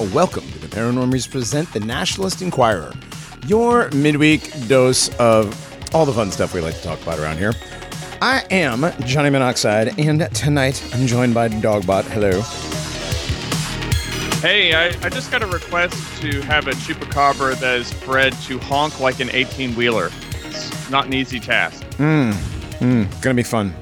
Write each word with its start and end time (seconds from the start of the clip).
What's 0.00 0.12
happening, 0.12 0.14
everyone? 0.14 0.14
Welcome 0.14 0.52
to 0.52 0.58
the 0.58 0.66
Paranormies 0.68 1.30
Present 1.30 1.72
the 1.72 1.80
Nationalist 1.80 2.40
Inquirer, 2.40 2.92
your 3.46 3.90
midweek 3.90 4.50
dose 4.66 5.14
of 5.16 5.94
all 5.94 6.06
the 6.06 6.12
fun 6.12 6.30
stuff 6.30 6.54
we 6.54 6.60
like 6.60 6.74
to 6.76 6.82
talk 6.82 7.02
about 7.02 7.18
around 7.18 7.36
here. 7.36 7.52
I 8.22 8.44
am 8.50 8.92
Johnny 9.04 9.30
Monoxide, 9.30 9.98
and 9.98 10.34
tonight 10.34 10.82
I'm 10.94 11.06
joined 11.06 11.34
by 11.34 11.48
Dogbot. 11.48 12.04
Hello. 12.04 12.40
Hey, 14.40 14.72
I, 14.74 14.86
I 15.04 15.10
just 15.10 15.30
got 15.30 15.42
a 15.42 15.46
request 15.46 15.94
to 16.22 16.40
have 16.42 16.66
a 16.66 16.72
chupacabra 16.72 17.58
that 17.60 17.78
is 17.78 17.92
bred 18.04 18.32
to 18.44 18.58
honk 18.58 19.00
like 19.00 19.20
an 19.20 19.28
18 19.30 19.74
wheeler. 19.74 20.10
It's 20.46 20.90
not 20.90 21.06
an 21.06 21.12
easy 21.12 21.40
task. 21.40 21.82
Mmm. 21.98 22.32
Mm, 22.78 23.22
gonna 23.22 23.34
be 23.34 23.42
fun. 23.42 23.74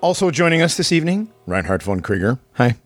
Also 0.00 0.30
joining 0.30 0.62
us 0.62 0.76
this 0.76 0.92
evening, 0.92 1.32
Reinhard 1.46 1.82
von 1.82 2.00
Krieger. 2.00 2.38
Hi. 2.54 2.76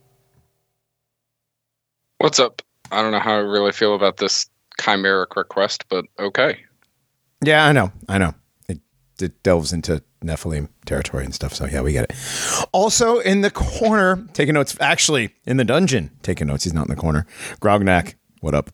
What's 2.18 2.38
up? 2.40 2.62
I 2.90 3.02
don't 3.02 3.12
know 3.12 3.20
how 3.20 3.34
I 3.34 3.38
really 3.38 3.72
feel 3.72 3.94
about 3.94 4.16
this 4.16 4.48
chimeric 4.80 5.36
request, 5.36 5.84
but 5.88 6.04
okay. 6.18 6.58
Yeah, 7.44 7.66
I 7.66 7.72
know. 7.72 7.92
I 8.08 8.18
know. 8.18 8.34
It, 8.68 8.80
it 9.20 9.42
delves 9.42 9.72
into 9.72 10.02
Nephilim 10.24 10.68
territory 10.86 11.24
and 11.24 11.34
stuff. 11.34 11.52
So 11.52 11.66
yeah, 11.66 11.82
we 11.82 11.92
get 11.92 12.04
it. 12.10 12.66
Also 12.72 13.18
in 13.18 13.42
the 13.42 13.50
corner, 13.50 14.26
taking 14.32 14.54
notes. 14.54 14.76
Actually, 14.80 15.34
in 15.44 15.56
the 15.58 15.64
dungeon, 15.64 16.10
taking 16.22 16.46
notes. 16.46 16.64
He's 16.64 16.72
not 16.72 16.88
in 16.88 16.94
the 16.94 17.00
corner. 17.00 17.26
Grognak, 17.60 18.14
what 18.40 18.54
up? 18.54 18.70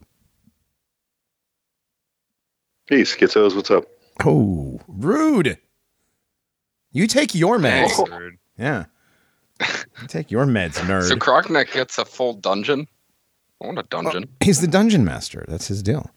Peace, 2.86 3.16
Schizos, 3.16 3.56
what's 3.56 3.70
up? 3.70 3.84
Oh, 4.24 4.80
rude. 4.86 5.58
You 6.92 7.06
take 7.06 7.34
your 7.34 7.58
meds. 7.58 7.90
Oh. 7.94 8.30
Yeah. 8.58 8.84
You 9.60 10.08
take 10.08 10.30
your 10.30 10.44
meds, 10.44 10.74
nerd. 10.74 11.08
So 11.08 11.16
Grognak 11.16 11.72
gets 11.72 11.98
a 11.98 12.04
full 12.04 12.34
dungeon. 12.34 12.86
I 13.62 13.66
want 13.66 13.78
a 13.78 13.82
dungeon. 13.84 14.28
He's 14.40 14.60
the 14.60 14.66
dungeon 14.66 15.04
master. 15.04 15.44
That's 15.48 15.68
his 15.68 15.82
deal. 15.82 16.10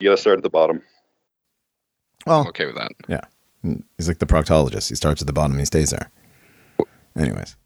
You 0.00 0.10
gotta 0.10 0.20
start 0.20 0.36
at 0.38 0.42
the 0.42 0.50
bottom. 0.50 0.82
Well, 2.26 2.42
I'm 2.42 2.48
okay 2.48 2.66
with 2.66 2.74
that. 2.76 2.92
yeah. 3.08 3.20
He's 3.96 4.08
like 4.08 4.18
the 4.18 4.26
proctologist. 4.26 4.88
He 4.88 4.94
starts 4.96 5.20
at 5.22 5.26
the 5.26 5.32
bottom 5.32 5.52
and 5.52 5.60
he 5.60 5.64
stays 5.66 5.90
there. 5.90 6.10
Anyways. 7.16 7.56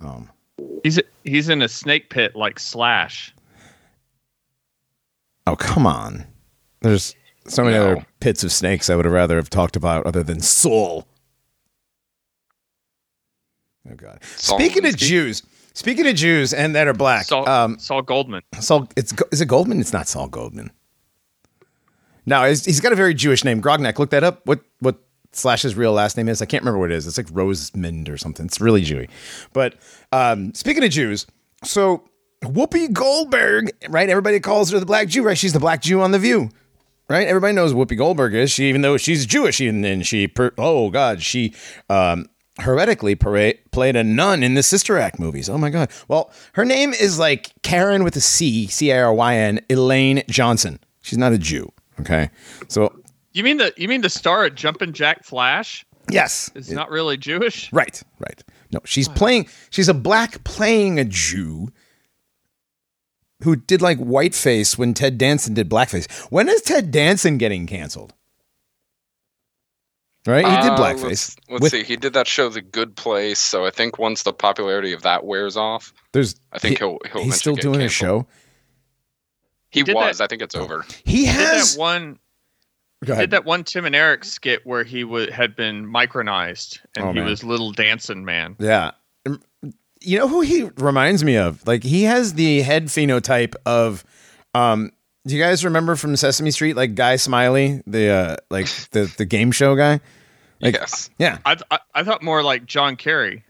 Um, 0.00 0.30
He's 0.84 1.00
he's 1.24 1.48
in 1.48 1.60
a 1.62 1.68
snake 1.68 2.08
pit 2.10 2.34
like 2.36 2.58
Slash. 2.60 3.34
oh, 5.46 5.56
come 5.56 5.86
on. 5.86 6.24
There's 6.82 7.14
so 7.48 7.64
many 7.64 7.76
No. 7.76 7.92
other 7.92 8.06
pits 8.20 8.44
of 8.44 8.52
snakes 8.52 8.88
I 8.90 8.94
would 8.96 9.04
have 9.04 9.14
rather 9.14 9.36
have 9.36 9.50
talked 9.50 9.74
about 9.76 10.06
other 10.06 10.22
than 10.22 10.40
Saul. 10.40 11.06
Oh, 13.90 13.94
God. 13.94 14.22
Saul 14.36 14.58
Speaking 14.58 14.84
of 14.86 14.94
Alinsky? 14.94 14.98
Jews, 14.98 15.42
speaking 15.78 16.06
of 16.06 16.14
Jews 16.16 16.52
and 16.52 16.74
that 16.74 16.88
are 16.88 16.92
black, 16.92 17.26
Saul, 17.26 17.48
um, 17.48 17.78
Saul 17.78 18.02
Goldman. 18.02 18.42
Saul, 18.60 18.88
it's 18.96 19.14
is 19.30 19.40
it 19.40 19.46
Goldman? 19.46 19.80
It's 19.80 19.92
not 19.92 20.08
Saul 20.08 20.28
Goldman. 20.28 20.70
No, 22.26 22.44
he's, 22.44 22.64
he's 22.64 22.80
got 22.80 22.92
a 22.92 22.96
very 22.96 23.14
Jewish 23.14 23.44
name. 23.44 23.62
Grognak. 23.62 23.98
Look 23.98 24.10
that 24.10 24.24
up. 24.24 24.44
What 24.44 24.60
what 24.80 24.96
Slash's 25.32 25.76
real 25.76 25.92
last 25.92 26.16
name 26.16 26.28
is? 26.28 26.42
I 26.42 26.46
can't 26.46 26.62
remember 26.62 26.78
what 26.78 26.90
it 26.90 26.96
is. 26.96 27.06
It's 27.06 27.16
like 27.16 27.28
Rosemond 27.28 28.08
or 28.08 28.18
something. 28.18 28.46
It's 28.46 28.60
really 28.60 28.82
Jewy. 28.82 29.08
But 29.52 29.76
um, 30.12 30.52
speaking 30.52 30.84
of 30.84 30.90
Jews, 30.90 31.26
so 31.64 32.04
Whoopi 32.42 32.92
Goldberg, 32.92 33.70
right? 33.88 34.08
Everybody 34.08 34.40
calls 34.40 34.70
her 34.72 34.80
the 34.80 34.86
Black 34.86 35.08
Jew, 35.08 35.22
right? 35.22 35.38
She's 35.38 35.52
the 35.52 35.60
Black 35.60 35.80
Jew 35.80 36.00
on 36.00 36.10
the 36.10 36.18
View, 36.18 36.50
right? 37.08 37.26
Everybody 37.26 37.54
knows 37.54 37.72
Whoopi 37.72 37.96
Goldberg 37.96 38.34
is. 38.34 38.50
She, 38.50 38.68
even 38.68 38.82
though 38.82 38.96
she's 38.96 39.24
Jewish, 39.24 39.60
and 39.60 39.82
then 39.84 40.02
she, 40.02 40.28
per, 40.28 40.52
oh 40.58 40.90
God, 40.90 41.22
she 41.22 41.54
um, 41.88 42.26
heretically 42.60 43.14
para- 43.14 43.54
played 43.70 43.96
a 43.96 44.04
nun 44.04 44.42
in 44.42 44.54
the 44.54 44.62
Sister 44.62 44.98
Act 44.98 45.18
movies. 45.18 45.48
Oh 45.48 45.58
my 45.58 45.70
God. 45.70 45.90
Well, 46.08 46.30
her 46.54 46.64
name 46.64 46.92
is 46.92 47.18
like 47.18 47.52
Karen 47.62 48.04
with 48.04 48.16
a 48.16 48.20
C, 48.20 48.66
C 48.66 48.90
A 48.90 49.04
R 49.04 49.14
Y 49.14 49.36
N, 49.36 49.60
Elaine 49.70 50.22
Johnson. 50.28 50.80
She's 51.00 51.18
not 51.18 51.32
a 51.32 51.38
Jew. 51.38 51.70
Okay, 52.00 52.30
so 52.68 52.94
You 53.32 53.42
mean 53.42 53.56
the 53.56 53.72
you 53.76 53.88
mean 53.88 54.02
the 54.02 54.10
star 54.10 54.44
at 54.44 54.54
Jumpin' 54.54 54.92
Jack 54.92 55.24
Flash 55.24 55.84
yes, 56.10 56.50
is 56.54 56.70
not 56.70 56.90
really 56.90 57.16
Jewish? 57.16 57.72
Right, 57.72 58.00
right. 58.20 58.42
No, 58.72 58.80
she's 58.84 59.08
playing. 59.08 59.48
She's 59.70 59.88
a 59.88 59.94
black 59.94 60.44
playing 60.44 60.98
a 61.00 61.04
Jew 61.04 61.68
who 63.42 63.56
did 63.56 63.80
like 63.80 63.98
whiteface 63.98 64.76
when 64.76 64.94
Ted 64.94 65.16
Danson 65.18 65.54
did 65.54 65.68
blackface. 65.68 66.10
When 66.30 66.48
is 66.48 66.62
Ted 66.62 66.90
Danson 66.90 67.38
getting 67.38 67.66
canceled? 67.66 68.14
Right, 70.26 70.44
he 70.44 70.56
did 70.56 70.72
Uh, 70.72 70.76
blackface. 70.76 71.02
Let's, 71.04 71.36
let's 71.48 71.62
with- 71.62 71.72
see. 71.72 71.84
He 71.84 71.96
did 71.96 72.12
that 72.12 72.26
show, 72.26 72.48
The 72.50 72.60
Good 72.60 72.96
Place. 72.96 73.38
So 73.38 73.64
I 73.64 73.70
think 73.70 73.98
once 73.98 74.24
the 74.24 74.32
popularity 74.32 74.92
of 74.92 75.02
that 75.02 75.24
wears 75.24 75.56
off, 75.56 75.92
There's, 76.12 76.34
I 76.52 76.58
think 76.58 76.78
he- 76.78 76.84
he'll 76.84 76.98
he'll. 77.10 77.22
he's 77.24 77.36
still 77.36 77.52
eventually 77.54 77.72
doing 77.74 77.80
get 77.84 77.86
a 77.86 77.94
show. 77.94 78.26
He 79.70 79.82
did 79.82 79.94
was. 79.94 80.18
that- 80.18 80.24
I 80.24 80.26
think 80.26 80.42
it's 80.42 80.54
over. 80.54 80.84
He 81.04 81.20
He 81.20 81.26
did 81.26 81.34
has. 81.34 81.74
that 81.74 81.80
one 81.80 82.18
Go 83.04 83.14
did 83.16 83.30
that 83.30 83.44
one 83.44 83.62
Tim 83.64 83.84
and 83.84 83.94
Eric 83.94 84.24
skit 84.24 84.66
where 84.66 84.82
he 84.82 85.02
w- 85.02 85.30
had 85.30 85.54
been 85.54 85.86
micronized 85.86 86.80
and 86.96 87.04
Oh, 87.06 87.12
he 87.12 87.20
man. 87.20 87.26
was 87.28 87.44
little 87.44 87.70
dancing 87.72 88.24
man. 88.24 88.56
Yeah. 88.58 88.90
You 90.00 90.18
know 90.18 90.26
who 90.28 90.40
he 90.40 90.64
reminds 90.78 91.22
me 91.24 91.36
of? 91.36 91.64
Like 91.66 91.84
he 91.84 92.02
has 92.04 92.34
the 92.34 92.62
head 92.62 92.86
phenotype 92.86 93.54
of 93.64 94.04
um 94.54 94.90
do 95.26 95.36
you 95.36 95.42
guys 95.42 95.64
remember 95.64 95.96
from 95.96 96.16
Sesame 96.16 96.50
Street 96.50 96.74
like 96.76 96.94
Guy 96.94 97.16
Smiley, 97.16 97.82
the 97.86 98.08
uh 98.08 98.36
like 98.50 98.66
the 98.90 99.12
the 99.18 99.24
game 99.24 99.52
show 99.52 99.74
guy? 99.76 100.00
Like- 100.60 100.74
yes. 100.74 101.10
Yeah. 101.18 101.38
I, 101.44 101.56
I 101.70 101.78
I 101.94 102.02
thought 102.04 102.22
more 102.22 102.42
like 102.42 102.66
John 102.66 102.96
Kerry. 102.96 103.44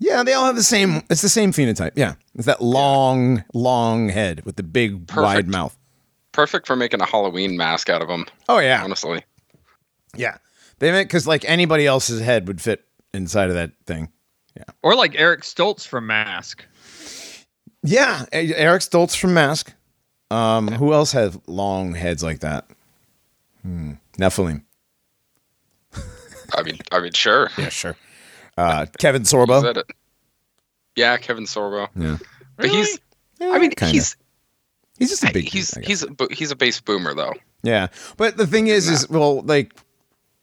Yeah, 0.00 0.22
they 0.24 0.32
all 0.32 0.46
have 0.46 0.56
the 0.56 0.62
same 0.62 1.02
it's 1.10 1.22
the 1.22 1.28
same 1.28 1.52
phenotype. 1.52 1.92
Yeah. 1.94 2.14
It's 2.34 2.46
that 2.46 2.60
long 2.62 3.44
long 3.54 4.08
head 4.08 4.44
with 4.44 4.56
the 4.56 4.62
big 4.62 5.10
wide 5.14 5.48
mouth. 5.48 5.76
Perfect 6.32 6.66
for 6.66 6.74
making 6.76 7.00
a 7.00 7.06
Halloween 7.06 7.56
mask 7.56 7.88
out 7.90 8.02
of 8.02 8.08
them. 8.08 8.26
Oh 8.48 8.58
yeah. 8.58 8.82
Honestly. 8.82 9.22
Yeah. 10.16 10.38
They 10.80 10.90
meant 10.90 11.10
cuz 11.10 11.26
like 11.26 11.44
anybody 11.48 11.86
else's 11.86 12.20
head 12.20 12.48
would 12.48 12.60
fit 12.60 12.84
inside 13.12 13.48
of 13.48 13.54
that 13.54 13.70
thing. 13.86 14.10
Yeah, 14.56 14.64
or 14.82 14.94
like 14.94 15.14
Eric 15.16 15.40
Stoltz 15.42 15.84
from 15.86 16.06
Mask. 16.06 16.64
Yeah, 17.82 18.24
Eric 18.32 18.82
Stoltz 18.82 19.16
from 19.16 19.34
Mask. 19.34 19.72
Um 20.30 20.68
who 20.68 20.92
else 20.92 21.12
has 21.12 21.38
long 21.46 21.94
heads 21.94 22.22
like 22.22 22.40
that? 22.40 22.66
Hmm. 23.62 23.92
Nephilim. 24.18 24.62
I 26.56 26.62
mean, 26.62 26.78
I 26.92 27.00
mean, 27.00 27.12
sure. 27.12 27.50
Yeah, 27.58 27.68
sure. 27.68 27.96
Uh, 28.56 28.86
Kevin 28.98 29.22
Sorbo. 29.22 29.82
Yeah, 30.94 31.16
Kevin 31.16 31.44
Sorbo. 31.44 31.88
Yeah. 31.96 32.18
But 32.56 32.70
he's. 32.70 33.00
Yeah, 33.40 33.50
I 33.50 33.58
mean, 33.58 33.72
kinda. 33.72 33.92
he's 33.92 34.16
he's 34.98 35.10
just 35.10 35.24
a 35.24 35.32
big. 35.32 35.48
he's 35.48 35.76
he's 35.78 36.04
a, 36.04 36.08
he's 36.30 36.52
a 36.52 36.56
base 36.56 36.80
boomer 36.80 37.14
though. 37.14 37.32
yeah. 37.64 37.88
But 38.16 38.36
the 38.36 38.46
thing 38.46 38.68
is, 38.68 38.88
is 38.88 39.08
well, 39.10 39.42
like 39.42 39.74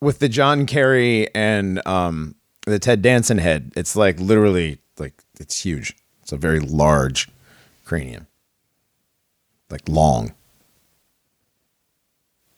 with 0.02 0.20
the 0.20 0.28
John 0.28 0.66
Kerry 0.66 1.34
and 1.34 1.86
um 1.88 2.36
the 2.66 2.80
Ted 2.80 3.02
Danson 3.02 3.38
head, 3.38 3.72
it's 3.78 3.96
like 3.96 4.20
literally 4.20 4.79
like 4.97 5.14
it's 5.40 5.64
huge. 5.64 5.96
It's 6.22 6.34
a 6.34 6.38
very 6.38 6.59
large 6.59 7.29
cranium, 7.85 8.28
like 9.72 9.88
long. 9.88 10.34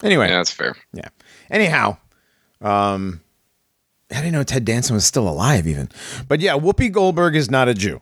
Anyway, 0.02 0.28
Yeah, 0.30 0.38
that's 0.38 0.52
fair. 0.52 0.76
Yeah. 0.94 1.08
Anyhow, 1.50 1.98
um, 2.62 3.22
I 4.12 4.16
didn't 4.16 4.34
know 4.34 4.44
Ted 4.44 4.66
Danson 4.66 4.96
was 4.96 5.06
still 5.06 5.28
alive, 5.30 5.66
even. 5.68 5.90
But 6.28 6.40
yeah, 6.42 6.54
Whoopi 6.58 6.92
Goldberg 6.92 7.36
is 7.36 7.50
not 7.50 7.68
a 7.70 7.74
Jew. 7.74 8.00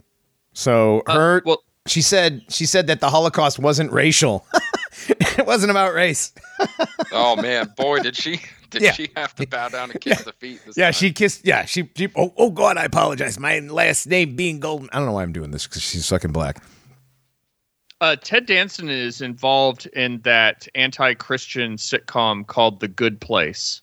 So 0.53 1.03
Uh, 1.07 1.13
her, 1.13 1.41
well- 1.45 1.63
she 1.87 2.01
said, 2.01 2.41
she 2.49 2.65
said 2.65 2.87
that 2.87 2.99
the 3.01 3.09
Holocaust 3.09 3.57
wasn't 3.59 3.91
racial. 3.91 4.45
it 5.09 5.45
wasn't 5.47 5.71
about 5.71 5.93
race. 5.93 6.31
Oh 7.13 7.35
man, 7.35 7.73
boy, 7.75 7.99
did 7.99 8.15
she 8.15 8.39
did 8.69 8.81
Yeah. 8.83 8.93
she 8.93 9.09
have 9.17 9.35
to 9.35 9.45
bow 9.45 9.67
down 9.67 9.91
and 9.91 9.99
kiss 9.99 10.23
the 10.23 10.31
feet? 10.31 10.61
This 10.65 10.77
Yeah, 10.77 10.85
time. 10.85 10.93
she 10.93 11.11
kissed. 11.11 11.45
Yeah, 11.45 11.65
she. 11.65 11.89
she 11.97 12.07
oh, 12.15 12.33
oh 12.37 12.51
God, 12.51 12.77
I 12.77 12.85
apologize. 12.85 13.37
My 13.37 13.59
last 13.59 14.07
name 14.07 14.37
being 14.37 14.61
Golden. 14.61 14.89
I 14.93 14.97
don't 14.97 15.07
know 15.07 15.11
why 15.13 15.23
I'm 15.23 15.33
doing 15.33 15.51
this 15.51 15.67
because 15.67 15.81
she's 15.81 16.07
fucking 16.07 16.31
black. 16.31 16.63
Uh, 18.01 18.15
Ted 18.15 18.47
Danson 18.47 18.89
is 18.89 19.21
involved 19.21 19.85
in 19.93 20.19
that 20.21 20.67
anti-Christian 20.73 21.75
sitcom 21.75 22.45
called 22.47 22.79
The 22.79 22.87
Good 22.87 23.21
Place. 23.21 23.81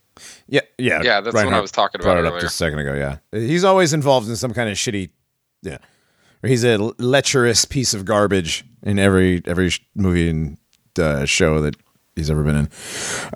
Yeah, 0.48 0.62
yeah, 0.76 1.00
Yeah, 1.02 1.20
that's 1.20 1.34
what 1.34 1.46
I 1.46 1.60
was 1.60 1.70
talking 1.70 2.00
brought 2.00 2.18
about 2.18 2.32
it 2.32 2.34
up 2.34 2.40
just 2.40 2.54
a 2.54 2.56
second 2.56 2.80
ago. 2.80 2.94
Yeah, 2.94 3.18
he's 3.30 3.62
always 3.62 3.92
involved 3.92 4.28
in 4.28 4.34
some 4.34 4.52
kind 4.52 4.68
of 4.68 4.76
shitty. 4.76 5.10
Yeah, 5.62 5.78
or 6.42 6.48
he's 6.48 6.64
a 6.64 6.76
lecherous 6.98 7.64
piece 7.64 7.94
of 7.94 8.04
garbage 8.04 8.64
in 8.82 8.98
every 8.98 9.40
every 9.46 9.70
movie 9.94 10.28
and 10.28 10.58
uh, 10.98 11.24
show 11.24 11.60
that 11.60 11.76
he's 12.16 12.30
ever 12.30 12.42
been 12.42 12.56
in. 12.56 12.68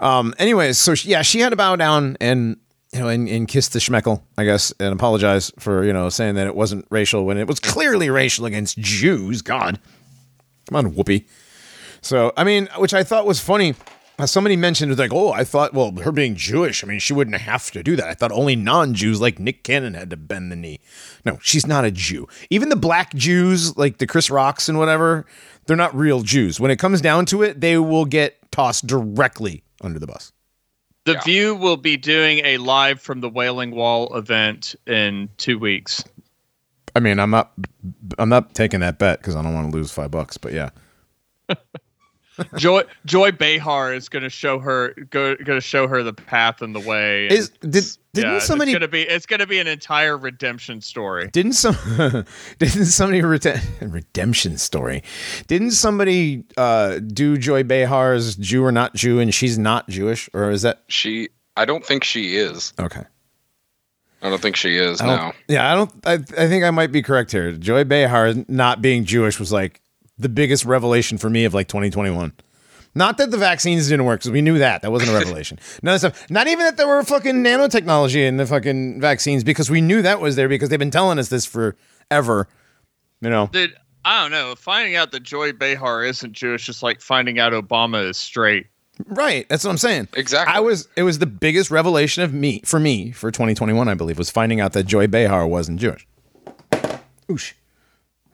Um. 0.00 0.34
Anyways, 0.38 0.78
so 0.78 0.96
she, 0.96 1.10
yeah, 1.10 1.22
she 1.22 1.38
had 1.38 1.50
to 1.50 1.56
bow 1.56 1.76
down 1.76 2.16
and 2.20 2.56
you 2.92 2.98
know 2.98 3.06
and, 3.06 3.28
and 3.28 3.46
kiss 3.46 3.68
the 3.68 3.78
schmeckle, 3.78 4.22
I 4.36 4.44
guess, 4.44 4.72
and 4.80 4.92
apologize 4.92 5.52
for 5.60 5.84
you 5.84 5.92
know 5.92 6.08
saying 6.08 6.34
that 6.34 6.48
it 6.48 6.56
wasn't 6.56 6.86
racial 6.90 7.24
when 7.24 7.38
it 7.38 7.46
was 7.46 7.60
clearly 7.60 8.10
racial 8.10 8.44
against 8.46 8.76
Jews. 8.78 9.40
God, 9.42 9.78
come 10.68 10.76
on, 10.76 10.92
Whoopi. 10.92 11.26
So 12.00 12.32
I 12.36 12.44
mean, 12.44 12.68
which 12.78 12.94
I 12.94 13.04
thought 13.04 13.26
was 13.26 13.40
funny 13.40 13.74
Uh, 14.18 14.26
Somebody 14.26 14.56
mentioned 14.56 14.90
it 14.90 14.92
was 14.92 14.98
like, 14.98 15.12
oh, 15.12 15.32
I 15.32 15.42
thought, 15.42 15.72
well, 15.72 15.90
her 16.02 16.12
being 16.12 16.36
Jewish, 16.36 16.84
I 16.84 16.86
mean, 16.86 16.98
she 16.98 17.14
wouldn't 17.14 17.36
have 17.40 17.70
to 17.70 17.82
do 17.82 17.96
that. 17.96 18.06
I 18.06 18.14
thought 18.14 18.30
only 18.30 18.54
non-Jews 18.54 19.20
like 19.22 19.38
Nick 19.38 19.64
Cannon 19.64 19.94
had 19.94 20.10
to 20.10 20.16
bend 20.18 20.52
the 20.52 20.56
knee. 20.56 20.80
No, 21.24 21.38
she's 21.40 21.66
not 21.66 21.86
a 21.86 21.90
Jew. 21.90 22.28
Even 22.50 22.68
the 22.68 22.76
black 22.76 23.14
Jews, 23.14 23.74
like 23.76 23.98
the 23.98 24.06
Chris 24.06 24.28
Rocks 24.30 24.68
and 24.68 24.78
whatever, 24.78 25.24
they're 25.66 25.78
not 25.78 25.94
real 25.94 26.20
Jews. 26.20 26.60
When 26.60 26.70
it 26.70 26.78
comes 26.78 27.00
down 27.00 27.24
to 27.26 27.42
it, 27.42 27.60
they 27.62 27.78
will 27.78 28.04
get 28.04 28.36
tossed 28.52 28.86
directly 28.86 29.64
under 29.80 29.98
the 29.98 30.06
bus. 30.06 30.30
The 31.04 31.14
Yeah. 31.14 31.24
View 31.24 31.54
will 31.56 31.78
be 31.78 31.96
doing 31.96 32.40
a 32.44 32.58
live 32.58 33.00
from 33.00 33.22
the 33.22 33.30
Wailing 33.30 33.70
Wall 33.72 34.14
event 34.16 34.76
in 34.86 35.30
two 35.38 35.58
weeks. 35.58 36.04
I 36.94 37.00
mean, 37.00 37.18
I'm 37.18 37.30
not, 37.30 37.52
I'm 38.18 38.28
not 38.28 38.54
taking 38.54 38.80
that 38.80 38.98
bet 38.98 39.18
because 39.20 39.34
I 39.36 39.42
don't 39.42 39.54
want 39.54 39.70
to 39.70 39.76
lose 39.76 39.90
five 39.90 40.10
bucks. 40.10 40.36
But 40.36 40.52
yeah, 40.52 40.70
Joy 42.56 42.82
Joy 43.04 43.32
Behar 43.32 43.92
is 43.92 44.08
going 44.08 44.22
to 44.22 44.30
show 44.30 44.58
her 44.58 44.94
go 45.10 45.36
going 45.36 45.58
to 45.58 45.60
show 45.60 45.86
her 45.86 46.02
the 46.02 46.14
path 46.14 46.62
and 46.62 46.74
the 46.74 46.80
way. 46.80 47.28
is 47.28 47.50
did 47.60 47.84
didn't 48.14 48.32
yeah, 48.32 48.38
somebody 48.38 48.72
It's 48.72 48.78
going 48.78 48.88
to 48.88 48.92
be 48.92 49.02
it's 49.02 49.26
going 49.26 49.40
to 49.40 49.46
be 49.46 49.58
an 49.58 49.66
entire 49.66 50.16
redemption 50.16 50.80
story. 50.80 51.28
Didn't 51.28 51.52
some 51.52 51.76
didn't 52.58 52.86
somebody 52.86 53.20
rete- 53.22 53.60
redemption 53.82 54.56
story? 54.56 55.02
Didn't 55.46 55.72
somebody 55.72 56.44
uh, 56.56 57.00
do 57.00 57.36
Joy 57.36 57.64
Behar's 57.64 58.36
Jew 58.36 58.64
or 58.64 58.72
not 58.72 58.94
Jew 58.94 59.18
and 59.20 59.32
she's 59.34 59.58
not 59.58 59.88
Jewish 59.88 60.30
or 60.32 60.50
is 60.50 60.62
that 60.62 60.82
She, 60.88 61.28
I 61.56 61.64
don't 61.66 61.84
think 61.84 62.02
she 62.02 62.36
is. 62.36 62.72
okay? 62.80 63.04
I 64.22 64.28
don't 64.30 64.40
think 64.40 64.56
she 64.56 64.76
is. 64.76 65.00
I 65.00 65.06
don't, 65.06 65.16
No. 65.16 65.32
Yeah, 65.48 65.72
I 65.72 65.74
don't. 65.74 65.92
I, 66.06 66.12
I 66.12 66.48
think 66.48 66.64
I 66.64 66.70
might 66.70 66.92
be 66.92 67.02
correct 67.02 67.32
here. 67.32 67.52
Joy 67.52 67.84
Behar 67.84 68.34
not 68.48 68.80
being 68.80 69.04
Jewish 69.04 69.40
was 69.40 69.52
like 69.52 69.80
the 70.16 70.28
biggest 70.28 70.64
revelation 70.64 71.18
for 71.18 71.28
me 71.28 71.44
of 71.44 71.54
like 71.54 71.68
2021. 71.68 72.32
Not 72.94 73.16
that 73.18 73.30
the 73.30 73.38
vaccines 73.38 73.88
didn't 73.88 74.04
work 74.04 74.20
because 74.20 74.30
we 74.30 74.42
knew 74.42 74.58
that 74.58 74.82
that 74.82 74.92
wasn't 74.92 75.10
a 75.10 75.14
revelation. 75.18 75.58
no 75.82 75.96
stuff. 75.96 76.30
Not 76.30 76.46
even 76.46 76.64
that 76.64 76.76
there 76.76 76.86
were 76.86 77.02
fucking 77.02 77.36
nanotechnology 77.42 78.26
in 78.26 78.36
the 78.36 78.46
fucking 78.46 79.00
vaccines 79.00 79.42
because 79.42 79.70
we 79.70 79.80
knew 79.80 80.02
that 80.02 80.20
was 80.20 80.36
there 80.36 80.48
because 80.48 80.68
they've 80.68 80.78
been 80.78 80.90
telling 80.90 81.18
us 81.18 81.28
this 81.28 81.44
forever. 81.44 82.48
You 83.20 83.30
know. 83.30 83.48
Dude, 83.48 83.74
I 84.04 84.22
don't 84.22 84.30
know. 84.30 84.54
Finding 84.54 84.94
out 84.96 85.10
that 85.12 85.22
Joy 85.22 85.52
Behar 85.52 86.04
isn't 86.04 86.32
Jewish 86.32 86.68
is 86.68 86.82
like 86.82 87.00
finding 87.00 87.38
out 87.38 87.52
Obama 87.52 88.08
is 88.08 88.16
straight. 88.16 88.66
Right. 89.06 89.48
That's 89.48 89.64
what 89.64 89.70
I'm 89.70 89.78
saying. 89.78 90.08
Exactly. 90.14 90.54
I 90.54 90.60
was 90.60 90.88
it 90.96 91.02
was 91.02 91.18
the 91.18 91.26
biggest 91.26 91.70
revelation 91.70 92.22
of 92.22 92.32
me 92.32 92.60
for 92.64 92.78
me 92.80 93.10
for 93.12 93.30
2021, 93.30 93.88
I 93.88 93.94
believe, 93.94 94.18
was 94.18 94.30
finding 94.30 94.60
out 94.60 94.72
that 94.74 94.84
Joy 94.84 95.06
Behar 95.06 95.46
wasn't 95.46 95.80
Jewish. 95.80 96.06
Oosh. 97.28 97.52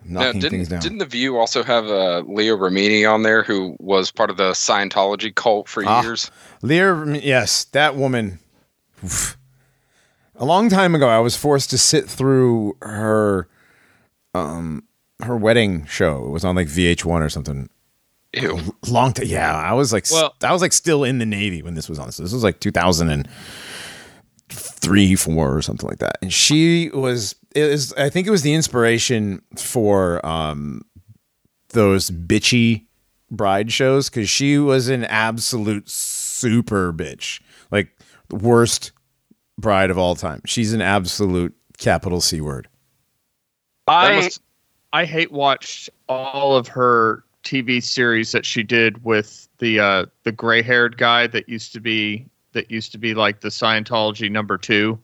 Now, 0.05 0.21
knocking 0.23 0.41
things 0.41 0.51
didn't, 0.53 0.69
down. 0.71 0.81
didn't 0.81 0.99
the 0.99 1.07
View 1.07 1.37
also 1.37 1.63
have 1.63 1.87
uh, 1.87 2.21
Leah 2.21 2.57
Remini 2.57 3.11
on 3.11 3.25
there, 3.25 3.43
who 3.43 3.77
was 3.79 4.11
part 4.11 4.31
of 4.31 4.37
the 4.39 4.53
Scientology 4.53 5.35
cult 5.35 5.69
for 5.69 5.85
Ah. 5.87 6.03
years? 6.03 6.31
Lear, 6.63 7.15
yes, 7.17 7.65
that 7.65 7.95
woman. 7.95 8.39
oof. 9.05 9.37
A 10.37 10.45
long 10.47 10.69
time 10.71 10.95
ago, 10.95 11.09
I 11.09 11.19
was 11.19 11.37
forced 11.37 11.69
to 11.71 11.79
sit 11.79 12.09
through 12.09 12.77
her, 12.81 13.49
um, 14.35 14.85
her 15.21 15.37
wedding 15.37 15.85
show. 15.87 16.25
It 16.25 16.31
was 16.31 16.45
on 16.45 16.55
like 16.57 16.69
VH1 16.69 17.21
or 17.21 17.29
something. 17.29 17.69
Ew. 18.35 18.59
Long 18.89 19.13
time, 19.13 19.27
yeah. 19.27 19.57
I 19.57 19.73
was 19.73 19.93
like, 19.93 20.07
Well- 20.11 20.35
I 20.43 20.53
was 20.53 20.63
like 20.63 20.73
still 20.73 21.05
in 21.05 21.19
the 21.19 21.27
Navy 21.27 21.63
when 21.63 21.75
this 21.75 21.89
was 21.89 21.99
on. 21.99 22.13
So 22.13 22.23
this 22.23 22.33
was 22.33 22.45
like 22.45 22.61
2003, 22.61 25.15
four 25.17 25.57
or 25.57 25.63
something 25.63 25.89
like 25.89 25.99
that. 25.99 26.19
And 26.23 26.33
she 26.33 26.91
was, 26.91 27.35
it 27.55 27.71
was, 27.71 27.93
I 27.95 28.09
think 28.11 28.27
it 28.27 28.31
was 28.31 28.43
the 28.43 28.55
inspiration 28.55 29.43
for 29.57 30.25
um 30.27 30.83
those 31.71 32.11
bitchy 32.11 32.87
bride 33.31 33.71
shows 33.73 34.09
because 34.09 34.31
she 34.31 34.59
was 34.59 34.89
an 34.89 35.05
absolute 35.05 35.89
super 35.89 36.93
bitch, 36.93 37.41
like 37.71 37.91
the 38.29 38.37
worst 38.37 38.93
bride 39.59 39.91
of 39.91 39.99
all 39.99 40.15
time. 40.15 40.41
She's 40.47 40.73
an 40.73 40.81
absolute 40.83 41.55
capital 41.79 42.21
C 42.21 42.41
word. 42.41 42.69
I 43.87 44.21
must- 44.23 44.41
I 44.93 45.05
hate 45.05 45.31
watched 45.31 45.91
all 46.09 46.57
of 46.57 46.69
her 46.69 47.23
TV 47.49 47.83
series 47.83 48.33
that 48.33 48.45
she 48.45 48.63
did 48.63 49.03
with 49.05 49.49
the 49.57 49.81
uh, 49.81 50.07
the 50.25 50.33
gray 50.33 50.61
haired 50.61 50.99
guy 50.99 51.27
that 51.29 51.49
used 51.49 51.73
to 51.73 51.81
be 51.81 52.27
that 52.53 52.71
used 52.71 52.93
to 52.93 52.99
be 52.99 53.15
like 53.15 53.41
the 53.41 53.49
Scientology 53.49 54.31
number 54.31 54.59
two. 54.59 54.99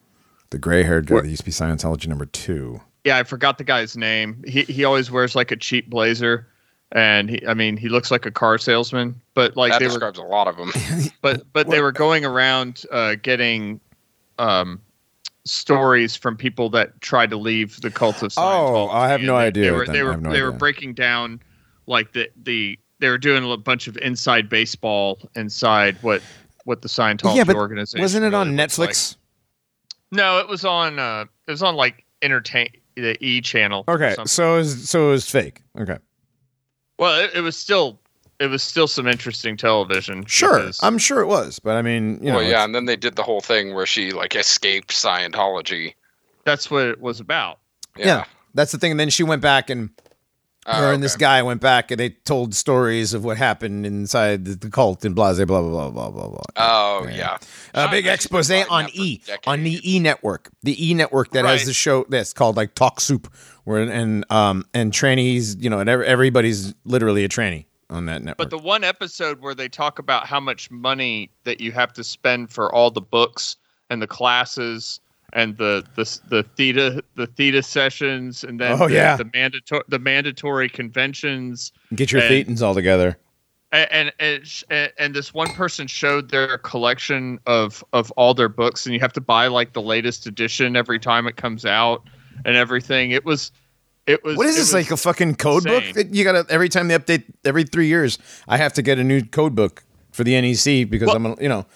The 0.50 0.58
gray 0.58 0.82
haired 0.82 1.06
guy 1.06 1.22
that 1.22 1.28
used 1.28 1.40
to 1.40 1.46
be 1.46 1.52
Scientology 1.52 2.06
number 2.06 2.26
two. 2.26 2.82
Yeah, 3.04 3.16
I 3.16 3.22
forgot 3.22 3.56
the 3.56 3.64
guy's 3.64 3.96
name. 3.96 4.44
He 4.46 4.64
he 4.64 4.84
always 4.84 5.10
wears 5.10 5.34
like 5.34 5.52
a 5.52 5.56
cheap 5.56 5.88
blazer, 5.88 6.46
and 6.92 7.30
he 7.30 7.46
I 7.46 7.54
mean 7.54 7.78
he 7.78 7.88
looks 7.88 8.10
like 8.10 8.26
a 8.26 8.30
car 8.30 8.58
salesman. 8.58 9.18
But 9.32 9.56
like 9.56 9.72
that 9.72 9.78
they 9.78 9.86
were 9.86 9.92
describes 9.92 10.18
a 10.18 10.22
lot 10.22 10.46
of 10.46 10.58
them. 10.58 10.70
but 11.22 11.44
but 11.54 11.70
they 11.70 11.80
were 11.80 11.92
going 11.92 12.26
around 12.26 12.84
uh, 12.92 13.14
getting 13.22 13.80
um, 14.38 14.82
stories 15.46 16.14
from 16.14 16.36
people 16.36 16.68
that 16.70 17.00
tried 17.00 17.30
to 17.30 17.38
leave 17.38 17.80
the 17.80 17.90
cult 17.90 18.22
of 18.22 18.32
Scientology. 18.32 18.68
Oh, 18.68 18.88
I 18.90 19.08
have 19.08 19.22
no 19.22 19.38
they, 19.38 19.46
idea 19.46 19.64
They 19.64 19.70
were 19.70 19.86
they 19.86 20.02
were 20.02 20.16
no 20.18 20.30
they 20.30 20.42
were 20.42 20.52
breaking 20.52 20.92
down 20.92 21.40
like 21.86 22.12
the 22.12 22.28
the 22.42 22.78
they 23.00 23.08
were 23.08 23.18
doing 23.18 23.50
a 23.50 23.56
bunch 23.56 23.86
of 23.86 23.96
inside 23.98 24.48
baseball 24.48 25.18
inside 25.36 25.96
what 26.02 26.22
what 26.64 26.82
the 26.82 26.88
Scientology 26.88 27.36
yeah, 27.36 27.44
but 27.44 27.56
organization 27.56 28.00
wasn't 28.02 28.24
it 28.24 28.34
on 28.34 28.48
really 28.48 28.56
looks 28.58 28.78
like. 28.78 28.90
Netflix? 28.90 29.16
No, 30.10 30.38
it 30.38 30.48
was 30.48 30.64
on 30.64 30.98
uh, 30.98 31.24
it 31.46 31.50
was 31.50 31.62
on 31.62 31.76
like 31.76 32.04
entertain 32.22 32.68
the 32.96 33.16
E 33.24 33.40
channel. 33.40 33.84
Okay, 33.88 34.10
something. 34.14 34.26
so 34.26 34.54
it 34.54 34.58
was, 34.58 34.88
so 34.88 35.08
it 35.08 35.10
was 35.10 35.28
fake. 35.28 35.62
Okay, 35.78 35.98
well, 36.98 37.20
it, 37.20 37.32
it 37.34 37.40
was 37.40 37.56
still 37.56 38.00
it 38.40 38.46
was 38.46 38.62
still 38.62 38.86
some 38.86 39.06
interesting 39.06 39.56
television. 39.56 40.24
sure, 40.26 40.58
because- 40.60 40.80
I'm 40.82 40.98
sure 40.98 41.20
it 41.20 41.26
was, 41.26 41.58
but 41.58 41.76
I 41.76 41.82
mean, 41.82 42.18
you 42.22 42.30
know, 42.30 42.38
well, 42.38 42.48
yeah, 42.48 42.64
and 42.64 42.74
then 42.74 42.86
they 42.86 42.96
did 42.96 43.16
the 43.16 43.22
whole 43.22 43.40
thing 43.40 43.74
where 43.74 43.86
she 43.86 44.12
like 44.12 44.34
escaped 44.36 44.90
Scientology. 44.90 45.94
that's 46.44 46.70
what 46.70 46.86
it 46.86 47.00
was 47.00 47.20
about. 47.20 47.58
Yeah. 47.96 48.06
yeah, 48.06 48.24
that's 48.54 48.72
the 48.72 48.78
thing. 48.78 48.92
And 48.92 49.00
then 49.00 49.10
she 49.10 49.22
went 49.22 49.42
back 49.42 49.70
and 49.70 49.90
Oh, 50.66 50.72
her 50.72 50.92
and 50.92 51.02
this 51.02 51.16
guy 51.16 51.42
went 51.42 51.60
back 51.60 51.90
and 51.90 52.00
they 52.00 52.10
told 52.10 52.54
stories 52.54 53.12
of 53.12 53.22
what 53.24 53.36
happened 53.36 53.84
inside 53.84 54.46
the, 54.46 54.70
cult 54.70 55.04
and 55.04 55.14
blah 55.14 55.34
blah 55.34 55.44
blah 55.44 55.60
blah 55.60 55.90
blah 55.90 56.10
blah 56.10 56.28
blah. 56.28 56.42
Oh 56.56 57.06
Yeah. 57.08 57.36
yeah. 57.74 57.86
A 57.86 57.90
big 57.90 58.06
expose 58.06 58.50
on 58.50 58.88
E 58.94 59.18
decades. 59.18 59.42
on 59.46 59.62
the 59.62 59.80
E 59.84 59.98
network, 60.00 60.50
the 60.62 60.88
E 60.90 60.94
network 60.94 61.32
that 61.32 61.44
has 61.44 61.66
the 61.66 61.74
show 61.74 62.06
that's 62.08 62.32
called 62.32 62.56
like 62.56 62.74
Talk 62.74 63.00
Soup, 63.00 63.30
where 63.64 63.82
and 63.82 64.24
um 64.30 64.64
and 64.72 64.92
trannies, 64.92 65.62
you 65.62 65.68
know, 65.68 65.80
and 65.80 65.90
everybody's 65.90 66.74
literally 66.84 67.24
a 67.24 67.28
tranny 67.28 67.66
on 67.90 68.06
that 68.06 68.22
network. 68.22 68.38
But 68.38 68.50
the 68.50 68.58
one 68.58 68.84
episode 68.84 69.40
where 69.40 69.54
they 69.54 69.68
talk 69.68 69.98
about 69.98 70.26
how 70.26 70.40
much 70.40 70.70
money 70.70 71.30
that 71.44 71.60
you 71.60 71.72
have 71.72 71.92
to 71.92 72.02
spend 72.04 72.50
for 72.50 72.74
all 72.74 72.90
the 72.90 73.02
books 73.02 73.56
and 73.90 74.00
the 74.00 74.06
classes 74.06 75.00
and 75.34 75.56
the 75.58 75.84
the 75.96 76.20
the 76.28 76.42
theta 76.56 77.02
the 77.16 77.26
theta 77.26 77.62
sessions 77.62 78.44
and 78.44 78.60
then 78.60 78.80
Oh, 78.80 78.88
the, 78.88 78.94
yeah. 78.94 79.16
the 79.16 79.28
mandatory 79.34 79.82
the 79.88 79.98
mandatory 79.98 80.68
conventions 80.68 81.72
Get 81.94 82.12
your 82.12 82.22
and- 82.22 82.46
thetans 82.46 82.62
all 82.62 82.74
together. 82.74 83.18
and 83.72 84.12
and, 84.20 84.62
and 84.70 84.92
and 84.98 85.14
this 85.14 85.34
one 85.34 85.48
person 85.54 85.86
showed 85.88 86.30
their 86.30 86.58
collection 86.58 87.38
of 87.46 87.84
of 87.92 88.10
all 88.12 88.32
their 88.34 88.48
books 88.48 88.86
and 88.86 88.94
you 88.94 89.00
have 89.00 89.12
to 89.14 89.20
buy 89.20 89.48
like 89.48 89.72
the 89.72 89.82
latest 89.82 90.26
edition 90.26 90.76
every 90.76 90.98
time 91.00 91.26
it 91.26 91.36
comes 91.36 91.64
out 91.66 92.02
and 92.44 92.56
everything. 92.56 93.10
It 93.10 93.24
was 93.24 93.50
it 94.06 94.22
was 94.22 94.36
What 94.36 94.46
is 94.46 94.56
this 94.56 94.72
like 94.72 94.90
a 94.90 94.96
fucking 94.96 95.34
code 95.36 95.64
book 95.64 95.82
that 95.94 96.14
you 96.14 96.22
gotta 96.24 96.46
every 96.50 96.68
time 96.68 96.88
they 96.88 96.96
update 96.98 97.24
every 97.44 97.64
three 97.64 97.86
years? 97.88 98.18
I 98.46 98.56
have 98.58 98.72
to 98.74 98.82
get 98.82 98.98
a 98.98 99.04
new 99.04 99.22
code 99.24 99.54
book 99.56 99.82
for 100.12 100.22
the 100.22 100.40
NEC 100.40 100.88
because 100.88 101.08
Well- 101.08 101.16
I'm 101.16 101.26
a, 101.26 101.36
you 101.42 101.48
know. 101.48 101.66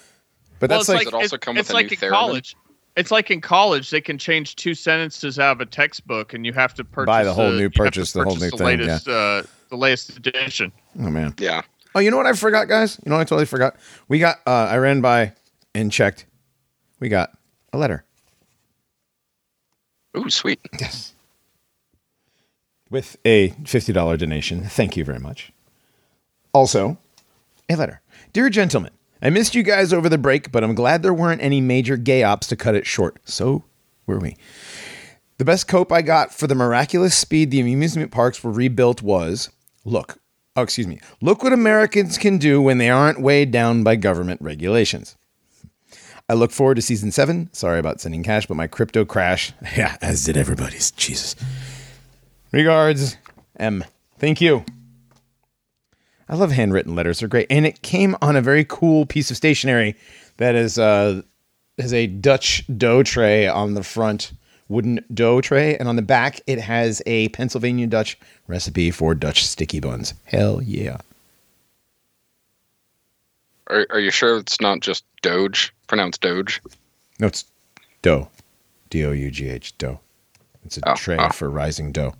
But 0.59 0.69
Well, 0.69 0.79
that's 0.79 0.89
it's 0.89 0.95
like, 0.95 1.05
Does 1.05 1.07
it 1.07 1.13
also 1.15 1.35
it's, 1.37 1.45
come 1.45 1.55
with 1.55 1.61
it's 1.61 1.69
a 1.69 1.73
like 1.73 1.85
new 1.85 1.95
in 1.95 1.99
theremin? 1.99 2.09
college. 2.11 2.55
It's 2.99 3.11
like 3.11 3.31
in 3.31 3.39
college, 3.39 3.91
they 3.91 4.01
can 4.01 4.17
change 4.17 4.57
two 4.57 4.73
sentences 4.73 5.39
out 5.39 5.53
of 5.53 5.61
a 5.61 5.65
textbook, 5.65 6.33
and 6.33 6.45
you 6.45 6.51
have 6.51 6.73
to 6.73 6.83
purchase 6.83 7.05
Buy 7.07 7.23
the 7.23 7.33
whole 7.33 7.49
new 7.49 7.57
you 7.57 7.63
have 7.63 7.73
purchase, 7.73 8.11
the 8.11 8.23
whole 8.25 8.35
new 8.35 8.49
the 8.49 8.57
thing, 8.57 8.67
Latest, 8.67 9.07
uh, 9.07 9.43
the 9.69 9.77
latest 9.77 10.17
edition. 10.17 10.73
oh 10.99 11.09
man. 11.09 11.33
Yeah. 11.37 11.61
Oh, 11.95 11.99
you 12.01 12.11
know 12.11 12.17
what 12.17 12.25
I 12.25 12.33
forgot, 12.33 12.67
guys? 12.67 12.99
You 13.05 13.09
know 13.09 13.15
what 13.15 13.21
I 13.21 13.23
totally 13.23 13.45
forgot? 13.45 13.77
We 14.09 14.19
got 14.19 14.39
uh 14.45 14.67
I 14.69 14.77
ran 14.77 14.99
by 14.99 15.31
and 15.73 15.91
checked. 15.93 16.25
We 16.99 17.07
got 17.07 17.31
a 17.71 17.77
letter. 17.77 18.03
Ooh, 20.17 20.29
sweet. 20.29 20.59
Yes. 20.79 21.13
With 22.89 23.17
a 23.23 23.49
$50 23.49 24.17
donation. 24.17 24.63
Thank 24.63 24.97
you 24.97 25.05
very 25.05 25.19
much. 25.19 25.53
Also, 26.51 26.97
a 27.69 27.75
letter. 27.75 28.01
Dear 28.33 28.49
gentlemen, 28.49 28.91
I 29.21 29.29
missed 29.29 29.55
you 29.55 29.63
guys 29.63 29.91
over 29.91 30.07
the 30.07 30.17
break, 30.17 30.51
but 30.51 30.63
I'm 30.63 30.75
glad 30.75 31.03
there 31.03 31.13
weren't 31.13 31.41
any 31.41 31.61
major 31.61 31.97
gay 31.97 32.23
ops 32.23 32.47
to 32.47 32.55
cut 32.55 32.75
it 32.75 32.85
short. 32.85 33.17
So 33.25 33.63
were 34.05 34.19
we. 34.19 34.37
The 35.37 35.45
best 35.45 35.67
cope 35.67 35.91
I 35.91 36.01
got 36.01 36.33
for 36.33 36.47
the 36.47 36.55
miraculous 36.55 37.15
speed 37.15 37.51
the 37.51 37.61
amusement 37.61 38.11
parks 38.11 38.43
were 38.43 38.51
rebuilt 38.51 39.01
was 39.01 39.49
look, 39.85 40.19
oh, 40.55 40.61
excuse 40.61 40.87
me, 40.87 40.99
look 41.21 41.43
what 41.43 41.53
Americans 41.53 42.17
can 42.17 42.37
do 42.37 42.61
when 42.61 42.77
they 42.77 42.89
aren't 42.89 43.21
weighed 43.21 43.51
down 43.51 43.83
by 43.83 43.95
government 43.95 44.41
regulations. 44.41 45.15
I 46.27 46.33
look 46.33 46.51
forward 46.51 46.75
to 46.75 46.81
season 46.81 47.11
seven. 47.11 47.49
Sorry 47.53 47.79
about 47.79 47.99
sending 47.99 48.21
cash, 48.21 48.45
but 48.45 48.55
my 48.55 48.67
crypto 48.67 49.03
crash. 49.05 49.53
Yeah, 49.75 49.97
as 50.01 50.23
did 50.23 50.37
everybody's. 50.37 50.91
Jesus. 50.91 51.35
Regards, 52.51 53.17
M. 53.57 53.83
Thank 54.19 54.41
you. 54.41 54.63
I 56.29 56.35
love 56.35 56.51
handwritten 56.51 56.95
letters. 56.95 57.19
They're 57.19 57.27
great. 57.27 57.47
And 57.49 57.65
it 57.65 57.81
came 57.81 58.15
on 58.21 58.35
a 58.35 58.41
very 58.41 58.63
cool 58.63 59.05
piece 59.05 59.31
of 59.31 59.37
stationery 59.37 59.95
that 60.37 60.55
is 60.55 60.77
uh 60.77 61.21
has 61.77 61.93
a 61.93 62.07
Dutch 62.07 62.63
dough 62.77 63.03
tray 63.03 63.47
on 63.47 63.73
the 63.73 63.83
front, 63.83 64.33
wooden 64.67 65.03
dough 65.13 65.41
tray, 65.41 65.77
and 65.77 65.87
on 65.87 65.95
the 65.95 66.01
back 66.01 66.41
it 66.45 66.59
has 66.59 67.01
a 67.05 67.29
Pennsylvania 67.29 67.87
Dutch 67.87 68.17
recipe 68.47 68.91
for 68.91 69.15
Dutch 69.15 69.45
sticky 69.45 69.79
buns. 69.79 70.13
Hell 70.25 70.61
yeah. 70.61 70.97
Are, 73.67 73.85
are 73.91 73.99
you 73.99 74.11
sure 74.11 74.37
it's 74.37 74.59
not 74.59 74.79
just 74.79 75.03
Doge? 75.21 75.73
Pronounced 75.87 76.21
Doge? 76.21 76.61
No, 77.19 77.27
it's 77.27 77.45
dough. 78.01 78.29
D 78.89 79.05
O 79.05 79.11
U 79.11 79.29
G 79.31 79.49
H 79.49 79.77
dough. 79.77 79.99
It's 80.65 80.77
a 80.77 80.89
Oh, 80.89 80.95
tray 80.95 81.17
oh. 81.19 81.29
for 81.29 81.49
rising 81.49 81.91
dough. 81.91 82.15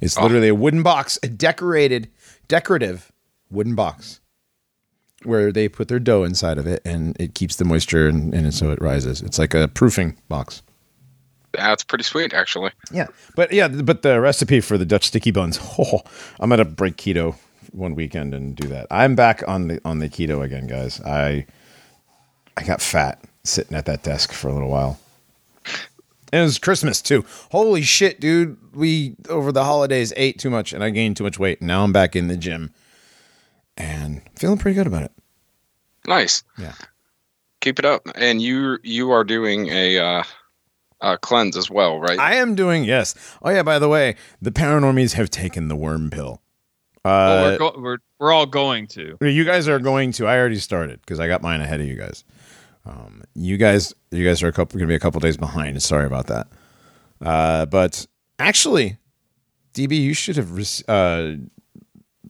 It's 0.00 0.18
literally 0.18 0.48
a 0.48 0.54
wooden 0.54 0.82
box, 0.82 1.18
a 1.22 1.28
decorated, 1.28 2.08
decorative 2.46 3.10
wooden 3.50 3.74
box 3.74 4.20
where 5.24 5.50
they 5.50 5.68
put 5.68 5.88
their 5.88 5.98
dough 5.98 6.22
inside 6.24 6.58
of 6.58 6.66
it 6.66 6.80
and 6.84 7.16
it 7.20 7.34
keeps 7.34 7.56
the 7.56 7.64
moisture 7.64 8.08
and, 8.08 8.32
and 8.34 8.54
so 8.54 8.70
it 8.70 8.80
rises. 8.80 9.20
It's 9.20 9.38
like 9.38 9.54
a 9.54 9.68
proofing 9.68 10.16
box. 10.28 10.62
That's 11.52 11.82
pretty 11.82 12.04
sweet, 12.04 12.34
actually. 12.34 12.70
Yeah. 12.92 13.08
But 13.34 13.52
yeah, 13.52 13.68
but 13.68 14.02
the 14.02 14.20
recipe 14.20 14.60
for 14.60 14.78
the 14.78 14.84
Dutch 14.84 15.06
sticky 15.06 15.30
buns, 15.30 15.58
oh, 15.78 16.02
I'm 16.38 16.50
gonna 16.50 16.64
break 16.64 16.96
keto 16.96 17.36
one 17.72 17.94
weekend 17.94 18.34
and 18.34 18.54
do 18.54 18.68
that. 18.68 18.86
I'm 18.90 19.14
back 19.14 19.42
on 19.48 19.68
the 19.68 19.80
on 19.84 19.98
the 19.98 20.08
keto 20.08 20.42
again, 20.42 20.66
guys. 20.66 21.00
I 21.00 21.46
I 22.56 22.64
got 22.64 22.80
fat 22.80 23.24
sitting 23.44 23.76
at 23.76 23.86
that 23.86 24.02
desk 24.02 24.32
for 24.32 24.48
a 24.48 24.52
little 24.52 24.68
while. 24.68 25.00
And 26.30 26.42
it 26.42 26.44
was 26.44 26.58
Christmas 26.58 27.00
too. 27.00 27.24
Holy 27.50 27.82
shit, 27.82 28.20
dude. 28.20 28.58
We 28.74 29.16
over 29.30 29.50
the 29.50 29.64
holidays 29.64 30.12
ate 30.16 30.38
too 30.38 30.50
much 30.50 30.74
and 30.74 30.84
I 30.84 30.90
gained 30.90 31.16
too 31.16 31.24
much 31.24 31.38
weight. 31.38 31.62
Now 31.62 31.84
I'm 31.84 31.92
back 31.92 32.14
in 32.14 32.28
the 32.28 32.36
gym 32.36 32.74
and 33.78 34.20
feeling 34.36 34.58
pretty 34.58 34.74
good 34.74 34.86
about 34.86 35.04
it. 35.04 35.12
Nice. 36.06 36.42
Yeah. 36.58 36.74
Keep 37.60 37.78
it 37.78 37.84
up. 37.84 38.02
And 38.14 38.40
you 38.42 38.78
you 38.82 39.10
are 39.10 39.24
doing 39.24 39.68
a 39.68 39.98
uh, 39.98 40.22
uh, 41.00 41.16
cleanse 41.16 41.56
as 41.56 41.70
well, 41.70 41.98
right? 42.00 42.18
I 42.18 42.34
am 42.34 42.54
doing 42.54 42.84
yes. 42.84 43.14
Oh 43.42 43.50
yeah, 43.50 43.62
by 43.62 43.78
the 43.78 43.88
way, 43.88 44.16
the 44.42 44.50
paranormies 44.52 45.14
have 45.14 45.30
taken 45.30 45.68
the 45.68 45.76
worm 45.76 46.10
pill. 46.10 46.40
Well, 47.04 47.46
Uh, 47.46 47.50
we're, 47.50 47.58
go- 47.58 47.80
we're 47.80 47.98
we're 48.18 48.32
all 48.32 48.46
going 48.46 48.86
to. 48.88 49.16
You 49.20 49.44
guys 49.44 49.66
are 49.68 49.78
going 49.78 50.12
to. 50.12 50.26
I 50.26 50.36
already 50.38 50.58
started 50.58 51.00
because 51.00 51.20
I 51.20 51.26
got 51.28 51.40
mine 51.42 51.60
ahead 51.60 51.80
of 51.80 51.86
you 51.86 51.94
guys. 51.96 52.24
Um, 52.86 53.22
you 53.34 53.56
guys, 53.58 53.92
you 54.10 54.24
guys 54.24 54.42
are 54.42 54.48
a 54.48 54.52
couple 54.52 54.78
going 54.78 54.88
to 54.88 54.92
be 54.92 54.94
a 54.96 55.00
couple 55.00 55.20
days 55.20 55.36
behind. 55.36 55.82
Sorry 55.82 56.06
about 56.06 56.26
that. 56.28 56.46
Uh, 57.20 57.66
but 57.66 58.06
actually, 58.38 58.98
DB, 59.74 60.00
you 60.00 60.14
should 60.14 60.36
have. 60.36 60.52
rec- 60.52 60.84
Uh, 60.88 61.32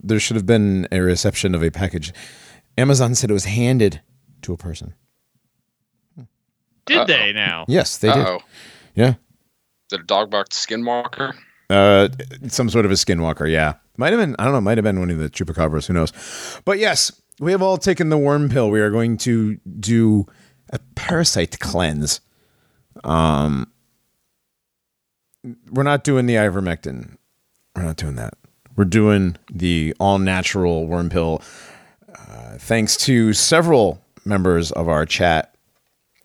there 0.02 0.20
should 0.20 0.36
have 0.36 0.46
been 0.46 0.86
a 0.92 1.00
reception 1.00 1.54
of 1.54 1.62
a 1.62 1.70
package. 1.70 2.12
Amazon 2.76 3.14
said 3.14 3.30
it 3.30 3.32
was 3.32 3.44
handed 3.46 4.00
to 4.42 4.52
a 4.52 4.56
person. 4.56 4.94
Did 6.86 6.98
Uh-oh. 6.98 7.04
they 7.06 7.32
now? 7.32 7.64
Yes, 7.68 7.98
they 7.98 8.08
Uh 8.08 8.14
did. 8.14 8.26
oh. 8.26 8.38
Yeah, 8.94 9.14
Did 9.90 10.00
a 10.00 10.04
dog 10.04 10.30
bark 10.30 10.48
skinwalker? 10.50 11.34
uh, 11.70 12.08
some 12.48 12.68
sort 12.70 12.84
of 12.86 12.90
a 12.90 12.94
skinwalker. 12.94 13.50
Yeah, 13.50 13.74
might 13.96 14.12
have 14.12 14.20
been. 14.20 14.34
I 14.38 14.44
don't 14.44 14.52
know. 14.54 14.60
Might 14.60 14.78
have 14.78 14.84
been 14.84 14.98
one 14.98 15.10
of 15.10 15.18
the 15.18 15.28
chupacabras. 15.30 15.86
Who 15.86 15.92
knows? 15.92 16.12
But 16.64 16.78
yes, 16.78 17.12
we 17.40 17.52
have 17.52 17.62
all 17.62 17.76
taken 17.78 18.08
the 18.08 18.18
worm 18.18 18.48
pill. 18.48 18.70
We 18.70 18.80
are 18.80 18.90
going 18.90 19.18
to 19.18 19.56
do 19.78 20.26
a 20.72 20.78
parasite 20.94 21.58
cleanse. 21.60 22.20
Um, 23.04 23.70
we're 25.70 25.82
not 25.84 26.02
doing 26.04 26.26
the 26.26 26.34
ivermectin. 26.34 27.16
We're 27.76 27.82
not 27.84 27.96
doing 27.96 28.16
that. 28.16 28.34
We're 28.78 28.84
doing 28.84 29.36
the 29.52 29.92
all 29.98 30.20
natural 30.20 30.86
worm 30.86 31.10
pill. 31.10 31.42
Uh, 32.16 32.58
thanks 32.58 32.96
to 32.98 33.32
several 33.32 34.00
members 34.24 34.70
of 34.70 34.88
our 34.88 35.04
chat. 35.04 35.52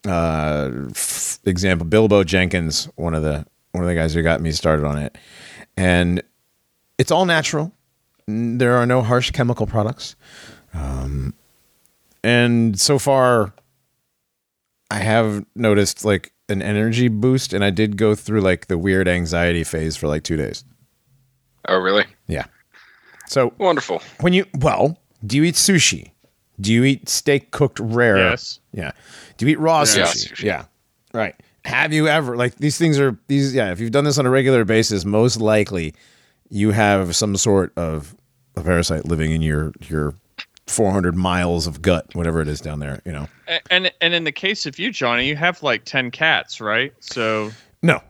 Uh, 0.08 0.70
f- 0.92 1.40
example, 1.46 1.88
Bilbo 1.88 2.24
Jenkins, 2.24 2.86
one 2.96 3.16
of 3.16 3.24
the 3.24 3.44
one 3.72 3.84
of 3.84 3.88
the 3.88 3.96
guys 3.96 4.14
who 4.14 4.22
got 4.22 4.40
me 4.40 4.52
started 4.52 4.86
on 4.86 5.00
it, 5.00 5.18
and 5.76 6.22
it's 7.00 7.10
all 7.10 7.26
natural. 7.26 7.72
There 8.28 8.76
are 8.76 8.86
no 8.86 9.02
harsh 9.02 9.32
chemical 9.32 9.66
products, 9.66 10.16
um, 10.76 11.34
and 12.24 12.80
so 12.80 13.00
far, 13.00 13.52
I 14.92 15.00
have 15.00 15.44
noticed 15.56 16.06
like 16.06 16.34
an 16.50 16.62
energy 16.62 17.08
boost, 17.08 17.52
and 17.52 17.64
I 17.64 17.72
did 17.72 17.98
go 17.98 18.14
through 18.14 18.42
like 18.42 18.68
the 18.68 18.78
weird 18.78 19.08
anxiety 19.08 19.64
phase 19.64 19.96
for 19.96 20.08
like 20.08 20.22
two 20.22 20.38
days. 20.38 20.64
Oh, 21.68 21.78
really? 21.78 22.06
Yeah. 22.28 22.46
So 23.28 23.54
Wonderful. 23.58 24.02
when 24.22 24.34
you 24.34 24.46
well, 24.60 24.98
do 25.26 25.38
you 25.38 25.44
eat 25.44 25.56
sushi? 25.56 26.12
Do 26.60 26.72
you 26.74 26.84
eat 26.84 27.10
steak 27.10 27.52
cooked 27.52 27.80
rare? 27.80 28.18
Yes. 28.18 28.60
Yeah. 28.74 28.92
Do 29.38 29.46
you 29.46 29.54
eat 29.54 29.60
raw 29.60 29.80
Yeah, 29.80 29.86
sushi? 30.06 30.32
sushi. 30.34 30.44
Yeah. 30.44 30.66
Right. 31.14 31.36
Have 31.66 31.94
you 31.94 32.08
ever 32.08 32.36
like 32.36 32.56
these 32.58 32.78
things 32.78 33.00
are 33.00 33.18
these 33.28 33.56
yeah, 33.56 33.72
if 33.72 33.80
you've 33.80 33.92
done 33.92 34.04
this 34.04 34.18
on 34.18 34.26
a 34.26 34.30
regular 34.30 34.66
basis, 34.66 35.06
most 35.06 35.40
likely 35.40 35.94
you 36.50 36.72
have 36.72 37.16
some 37.16 37.38
sort 37.38 37.72
of 37.78 38.16
a 38.56 38.62
parasite 38.62 39.06
living 39.06 39.32
in 39.32 39.42
your 39.42 39.72
your 39.88 40.14
400 40.68 41.16
miles 41.16 41.66
of 41.68 41.82
gut, 41.82 42.14
whatever 42.14 42.42
it 42.42 42.48
is 42.48 42.60
down 42.62 42.80
there, 42.80 43.02
you 43.06 43.12
know. 43.14 43.28
And 43.72 43.92
and 44.02 44.14
in 44.14 44.26
the 44.26 44.32
case 44.32 44.66
of 44.66 44.78
you, 44.78 44.92
Johnny, 44.92 45.28
you 45.28 45.36
have 45.38 45.64
like 45.64 45.86
ten 45.86 46.12
cats, 46.12 46.60
right? 46.60 46.94
So 47.00 47.52
No. 47.82 48.02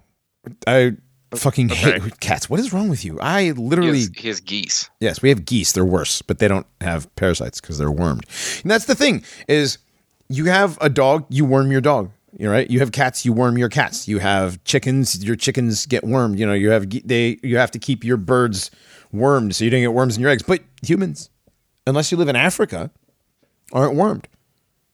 I 0.68 0.94
fucking 1.36 1.72
Okay. 1.72 2.00
hate 2.00 2.20
cats. 2.20 2.50
What 2.50 2.60
is 2.60 2.74
wrong 2.74 2.90
with 2.90 3.04
you? 3.06 3.20
I 3.22 3.44
He 3.44 3.52
literally 3.54 4.00
has, 4.00 4.12
he 4.16 4.28
has 4.28 4.40
geese. 4.40 4.90
Yes, 5.00 5.22
we 5.22 5.30
have 5.30 5.46
geese. 5.46 5.72
They're 5.72 5.86
worse, 5.86 6.22
but 6.22 6.40
they 6.40 6.48
don't 6.48 6.68
have 6.82 7.14
parasites 7.16 7.60
because 7.62 7.78
they're 7.78 7.92
wormed. 7.92 8.26
And 8.62 8.72
that's 8.72 8.86
the 8.86 8.96
thing 8.96 9.24
is 9.48 9.78
you 10.30 10.46
have 10.46 10.78
a 10.82 10.90
dog, 10.90 11.26
you 11.30 11.46
worm 11.46 11.72
your 11.72 11.82
dog. 11.82 12.12
You 12.38 12.48
know, 12.48 12.52
right? 12.52 12.68
You 12.70 12.80
have 12.80 12.92
cats, 12.92 13.26
you 13.26 13.32
worm 13.34 13.60
your 13.60 13.70
cats. 13.70 14.08
You 14.08 14.18
have 14.18 14.64
chickens, 14.64 15.24
your 15.24 15.36
chickens 15.36 15.86
get 15.86 16.04
wormed. 16.04 16.40
You 16.40 16.48
know, 16.48 16.54
you 16.54 16.72
have 16.72 16.90
they 17.06 17.38
you 17.44 17.58
have 17.58 17.70
to 17.72 17.80
keep 17.80 18.04
your 18.04 18.18
birds 18.18 18.72
wormed 19.12 19.56
so 19.56 19.64
you 19.64 19.70
don't 19.70 19.82
get 19.82 19.94
worms 19.94 20.16
in 20.16 20.22
your 20.22 20.32
eggs. 20.32 20.42
But 20.42 20.62
humans, 20.82 21.30
unless 21.86 22.12
you 22.12 22.18
live 22.18 22.30
in 22.30 22.36
Africa, 22.36 22.90
aren't 23.72 23.94
wormed. 23.96 24.28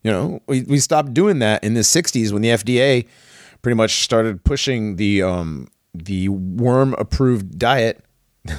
You 0.04 0.12
know, 0.12 0.42
we, 0.48 0.64
we 0.64 0.80
stopped 0.80 1.14
doing 1.14 1.40
that 1.40 1.64
in 1.64 1.76
the 1.76 1.82
60s 1.82 2.32
when 2.34 2.42
the 2.42 2.50
FDA 2.50 3.08
pretty 3.62 3.76
much 3.76 4.04
started 4.04 4.44
pushing 4.44 4.98
the 4.98 5.24
um 5.24 5.70
the 5.94 6.30
worm 6.30 6.94
approved 6.98 7.58
diet 7.60 8.04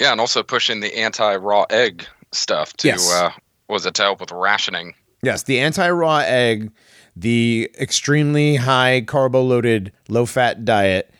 Yeah, 0.00 0.12
and 0.12 0.20
also 0.20 0.42
pushing 0.42 0.80
the 0.80 0.94
anti-raw 0.98 1.64
egg 1.70 2.06
stuff 2.32 2.74
to 2.74 2.88
Yes. 2.88 3.10
uh, 3.10 3.30
was 3.68 3.86
it 3.86 3.94
to 3.94 4.02
help 4.02 4.20
with 4.20 4.30
rationing? 4.30 4.94
Yes, 5.22 5.44
the 5.44 5.58
anti-raw 5.60 6.18
egg, 6.18 6.70
the 7.16 7.70
extremely 7.80 8.56
high 8.56 9.02
carbo-loaded, 9.06 9.92
low-fat 10.08 10.64
diet, 10.66 11.12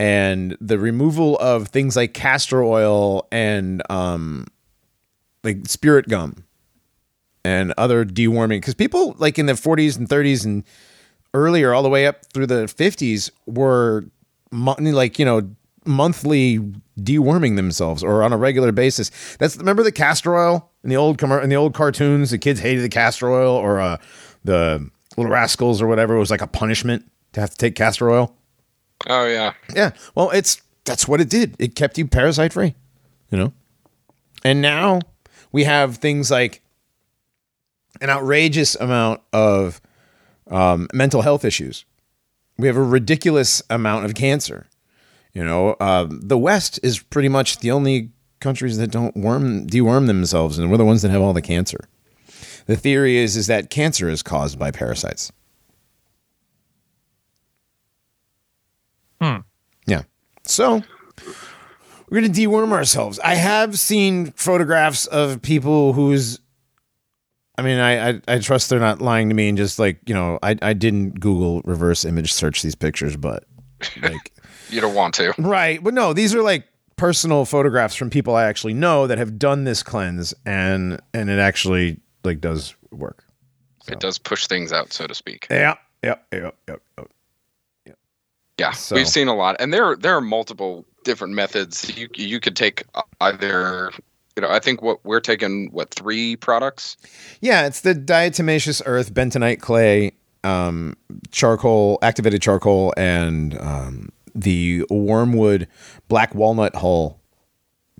and 0.00 0.56
the 0.60 0.78
removal 0.78 1.38
of 1.38 1.68
things 1.68 1.94
like 1.94 2.12
castor 2.12 2.62
oil 2.64 3.28
and 3.30 3.80
um, 3.88 4.46
like 5.44 5.66
spirit 5.68 6.08
gum 6.08 6.44
and 7.44 7.72
other 7.78 8.04
deworming. 8.04 8.58
Because 8.60 8.74
people 8.74 9.14
like 9.18 9.38
in 9.38 9.46
the 9.46 9.52
40s 9.52 9.96
and 9.96 10.08
30s 10.08 10.44
and 10.44 10.64
earlier, 11.34 11.74
all 11.74 11.82
the 11.82 11.88
way 11.90 12.06
up 12.06 12.24
through 12.32 12.46
the 12.46 12.64
50s, 12.64 13.30
were 13.46 14.04
like 14.52 15.18
you 15.18 15.24
know 15.24 15.50
monthly 15.84 16.58
deworming 16.98 17.56
themselves 17.56 18.02
or 18.02 18.22
on 18.22 18.32
a 18.32 18.36
regular 18.36 18.72
basis. 18.72 19.10
That's 19.38 19.56
remember 19.56 19.82
the 19.82 19.92
castor 19.92 20.36
oil 20.36 20.70
in 20.82 20.90
the 20.90 20.96
old 20.96 21.22
in 21.22 21.48
the 21.48 21.56
old 21.56 21.74
cartoons. 21.74 22.30
The 22.30 22.38
kids 22.38 22.60
hated 22.60 22.82
the 22.82 22.88
castor 22.88 23.30
oil 23.30 23.54
or 23.54 23.80
uh, 23.80 23.98
the 24.44 24.88
Little 25.16 25.32
Rascals 25.32 25.82
or 25.82 25.86
whatever. 25.86 26.16
It 26.16 26.20
was 26.20 26.30
like 26.30 26.42
a 26.42 26.46
punishment 26.46 27.10
to 27.32 27.40
have 27.40 27.50
to 27.50 27.56
take 27.56 27.74
castor 27.74 28.10
oil. 28.10 28.34
Oh 29.08 29.26
yeah, 29.26 29.52
Yeah, 29.74 29.90
well, 30.14 30.30
it's 30.30 30.62
that's 30.84 31.06
what 31.08 31.20
it 31.20 31.28
did. 31.28 31.56
It 31.58 31.74
kept 31.74 31.98
you 31.98 32.06
parasite 32.06 32.52
free, 32.52 32.74
you 33.30 33.38
know. 33.38 33.52
And 34.44 34.62
now 34.62 35.00
we 35.52 35.64
have 35.64 35.96
things 35.96 36.30
like 36.30 36.62
an 38.00 38.10
outrageous 38.10 38.74
amount 38.76 39.20
of 39.32 39.80
um, 40.50 40.88
mental 40.92 41.22
health 41.22 41.44
issues. 41.44 41.84
We 42.58 42.66
have 42.68 42.76
a 42.76 42.82
ridiculous 42.82 43.62
amount 43.70 44.04
of 44.04 44.14
cancer. 44.14 44.66
You 45.32 45.44
know, 45.44 45.76
um, 45.80 46.20
the 46.22 46.38
West 46.38 46.78
is 46.82 47.00
pretty 47.00 47.28
much 47.28 47.58
the 47.58 47.72
only 47.72 48.10
countries 48.40 48.76
that 48.78 48.90
don't 48.90 49.16
worm 49.16 49.66
deworm 49.66 50.06
themselves, 50.06 50.58
and 50.58 50.70
we're 50.70 50.76
the 50.76 50.84
ones 50.84 51.02
that 51.02 51.10
have 51.10 51.22
all 51.22 51.32
the 51.32 51.42
cancer. 51.42 51.88
The 52.66 52.76
theory 52.76 53.16
is 53.16 53.36
is 53.36 53.46
that 53.48 53.70
cancer 53.70 54.08
is 54.08 54.22
caused 54.22 54.58
by 54.58 54.70
parasites. 54.70 55.32
Hmm. 59.20 59.38
Yeah. 59.86 60.02
So 60.44 60.82
we're 62.08 62.20
gonna 62.20 62.32
deworm 62.32 62.72
ourselves. 62.72 63.18
I 63.20 63.34
have 63.34 63.78
seen 63.78 64.32
photographs 64.32 65.06
of 65.06 65.42
people 65.42 65.92
who's 65.94 66.38
I 67.56 67.62
mean, 67.62 67.78
I, 67.78 68.08
I 68.10 68.20
I 68.28 68.38
trust 68.38 68.70
they're 68.70 68.80
not 68.80 69.00
lying 69.00 69.28
to 69.28 69.34
me 69.34 69.48
and 69.48 69.56
just 69.56 69.78
like, 69.78 69.98
you 70.06 70.14
know, 70.14 70.38
I, 70.42 70.56
I 70.60 70.72
didn't 70.72 71.20
Google 71.20 71.62
reverse 71.64 72.04
image 72.04 72.32
search 72.32 72.62
these 72.62 72.74
pictures, 72.74 73.16
but 73.16 73.44
like 74.02 74.32
you 74.70 74.80
don't 74.80 74.94
want 74.94 75.14
to. 75.14 75.32
Right. 75.38 75.82
But 75.82 75.94
no, 75.94 76.12
these 76.12 76.34
are 76.34 76.42
like 76.42 76.66
personal 76.96 77.44
photographs 77.44 77.94
from 77.94 78.10
people 78.10 78.34
I 78.34 78.44
actually 78.44 78.74
know 78.74 79.06
that 79.06 79.18
have 79.18 79.38
done 79.38 79.64
this 79.64 79.82
cleanse, 79.82 80.34
and 80.44 81.00
and 81.12 81.30
it 81.30 81.38
actually 81.38 82.00
like 82.24 82.40
does 82.40 82.74
work. 82.90 83.24
It 83.86 84.00
does 84.00 84.18
push 84.18 84.46
things 84.46 84.72
out, 84.72 84.92
so 84.92 85.06
to 85.06 85.14
speak. 85.14 85.46
Yeah, 85.50 85.74
yeah, 86.02 86.14
yeah, 86.32 86.50
yep. 86.68 86.82
yep. 86.98 87.08
Yeah, 88.58 88.70
So- 88.70 88.94
we've 88.94 89.08
seen 89.08 89.28
a 89.28 89.34
lot, 89.34 89.56
and 89.58 89.72
there 89.72 89.96
there 89.96 90.16
are 90.16 90.20
multiple 90.20 90.84
different 91.04 91.34
methods. 91.34 91.96
You 91.96 92.08
you 92.14 92.40
could 92.40 92.56
take 92.56 92.84
either, 93.20 93.90
you 94.36 94.42
know, 94.42 94.48
I 94.48 94.58
think 94.58 94.82
what 94.82 95.04
we're 95.04 95.20
taking 95.20 95.68
what 95.70 95.90
three 95.90 96.36
products. 96.36 96.96
Yeah, 97.40 97.66
it's 97.66 97.82
the 97.82 97.94
diatomaceous 97.94 98.82
earth, 98.84 99.14
bentonite 99.14 99.60
clay, 99.60 100.12
um, 100.42 100.96
charcoal, 101.30 101.98
activated 102.02 102.42
charcoal, 102.42 102.92
and 102.96 103.58
um, 103.60 104.10
the 104.34 104.84
wormwood 104.90 105.68
black 106.08 106.34
walnut 106.34 106.74
hull 106.76 107.20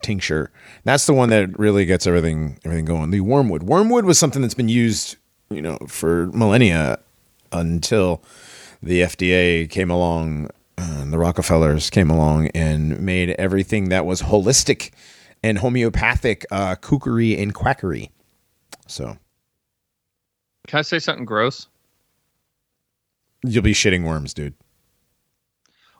tincture. 0.03 0.51
That's 0.83 1.07
the 1.07 1.15
one 1.15 1.29
that 1.31 1.57
really 1.59 1.85
gets 1.85 2.07
everything 2.07 2.59
everything 2.65 2.85
going. 2.85 3.11
The 3.11 3.21
wormwood. 3.21 3.63
Wormwood 3.63 4.05
was 4.05 4.19
something 4.19 4.43
that's 4.43 4.55
been 4.55 4.69
used, 4.69 5.17
you 5.51 5.63
know, 5.63 5.79
for 5.87 6.27
millennia 6.33 6.99
until 7.53 8.23
the 8.83 9.03
FDA 9.03 9.71
came 9.71 9.91
along, 9.91 10.51
uh, 10.77 11.05
the 11.07 11.17
Rockefellers 11.17 11.91
came 11.91 12.11
along 12.11 12.49
and 12.49 13.01
made 13.01 13.31
everything 13.31 13.89
that 13.89 14.05
was 14.05 14.23
holistic 14.23 14.91
and 15.45 15.59
homeopathic 15.59 16.47
uh, 16.51 16.75
kookery 16.77 17.41
and 17.41 17.53
quackery. 17.55 18.11
So 18.89 19.19
Can 20.67 20.79
I 20.79 20.83
say 20.83 20.99
something 20.99 21.27
gross? 21.27 21.69
you'll 23.47 23.63
be 23.63 23.75
shitting 23.75 24.05
worms, 24.05 24.33
dude. 24.33 24.55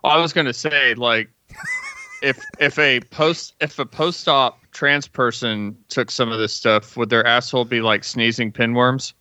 Well, 0.03 0.15
I 0.15 0.19
was 0.19 0.33
going 0.33 0.47
to 0.47 0.55
say 0.55 0.95
like 0.95 1.29
if 2.23 2.43
if 2.59 2.79
a 2.79 3.01
post 3.01 3.55
if 3.61 3.79
a 3.79 3.85
post 3.85 4.27
op 4.29 4.61
trans 4.73 5.07
person 5.07 5.77
took 5.91 6.11
some 6.11 6.33
of 6.33 6.39
this 6.39 6.55
stuff, 6.55 6.97
would 6.97 7.11
their 7.11 7.27
asshole 7.27 7.67
be 7.67 7.83
like 7.83 8.03
sneezing 8.03 8.51
pinworms? 8.51 9.13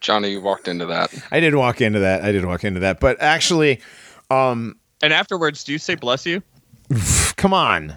Johnny 0.00 0.30
you 0.30 0.40
walked 0.40 0.68
into 0.68 0.86
that. 0.86 1.14
I 1.30 1.40
did 1.40 1.54
walk 1.54 1.82
into 1.82 1.98
that. 1.98 2.24
I 2.24 2.32
did 2.32 2.46
walk 2.46 2.64
into 2.64 2.80
that. 2.80 2.98
But 2.98 3.20
actually, 3.20 3.80
um, 4.30 4.76
And 5.02 5.12
afterwards, 5.12 5.64
do 5.64 5.72
you 5.72 5.78
say 5.78 5.94
bless 5.94 6.24
you? 6.26 6.42
come 7.36 7.52
on. 7.52 7.94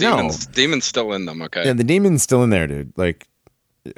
No. 0.00 0.16
Demons, 0.16 0.46
demons 0.46 0.84
still 0.84 1.12
in 1.12 1.24
them. 1.26 1.42
Okay. 1.42 1.64
Yeah, 1.64 1.72
the 1.72 1.84
demon's 1.84 2.22
still 2.22 2.42
in 2.42 2.50
there, 2.50 2.66
dude. 2.66 2.92
Like, 2.96 3.28
yeah, 3.84 3.92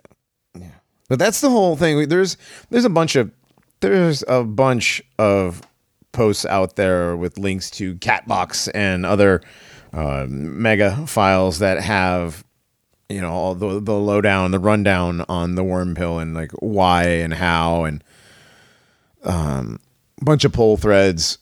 yeah. 0.54 0.66
But 1.08 1.18
that's 1.18 1.40
the 1.40 1.50
whole 1.50 1.76
thing. 1.76 2.08
There's 2.08 2.36
there's 2.70 2.84
a 2.84 2.90
bunch 2.90 3.16
of 3.16 3.30
there's 3.80 4.22
a 4.28 4.44
bunch 4.44 5.02
of 5.18 5.62
posts 6.12 6.44
out 6.46 6.76
there 6.76 7.16
with 7.16 7.38
links 7.38 7.70
to 7.72 7.94
Catbox 7.96 8.68
and 8.74 9.06
other 9.06 9.42
uh, 9.92 10.26
mega 10.28 11.06
files 11.06 11.58
that 11.60 11.80
have 11.82 12.44
you 13.08 13.20
know 13.20 13.32
all 13.32 13.54
the 13.54 13.80
the 13.80 13.94
lowdown, 13.94 14.50
the 14.50 14.58
rundown 14.58 15.24
on 15.28 15.54
the 15.54 15.64
worm 15.64 15.94
pill 15.94 16.18
and 16.18 16.34
like 16.34 16.52
why 16.52 17.04
and 17.04 17.32
how 17.34 17.84
and 17.84 18.04
um, 19.24 19.80
a 20.20 20.24
bunch 20.24 20.44
of 20.44 20.52
poll 20.52 20.76
threads 20.76 21.38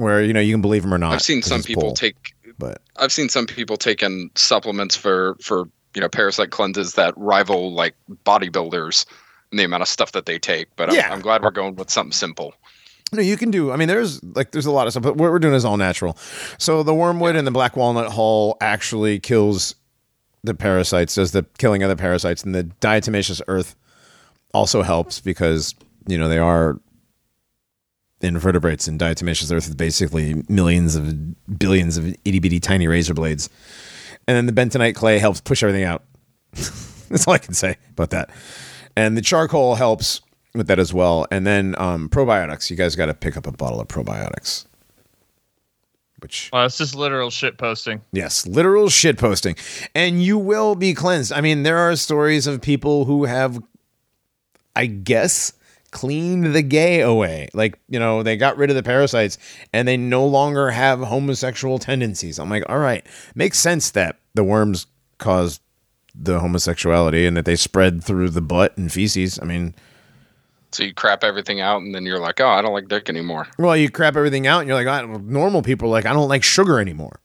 where 0.00 0.22
you 0.22 0.32
know 0.32 0.40
you 0.40 0.52
can 0.52 0.62
believe 0.62 0.82
them 0.82 0.92
or 0.94 0.98
not. 0.98 1.12
I've 1.12 1.22
seen 1.22 1.42
some 1.42 1.62
people 1.62 1.92
take. 1.92 2.34
but 2.58 2.82
I've 2.96 3.12
seen 3.12 3.28
some 3.28 3.46
people 3.46 3.76
taking 3.76 4.30
supplements 4.34 4.96
for 4.96 5.36
for 5.40 5.68
you 5.94 6.00
know 6.00 6.08
parasite 6.08 6.50
cleanses 6.50 6.94
that 6.94 7.14
rival 7.16 7.72
like 7.72 7.94
bodybuilders 8.24 9.06
and 9.50 9.58
the 9.58 9.64
amount 9.64 9.82
of 9.82 9.88
stuff 9.88 10.12
that 10.12 10.26
they 10.26 10.38
take. 10.38 10.68
But 10.76 10.90
I'm, 10.90 10.94
Yeah. 10.96 11.12
I'm 11.12 11.20
glad 11.20 11.42
we're 11.42 11.50
going 11.50 11.74
with 11.76 11.90
something 11.90 12.12
simple. 12.12 12.54
No, 13.12 13.20
you 13.20 13.36
can 13.36 13.50
do. 13.50 13.72
I 13.72 13.76
mean, 13.76 13.88
there's 13.88 14.22
like 14.22 14.52
there's 14.52 14.66
a 14.66 14.70
lot 14.70 14.86
of 14.86 14.92
stuff, 14.92 15.02
but 15.02 15.16
what 15.16 15.32
we're 15.32 15.40
doing 15.40 15.54
is 15.54 15.64
all 15.64 15.76
natural. 15.76 16.16
So 16.58 16.82
the 16.84 16.94
wormwood 16.94 17.34
and 17.34 17.46
the 17.46 17.50
black 17.50 17.76
walnut 17.76 18.12
hull 18.12 18.56
actually 18.60 19.18
kills 19.18 19.74
the 20.44 20.54
parasites, 20.54 21.16
does 21.16 21.32
the 21.32 21.44
killing 21.58 21.82
of 21.82 21.88
the 21.88 21.96
parasites, 21.96 22.44
and 22.44 22.54
the 22.54 22.64
diatomaceous 22.80 23.42
earth 23.48 23.74
also 24.54 24.82
helps 24.82 25.20
because 25.20 25.74
you 26.06 26.16
know 26.18 26.28
they 26.28 26.38
are 26.38 26.78
invertebrates, 28.20 28.86
and 28.86 29.00
diatomaceous 29.00 29.52
earth 29.54 29.68
is 29.68 29.74
basically 29.74 30.42
millions 30.48 30.96
of 30.96 31.58
billions 31.58 31.96
of 31.96 32.14
itty 32.24 32.38
bitty 32.38 32.60
tiny 32.60 32.86
razor 32.86 33.14
blades, 33.14 33.48
and 34.26 34.36
then 34.36 34.46
the 34.46 34.52
bentonite 34.52 34.94
clay 34.94 35.18
helps 35.18 35.40
push 35.40 35.62
everything 35.62 35.84
out. 35.84 36.04
That's 36.52 37.26
all 37.26 37.34
I 37.34 37.38
can 37.38 37.54
say 37.54 37.76
about 37.92 38.10
that. 38.10 38.30
And 38.96 39.16
the 39.16 39.22
charcoal 39.22 39.74
helps 39.74 40.20
with 40.54 40.66
that 40.66 40.78
as 40.78 40.92
well. 40.92 41.26
And 41.30 41.46
then 41.46 41.74
um, 41.78 42.08
probiotics. 42.08 42.70
You 42.70 42.76
guys 42.76 42.96
got 42.96 43.06
to 43.06 43.14
pick 43.14 43.36
up 43.36 43.46
a 43.46 43.52
bottle 43.52 43.80
of 43.80 43.88
probiotics. 43.88 44.66
Which 46.20 46.50
Well, 46.52 46.66
it's 46.66 46.76
just 46.76 46.94
literal 46.94 47.30
shit 47.30 47.56
posting. 47.56 48.02
yes, 48.12 48.46
literal 48.46 48.90
shit 48.90 49.16
posting, 49.16 49.56
and 49.94 50.22
you 50.22 50.36
will 50.36 50.74
be 50.74 50.92
cleansed. 50.92 51.32
I 51.32 51.40
mean, 51.40 51.62
there 51.62 51.78
are 51.78 51.96
stories 51.96 52.46
of 52.46 52.60
people 52.60 53.06
who 53.06 53.24
have, 53.24 53.58
I 54.76 54.84
guess, 54.84 55.54
cleaned 55.90 56.54
the 56.54 56.62
gay 56.62 57.00
away. 57.00 57.48
Like 57.54 57.78
you 57.88 57.98
know, 57.98 58.22
they 58.22 58.36
got 58.36 58.56
rid 58.56 58.70
of 58.70 58.76
the 58.76 58.82
parasites, 58.82 59.38
and 59.72 59.86
they 59.86 59.96
no 59.96 60.24
longer 60.26 60.70
have 60.70 61.00
homosexual 61.00 61.78
tendencies. 61.78 62.38
I'm 62.38 62.50
like, 62.50 62.64
all 62.68 62.78
right, 62.78 63.06
makes 63.34 63.58
sense 63.58 63.90
that 63.92 64.18
the 64.34 64.44
worms 64.44 64.86
caused 65.18 65.60
the 66.14 66.40
homosexuality 66.40 67.26
and 67.26 67.36
that 67.36 67.44
they 67.44 67.56
spread 67.56 68.02
through 68.02 68.30
the 68.30 68.40
butt 68.40 68.76
and 68.76 68.90
feces. 68.92 69.38
I 69.40 69.44
mean, 69.44 69.74
So 70.72 70.82
you 70.84 70.94
crap 70.94 71.24
everything 71.24 71.60
out, 71.60 71.82
and 71.82 71.94
then 71.94 72.04
you're 72.04 72.20
like, 72.20 72.40
oh, 72.40 72.48
I 72.48 72.62
don't 72.62 72.72
like 72.72 72.88
dick 72.88 73.08
anymore. 73.08 73.46
Well, 73.58 73.76
you 73.76 73.90
crap 73.90 74.16
everything 74.16 74.46
out, 74.46 74.60
and 74.60 74.68
you're 74.68 74.82
like, 74.82 74.86
I, 74.86 75.04
normal 75.04 75.62
people 75.62 75.88
are 75.88 75.92
like, 75.92 76.06
I 76.06 76.12
don't 76.12 76.28
like 76.28 76.42
sugar 76.42 76.80
anymore. 76.80 77.20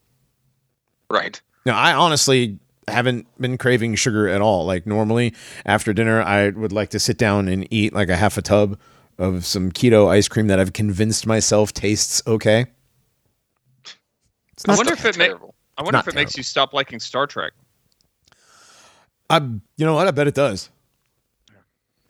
Right. 1.10 1.40
Now, 1.64 1.76
I 1.76 1.94
honestly 1.94 2.58
haven't 2.88 3.26
been 3.40 3.58
craving 3.58 3.94
sugar 3.96 4.28
at 4.28 4.40
all. 4.40 4.64
Like 4.64 4.86
normally 4.86 5.34
after 5.64 5.92
dinner, 5.92 6.22
I 6.22 6.50
would 6.50 6.72
like 6.72 6.90
to 6.90 6.98
sit 6.98 7.18
down 7.18 7.48
and 7.48 7.66
eat 7.70 7.92
like 7.92 8.08
a 8.08 8.16
half 8.16 8.38
a 8.38 8.42
tub 8.42 8.78
of 9.18 9.44
some 9.44 9.72
keto 9.72 10.08
ice 10.08 10.28
cream 10.28 10.46
that 10.48 10.60
I've 10.60 10.72
convinced 10.72 11.26
myself 11.26 11.72
tastes 11.72 12.22
okay. 12.26 12.66
It's 14.52 14.64
I 14.68 14.72
not. 14.72 14.78
wonder 14.78 14.92
if 14.92 15.04
it 15.04 15.18
ma- 15.18 15.48
I 15.78 15.82
wonder 15.82 15.98
if 15.98 16.08
it 16.08 16.14
makes 16.14 16.36
you 16.36 16.42
stop 16.42 16.72
liking 16.72 17.00
Star 17.00 17.26
Trek. 17.26 17.52
I, 19.28 19.38
you 19.38 19.84
know 19.84 19.94
what? 19.94 20.06
I 20.06 20.10
bet 20.12 20.26
it 20.26 20.34
does. 20.34 20.70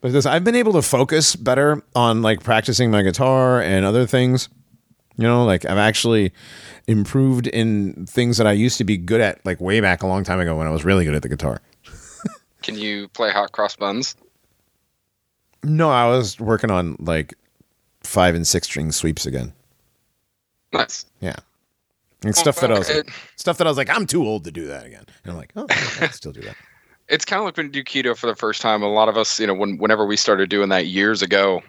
But 0.01 0.13
this, 0.13 0.27
I've 0.27 0.45
been 0.45 0.55
able 0.55 0.75
to 0.75 0.83
focus 0.83 1.35
better 1.35 1.83
on 1.95 2.23
like 2.23 2.45
practicing 2.45 2.91
my 2.91 3.03
guitar 3.03 3.61
and 3.61 3.85
other 3.85 4.07
things. 4.07 4.49
You 5.19 5.25
know, 5.25 5.45
like 5.45 5.65
I've 5.65 5.79
actually 5.79 6.33
improved 6.87 7.47
in 7.47 8.07
things 8.07 8.37
that 8.37 8.47
I 8.47 8.53
used 8.53 8.79
to 8.79 8.85
be 8.85 8.97
good 8.97 9.21
at, 9.21 9.45
like 9.47 9.61
way 9.61 9.81
back 9.81 10.03
a 10.03 10.07
long 10.07 10.25
time 10.25 10.41
ago 10.41 10.57
when 10.57 10.67
I 10.67 10.71
was 10.71 10.85
really 10.85 11.05
good 11.05 11.15
at 11.15 11.23
the 11.23 11.29
guitar. 11.29 11.61
Can 12.63 12.77
you 12.77 13.09
play 13.09 13.31
hot 13.31 13.53
cross 13.53 13.77
buns? 13.77 14.15
No, 15.65 15.91
I 15.91 16.07
was 16.09 16.39
working 16.39 16.71
on 16.71 16.97
like 17.01 17.35
five 18.03 18.35
and 18.35 18.47
six 18.47 18.67
string 18.67 18.93
sweeps 18.93 19.27
again. 19.27 19.53
Nice. 20.73 21.07
Yeah, 21.21 21.37
and 22.23 22.31
oh, 22.37 22.41
stuff 22.41 22.57
that 22.61 22.71
I 22.71 22.79
was 22.79 22.91
Okay. 22.91 23.09
stuff 23.37 23.59
that 23.59 23.67
I 23.67 23.71
was 23.71 23.77
like, 23.77 23.89
I'm 23.89 24.07
too 24.07 24.25
old 24.25 24.45
to 24.45 24.53
do 24.53 24.67
that 24.67 24.85
again. 24.85 25.05
And 25.25 25.33
I'm 25.33 25.37
like, 25.37 25.53
oh, 25.57 25.67
I 25.69 25.75
can 25.75 26.13
still 26.13 26.33
do 26.33 26.43
that. 26.43 26.57
it's 27.09 27.25
kind 27.25 27.41
of 27.41 27.47
like 27.47 27.57
when 27.57 27.67
you 27.67 27.73
do 27.73 27.85
keto 27.85 28.17
for 28.17 28.27
the 28.27 28.37
first 28.37 28.61
time. 28.61 28.83
A 28.83 28.89
lot 28.89 29.09
of 29.09 29.17
us, 29.17 29.41
you 29.41 29.47
know, 29.47 29.55
when 29.55 29.79
whenever 29.79 30.05
we 30.05 30.17
started 30.17 30.51
doing 30.51 30.69
that 30.69 30.87
years 30.87 31.23
ago, 31.23 31.63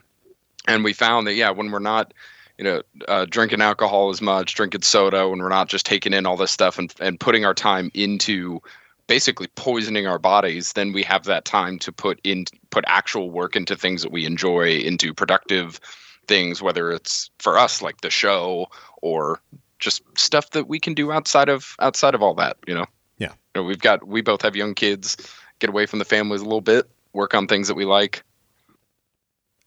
and 0.68 0.84
we 0.84 0.94
found 0.94 1.28
that 1.28 1.36
yeah, 1.36 1.50
when 1.50 1.72
we're 1.72 1.80
not, 1.80 2.14
you 2.58 2.64
know, 2.64 2.82
uh, 3.08 3.26
drinking 3.30 3.62
alcohol 3.62 4.10
as 4.10 4.22
much, 4.22 4.56
drinking 4.56 4.82
soda, 4.82 5.30
when 5.30 5.40
we're 5.40 5.50
not 5.50 5.70
just 5.70 5.86
taking 5.86 6.14
in 6.14 6.26
all 6.26 6.38
this 6.38 6.52
stuff 6.52 6.80
and 6.80 6.94
and 7.00 7.20
putting 7.20 7.46
our 7.46 7.54
time 7.54 7.92
into 7.94 8.62
basically 9.08 9.48
poisoning 9.56 10.08
our 10.08 10.20
bodies, 10.20 10.74
then 10.74 10.92
we 10.92 11.04
have 11.04 11.24
that 11.26 11.46
time 11.46 11.80
to 11.80 11.92
put 11.92 12.20
in 12.24 12.46
put 12.70 12.84
actual 12.88 13.30
work 13.30 13.56
into 13.56 13.76
things 13.76 14.02
that 14.02 14.12
we 14.12 14.26
enjoy, 14.26 14.78
into 14.78 15.14
productive 15.14 15.80
things, 16.28 16.62
whether 16.62 16.92
it's 16.92 17.30
for 17.40 17.58
us 17.58 17.82
like 17.82 18.02
the 18.02 18.10
show 18.10 18.68
or 19.02 19.42
just 19.80 20.02
stuff 20.18 20.50
that 20.52 20.68
we 20.68 20.80
can 20.80 20.94
do 20.94 21.12
outside 21.12 21.50
of 21.50 21.76
outside 21.80 22.16
of 22.16 22.22
all 22.22 22.34
that, 22.34 22.58
you 22.68 22.74
know. 22.74 22.86
Yeah. 23.18 23.30
You 23.56 23.62
know, 23.62 23.64
we've 23.64 23.80
got 23.80 24.08
we 24.08 24.22
both 24.22 24.42
have 24.42 24.56
young 24.56 24.74
kids. 24.74 25.18
Get 25.60 25.70
away 25.70 25.86
from 25.88 26.00
the 26.00 26.06
families 26.06 26.42
a 26.42 26.44
little 26.44 26.62
bit. 26.62 26.88
Work 27.14 27.34
on 27.34 27.48
things 27.48 27.68
that 27.68 27.76
we 27.76 27.86
like. 27.86 28.24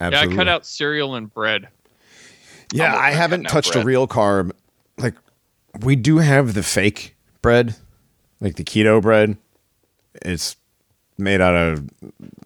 Absolutely. 0.01 0.35
Yeah, 0.35 0.35
I 0.35 0.37
cut 0.37 0.49
out 0.49 0.67
cereal 0.67 1.15
and 1.15 1.33
bread. 1.33 1.69
Yeah, 2.73 2.95
I 2.97 3.11
haven't 3.11 3.45
touched 3.45 3.75
a 3.75 3.83
real 3.83 4.07
carb. 4.07 4.53
Like 4.99 5.15
we 5.83 5.97
do 5.97 6.19
have 6.19 6.55
the 6.55 6.63
fake 6.63 7.17
bread, 7.43 7.75
like 8.41 8.57
the 8.57 8.65
keto 8.65 9.01
bread. 9.03 9.37
It's 10.23 10.57
made 11.19 11.41
out 11.41 11.55
of 11.55 11.89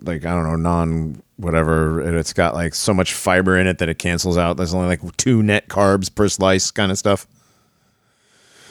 like 0.01 0.25
I 0.25 0.31
don't 0.35 0.45
know 0.45 0.57
non 0.57 1.23
whatever, 1.37 2.01
and 2.01 2.17
it's 2.17 2.33
got 2.33 2.55
like 2.55 2.75
so 2.75 2.95
much 2.95 3.13
fiber 3.15 3.59
in 3.59 3.67
it 3.67 3.79
that 3.79 3.89
it 3.89 3.99
cancels 3.99 4.39
out. 4.39 4.57
There's 4.57 4.73
only 4.75 4.87
like 4.89 5.17
two 5.17 5.43
net 5.43 5.69
carbs 5.69 6.15
per 6.15 6.29
slice, 6.29 6.71
kind 6.71 6.91
of 6.93 6.99
stuff. 6.99 7.27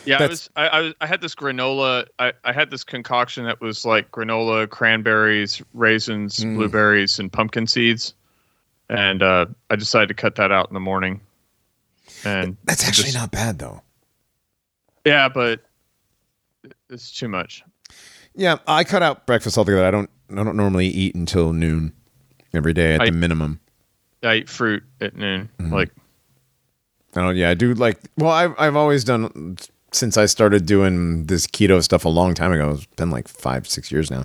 Yeah, 0.06 0.22
I 0.22 0.28
was. 0.28 0.50
I, 0.56 0.68
I, 0.68 0.80
was- 0.82 0.94
I 1.02 1.08
had 1.08 1.22
this 1.22 1.34
granola. 1.36 2.06
I, 2.20 2.34
I 2.44 2.52
had 2.52 2.72
this 2.72 2.84
concoction 2.84 3.46
that 3.46 3.62
was 3.62 3.86
like 3.86 4.12
granola, 4.12 4.70
cranberries, 4.70 5.62
raisins, 5.74 6.38
Mm. 6.44 6.56
blueberries, 6.58 7.20
and 7.20 7.32
pumpkin 7.32 7.68
seeds. 7.68 8.14
And 8.90 9.24
uh, 9.24 9.46
I 9.70 9.76
decided 9.78 10.10
to 10.10 10.14
cut 10.14 10.36
that 10.36 10.52
out 10.52 10.68
in 10.70 10.74
the 10.74 10.80
morning. 10.82 11.22
And 12.26 12.58
That's 12.64 12.86
actually 12.88 13.06
just- 13.06 13.18
not 13.18 13.32
bad 13.32 13.60
though. 13.60 13.82
Yeah, 15.06 15.28
but 15.30 15.62
it's 16.90 17.12
too 17.12 17.28
much. 17.28 17.64
Yeah, 18.36 18.58
I 18.68 18.84
cut 18.84 19.04
out 19.04 19.26
breakfast 19.28 19.58
altogether. 19.58 19.86
I 19.86 19.92
don't. 19.92 20.10
I 20.32 20.36
don't 20.44 20.56
normally 20.58 20.88
eat 20.88 21.14
until 21.14 21.54
noon 21.54 21.94
every 22.54 22.74
day 22.74 22.96
at 22.96 23.02
I- 23.02 23.06
the 23.06 23.12
minimum. 23.12 23.60
I 24.24 24.36
eat 24.36 24.50
fruit 24.50 24.84
at 25.02 25.16
noon. 25.18 25.50
Mm-hmm. 25.60 25.74
Like 25.74 25.92
I 27.16 27.22
don't. 27.22 27.36
Yeah, 27.36 27.50
I 27.50 27.54
do 27.54 27.74
like. 27.74 28.00
Well, 28.18 28.32
I've 28.32 28.56
I've 28.58 28.76
always 28.78 29.04
done 29.04 29.58
since 29.92 30.18
I 30.18 30.26
started 30.26 30.66
doing 30.66 31.26
this 31.26 31.46
keto 31.46 31.84
stuff 31.84 32.06
a 32.06 32.10
long 32.10 32.34
time 32.34 32.52
ago. 32.54 32.72
It's 32.72 32.86
been 32.96 33.12
like 33.12 33.28
five 33.28 33.68
six 33.68 33.92
years 33.92 34.10
now. 34.10 34.24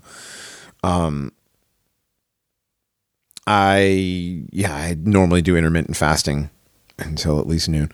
Um, 0.85 1.33
I 3.47 4.45
yeah, 4.53 4.75
I 4.75 4.97
normally 5.03 5.43
do 5.43 5.57
intermittent 5.57 5.97
fasting 5.97 6.51
until 6.99 7.39
at 7.39 7.47
least 7.47 7.69
noon. 7.69 7.91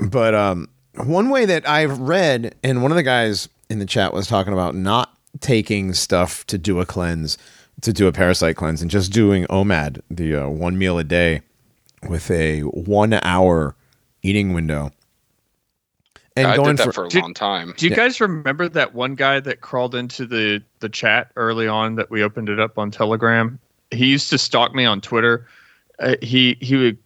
But 0.00 0.34
um, 0.34 0.68
one 1.04 1.30
way 1.30 1.44
that 1.44 1.68
I've 1.68 1.98
read, 1.98 2.54
and 2.62 2.82
one 2.82 2.90
of 2.90 2.96
the 2.96 3.02
guys 3.02 3.48
in 3.68 3.78
the 3.78 3.86
chat 3.86 4.12
was 4.12 4.26
talking 4.26 4.52
about 4.52 4.74
not 4.74 5.16
taking 5.40 5.92
stuff 5.94 6.46
to 6.46 6.58
do 6.58 6.80
a 6.80 6.86
cleanse, 6.86 7.38
to 7.82 7.92
do 7.92 8.06
a 8.06 8.12
parasite 8.12 8.56
cleanse, 8.56 8.82
and 8.82 8.90
just 8.90 9.12
doing 9.12 9.46
OMAD, 9.46 10.00
the 10.10 10.36
uh, 10.36 10.48
one 10.48 10.76
meal 10.78 10.98
a 10.98 11.04
day 11.04 11.42
with 12.08 12.30
a 12.30 12.60
one 12.60 13.14
hour 13.22 13.74
eating 14.22 14.52
window. 14.52 14.90
And 16.34 16.46
I 16.46 16.56
going 16.56 16.76
did 16.76 16.78
that 16.78 16.84
for, 16.84 16.92
for, 16.92 17.04
a 17.06 17.08
Did- 17.10 17.22
long 17.22 17.34
time. 17.34 17.74
Do 17.76 17.84
you 17.86 17.90
Yeah. 17.90 17.96
guys 17.96 18.20
remember 18.20 18.68
that 18.70 18.94
one 18.94 19.14
guy 19.14 19.38
that 19.40 19.60
crawled 19.60 19.94
into 19.94 20.26
the 20.26 20.62
the 20.80 20.88
chat 20.88 21.30
early 21.36 21.68
on 21.68 21.96
that 21.96 22.10
we 22.10 22.22
opened 22.22 22.48
it 22.48 22.58
up 22.58 22.78
on 22.78 22.90
Telegram? 22.90 23.58
He 23.90 24.06
used 24.06 24.30
to 24.30 24.38
stalk 24.38 24.74
me 24.74 24.86
on 24.86 25.00
Twitter. 25.02 25.46
Uh, 25.98 26.14
he 26.22 26.56
he 26.60 26.76
would 26.76 26.96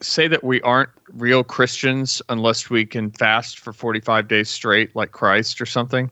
say 0.00 0.28
that 0.28 0.42
we 0.44 0.60
aren't 0.62 0.90
real 1.12 1.44
Christians 1.44 2.22
unless 2.28 2.70
we 2.70 2.84
can 2.86 3.10
fast 3.10 3.58
for 3.58 3.72
45 3.72 4.28
days 4.28 4.48
straight 4.48 4.94
like 4.96 5.12
Christ 5.12 5.60
or 5.60 5.66
something. 5.66 6.10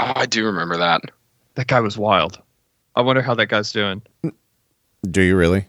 Oh, 0.00 0.12
I 0.16 0.26
do 0.26 0.44
remember 0.44 0.76
that. 0.76 1.02
That 1.54 1.66
guy 1.66 1.80
was 1.80 1.98
wild. 1.98 2.40
I 2.94 3.00
wonder 3.00 3.22
how 3.22 3.34
that 3.34 3.46
guy's 3.46 3.72
doing. 3.72 4.02
do 5.10 5.22
you 5.22 5.36
really? 5.36 5.66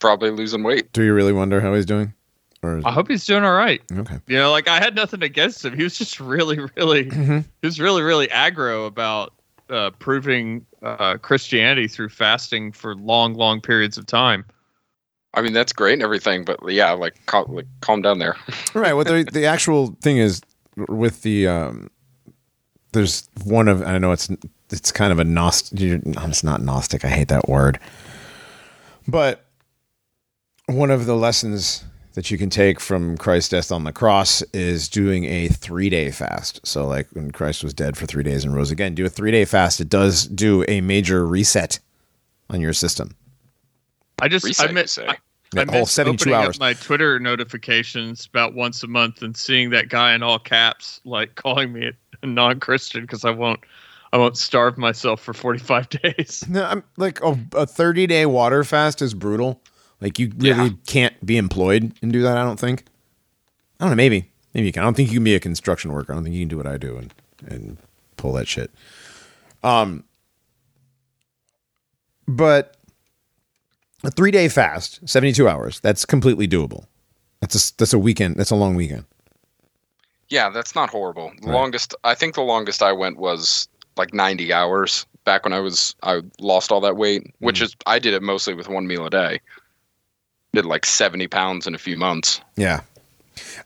Probably 0.00 0.30
losing 0.30 0.62
weight. 0.62 0.92
Do 0.92 1.02
you 1.02 1.14
really 1.14 1.32
wonder 1.32 1.60
how 1.60 1.74
he's 1.74 1.86
doing? 1.86 2.12
Or 2.62 2.78
is, 2.78 2.84
I 2.84 2.90
hope 2.90 3.08
he's 3.08 3.24
doing 3.26 3.44
all 3.44 3.54
right. 3.54 3.80
okay. 3.92 4.18
You 4.26 4.36
know, 4.36 4.50
like 4.50 4.66
I 4.68 4.78
had 4.78 4.94
nothing 4.94 5.22
against 5.22 5.64
him. 5.64 5.76
He 5.76 5.82
was 5.82 5.96
just 5.96 6.20
really, 6.20 6.58
really, 6.76 7.04
Mhm. 7.10 7.44
he 7.60 7.66
was 7.66 7.80
really, 7.80 8.02
really 8.02 8.28
aggro 8.28 8.86
about 8.86 9.32
uh, 9.68 9.90
proving 9.98 10.64
uh, 10.82 11.16
Christianity 11.18 11.88
through 11.88 12.08
fasting 12.10 12.72
for 12.72 12.94
long, 12.94 13.34
long 13.34 13.60
periods 13.60 13.98
of 13.98 14.06
time. 14.06 14.44
I 15.36 15.42
mean, 15.42 15.52
that's 15.52 15.72
great 15.72 15.92
and 15.92 16.02
everything, 16.02 16.44
but 16.44 16.58
yeah, 16.66 16.92
like, 16.92 17.14
cal- 17.26 17.46
like 17.48 17.66
calm 17.82 18.00
down 18.00 18.18
there. 18.18 18.36
right. 18.74 18.94
What 18.94 19.06
the 19.06 19.28
the 19.30 19.44
actual 19.44 19.96
thing 20.00 20.16
is 20.16 20.40
with 20.88 21.22
the 21.22 21.46
um, 21.46 21.90
there's 22.92 23.28
one 23.44 23.68
of 23.68 23.82
I 23.82 23.98
know 23.98 24.12
it's 24.12 24.30
it's 24.70 24.90
kind 24.90 25.12
of 25.12 25.18
a 25.18 25.24
gnostic. 25.24 25.78
It's 25.80 26.42
not 26.42 26.62
gnostic. 26.62 27.04
I 27.04 27.08
hate 27.08 27.28
that 27.28 27.48
word. 27.48 27.78
But 29.06 29.44
one 30.66 30.90
of 30.90 31.06
the 31.06 31.14
lessons 31.14 31.84
that 32.14 32.30
you 32.30 32.38
can 32.38 32.48
take 32.48 32.80
from 32.80 33.18
Christ's 33.18 33.50
death 33.50 33.70
on 33.70 33.84
the 33.84 33.92
cross 33.92 34.40
is 34.54 34.88
doing 34.88 35.24
a 35.24 35.48
three 35.48 35.90
day 35.90 36.10
fast. 36.10 36.66
So, 36.66 36.86
like 36.86 37.08
when 37.12 37.30
Christ 37.30 37.62
was 37.62 37.74
dead 37.74 37.96
for 37.98 38.06
three 38.06 38.22
days 38.22 38.42
and 38.42 38.54
rose 38.54 38.70
again, 38.70 38.94
do 38.94 39.04
a 39.04 39.10
three 39.10 39.30
day 39.30 39.44
fast. 39.44 39.80
It 39.82 39.90
does 39.90 40.26
do 40.26 40.64
a 40.66 40.80
major 40.80 41.26
reset 41.26 41.78
on 42.48 42.62
your 42.62 42.72
system. 42.72 43.14
I 44.20 44.28
just, 44.28 44.46
Reset, 44.46 44.66
I 44.66 44.68
you 44.70 44.74
miss, 44.74 44.92
say. 44.92 45.06
I, 45.06 45.06
That 45.12 45.20
I 45.54 45.64
whole 45.70 45.80
miss 45.82 45.92
72 45.92 46.22
opening 46.30 46.34
hours. 46.46 46.56
Up 46.56 46.60
my 46.60 46.72
Twitter 46.74 47.18
notifications 47.20 48.26
about 48.26 48.54
once 48.54 48.82
a 48.82 48.86
month 48.86 49.22
and 49.22 49.36
seeing 49.36 49.70
that 49.70 49.88
guy 49.88 50.14
in 50.14 50.22
all 50.22 50.38
caps, 50.38 51.00
like 51.04 51.34
calling 51.36 51.72
me 51.72 51.90
a 52.22 52.26
non-Christian 52.26 53.02
because 53.02 53.24
I 53.24 53.30
won't, 53.30 53.60
I 54.12 54.18
won't 54.18 54.36
starve 54.36 54.76
myself 54.78 55.20
for 55.20 55.32
45 55.34 55.88
days. 56.02 56.44
No, 56.48 56.64
I'm 56.64 56.82
like 56.96 57.22
a, 57.22 57.38
a 57.54 57.66
30 57.66 58.06
day 58.06 58.26
water 58.26 58.64
fast 58.64 59.00
is 59.02 59.14
brutal. 59.14 59.60
Like 60.00 60.18
you 60.18 60.32
really 60.38 60.68
Yeah. 60.68 60.68
can't 60.86 61.26
be 61.26 61.36
employed 61.38 61.92
and 62.02 62.12
do 62.12 62.22
that. 62.22 62.36
I 62.36 62.42
don't 62.42 62.60
think. 62.60 62.84
I 63.80 63.84
don't 63.84 63.90
know. 63.90 63.96
Maybe, 63.96 64.30
maybe 64.54 64.66
you 64.66 64.72
can. 64.72 64.82
I 64.82 64.84
don't 64.86 64.94
think 64.94 65.10
you 65.10 65.16
can 65.18 65.24
be 65.24 65.34
a 65.34 65.40
construction 65.40 65.92
worker. 65.92 66.12
I 66.12 66.16
don't 66.16 66.24
think 66.24 66.34
you 66.34 66.42
can 66.42 66.48
do 66.48 66.56
what 66.56 66.66
I 66.66 66.76
do 66.76 66.96
and 66.96 67.14
and 67.46 67.76
pull 68.16 68.32
that 68.32 68.48
shit. 68.48 68.70
Um, 69.62 70.04
but 72.28 72.75
a 74.06 74.10
three 74.10 74.30
day 74.30 74.48
fast, 74.48 75.06
72 75.08 75.48
hours. 75.48 75.80
That's 75.80 76.04
completely 76.04 76.46
doable. 76.48 76.86
That's 77.40 77.54
a 77.70 77.76
that's 77.76 77.92
a 77.92 77.98
weekend. 77.98 78.36
That's 78.36 78.50
a 78.50 78.56
long 78.56 78.74
weekend. 78.74 79.04
Yeah, 80.28 80.50
that's 80.50 80.74
not 80.74 80.90
horrible. 80.90 81.30
The 81.40 81.48
Right. 81.48 81.54
longest, 81.54 81.94
I 82.02 82.14
think 82.14 82.34
the 82.34 82.42
longest 82.42 82.82
I 82.82 82.92
went 82.92 83.16
was 83.18 83.68
like 83.96 84.12
90 84.12 84.52
hours 84.52 85.06
back 85.24 85.44
when 85.44 85.52
I 85.52 85.60
was, 85.60 85.94
I 86.02 86.20
lost 86.40 86.72
all 86.72 86.80
that 86.80 86.96
weight, 86.96 87.32
which 87.38 87.56
Mm-hmm. 87.56 87.64
is, 87.64 87.76
I 87.86 87.98
did 88.00 88.12
it 88.14 88.22
mostly 88.22 88.54
with 88.54 88.68
one 88.68 88.86
meal 88.88 89.06
a 89.06 89.10
day. 89.10 89.40
Did 90.52 90.66
like 90.66 90.84
70 90.86 91.28
pounds 91.28 91.66
in 91.66 91.74
a 91.74 91.78
few 91.78 91.96
months. 91.96 92.40
Yeah, 92.56 92.80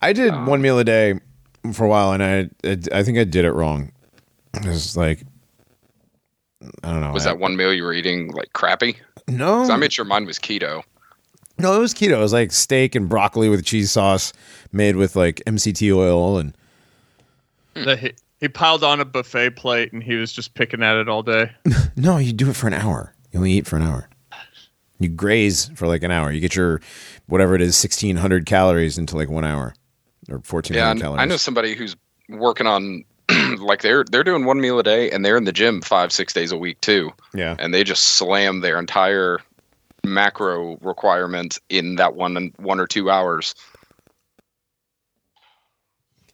I 0.02 0.12
did 0.12 0.32
Um, 0.32 0.46
one 0.46 0.60
meal 0.60 0.78
a 0.78 0.84
day 0.84 1.20
for 1.72 1.84
a 1.84 1.88
while, 1.88 2.12
and 2.12 2.22
I 2.22 2.50
I 2.92 3.02
think 3.04 3.16
I 3.18 3.24
did 3.24 3.44
it 3.44 3.52
wrong. 3.52 3.92
It 4.54 4.66
was 4.66 4.96
like 4.96 5.20
I 6.82 6.90
don't 6.92 7.00
know. 7.00 7.12
Was 7.12 7.26
I- 7.26 7.30
that 7.32 7.38
one 7.38 7.56
meal 7.56 7.72
you 7.72 7.84
were 7.84 7.92
eating 7.94 8.32
like 8.32 8.52
crappy? 8.52 8.96
No? 9.30 9.60
'Cause 9.60 9.70
I 9.70 9.76
made 9.76 9.92
sure 9.92 10.04
mine 10.04 10.26
was 10.26 10.38
keto. 10.38 10.82
no, 11.58 11.74
it 11.74 11.78
was 11.78 11.94
keto. 11.94 12.12
It 12.12 12.18
was 12.18 12.32
like 12.32 12.52
steak 12.52 12.94
and 12.94 13.08
broccoli 13.08 13.48
with 13.48 13.64
cheese 13.64 13.90
sauce, 13.92 14.32
made 14.72 14.96
with 14.96 15.16
like 15.16 15.42
MCT 15.46 15.92
oil, 15.94 16.38
and 16.38 16.54
hmm. 17.76 17.84
The- 17.84 17.96
he, 17.96 18.12
he 18.40 18.48
piled 18.48 18.82
on 18.82 19.00
a 19.00 19.04
buffet 19.04 19.50
plate 19.50 19.92
and 19.92 20.02
he 20.02 20.14
was 20.14 20.32
just 20.32 20.54
picking 20.54 20.82
at 20.82 20.96
it 20.96 21.08
all 21.08 21.22
day. 21.22 21.50
no, 21.96 22.16
you 22.16 22.32
do 22.32 22.48
it 22.48 22.56
for 22.56 22.66
an 22.66 22.72
hour. 22.74 23.14
You 23.32 23.38
only 23.40 23.52
eat 23.52 23.66
for 23.66 23.76
an 23.76 23.82
hour. 23.82 24.08
You 24.98 25.08
graze 25.08 25.70
for 25.74 25.86
like 25.86 26.02
an 26.02 26.10
hour. 26.10 26.30
You 26.32 26.40
get 26.40 26.54
your 26.56 26.80
whatever 27.26 27.54
it 27.54 27.62
is, 27.62 27.76
sixteen 27.76 28.16
hundred 28.16 28.44
calories 28.46 28.98
into 28.98 29.16
like 29.16 29.28
one 29.30 29.44
hour 29.44 29.74
or 30.28 30.40
fourteen 30.42 30.76
Yeah, 30.76 30.90
and 30.90 31.00
calories. 31.00 31.20
I 31.22 31.24
know 31.26 31.36
somebody 31.38 31.74
who's 31.74 31.96
working 32.28 32.66
on, 32.66 33.04
like 33.58 33.82
they're 33.82 34.04
they're 34.04 34.24
doing 34.24 34.44
one 34.44 34.60
meal 34.60 34.78
a 34.78 34.82
day 34.82 35.10
and 35.10 35.24
they're 35.24 35.36
in 35.36 35.44
the 35.44 35.52
gym 35.52 35.80
five 35.82 36.12
six 36.12 36.32
days 36.32 36.52
a 36.52 36.56
week 36.58 36.80
too, 36.80 37.10
Yeah, 37.34 37.56
and 37.58 37.72
they 37.74 37.84
just 37.84 38.04
slam 38.04 38.60
their 38.60 38.78
entire 38.78 39.38
macro 40.04 40.76
requirement 40.78 41.58
in 41.68 41.96
that 41.96 42.14
one 42.14 42.52
one 42.58 42.80
or 42.80 42.86
two 42.86 43.10
hours. 43.10 43.54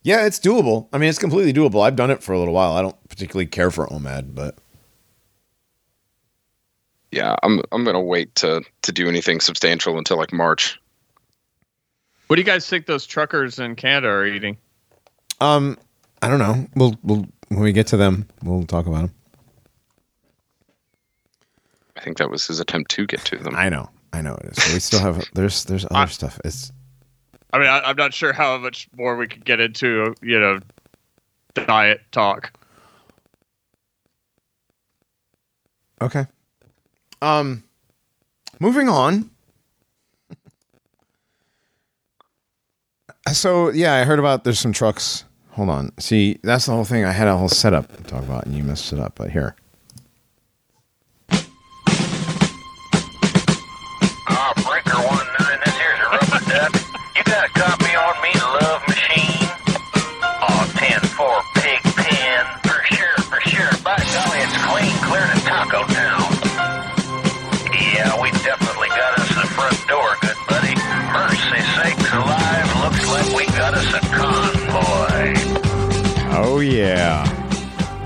yeah, 0.03 0.25
it's 0.25 0.39
doable. 0.39 0.89
I 0.93 0.99
mean, 0.99 1.09
it's 1.09 1.19
completely 1.19 1.53
doable. 1.53 1.83
I've 1.85 1.97
done 1.97 2.11
it 2.13 2.23
for 2.23 2.33
a 2.33 2.39
little 2.39 2.55
while. 2.55 2.73
I 2.73 2.83
don't 2.83 3.09
particularly 3.09 3.47
care 3.47 3.73
for 3.73 3.89
OMAD, 3.89 4.35
but 4.37 4.57
Yeah, 7.11 7.35
I'm 7.43 7.61
I'm 7.73 7.85
gonna 7.85 8.01
wait 8.01 8.35
to 8.37 8.63
to 8.83 8.93
do 8.93 9.09
anything 9.09 9.41
substantial 9.41 9.99
until 9.99 10.17
like 10.17 10.33
March. 10.33 10.81
What 12.29 12.37
do 12.37 12.41
you 12.43 12.47
guys 12.47 12.69
think 12.69 12.87
those 12.87 13.07
truckers 13.07 13.59
in 13.59 13.77
Canada 13.77 14.09
are 14.09 14.27
eating? 14.27 14.59
um, 15.41 15.77
I 16.23 16.29
don't 16.29 16.39
know. 16.39 16.67
We'll 16.75 16.97
we'll 17.03 17.27
when 17.49 17.61
we 17.61 17.73
get 17.73 17.87
to 17.89 17.97
them, 17.97 18.27
we'll 18.43 18.65
talk 18.65 18.87
about 18.87 19.03
them. 19.03 19.15
I 21.97 22.01
think 22.01 22.19
that 22.19 22.31
was 22.31 22.47
his 22.47 22.61
attempt 22.61 22.91
to 22.93 23.07
get 23.07 23.21
to 23.27 23.37
them. 23.39 23.55
I 23.57 23.69
know, 23.69 23.89
I 24.13 24.21
know 24.23 24.35
it 24.35 24.47
is. 24.57 24.63
So 24.63 24.75
we 24.75 24.81
still 24.81 25.01
have 25.01 25.25
there's 25.35 25.65
there's 25.65 25.85
other 25.87 25.95
I- 25.97 26.07
stuff. 26.07 26.39
It's 26.45 26.73
I 27.53 27.59
mean, 27.59 27.69
I, 27.69 27.81
I'm 27.81 27.97
not 27.97 28.13
sure 28.13 28.33
how 28.33 28.59
much 28.59 28.89
more 28.97 29.17
we 29.17 29.27
could 29.29 29.45
get 29.45 29.61
into, 29.61 30.15
you 30.21 30.39
know, 30.39 30.59
diet 31.55 32.01
talk. 32.13 32.53
okay. 36.03 36.27
Um, 37.23 37.63
moving 38.61 38.89
on. 38.89 39.31
So 43.33 43.71
yeah, 43.71 43.95
I 43.95 44.05
heard 44.05 44.21
about 44.21 44.45
there's 44.45 44.61
some 44.61 44.73
trucks. 44.73 45.25
Hold 45.57 45.71
on. 45.71 45.91
See, 45.99 46.39
that's 46.43 46.67
the 46.67 46.73
whole 46.73 46.85
thing. 46.85 47.07
I 47.07 47.13
had 47.13 47.29
a 47.29 47.37
whole 47.39 47.49
setup 47.49 47.89
to 47.97 48.03
talk 48.03 48.23
about, 48.23 48.45
and 48.45 48.55
you 48.55 48.63
messed 48.63 48.93
it 48.93 48.99
up. 49.01 49.15
But 49.17 49.31
here, 49.31 49.57
Ah, 54.29 54.53
Breaker 54.69 55.01
this 55.01 55.75
here's 55.81 56.01
rubber 56.13 56.45
duck. 56.45 56.73
You 57.17 57.25
got 57.25 57.49
a 57.49 57.53
copy 57.57 57.93
on 57.97 58.15
me, 58.21 58.33
Love 58.37 58.83
Machine? 58.87 59.49
Aw, 60.45 60.65
10-4 60.77 61.41
pig 61.57 61.81
pen. 62.05 62.45
For 62.69 62.85
sure, 62.93 63.17
for 63.25 63.41
sure. 63.49 63.73
By 63.83 63.97
golly, 64.13 64.39
it's 64.45 64.61
clean, 64.61 64.93
clear 65.09 65.25
to 65.25 65.41
Taco 65.41 65.89
Town. 65.89 66.37
Yeah, 67.73 68.21
we 68.21 68.29
definitely 68.45 68.89
got 68.89 69.19
us 69.21 69.27
front 69.57 69.89
door, 69.89 70.17
good 70.21 70.37
buddy. 70.51 70.75
Mercy 71.17 71.63
sakes 71.81 72.13
alive, 72.13 72.69
looks 72.85 73.09
like 73.09 73.35
we 73.35 73.47
got 73.57 73.73
us 73.73 73.95
a. 73.95 74.16
oh 76.57 76.61
yeah. 76.61 77.23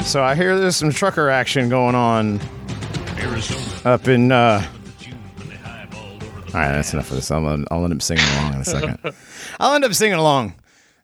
So 0.01 0.25
I 0.25 0.35
hear 0.35 0.59
there's 0.59 0.75
some 0.75 0.91
trucker 0.91 1.31
action 1.31 1.69
going 1.69 1.95
on 1.95 2.41
up 3.85 4.09
in 4.09 4.33
uh, 4.33 4.67
All 5.93 6.55
right, 6.55 6.73
that's 6.73 6.93
enough 6.93 7.11
of 7.11 7.17
this. 7.17 7.31
I'll, 7.31 7.47
I'll 7.71 7.85
end 7.85 7.93
up 7.93 8.03
singing 8.03 8.25
along 8.25 8.55
in 8.55 8.61
a 8.61 8.65
second. 8.65 8.99
I'll 9.61 9.75
end 9.75 9.85
up 9.85 9.95
singing 9.95 10.19
along. 10.19 10.55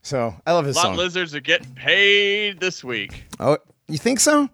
So 0.01 0.35
I 0.45 0.51
love 0.51 0.65
his 0.65 0.75
Lot 0.75 0.81
song. 0.83 0.95
lizards 0.97 1.33
are 1.35 1.39
getting 1.39 1.73
paid 1.73 2.59
this 2.59 2.83
week. 2.83 3.23
Oh, 3.39 3.57
you 3.87 3.97
think 3.97 4.19
so? 4.19 4.49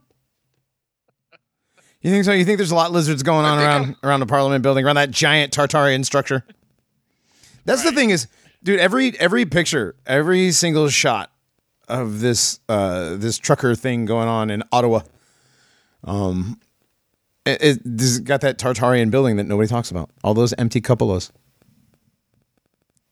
You 2.02 2.12
think 2.12 2.26
so? 2.26 2.32
You 2.32 2.46
think 2.46 2.58
there's 2.60 2.72
a 2.72 2.76
lot 2.76 2.88
of 2.88 2.94
lizards 2.94 3.24
going 3.24 3.46
on 3.46 3.58
around 3.58 3.96
around 4.04 4.20
the 4.20 4.28
Parliament 4.28 4.62
building, 4.62 4.86
around 4.86 4.98
that 4.98 5.10
giant 5.10 5.52
Tartarian 5.52 6.06
structure? 6.06 6.46
That's 7.66 7.84
the 7.84 7.92
thing 7.92 8.12
is, 8.12 8.28
dude. 8.62 8.80
Every 8.80 9.20
every 9.20 9.46
picture, 9.46 9.96
every 10.06 10.52
single 10.52 10.90
shot 10.90 11.33
of 11.88 12.19
this 12.22 12.60
uh 12.69 13.15
this 13.15 13.38
trucker 13.38 13.76
thing 13.76 14.06
going 14.06 14.28
on 14.28 14.50
in 14.50 14.63
Ottawa, 14.72 15.02
um, 16.04 16.60
it, 17.46 17.62
it 17.62 17.80
this 17.84 18.10
has 18.12 18.19
got 18.19 18.41
that 18.41 18.58
Tartarian 18.58 19.12
building 19.12 19.36
that 19.38 19.46
nobody 19.46 19.67
talks 19.67 19.91
about. 19.91 20.10
All 20.24 20.34
those 20.34 20.54
empty 20.54 20.82
cupolas. 20.82 21.32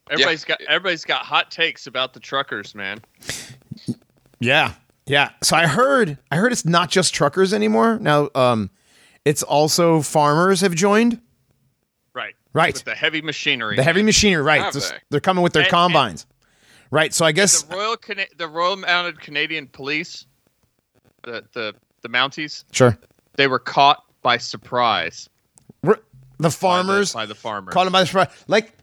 Everybody's 0.10 0.44
got 0.44 0.62
everybody's 0.64 1.06
got 1.06 1.22
hot 1.26 1.52
takes 1.52 1.88
about 1.88 2.14
the 2.14 2.20
truckers, 2.20 2.76
man. 2.76 3.00
Yeah. 4.40 4.74
Yeah. 5.06 5.30
So 5.42 5.56
I 5.56 5.68
heard 5.68 6.18
I 6.32 6.36
heard 6.38 6.52
it's 6.52 6.66
not 6.66 6.90
just 6.90 7.14
truckers 7.14 7.54
anymore. 7.54 7.98
Now 8.00 8.30
um 8.36 8.70
it's 9.24 9.44
also 9.44 10.02
farmers 10.02 10.62
have 10.62 10.76
joined. 10.76 11.22
Right. 12.14 12.34
Right. 12.54 12.74
With 12.74 12.84
the 12.84 12.96
heavy 12.96 13.22
machinery. 13.22 13.76
The 13.78 13.84
heavy 13.84 14.04
machinery, 14.04 14.42
right. 14.44 14.74
Just- 14.74 14.92
they? 14.92 14.98
they're 15.12 15.20
coming 15.22 15.44
with 15.44 15.54
their 15.54 15.62
And- 15.64 15.68
and- 15.68 15.72
combines. 15.94 16.26
Right. 16.92 17.14
So 17.14 17.26
I 17.26 17.32
guess 17.32 17.64
the 17.64 17.76
Royal 17.76 17.98
Cana- 17.98 18.26
the 18.38 18.48
Royal 18.48 18.76
Mounted 18.78 19.20
Canadian 19.22 19.68
Police, 19.68 20.26
the 21.24 21.44
the 21.54 21.74
the 22.02 22.10
Mounties, 22.10 22.66
sure. 22.72 22.98
they 23.36 23.48
were 23.48 23.60
caught 23.60 24.04
by 24.22 24.38
surprise. 24.38 25.30
The 25.82 25.96
by 25.96 25.96
the- 26.40 26.52
farmers 26.52 27.14
by 27.14 27.26
the, 27.26 27.36
farmers. 27.36 27.74
caught 27.74 27.86
them 27.86 27.94
by 27.94 28.04
surprise. 28.04 28.28
Like 28.48 28.74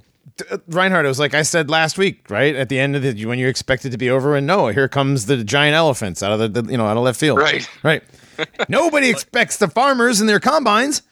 Reinhard, 0.68 1.04
it 1.04 1.08
was 1.08 1.18
like 1.18 1.34
I 1.34 1.42
said 1.42 1.68
last 1.70 1.98
week, 1.98 2.30
right? 2.30 2.54
At 2.54 2.68
the 2.68 2.78
end 2.78 2.94
of 2.96 3.02
the 3.02 3.24
when 3.26 3.38
you 3.38 3.48
expect 3.48 3.84
it 3.84 3.90
to 3.90 3.98
be 3.98 4.08
over, 4.10 4.36
and 4.36 4.46
no, 4.46 4.68
here 4.68 4.88
comes 4.88 5.26
the 5.26 5.42
giant 5.44 5.74
elephants 5.74 6.22
out 6.22 6.32
of 6.32 6.38
the, 6.52 6.62
the 6.62 6.70
you 6.70 6.78
know 6.78 6.86
out 6.86 6.96
of 6.96 7.02
left 7.02 7.18
field. 7.20 7.38
Right. 7.38 7.68
Right. 7.82 8.02
Nobody 8.68 9.10
expects 9.10 9.56
the 9.56 9.68
farmers 9.68 10.20
and 10.20 10.28
their 10.28 10.38
combines. 10.40 11.02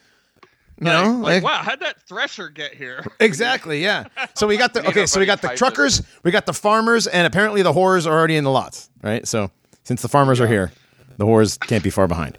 You 0.79 0.85
know, 0.85 1.11
like, 1.21 1.41
like- 1.41 1.43
wow, 1.43 1.61
how'd 1.63 1.79
that 1.79 2.01
thresher 2.07 2.49
get 2.49 2.73
here? 2.73 3.03
Exactly. 3.19 3.81
Yeah. 3.81 4.05
So 4.35 4.45
we 4.45 4.57
got 4.57 4.73
the 4.73 4.87
okay. 4.89 5.05
So 5.05 5.19
we 5.19 5.25
got 5.25 5.41
the 5.41 5.47
nobody 5.47 5.57
truckers, 5.57 6.03
we 6.23 6.31
got 6.31 6.45
the 6.45 6.53
farmers, 6.53 7.07
and 7.07 7.25
apparently 7.25 7.61
the 7.63 7.73
whores 7.73 8.05
are 8.05 8.11
already 8.13 8.35
in 8.35 8.43
the 8.43 8.51
lots. 8.51 8.89
Right. 9.01 9.27
So 9.27 9.49
since 9.83 10.01
the 10.01 10.07
farmers 10.07 10.39
are 10.39 10.47
here, 10.47 10.71
the 11.17 11.25
whores 11.25 11.59
can't 11.59 11.83
be 11.83 11.89
far 11.89 12.07
behind. 12.07 12.37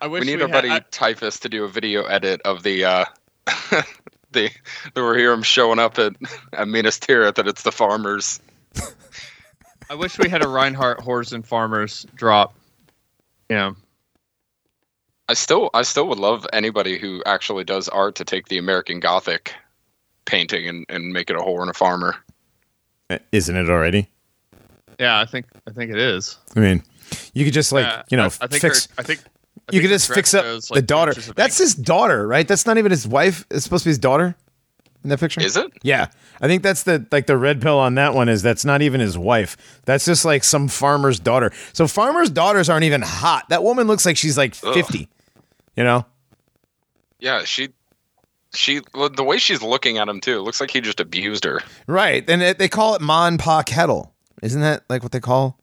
I 0.00 0.06
wish 0.06 0.20
We 0.20 0.26
need 0.26 0.36
we 0.36 0.42
our 0.42 0.48
buddy 0.48 0.68
had, 0.68 0.90
Typhus 0.90 1.38
to 1.40 1.48
do 1.48 1.64
a 1.64 1.68
video 1.68 2.04
edit 2.04 2.40
of 2.42 2.62
the 2.62 2.84
uh 2.84 3.04
the 4.32 4.50
the 4.94 5.04
we 5.04 5.18
hear 5.18 5.32
him 5.32 5.42
showing 5.42 5.78
up 5.78 5.98
at 5.98 6.14
at 6.52 6.68
Minas 6.68 6.98
Tirith 6.98 7.34
that 7.36 7.46
it's 7.46 7.62
the 7.62 7.72
farmers. 7.72 8.40
I, 8.76 8.82
I 9.90 9.94
wish 9.94 10.18
we 10.18 10.28
had 10.28 10.44
a 10.44 10.48
Reinhard 10.48 11.00
Horse 11.00 11.32
and 11.32 11.46
Farmers 11.46 12.06
drop. 12.14 12.54
Yeah. 13.48 13.72
I 15.28 15.34
still 15.34 15.70
I 15.74 15.82
still 15.82 16.06
would 16.08 16.18
love 16.18 16.46
anybody 16.52 16.98
who 16.98 17.22
actually 17.26 17.64
does 17.64 17.88
art 17.88 18.14
to 18.16 18.24
take 18.24 18.48
the 18.48 18.58
American 18.58 19.00
Gothic 19.00 19.54
painting 20.24 20.68
and, 20.68 20.86
and 20.88 21.12
make 21.12 21.30
it 21.30 21.36
a 21.36 21.40
whore 21.40 21.60
and 21.62 21.70
a 21.70 21.74
farmer. 21.74 22.16
Isn't 23.32 23.56
it 23.56 23.68
already? 23.70 24.08
Yeah, 24.98 25.18
I 25.20 25.24
think 25.26 25.46
I 25.68 25.72
think 25.72 25.90
it 25.90 25.98
is. 25.98 26.38
I 26.56 26.60
mean, 26.60 26.82
you 27.34 27.44
could 27.44 27.54
just 27.54 27.72
like 27.72 27.84
Yeah, 27.86 28.02
you 28.10 28.16
know 28.16 28.24
I, 28.24 28.26
I 28.42 28.46
think 28.46 28.62
fix. 28.62 28.86
her- 28.86 28.92
I 28.98 29.02
think 29.02 29.20
I 29.20 29.22
You 29.74 29.80
think 29.80 29.82
could 29.82 29.94
just 29.94 30.12
fix 30.12 30.32
up 30.34 30.44
shows, 30.44 30.68
the 30.68 30.82
daughter. 30.82 31.12
That's 31.34 31.58
his 31.58 31.74
daughter, 31.74 32.26
right? 32.26 32.46
That's 32.46 32.66
not 32.66 32.78
even 32.78 32.90
his 32.90 33.06
wife. 33.06 33.44
It's 33.50 33.64
supposed 33.64 33.82
to 33.82 33.88
be 33.88 33.90
his 33.90 33.98
daughter 33.98 34.36
in 35.02 35.10
that 35.10 35.18
picture. 35.20 35.40
Is 35.40 35.56
it? 35.56 35.72
Yeah, 35.82 36.06
I 36.40 36.46
think 36.46 36.62
that's 36.62 36.84
the 36.84 37.04
like 37.12 37.26
the 37.26 37.36
red 37.36 37.60
pill 37.60 37.78
on 37.78 37.96
that 37.96 38.14
one 38.14 38.28
is 38.28 38.42
that's 38.42 38.64
not 38.64 38.80
even 38.82 39.00
his 39.00 39.18
wife. 39.18 39.80
That's 39.84 40.04
just 40.04 40.24
like 40.24 40.44
some 40.44 40.68
farmer's 40.68 41.18
daughter. 41.20 41.52
So 41.72 41.86
farmers' 41.88 42.30
daughters 42.30 42.68
aren't 42.68 42.84
even 42.84 43.02
hot. 43.02 43.48
That 43.48 43.62
woman 43.64 43.86
looks 43.88 44.06
like 44.06 44.16
she's 44.16 44.38
like 44.38 44.54
Ugh. 44.64 44.74
Fifty. 45.76 45.80
You 45.80 45.84
know? 45.84 46.06
Yeah, 47.18 47.44
she 47.44 47.70
she 48.54 48.80
the 48.94 49.24
way 49.24 49.38
she's 49.38 49.62
looking 49.62 49.98
at 49.98 50.08
him 50.08 50.20
too, 50.20 50.40
looks 50.40 50.60
like 50.60 50.70
he 50.70 50.80
just 50.80 51.00
abused 51.00 51.44
her. 51.44 51.60
Right. 51.86 52.28
And 52.28 52.42
it, 52.42 52.58
they 52.58 52.68
call 52.68 52.94
it 52.94 53.00
Ma 53.00 53.26
and 53.26 53.38
Pa 53.38 53.62
Kettle. 53.62 54.14
Isn't 54.42 54.60
that 54.62 54.84
like 54.88 55.02
what 55.02 55.12
they 55.12 55.20
call? 55.20 55.58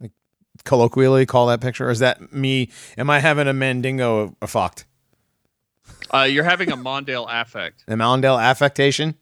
Like 0.00 0.12
colloquially 0.64 1.26
call 1.26 1.46
that 1.48 1.60
picture? 1.60 1.88
Or 1.88 1.90
is 1.90 2.00
that 2.00 2.32
me? 2.32 2.70
Am 2.98 3.10
I 3.10 3.20
having 3.20 3.48
a 3.48 3.52
Mandingo 3.52 4.36
effect? 4.42 4.86
Uh, 6.12 6.22
you're 6.22 6.44
having 6.44 6.70
a 6.70 6.76
Mondale 6.76 7.26
affect. 7.28 7.84
A 7.88 7.92
Allendale 7.92 8.38
affectation? 8.38 9.14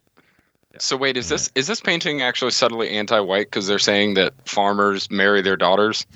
So 0.79 0.97
wait, 0.97 1.17
is 1.17 1.29
this 1.29 1.51
is 1.55 1.67
this 1.67 1.81
painting 1.81 2.23
actually 2.23 2.51
subtly 2.53 2.91
anti-white 2.91 3.47
because 3.47 3.67
they're 3.67 3.79
saying 3.79 4.15
that 4.15 4.35
farmers 4.49 5.11
marry 5.11 5.43
their 5.43 5.57
daughters, 5.57 6.07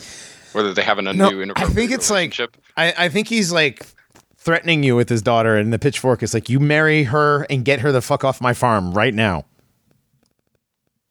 whether 0.54 0.72
they 0.74 0.82
have 0.82 0.98
an 0.98 1.04
No, 1.16 1.28
undue 1.28 1.52
I 1.56 1.64
think 1.66 1.90
it's 1.90 2.10
like? 2.10 2.38
I, 2.76 2.94
I 2.96 3.08
think 3.08 3.28
he's 3.28 3.52
like 3.52 3.86
threatening 4.36 4.82
you 4.82 4.94
with 4.96 5.08
his 5.08 5.22
daughter, 5.22 5.56
and 5.56 5.72
the 5.72 5.78
pitchfork 5.78 6.22
is 6.22 6.34
like, 6.34 6.48
you 6.48 6.60
marry 6.60 7.04
her 7.04 7.44
and 7.50 7.64
get 7.64 7.80
her 7.80 7.90
the 7.92 8.02
fuck 8.02 8.24
off 8.24 8.40
my 8.40 8.52
farm 8.52 8.92
right 8.92 9.14
now. 9.14 9.44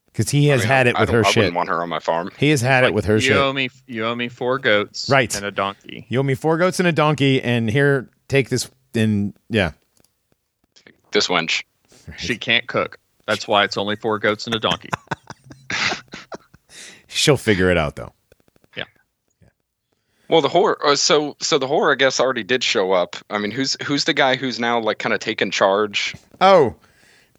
Because 0.08 0.30
he 0.30 0.48
has 0.50 0.62
I 0.62 0.64
mean, 0.64 0.68
had 0.68 0.88
it 0.88 0.96
I 0.96 1.00
with 1.02 1.10
don't- 1.10 1.16
her 1.24 1.26
I 1.26 1.32
shit. 1.32 1.38
wouldn't 1.38 1.56
want 1.56 1.70
her 1.70 1.82
on 1.82 1.90
my 1.90 1.98
farm. 2.00 2.30
He 2.38 2.52
has 2.52 2.62
had 2.62 2.84
it 2.84 2.94
with 2.94 3.06
her 3.06 3.16
you 3.16 3.20
shit. 3.22 3.36
owe 3.38 3.52
me 3.52 3.70
you 3.88 4.06
owe 4.06 4.14
me 4.14 4.30
four 4.30 4.60
goats 4.60 5.10
Right. 5.10 5.36
and 5.36 5.44
a 5.44 5.50
donkey. 5.52 6.06
You 6.10 6.20
owe 6.20 6.24
me 6.24 6.36
four 6.36 6.58
goats 6.58 6.80
and 6.80 6.88
a 6.88 6.92
donkey, 6.92 7.42
and 7.42 7.68
here, 7.70 8.10
take 8.28 8.50
this. 8.50 8.70
And 8.94 9.34
yeah, 9.50 9.72
This 11.12 11.28
wench. 11.30 11.64
She 12.18 12.38
can't 12.38 12.68
cook. 12.68 13.00
That's 13.26 13.48
why 13.48 13.64
it's 13.64 13.76
only 13.78 13.96
four 13.96 14.20
goats 14.20 14.46
and 14.46 14.54
a 14.54 14.60
donkey. 14.60 14.90
she'll 17.08 17.38
figure 17.38 17.72
it 17.72 17.78
out 17.78 17.96
though. 17.96 18.14
Well, 20.34 20.42
the 20.42 20.50
horror. 20.50 20.84
Uh, 20.84 20.96
so, 20.96 21.38
so 21.42 21.60
the 21.60 21.68
horror, 21.68 21.92
I 21.92 21.96
guess, 21.96 22.20
already 22.20 22.42
did 22.42 22.64
show 22.64 22.92
up. 22.92 23.16
I 23.30 23.38
mean, 23.38 23.52
who's 23.52 23.78
who's 23.84 24.06
the 24.06 24.16
guy 24.16 24.36
who's 24.36 24.60
now 24.60 24.80
like 24.80 24.98
kind 24.98 25.14
of 25.14 25.20
taken 25.20 25.52
charge? 25.52 26.16
Oh, 26.42 26.74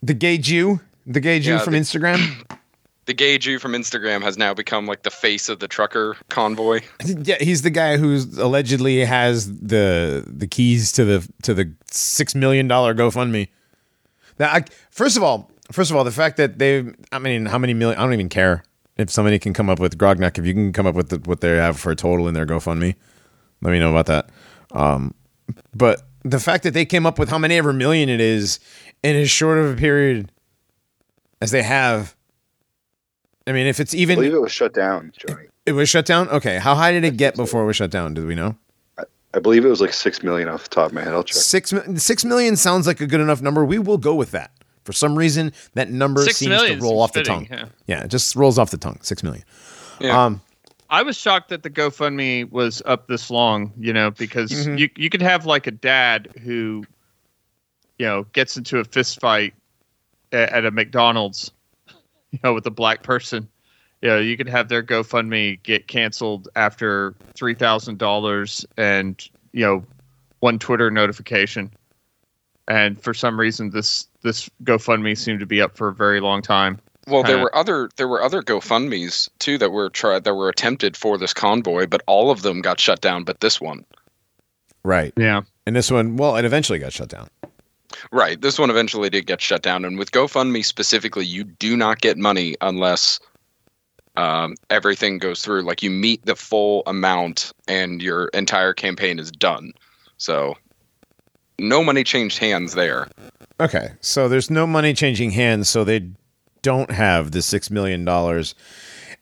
the 0.01 0.13
gay 0.13 0.37
Jew, 0.37 0.79
the 1.05 1.19
gay 1.19 1.41
Jew 1.41 1.51
Yeah, 1.55 1.59
from 1.59 1.73
the- 1.73 1.79
Instagram. 1.79 2.49
The 3.05 3.13
gay 3.13 3.37
Jew 3.37 3.59
from 3.59 3.73
Instagram 3.73 4.23
has 4.23 4.35
now 4.35 4.55
become 4.55 4.87
like 4.87 5.03
the 5.03 5.11
face 5.11 5.47
of 5.47 5.59
the 5.59 5.67
trucker 5.67 6.15
convoy. 6.29 6.79
Yeah, 7.05 7.35
he's 7.39 7.61
the 7.61 7.69
guy 7.69 7.97
who's 7.97 8.37
allegedly 8.39 9.05
has 9.05 9.45
the 9.59 10.23
the 10.25 10.47
keys 10.47 10.91
to 10.93 11.03
the 11.05 11.29
to 11.43 11.53
the 11.53 11.71
six 11.91 12.33
million 12.33 12.67
dollar 12.67 12.95
GoFundMe. 12.95 13.49
Now, 14.39 14.47
I, 14.53 14.63
first 14.89 15.17
of 15.17 15.21
all, 15.21 15.51
first 15.71 15.91
of 15.91 15.97
all, 15.97 16.03
the 16.03 16.11
fact 16.11 16.37
that 16.37 16.57
they, 16.57 16.83
I 17.11 17.19
mean, 17.19 17.45
how 17.45 17.59
many 17.59 17.75
million? 17.75 17.99
I 17.99 18.03
don't 18.03 18.13
even 18.13 18.29
care 18.29 18.63
if 18.97 19.09
somebody 19.09 19.39
can 19.39 19.53
come 19.53 19.69
up 19.69 19.79
with 19.79 19.97
Grognak. 19.97 20.37
If 20.37 20.45
you 20.45 20.53
can 20.53 20.73
come 20.73 20.87
up 20.87 20.95
with 20.95 21.09
the, 21.09 21.17
what 21.17 21.41
they 21.41 21.49
have 21.49 21.79
for 21.79 21.91
a 21.91 21.95
total 21.95 22.27
in 22.27 22.33
their 22.33 22.45
GoFundMe, 22.45 22.95
let 23.61 23.71
me 23.71 23.79
know 23.79 23.95
about 23.95 24.05
that. 24.07 24.29
Um, 24.71 25.13
but 25.73 26.01
the 26.23 26.39
fact 26.39 26.63
that 26.63 26.73
they 26.73 26.85
came 26.85 27.05
up 27.05 27.19
with 27.19 27.29
how 27.29 27.37
many 27.37 27.57
ever 27.57 27.73
million 27.73 28.09
it 28.09 28.19
is 28.19 28.59
in 29.03 29.15
as 29.15 29.29
short 29.29 29.57
of 29.57 29.71
a 29.71 29.75
period 29.75 30.31
as 31.41 31.51
they 31.51 31.63
have. 31.63 32.15
I 33.47 33.51
mean, 33.51 33.67
if 33.67 33.79
it's 33.79 33.93
I 33.93 33.97
even 33.97 34.15
believe 34.15 34.33
it 34.33 34.41
was 34.41 34.51
shut 34.51 34.73
down, 34.73 35.11
Johnny. 35.15 35.47
it 35.65 35.73
was 35.73 35.87
shut 35.87 36.05
down. 36.05 36.27
Okay, 36.29 36.57
how 36.57 36.73
high 36.73 36.91
did 36.91 37.03
it 37.03 37.15
get 37.17 37.35
before 37.35 37.61
it 37.61 37.65
was 37.67 37.75
shut 37.75 37.91
down? 37.91 38.15
Do 38.15 38.25
we 38.25 38.33
know? 38.33 38.57
I 39.35 39.39
believe 39.39 39.65
it 39.65 39.69
was 39.69 39.81
like 39.81 39.93
six 39.93 40.23
million 40.23 40.47
off 40.47 40.63
the 40.63 40.69
top 40.69 40.87
of 40.87 40.93
my 40.93 41.03
head. 41.03 41.13
I'll 41.13 41.23
check. 41.23 41.35
Six 41.35 41.73
six 41.97 42.25
million 42.25 42.55
sounds 42.55 42.87
like 42.87 43.01
a 43.01 43.07
good 43.07 43.19
enough 43.19 43.41
number. 43.41 43.65
We 43.65 43.77
will 43.77 43.97
go 43.97 44.15
with 44.15 44.31
that. 44.31 44.51
For 44.85 44.93
some 44.93 45.17
reason, 45.17 45.51
that 45.73 45.89
number 45.91 46.23
Six 46.23 46.37
seems 46.37 46.61
to 46.61 46.77
roll 46.77 46.91
seems 46.91 47.01
off 47.01 47.13
the 47.13 47.23
tongue. 47.23 47.47
yeah. 47.51 47.65
Yeah. 47.87 48.03
it 48.03 48.07
just 48.07 48.35
rolls 48.35 48.57
off 48.57 48.71
the 48.71 48.77
tongue. 48.77 48.99
Six 49.01 49.21
million. 49.23 49.43
Yeah. 49.99 50.25
Um, 50.25 50.41
I 50.89 51.01
was 51.01 51.17
shocked 51.17 51.49
that 51.49 51.63
the 51.63 51.69
GoFundMe 51.69 52.49
was 52.51 52.81
up 52.85 53.07
this 53.07 53.29
long, 53.31 53.73
you 53.77 53.91
know, 53.91 54.11
because 54.11 54.51
Mhm. 54.51 54.77
you 54.79 54.89
you 54.95 55.09
could 55.09 55.21
have 55.23 55.45
like 55.45 55.65
a 55.67 55.71
dad 55.71 56.29
who, 56.43 56.85
you 57.97 58.05
know, 58.05 58.23
gets 58.33 58.55
into 58.55 58.77
a 58.79 58.83
fist 58.83 59.19
fight 59.19 59.53
at, 60.31 60.49
at 60.51 60.65
a 60.65 60.71
McDonald's, 60.71 61.51
you 62.31 62.39
know, 62.43 62.53
with 62.53 62.65
a 62.67 62.71
black 62.71 63.01
person. 63.03 63.49
You 64.03 64.09
know, 64.09 64.19
you 64.19 64.37
could 64.37 64.47
have 64.49 64.69
their 64.69 64.83
GoFundMe 64.83 65.61
get 65.63 65.87
canceled 65.87 66.47
after 66.55 67.15
three 67.33 67.55
thousand 67.55 67.97
dollars 67.97 68.63
and 68.77 69.27
you 69.53 69.65
know 69.65 69.83
one 70.41 70.59
Twitter 70.59 70.91
notification, 70.91 71.71
and 72.67 73.01
for 73.01 73.15
some 73.15 73.39
reason 73.39 73.71
this 73.71 74.07
this 74.25 74.49
GoFundMe 74.63 75.17
seemed 75.17 75.39
to 75.39 75.45
be 75.45 75.61
up 75.61 75.77
for 75.77 75.87
a 75.87 75.93
very 75.93 76.19
long 76.19 76.41
time. 76.41 76.79
Well, 77.07 77.21
there 77.21 77.37
were 77.37 77.55
other 77.55 77.89
there 77.97 78.07
were 78.07 78.21
other 78.21 78.41
GoFundmes 78.41 79.29
too 79.37 79.59
that 79.59 79.71
were 79.71 79.89
tried 79.91 80.23
that 80.23 80.33
were 80.33 80.49
attempted 80.49 80.97
for 80.97 81.17
this 81.19 81.33
convoy, 81.33 81.85
but 81.85 82.01
all 82.07 82.31
of 82.31 82.41
them 82.41 82.61
got 82.61 82.79
shut 82.79 82.99
down. 82.99 83.23
But 83.23 83.39
this 83.41 83.61
one, 83.61 83.85
right. 84.83 85.13
Yeah. 85.15 85.43
And 85.67 85.75
this 85.75 85.91
one, 85.91 86.17
well, 86.17 86.35
it 86.35 86.45
eventually 86.45 86.79
got 86.79 86.93
shut 86.93 87.09
down. 87.09 87.29
right? 88.11 88.41
This 88.41 88.59
one 88.59 88.69
eventually 88.69 89.09
did 89.09 89.27
get 89.27 89.41
shut 89.41 89.61
down. 89.61 89.85
And 89.85 89.97
with 89.97 90.11
GoFundMe 90.11 90.65
specifically, 90.65 91.25
you 91.25 91.43
do 91.43 91.77
not 91.77 92.01
get 92.01 92.17
money 92.17 92.55
unless 92.61 93.19
um, 94.17 94.55
everything 94.69 95.17
goes 95.17 95.41
through. 95.41 95.61
Like 95.61 95.83
you 95.83 95.89
meet 95.89 96.25
the 96.25 96.35
full 96.35 96.83
amount, 96.87 97.51
and 97.67 98.01
your 98.01 98.27
entire 98.29 98.73
campaign 98.73 99.19
is 99.19 99.31
done. 99.31 99.73
So 100.17 100.55
no 101.59 101.83
money 101.83 102.03
changed 102.03 102.37
hands 102.37 102.73
there. 102.73 103.07
Okay, 103.59 103.89
so 104.01 104.27
there's 104.27 104.49
no 104.49 104.67
money 104.67 104.93
changing 104.93 105.31
hands, 105.31 105.69
so 105.69 105.83
they 105.83 106.09
don't 106.61 106.91
have 106.91 107.31
the 107.31 107.41
six 107.41 107.69
million 107.71 108.03
dollars 108.03 108.53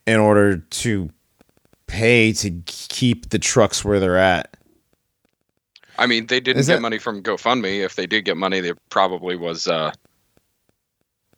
in 0.07 0.19
order 0.19 0.57
to 0.57 1.09
pay 1.87 2.33
to 2.33 2.49
keep 2.65 3.29
the 3.29 3.37
trucks 3.39 3.85
where 3.85 3.99
they're 3.99 4.17
at. 4.17 4.57
I 5.99 6.07
mean, 6.07 6.25
they 6.27 6.39
didn't 6.39 6.61
Is 6.61 6.67
get 6.67 6.75
that- 6.75 6.81
money 6.81 6.97
from 6.97 7.21
GoFundMe. 7.21 7.83
If 7.85 7.95
they 7.95 8.07
did 8.07 8.25
get 8.25 8.35
money, 8.37 8.59
they 8.59 8.71
probably 8.89 9.35
was 9.35 9.67
uh, 9.67 9.91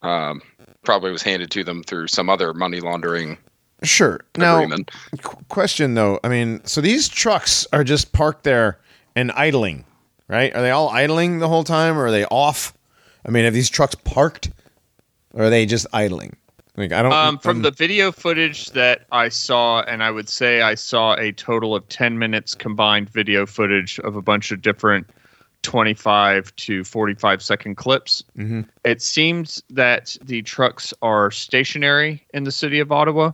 um, 0.02 0.42
probably 0.84 1.12
was 1.12 1.22
handed 1.24 1.52
to 1.52 1.64
them 1.64 1.84
through 1.84 2.08
some 2.08 2.30
other 2.30 2.54
money 2.54 2.80
laundering 2.80 3.38
Sure. 3.84 4.22
Now, 4.38 4.56
agreement. 4.56 4.90
qu- 5.22 5.38
question 5.50 5.96
though. 5.96 6.20
I 6.24 6.30
mean, 6.30 6.62
so 6.64 6.80
these 6.80 7.10
trucks 7.10 7.68
are 7.74 7.84
just 7.84 8.14
parked 8.14 8.44
there 8.46 8.80
and 9.18 9.32
idling, 9.34 9.84
right? 10.30 10.56
Are 10.56 10.62
they 10.62 10.72
all 10.72 10.90
idling 10.90 11.40
the 11.40 11.50
whole 11.50 11.66
time, 11.66 11.98
or 11.98 12.06
are 12.06 12.12
they 12.12 12.24
off? 12.26 12.74
I 13.26 13.32
mean, 13.32 13.46
have 13.46 13.54
these 13.54 13.70
trucks 13.70 13.96
parked, 13.96 14.52
or 15.34 15.46
are 15.46 15.50
they 15.50 15.66
just 15.66 15.88
idling? 15.94 16.36
Like, 16.78 16.92
I 16.92 17.02
don't. 17.02 17.12
Um, 17.14 17.40
from 17.40 17.58
um, 17.58 17.62
the 17.64 17.72
video 17.72 18.12
footage 18.12 18.68
that 18.72 19.06
I 19.12 19.30
saw, 19.30 19.82
and 19.82 20.04
I 20.04 20.12
would 20.12 20.30
say 20.30 20.62
I 20.62 20.76
saw 20.76 21.16
a 21.16 21.32
total 21.32 21.74
of 21.76 21.88
10 21.90 22.20
minutes 22.20 22.54
combined 22.54 23.10
video 23.10 23.46
footage 23.46 24.00
of 24.00 24.16
a 24.16 24.22
bunch 24.22 24.52
of 24.52 24.62
different 24.62 25.10
25 25.64 26.56
to 26.58 26.84
45 26.84 27.42
second 27.42 27.76
clips. 27.76 28.24
Mhm. 28.38 28.68
It 28.84 29.02
seems 29.02 29.64
that 29.72 30.16
the 30.24 30.42
trucks 30.44 30.94
are 31.02 31.32
stationary 31.32 32.24
in 32.34 32.44
the 32.44 32.52
city 32.52 32.80
of 32.80 32.92
Ottawa. 32.92 33.32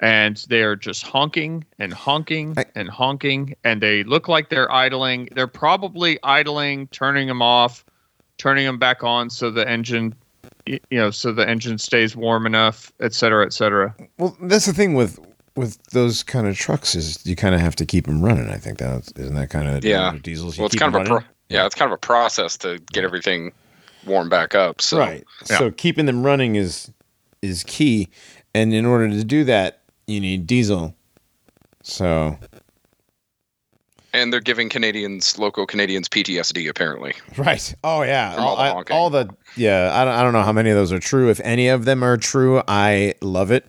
And 0.00 0.36
they're 0.48 0.76
just 0.76 1.02
honking 1.02 1.64
and 1.80 1.92
honking 1.92 2.54
I- 2.56 2.66
and 2.76 2.88
honking, 2.88 3.56
and 3.64 3.80
they 3.80 4.04
look 4.04 4.28
like 4.28 4.48
they're 4.48 4.70
idling. 4.70 5.28
They're 5.34 5.48
probably 5.48 6.20
idling, 6.22 6.86
turning 6.88 7.26
them 7.26 7.42
off, 7.42 7.84
turning 8.38 8.64
them 8.64 8.78
back 8.78 9.04
on 9.04 9.28
so 9.30 9.50
the 9.50 9.68
engine 9.68 10.14
you 10.66 10.78
know 10.92 11.10
so 11.10 11.32
the 11.32 11.48
engine 11.48 11.76
stays 11.78 12.14
warm 12.16 12.46
enough 12.46 12.92
et 13.00 13.12
cetera 13.14 13.44
et 13.44 13.52
cetera 13.52 13.94
Well, 14.18 14.36
that's 14.42 14.66
the 14.66 14.72
thing 14.72 14.94
with 14.94 15.18
with 15.56 15.82
those 15.90 16.22
kind 16.22 16.46
of 16.46 16.56
trucks 16.56 16.94
is 16.94 17.24
you 17.26 17.34
kind 17.34 17.54
of 17.54 17.60
have 17.60 17.74
to 17.74 17.84
keep 17.84 18.06
them 18.06 18.22
running. 18.24 18.48
I 18.48 18.58
think 18.58 18.78
that's 18.78 19.10
isn't 19.16 19.34
that 19.34 19.50
kind 19.50 19.66
of 19.68 19.84
Yeah. 19.84 20.14
diesels. 20.22 20.56
You 20.56 20.62
Well, 20.62 20.66
it's 20.66 20.76
kind 20.76 20.94
of 20.94 21.00
'em 21.00 21.06
a 21.06 21.08
pro- 21.20 21.28
yeah, 21.48 21.66
it's 21.66 21.74
kind 21.74 21.90
of 21.90 21.96
a 21.96 22.00
process 22.00 22.56
to 22.58 22.78
get 22.92 23.02
everything 23.02 23.50
warm 24.06 24.28
back 24.28 24.54
up. 24.54 24.80
So 24.80 24.98
right. 24.98 25.24
Yeah. 25.50 25.58
So 25.58 25.70
keeping 25.72 26.06
them 26.06 26.22
running 26.24 26.54
is 26.54 26.92
is 27.42 27.64
key, 27.64 28.08
and 28.54 28.72
in 28.72 28.86
order 28.86 29.08
to 29.08 29.24
do 29.24 29.42
that, 29.44 29.80
you 30.06 30.20
need 30.20 30.46
diesel. 30.46 30.94
So 31.82 32.38
and 34.22 34.32
they're 34.32 34.40
giving 34.40 34.68
Canadians, 34.68 35.38
local 35.38 35.66
Canadians, 35.66 36.08
PTSD 36.08 36.68
apparently. 36.68 37.14
right. 37.36 37.74
Oh 37.84 38.02
yeah. 38.02 38.34
All 38.36 38.56
All, 38.56 38.56
the 38.84 38.92
I- 38.92 38.96
all 38.96 39.10
the 39.10 39.28
yeah. 39.56 39.90
I 39.94 40.04
don't, 40.04 40.14
I 40.14 40.22
don't 40.22 40.32
know 40.32 40.42
how 40.42 40.52
many 40.52 40.70
of 40.70 40.76
those 40.76 40.92
are 40.92 40.98
true. 40.98 41.30
If 41.30 41.40
any 41.40 41.68
of 41.68 41.84
them 41.84 42.02
are 42.02 42.16
true, 42.16 42.62
I 42.68 43.14
love 43.22 43.50
it. 43.50 43.64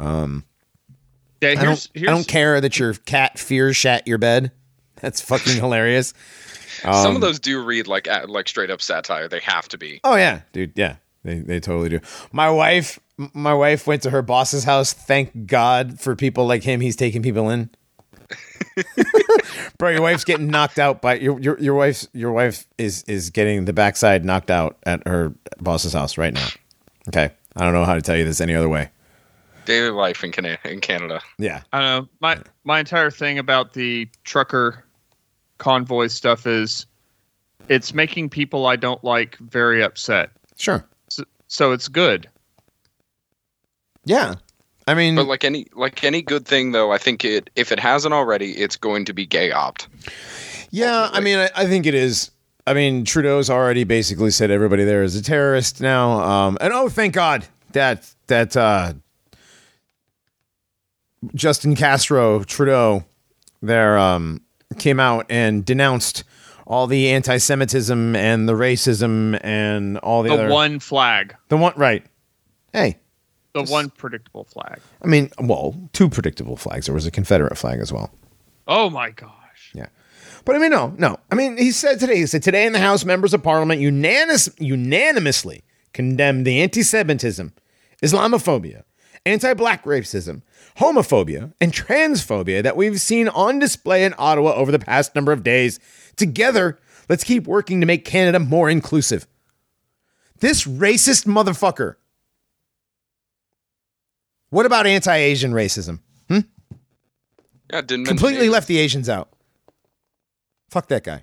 yeah 0.00 0.14
I 1.50 1.54
don't. 1.54 1.88
here's 1.94 2.08
I 2.08 2.12
don't 2.12 2.26
care 2.28 2.60
that 2.60 2.78
your 2.78 2.94
cat 2.94 3.38
fears 3.38 3.76
shat 3.76 4.06
your 4.06 4.18
bed. 4.18 4.52
That's 5.00 5.20
fucking 5.20 5.54
hilarious. 5.56 6.12
Some 6.82 6.92
Um, 6.92 7.14
of 7.16 7.20
those 7.20 7.38
do 7.40 7.62
read 7.64 7.86
like 7.88 8.08
like 8.28 8.48
straight 8.48 8.70
up 8.70 8.80
satire. 8.82 9.28
They 9.28 9.40
have 9.40 9.68
to 9.68 9.78
be. 9.78 10.00
Oh 10.04 10.16
yeah, 10.16 10.40
dude. 10.52 10.72
Yeah, 10.76 10.96
they 11.24 11.36
they 11.40 11.60
totally 11.60 11.88
do. 11.88 12.00
My 12.32 12.50
wife, 12.50 12.98
my 13.32 13.54
wife 13.54 13.86
went 13.86 14.02
to 14.02 14.10
her 14.10 14.22
boss's 14.22 14.64
house. 14.64 14.92
Thank 14.92 15.46
God 15.46 16.00
for 16.00 16.14
people 16.16 16.46
like 16.46 16.62
him. 16.64 16.80
He's 16.80 16.96
taking 16.96 17.22
people 17.22 17.48
in. 17.50 17.70
Bro, 19.78 19.90
your 19.90 20.02
wife's 20.02 20.24
getting 20.24 20.48
knocked 20.48 20.78
out 20.78 21.00
by 21.00 21.14
your 21.14 21.40
your 21.40 21.58
your 21.58 21.74
wife's 21.74 22.08
your 22.12 22.32
wife 22.32 22.66
is 22.76 23.02
is 23.04 23.30
getting 23.30 23.64
the 23.64 23.72
backside 23.72 24.24
knocked 24.24 24.50
out 24.50 24.76
at 24.84 25.06
her 25.06 25.32
boss's 25.60 25.92
house 25.92 26.18
right 26.18 26.34
now. 26.34 26.48
Okay, 27.08 27.30
I 27.56 27.64
don't 27.64 27.72
know 27.72 27.84
how 27.84 27.94
to 27.94 28.02
tell 28.02 28.16
you 28.16 28.24
this 28.24 28.40
any 28.40 28.54
other 28.54 28.68
way. 28.68 28.90
Daily 29.64 29.90
life 29.90 30.24
in 30.24 30.32
Canada. 30.32 30.58
In 30.64 30.80
Canada. 30.80 31.20
Yeah, 31.38 31.62
I 31.72 31.80
know. 31.80 32.08
My 32.20 32.38
my 32.64 32.80
entire 32.80 33.10
thing 33.10 33.38
about 33.38 33.72
the 33.72 34.08
trucker 34.24 34.84
convoy 35.58 36.06
stuff 36.06 36.46
is 36.46 36.86
it's 37.68 37.92
making 37.92 38.30
people 38.30 38.66
I 38.66 38.76
don't 38.76 39.02
like 39.04 39.36
very 39.38 39.82
upset. 39.82 40.30
sure. 40.56 40.84
So, 41.08 41.24
so 41.48 41.72
it's 41.72 41.88
good. 41.88 42.28
Yeah, 44.04 44.36
I 44.88 44.94
mean, 44.94 45.16
But 45.16 45.26
like 45.26 45.44
any 45.44 45.66
like 45.74 46.02
any 46.02 46.22
good 46.22 46.46
thing 46.46 46.72
though, 46.72 46.90
I 46.90 46.96
think 46.96 47.22
it 47.22 47.50
if 47.56 47.72
it 47.72 47.78
hasn't 47.78 48.14
already, 48.14 48.52
it's 48.52 48.76
going 48.76 49.04
to 49.04 49.12
be 49.12 49.26
gay 49.26 49.52
opt. 49.52 49.86
Yeah, 50.70 51.10
I 51.12 51.20
mean, 51.20 51.36
I, 51.38 51.50
I 51.54 51.66
think 51.66 51.84
it 51.84 51.94
is. 51.94 52.30
I 52.66 52.72
mean, 52.72 53.04
Trudeau's 53.04 53.50
already 53.50 53.84
basically 53.84 54.30
said 54.30 54.50
everybody 54.50 54.84
there 54.84 55.02
is 55.02 55.14
a 55.14 55.22
terrorist 55.22 55.82
now. 55.82 56.20
Um, 56.22 56.56
and 56.62 56.72
oh, 56.72 56.88
thank 56.88 57.12
God 57.12 57.46
that 57.72 58.10
that 58.28 58.56
uh, 58.56 58.94
Justin 61.34 61.76
Castro 61.76 62.42
Trudeau 62.44 63.04
there 63.60 63.98
um, 63.98 64.40
came 64.78 65.00
out 65.00 65.26
and 65.28 65.66
denounced 65.66 66.24
all 66.66 66.86
the 66.86 67.10
anti-Semitism 67.10 68.16
and 68.16 68.48
the 68.48 68.52
racism 68.54 69.38
and 69.42 69.98
all 69.98 70.22
the, 70.22 70.30
The 70.30 70.34
other 70.34 70.48
one 70.48 70.78
flag, 70.78 71.36
the 71.48 71.58
one 71.58 71.74
right. 71.76 72.04
Hey, 72.72 72.98
the 73.64 73.72
one 73.72 73.90
predictable 73.90 74.44
flag. 74.44 74.80
I 75.02 75.06
mean, 75.06 75.30
well, 75.40 75.78
two 75.92 76.08
predictable 76.08 76.56
flags. 76.56 76.86
There 76.86 76.94
was 76.94 77.06
a 77.06 77.10
Confederate 77.10 77.56
flag 77.56 77.80
as 77.80 77.92
well. 77.92 78.10
Oh 78.66 78.90
my 78.90 79.10
gosh. 79.10 79.72
Yeah. 79.74 79.88
But 80.44 80.56
I 80.56 80.58
mean, 80.58 80.70
no, 80.70 80.94
no. 80.98 81.18
I 81.30 81.34
mean, 81.34 81.56
he 81.56 81.72
said 81.72 82.00
today, 82.00 82.16
he 82.16 82.26
said 82.26 82.42
today 82.42 82.66
in 82.66 82.72
the 82.72 82.78
House, 82.78 83.04
members 83.04 83.34
of 83.34 83.42
Parliament 83.42 83.80
unanimous, 83.80 84.48
unanimously 84.58 85.62
condemned 85.92 86.46
the 86.46 86.60
anti 86.60 86.82
Semitism, 86.82 87.52
Islamophobia, 88.02 88.84
anti 89.26 89.52
black 89.54 89.84
racism, 89.84 90.42
homophobia, 90.78 91.52
and 91.60 91.72
transphobia 91.72 92.62
that 92.62 92.76
we've 92.76 93.00
seen 93.00 93.28
on 93.28 93.58
display 93.58 94.04
in 94.04 94.14
Ottawa 94.18 94.54
over 94.54 94.72
the 94.72 94.78
past 94.78 95.14
number 95.14 95.32
of 95.32 95.42
days. 95.42 95.80
Together, 96.16 96.78
let's 97.08 97.24
keep 97.24 97.46
working 97.46 97.80
to 97.80 97.86
make 97.86 98.04
Canada 98.04 98.38
more 98.38 98.70
inclusive. 98.70 99.26
This 100.40 100.64
racist 100.64 101.26
motherfucker. 101.26 101.96
What 104.50 104.66
about 104.66 104.86
anti 104.86 105.14
Asian 105.16 105.52
racism? 105.52 106.00
Yeah, 107.70 107.80
it 107.80 107.86
didn't 107.86 108.06
Completely 108.06 108.38
Asians. 108.38 108.52
left 108.52 108.66
the 108.68 108.78
Asians 108.78 109.08
out. 109.10 109.28
Fuck 110.70 110.88
that 110.88 111.04
guy. 111.04 111.22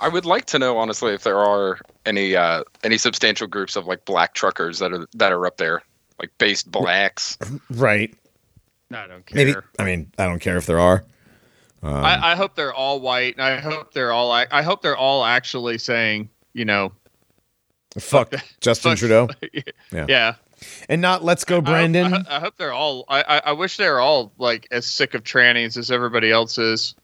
I 0.00 0.08
would 0.08 0.24
like 0.24 0.46
to 0.46 0.58
know 0.58 0.78
honestly 0.78 1.12
if 1.12 1.22
there 1.22 1.38
are 1.38 1.78
any 2.06 2.34
uh 2.34 2.64
any 2.82 2.96
substantial 2.96 3.46
groups 3.46 3.76
of 3.76 3.86
like 3.86 4.06
black 4.06 4.32
truckers 4.32 4.78
that 4.78 4.90
are 4.94 5.06
that 5.14 5.32
are 5.32 5.44
up 5.46 5.58
there, 5.58 5.82
like 6.18 6.30
based 6.38 6.70
blacks. 6.70 7.36
Right. 7.68 8.14
I 8.90 9.06
don't 9.06 9.26
care. 9.26 9.36
Maybe. 9.36 9.54
I 9.78 9.84
mean, 9.84 10.10
I 10.18 10.24
don't 10.24 10.38
care 10.40 10.56
if 10.56 10.64
there 10.64 10.80
are. 10.80 11.04
Um, 11.82 11.94
I, 11.94 12.32
I 12.32 12.36
hope 12.36 12.56
they're 12.56 12.72
all 12.74 13.00
white. 13.00 13.34
And 13.34 13.42
I 13.42 13.60
hope 13.60 13.92
they're 13.92 14.12
all. 14.12 14.32
I, 14.32 14.46
I 14.50 14.62
hope 14.62 14.80
they're 14.82 14.96
all 14.96 15.24
actually 15.24 15.76
saying, 15.78 16.28
you 16.54 16.64
know, 16.64 16.92
fuck 17.98 18.32
Justin 18.60 18.92
fuck- 18.92 18.98
Trudeau. 18.98 19.28
yeah. 19.92 20.06
Yeah. 20.08 20.34
And 20.88 21.00
not 21.00 21.24
let's 21.24 21.44
go, 21.44 21.56
I 21.56 21.58
hope- 21.58 21.64
Brandon. 21.66 22.14
I, 22.14 22.36
I 22.36 22.40
hope 22.40 22.56
they're 22.56 22.72
all. 22.72 23.04
I, 23.08 23.22
I, 23.22 23.42
I 23.46 23.52
wish 23.52 23.76
they're 23.76 24.00
all 24.00 24.32
like 24.38 24.66
as 24.70 24.86
sick 24.86 25.14
of 25.14 25.24
trannies 25.24 25.76
as 25.76 25.90
everybody 25.90 26.30
else 26.30 26.58
is. 26.58 26.94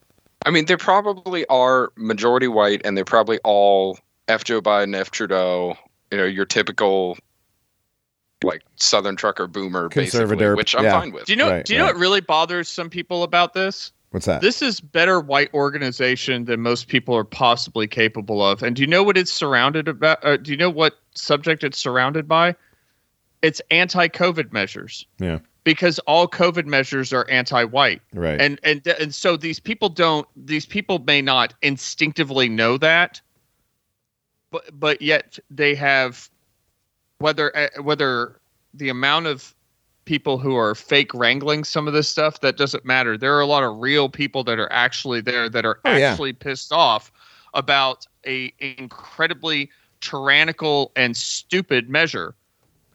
I 0.44 0.50
mean, 0.50 0.66
they 0.66 0.76
probably 0.76 1.46
are 1.46 1.92
majority 1.96 2.48
white, 2.48 2.82
and 2.84 2.96
they're 2.96 3.04
probably 3.04 3.38
all 3.44 3.98
F 4.28 4.44
Joe 4.44 4.60
Biden, 4.60 4.94
F 4.94 5.10
Trudeau. 5.10 5.76
You 6.10 6.18
know, 6.18 6.24
your 6.24 6.44
typical 6.44 7.18
like 8.44 8.62
Southern 8.76 9.16
trucker 9.16 9.46
boomer, 9.46 9.88
Conservative, 9.88 10.56
which 10.56 10.74
I'm 10.76 10.84
yeah. 10.84 11.00
fine 11.00 11.12
with. 11.12 11.24
Do 11.24 11.32
you 11.32 11.36
know? 11.36 11.50
Right, 11.50 11.64
do 11.64 11.72
you 11.72 11.78
know 11.78 11.86
what 11.86 11.96
really 11.96 12.20
bothers 12.20 12.68
some 12.68 12.90
people 12.90 13.22
about 13.22 13.54
this? 13.54 13.92
What's 14.10 14.26
that? 14.26 14.40
This 14.40 14.62
is 14.62 14.80
better 14.80 15.20
white 15.20 15.52
organization 15.52 16.44
than 16.44 16.60
most 16.60 16.88
people 16.88 17.14
are 17.16 17.24
possibly 17.24 17.86
capable 17.86 18.44
of. 18.44 18.62
And 18.62 18.76
do 18.76 18.82
you 18.82 18.88
know 18.88 19.02
what 19.02 19.18
it's 19.18 19.32
surrounded 19.32 19.88
about? 19.88 20.24
Uh, 20.24 20.36
do 20.36 20.50
you 20.52 20.56
know 20.56 20.70
what 20.70 20.98
subject 21.14 21.64
it's 21.64 21.78
surrounded 21.78 22.28
by? 22.28 22.54
It's 23.46 23.62
anti-COVID 23.70 24.52
measures 24.52 25.06
yeah. 25.18 25.38
because 25.64 25.98
all 26.00 26.26
COVID 26.28 26.66
measures 26.66 27.12
are 27.12 27.26
anti-white. 27.30 28.02
Right. 28.12 28.40
and 28.40 28.58
and 28.62 28.86
and 28.86 29.14
so 29.14 29.36
these 29.36 29.60
people 29.60 29.88
don't 29.88 30.26
these 30.36 30.66
people 30.66 30.98
may 31.06 31.22
not 31.22 31.54
instinctively 31.62 32.48
know 32.48 32.76
that 32.78 33.20
but 34.50 34.64
but 34.72 35.00
yet 35.02 35.38
they 35.50 35.74
have 35.74 36.28
whether 37.18 37.56
uh, 37.56 37.82
whether 37.82 38.40
the 38.74 38.88
amount 38.88 39.26
of 39.26 39.54
people 40.04 40.38
who 40.38 40.56
are 40.56 40.74
fake 40.74 41.12
wrangling 41.14 41.64
some 41.64 41.88
of 41.88 41.94
this 41.94 42.08
stuff 42.08 42.40
that 42.40 42.56
doesn't 42.56 42.84
matter 42.84 43.16
there 43.18 43.34
are 43.36 43.40
a 43.40 43.46
lot 43.46 43.62
of 43.64 43.76
real 43.78 44.08
people 44.08 44.44
that 44.44 44.58
are 44.58 44.70
actually 44.72 45.20
there 45.20 45.48
that 45.48 45.64
are 45.66 45.78
Oh, 45.84 45.96
yeah. 45.96 46.10
actually 46.10 46.32
pissed 46.32 46.72
off 46.72 47.10
about 47.54 48.06
a 48.26 48.52
incredibly 48.58 49.70
tyrannical 50.00 50.92
and 50.96 51.16
stupid 51.16 51.88
measure 51.90 52.34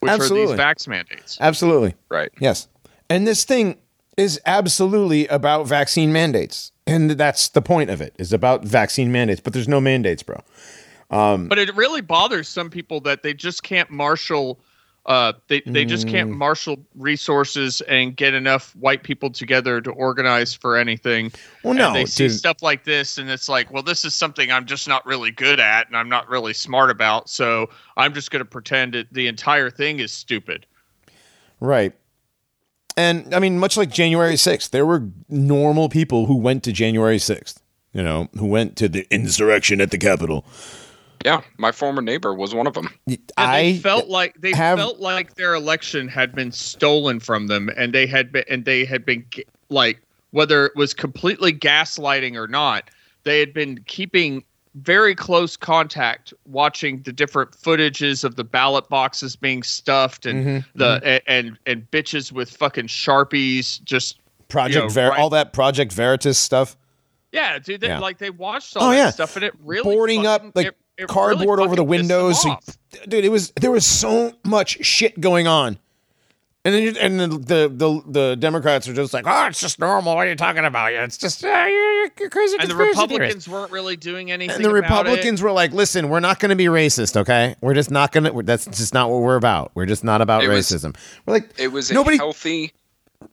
which 0.01 0.11
Absolutely. 0.11 0.53
are 0.53 0.57
these 0.57 0.65
vax 0.65 0.87
mandates 0.87 1.37
Absolutely. 1.39 1.95
right. 2.09 2.31
Yes. 2.39 2.67
And 3.09 3.25
this 3.25 3.43
thing 3.45 3.77
is 4.17 4.39
absolutely 4.45 5.27
about 5.27 5.67
vaccine 5.67 6.11
mandates. 6.11 6.71
And 6.85 7.11
that's 7.11 7.49
the 7.49 7.61
point 7.61 7.89
of 7.89 8.01
it, 8.01 8.13
is 8.19 8.33
about 8.33 8.65
vaccine 8.65 9.11
mandates. 9.11 9.39
But 9.39 9.53
there's 9.53 9.67
no 9.67 9.79
mandates, 9.79 10.23
bro. 10.23 10.41
Um, 11.09 11.47
But 11.47 11.59
it 11.59 11.73
really 11.75 12.01
bothers 12.01 12.47
some 12.49 12.69
people 12.69 12.99
that 13.01 13.23
they 13.23 13.33
just 13.33 13.63
can't 13.63 13.89
marshal. 13.89 14.59
Uh, 15.07 15.33
they 15.47 15.61
they 15.65 15.83
just 15.83 16.07
can't 16.07 16.29
Mm. 16.29 16.37
marshal 16.37 16.77
resources 16.95 17.81
and 17.81 18.15
get 18.15 18.35
enough 18.35 18.75
white 18.75 19.01
people 19.01 19.31
together 19.31 19.81
to 19.81 19.89
organize 19.91 20.53
for 20.53 20.77
anything. 20.77 21.31
Well, 21.63 21.71
and 21.71 21.79
no, 21.79 21.93
they 21.93 22.05
see 22.05 22.27
dude. 22.27 22.37
stuff 22.37 22.61
like 22.61 22.83
this, 22.83 23.17
and 23.17 23.27
it's 23.29 23.49
like, 23.49 23.71
well, 23.73 23.81
this 23.81 24.05
is 24.05 24.13
something 24.13 24.51
I'm 24.51 24.65
just 24.67 24.87
not 24.87 25.03
really 25.07 25.31
good 25.31 25.59
at, 25.59 25.87
and 25.87 25.97
I'm 25.97 26.07
not 26.07 26.29
really 26.29 26.53
smart 26.53 26.91
about. 26.91 27.29
So 27.29 27.69
I'm 27.97 28.13
just 28.13 28.29
going 28.29 28.41
to 28.41 28.49
pretend 28.49 28.93
that 28.93 29.11
the 29.11 29.25
entire 29.27 29.71
thing 29.71 29.99
is 29.99 30.11
stupid. 30.11 30.67
Right. 31.59 31.93
And 32.97 33.33
I 33.33 33.39
mean, 33.39 33.57
much 33.57 33.77
like 33.77 33.89
January 33.89 34.35
6th, 34.35 34.69
there 34.69 34.85
were 34.85 35.07
normal 35.29 35.89
people 35.89 36.27
who 36.27 36.35
went 36.35 36.63
to 36.65 36.71
January 36.71 37.17
6th, 37.17 37.59
you 37.93 38.03
know, 38.03 38.27
who 38.37 38.45
went 38.45 38.75
to 38.77 38.87
the 38.89 39.07
insurrection 39.09 39.81
at 39.81 39.89
the 39.91 39.97
Capitol. 39.97 40.45
Yeah, 41.25 41.41
my 41.57 41.71
former 41.71 42.01
neighbor 42.01 42.33
was 42.33 42.53
one 42.55 42.67
of 42.67 42.73
them. 42.73 42.89
And 43.07 43.19
I 43.37 43.61
they 43.73 43.77
felt 43.79 44.07
like 44.07 44.35
they 44.41 44.51
have- 44.53 44.77
felt 44.79 44.99
like 44.99 45.35
their 45.35 45.53
election 45.53 46.07
had 46.07 46.33
been 46.33 46.51
stolen 46.51 47.19
from 47.19 47.47
them, 47.47 47.69
and 47.77 47.93
they 47.93 48.07
had 48.07 48.31
been 48.31 48.43
and 48.49 48.65
they 48.65 48.85
had 48.85 49.05
been 49.05 49.25
like 49.69 50.01
whether 50.31 50.65
it 50.65 50.75
was 50.75 50.93
completely 50.93 51.51
gaslighting 51.53 52.35
or 52.35 52.47
not, 52.47 52.89
they 53.23 53.39
had 53.39 53.53
been 53.53 53.83
keeping 53.85 54.43
very 54.75 55.13
close 55.13 55.57
contact, 55.57 56.33
watching 56.45 57.01
the 57.01 57.11
different 57.11 57.51
footages 57.51 58.23
of 58.23 58.37
the 58.37 58.43
ballot 58.45 58.87
boxes 58.87 59.35
being 59.35 59.61
stuffed 59.63 60.25
and 60.25 60.45
Mhm, 60.45 60.65
the 60.75 61.01
a- 61.03 61.29
and 61.29 61.57
and 61.65 61.89
bitches 61.91 62.31
with 62.31 62.49
fucking 62.55 62.87
sharpies 62.87 63.83
just 63.83 64.17
Project 64.47 64.75
you 64.75 64.81
know, 64.83 64.89
Ver- 64.89 65.09
right- 65.09 65.19
all 65.19 65.29
that 65.31 65.53
Project 65.53 65.91
Veritas 65.93 66.37
stuff, 66.37 66.75
yeah, 67.33 67.57
dude. 67.59 67.81
They, 67.81 67.87
Yeah. 67.87 67.99
Like 67.99 68.17
they 68.17 68.29
watched 68.29 68.75
all 68.77 68.87
Oh, 68.87 68.91
that 68.91 68.97
yeah. 68.97 69.09
stuff, 69.11 69.35
and 69.35 69.43
it 69.45 69.53
really 69.63 69.83
boarding 69.83 70.25
up 70.25 70.41
fucking- 70.41 70.51
like 70.55 70.75
it- 71.01 71.11
it 71.11 71.13
really 71.15 71.35
cardboard 71.45 71.59
over 71.59 71.75
the 71.75 71.83
fucking 71.83 71.97
pissed 71.99 72.09
them 72.09 72.19
windows. 72.19 72.45
off. 72.45 72.77
Dude, 73.07 73.25
it 73.25 73.29
was 73.29 73.51
there 73.59 73.71
was 73.71 73.85
so 73.85 74.33
much 74.43 74.83
shit 74.85 75.19
going 75.19 75.47
on. 75.47 75.77
And 76.63 76.75
then 76.75 76.83
you, 76.83 76.93
and 76.99 77.19
the, 77.19 77.27
the 77.27 77.71
the 77.73 78.01
the 78.05 78.35
Democrats 78.35 78.87
are 78.87 78.93
just 78.93 79.15
like, 79.15 79.23
oh, 79.25 79.47
it's 79.47 79.59
just 79.59 79.79
normal. 79.79 80.13
What 80.15 80.27
are 80.27 80.29
you 80.29 80.35
talking 80.35 80.63
about? 80.63 80.93
Yeah, 80.93 81.03
it's 81.05 81.17
just 81.17 81.43
uh, 81.43 81.47
you're, 81.47 82.03
you're 82.19 82.29
crazy. 82.29 82.55
And 82.59 82.69
the 82.69 82.75
Republicans 82.75 83.45
theorist." 83.45 83.47
weren't 83.47 83.71
really 83.71 83.95
doing 83.95 84.31
anything. 84.31 84.57
and 84.57 84.65
the 84.65 84.69
about 84.69 85.07
it. 85.07 85.09
Republicans 85.09 85.41
were 85.41 85.51
like, 85.51 85.71
listen, 85.71 86.07
we're 86.09 86.19
not 86.19 86.39
going 86.39 86.51
to 86.51 86.55
be 86.55 86.65
racist, 86.65 87.17
okay? 87.17 87.55
We're 87.61 87.73
just 87.73 87.89
not 87.89 88.11
going 88.11 88.25
to. 88.25 88.43
That's 88.43 88.65
just 88.65 88.93
not 88.93 89.09
what 89.09 89.21
we're 89.23 89.37
about. 89.37 89.71
We're 89.73 89.87
just 89.87 90.03
not 90.03 90.21
about 90.21 90.43
It 90.43 90.49
was- 90.49 90.69
racism. 90.69 90.95
we're 91.25 91.33
like, 91.33 91.49
It 91.57 91.69
was 91.69 91.89
a 91.89 91.95
Nobody- 91.95 92.17
healthy. 92.17 92.73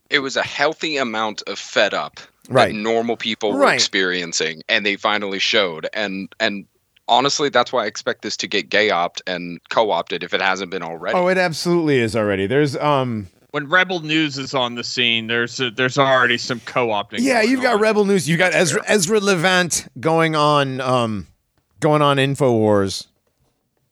It 0.09 0.21
was 0.21 0.37
a 0.39 0.43
healthy 0.43 0.97
amount 0.97 1.43
of 1.47 1.59
fed 1.59 1.93
up 1.93 2.21
Right. 2.49 2.73
that 2.73 2.79
normal 2.79 3.19
people 3.19 3.53
were 3.53 3.71
experiencing, 3.75 4.63
and 4.71 4.87
they 4.87 4.97
finally 4.97 5.39
showed. 5.39 5.87
And 5.93 6.35
and 6.41 6.65
honestly, 7.09 7.49
that's 7.49 7.73
why 7.73 7.85
I 7.85 7.87
expect 7.87 8.23
this 8.23 8.37
to 8.39 8.47
get 8.47 8.69
gay 8.69 8.91
opt 8.91 9.23
and 9.27 9.61
co 9.71 9.91
opted 9.91 10.23
if 10.23 10.35
it 10.35 10.41
hasn't 10.41 10.71
been 10.71 10.83
already. 10.83 11.17
oh, 11.17 11.29
it 11.29 11.39
absolutely 11.39 11.99
is 11.99 12.15
already. 12.15 12.47
There's 12.47 12.77
um, 12.77 13.27
when 13.51 13.69
Rebel 13.69 14.01
News 14.01 14.37
is 14.39 14.55
on 14.55 14.75
the 14.75 14.85
scene, 14.85 15.27
there's 15.27 15.59
a, 15.59 15.71
there's 15.71 15.99
already 15.99 16.39
some 16.39 16.61
co-opting. 16.61 17.21
yeah, 17.21 17.41
you've 17.43 17.63
got 17.63 17.77
on. 17.77 17.81
Rebel 17.81 18.05
News. 18.05 18.29
You 18.29 18.37
got 18.37 18.53
That's 18.53 18.71
Ezra 18.71 18.85
Ezra 18.87 19.21
Levant 19.21 19.89
going 19.99 20.37
on 20.37 20.81
um, 20.81 21.27
going 21.81 22.03
on 22.03 22.19
Infowars. 22.19 23.07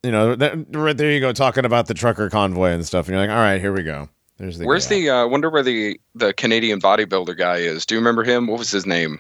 You 0.03 0.13
know, 0.13 0.37
that, 0.37 0.67
right 0.71 0.97
there 0.97 1.11
you 1.11 1.21
go 1.21 1.33
talking 1.33 1.65
about 1.65 1.87
the 1.87 1.95
trucker 1.95 2.31
convoy 2.31 2.71
and 2.71 2.87
stuff. 2.87 3.07
And 3.07 3.15
you're 3.15 3.27
like, 3.27 3.31
all 3.31 3.43
right, 3.43 3.61
here 3.61 3.73
we 3.73 3.83
go. 3.83 4.09
There's 4.37 4.59
the 4.59 4.67
Where's 4.67 4.87
guy. 4.87 5.01
the? 5.01 5.11
uh 5.11 5.27
wonder 5.27 5.49
where 5.51 5.63
the 5.63 5.99
the 6.15 6.33
Canadian 6.35 6.81
bodybuilder 6.81 7.37
guy 7.37 7.57
is. 7.57 7.87
Do 7.87 7.95
you 7.95 8.01
remember 8.01 8.23
him? 8.23 8.47
What 8.47 8.59
was 8.59 8.71
his 8.71 8.87
name? 8.87 9.19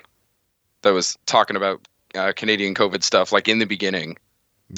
That 0.83 0.91
was 0.91 1.19
talking 1.27 1.57
about 1.57 1.81
uh, 2.17 2.33
Canadian 2.35 2.75
COVID 2.75 3.03
stuff, 3.03 3.33
like 3.33 3.49
in 3.49 3.59
the 3.59 3.67
beginning. 3.67 4.17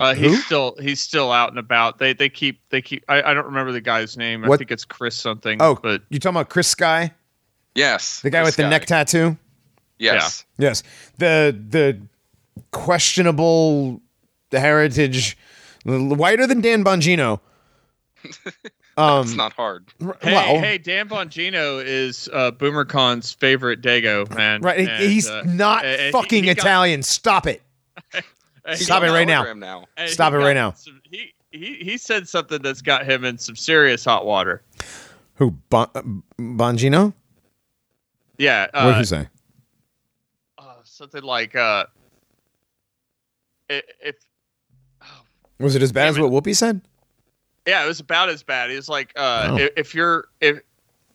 Uh, 0.00 0.14
he's 0.14 0.44
still 0.44 0.76
he's 0.80 1.00
still 1.00 1.32
out 1.32 1.48
and 1.48 1.58
about. 1.58 1.98
They 1.98 2.12
they 2.12 2.28
keep 2.28 2.60
they 2.68 2.82
keep. 2.82 3.04
I, 3.08 3.22
I 3.22 3.34
don't 3.34 3.46
remember 3.46 3.72
the 3.72 3.80
guy's 3.80 4.16
name. 4.18 4.44
I 4.44 4.48
What- 4.48 4.58
think 4.58 4.70
it's 4.70 4.84
Chris 4.84 5.16
something. 5.16 5.62
Oh, 5.62 5.78
but 5.82 6.02
you 6.10 6.18
talking 6.18 6.36
about 6.36 6.50
Chris 6.50 6.68
Sky, 6.68 7.12
Yes, 7.74 8.20
the 8.20 8.28
guy 8.30 8.40
this 8.40 8.48
with 8.48 8.56
the 8.56 8.68
neck 8.68 8.84
tattoo? 8.86 9.36
Yes. 9.98 10.44
Yes, 10.58 10.82
the 11.16 11.56
the 11.68 11.98
questionable 12.70 14.00
heritage, 14.52 15.36
whiter 15.84 16.46
than 16.46 16.60
Dan 16.60 16.84
Bongino. 16.84 17.40
Um, 18.98 19.22
It's 19.26 19.36
not 19.36 19.52
hard. 19.52 19.92
r- 20.04 20.16
hey 20.20 20.32
well, 20.32 20.58
hey, 20.60 20.76
Dan 20.78 21.08
Bongino 21.08 21.82
is 21.84 22.28
uh, 22.32 22.50
BoomerCon's 22.50 23.32
favorite 23.32 23.80
Dago 23.80 24.28
man. 24.36 24.60
right? 24.60 24.80
And, 24.88 25.02
he's 25.04 25.28
uh, 25.28 25.42
not 25.46 25.84
and 25.84 26.00
he- 26.02 26.10
fucking 26.10 26.44
he 26.44 26.54
got- 26.54 26.58
Italian. 26.58 27.02
Stop 27.04 27.46
it. 27.46 27.62
Stop 28.74 29.02
it 29.04 29.10
right 29.10 29.26
now. 29.26 29.52
Now. 29.54 29.84
Stop 30.06 30.32
it 30.32 30.38
right 30.38 30.52
now. 30.54 30.72
some- 30.72 31.00
he, 31.08 31.32
he 31.52 31.74
he 31.76 31.96
said 31.96 32.28
something 32.28 32.60
that's 32.60 32.82
got 32.82 33.06
him 33.06 33.24
in 33.24 33.38
some 33.38 33.54
serious 33.56 34.04
hot 34.04 34.26
water. 34.26 34.62
Who? 35.36 35.52
Bon- 35.70 35.88
uh, 35.94 36.02
Bongino? 36.38 37.14
Yeah. 38.36 38.62
what 38.72 38.72
did 38.82 38.94
Uh, 38.94 38.98
he 38.98 39.04
say? 39.04 39.28
uh, 40.58 40.62
something 40.82 41.22
like 41.22 41.54
uh, 41.54 41.86
i- 43.70 43.82
if 44.02 44.16
Was 45.60 45.76
it 45.76 45.82
as 45.82 45.92
bad 45.92 46.08
as 46.08 46.18
what 46.18 46.30
Whoopi 46.32 46.54
said? 46.56 46.80
Yeah, 47.68 47.84
it 47.84 47.86
was 47.86 48.00
about 48.00 48.30
as 48.30 48.42
bad. 48.42 48.70
It 48.70 48.76
was 48.76 48.88
like, 48.88 49.12
uh, 49.14 49.48
Oh. 49.52 49.56
if, 49.58 49.70
if 49.76 49.94
you're 49.94 50.28
if 50.40 50.60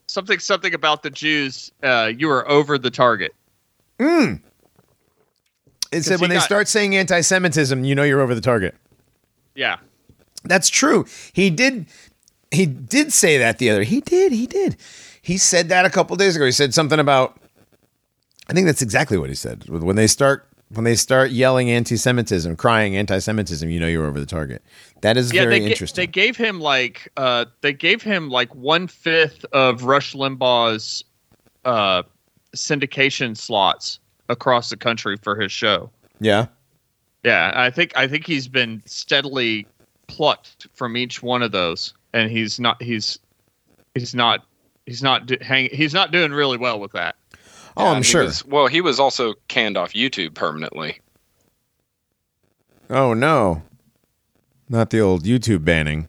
something 0.05 0.37
something 0.37 0.75
about 0.75 1.01
the 1.01 1.09
Jews, 1.09 1.71
uh, 1.81 2.11
you 2.15 2.29
are 2.29 2.47
over 2.47 2.77
the 2.77 2.91
target. 2.91 3.33
Mm. 3.99 4.39
It 5.91 6.03
said 6.03 6.19
when 6.21 6.29
they 6.29 6.35
got- 6.37 6.43
start 6.45 6.67
saying 6.67 6.95
anti-Semitism, 6.95 7.83
you 7.83 7.95
know 7.95 8.03
you're 8.03 8.21
over 8.21 8.35
the 8.35 8.41
target. 8.41 8.75
Yeah, 9.55 9.77
That's 10.43 10.69
true. 10.69 11.05
He 11.33 11.49
did. 11.49 11.85
He 12.51 12.65
did 12.67 13.11
say 13.13 13.37
that 13.39 13.57
the 13.57 13.69
other. 13.71 13.83
He 13.83 14.01
did. 14.01 14.31
He 14.31 14.45
did. 14.45 14.77
He 15.21 15.37
said 15.37 15.69
that 15.69 15.85
a 15.85 15.89
couple 15.89 16.15
days 16.17 16.35
ago. 16.35 16.45
He 16.45 16.51
said 16.51 16.73
something 16.73 16.99
about. 16.99 17.37
I 18.47 18.53
think 18.53 18.65
that's 18.67 18.81
exactly 18.81 19.17
what 19.17 19.29
he 19.29 19.35
said. 19.35 19.69
When 19.69 19.95
they 19.95 20.05
start 20.07 20.47
when 20.73 20.83
they 20.83 20.95
start 20.95 21.31
yelling 21.31 21.69
anti-Semitism, 21.69 22.55
crying 22.55 22.95
anti-Semitism, 22.95 23.69
you 23.69 23.79
know 23.79 23.87
you're 23.87 24.05
over 24.05 24.19
the 24.19 24.25
target. 24.25 24.61
That 25.01 25.17
is 25.17 25.33
yeah. 25.33 25.43
very 25.43 25.55
They, 25.55 25.65
ga- 25.65 25.71
interesting. 25.71 26.01
they 26.01 26.07
gave 26.07 26.37
him 26.37 26.59
like 26.59 27.11
uh, 27.17 27.45
they 27.61 27.73
gave 27.73 28.01
him 28.01 28.29
like 28.29 28.53
one 28.55 28.87
fifth 28.87 29.45
of 29.53 29.83
Rush 29.83 30.13
Limbaugh's 30.13 31.03
uh, 31.65 32.03
syndication 32.55 33.35
slots 33.37 33.99
across 34.29 34.69
the 34.69 34.77
country 34.77 35.17
for 35.17 35.35
his 35.39 35.51
show. 35.51 35.89
yeah. 36.19 36.47
Yeah, 37.25 37.53
I 37.55 37.69
think 37.69 37.95
I 37.95 38.05
think 38.05 38.27
he's 38.27 38.49
been 38.49 38.81
steadily 38.85 39.65
plucked 40.07 40.67
from 40.73 40.97
each 40.97 41.23
one 41.23 41.41
of 41.41 41.53
those, 41.53 41.93
and 42.11 42.29
he's 42.29 42.59
not 42.59 42.83
he's 42.83 43.17
he's 43.95 44.13
not 44.13 44.45
he's 44.85 45.01
not 45.01 45.25
do, 45.25 45.37
hang, 45.39 45.69
he's 45.71 45.93
not 45.93 46.11
doing 46.11 46.33
really 46.33 46.57
well 46.57 46.81
with 46.81 46.91
that. 46.91 47.15
Oh, 47.77 47.85
Yeah, 47.85 47.91
I'm 47.91 48.03
sure. 48.03 48.23
was- 48.23 48.45
well, 48.45 48.67
he 48.67 48.81
was 48.81 48.99
also 48.99 49.33
canned 49.47 49.77
off 49.77 49.93
YouTube 49.93 50.33
permanently. 50.33 50.99
oh 52.89 53.13
no, 53.13 53.61
not 54.69 54.89
the 54.89 54.99
old 54.99 55.23
YouTube 55.23 55.63
banning. 55.65 56.07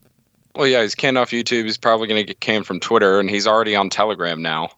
Well, 0.54 0.66
yeah, 0.68 0.82
he's 0.82 0.94
canned 0.94 1.18
off 1.18 1.30
YouTube. 1.30 1.64
He's 1.64 1.78
probably 1.78 2.06
going 2.06 2.20
to 2.20 2.26
get 2.26 2.40
canned 2.40 2.66
from 2.66 2.78
Twitter, 2.78 3.18
and 3.18 3.28
he's 3.28 3.46
already 3.46 3.74
on 3.74 3.90
Telegram 3.90 4.40
now, 4.40 4.68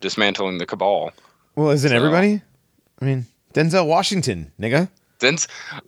dismantling 0.00 0.58
the 0.58 0.66
cabal. 0.66 1.12
Well, 1.54 1.70
isn't 1.70 1.88
So- 1.90 1.94
everybody? 1.96 2.42
I 3.00 3.04
mean, 3.04 3.26
Denzel 3.54 3.86
Washington, 3.86 4.50
nigga. 4.60 4.88
Then 5.20 5.36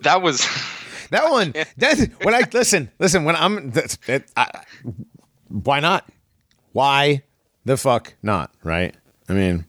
that 0.03 0.23
was 0.23 0.41
That 1.11 1.31
one. 1.31 1.53
That 1.79 2.11
when 2.23 2.35
I 2.35 2.43
listen, 2.53 2.91
listen. 2.99 3.25
When 3.25 3.37
I'm, 3.37 3.71
that's, 3.71 3.99
it, 4.09 4.25
I, 4.37 4.49
why 5.49 5.81
not? 5.81 6.09
Why 6.73 7.23
the 7.65 7.77
fuck 7.77 8.15
not? 8.23 8.53
Right? 8.63 8.95
I 9.29 9.33
mean, 9.33 9.65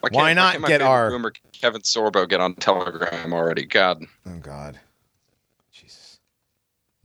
Why, 0.00 0.08
can't- 0.10 0.14
Why 0.14 0.32
not 0.34 0.52
can't 0.52 0.62
my 0.62 0.68
get 0.68 0.80
favorite 0.80 0.90
our- 0.90 1.10
boomer 1.10 1.32
Kevin 1.52 1.80
Sorbo 1.82 2.28
get 2.28 2.40
on 2.40 2.54
Telegram 2.54 3.32
already? 3.32 3.64
God, 3.66 4.04
oh 4.26 4.38
god, 4.38 4.78
Jesus, 5.72 6.18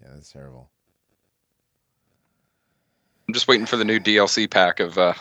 yeah, 0.01 0.09
that's 0.13 0.31
terrible. 0.31 0.69
I'm 3.27 3.33
just 3.33 3.47
waiting 3.47 3.65
for 3.65 3.77
the 3.77 3.85
new 3.85 3.99
DLC 3.99 4.49
pack 4.49 4.79
of 4.81 4.97
uh, 4.97 5.13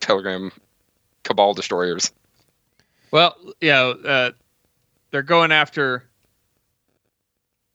Telegram 0.00 0.52
cabal 1.24 1.54
destroyers. 1.54 2.12
Well, 3.10 3.34
yeah, 3.60 3.80
uh, 3.82 4.30
they're 5.10 5.22
going 5.22 5.52
after 5.52 6.04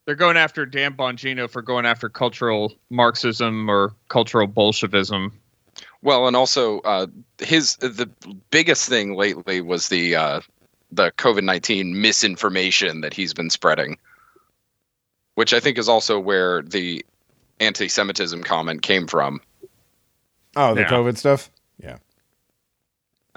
they're 0.06 0.16
going 0.16 0.38
after 0.38 0.66
Dan 0.68 0.94
Bongino 0.94 1.50
for 1.50 1.62
going 1.64 1.86
after 1.86 2.10
cultural 2.10 2.74
Marxism 2.92 3.70
or 3.70 3.94
cultural 4.08 4.46
Bolshevism. 4.46 5.41
Well, 6.04 6.28
and 6.28 6.36
also 6.36 6.80
uh, 6.82 7.08
his 7.40 7.76
the 7.78 8.10
biggest 8.50 8.90
thing 8.90 9.16
lately 9.16 9.62
was 9.62 9.90
the 9.90 10.16
uh, 10.16 10.42
the 10.92 11.12
COVID 11.12 11.44
nineteen 11.44 12.02
misinformation 12.02 13.02
that 13.02 13.14
he's 13.14 13.34
been 13.34 13.50
spreading, 13.50 13.98
which 15.36 15.54
I 15.54 15.60
think 15.60 15.78
is 15.78 15.88
also 15.88 16.20
where 16.20 16.64
the 16.64 17.06
anti-Semitism 17.60 18.42
comment 18.44 18.82
came 18.82 19.06
from. 19.06 19.42
Oh, 20.56 20.74
the 20.74 20.82
Yeah. 20.82 20.90
COVID 20.90 21.18
stuff. 21.18 21.52
Yeah. 21.82 21.98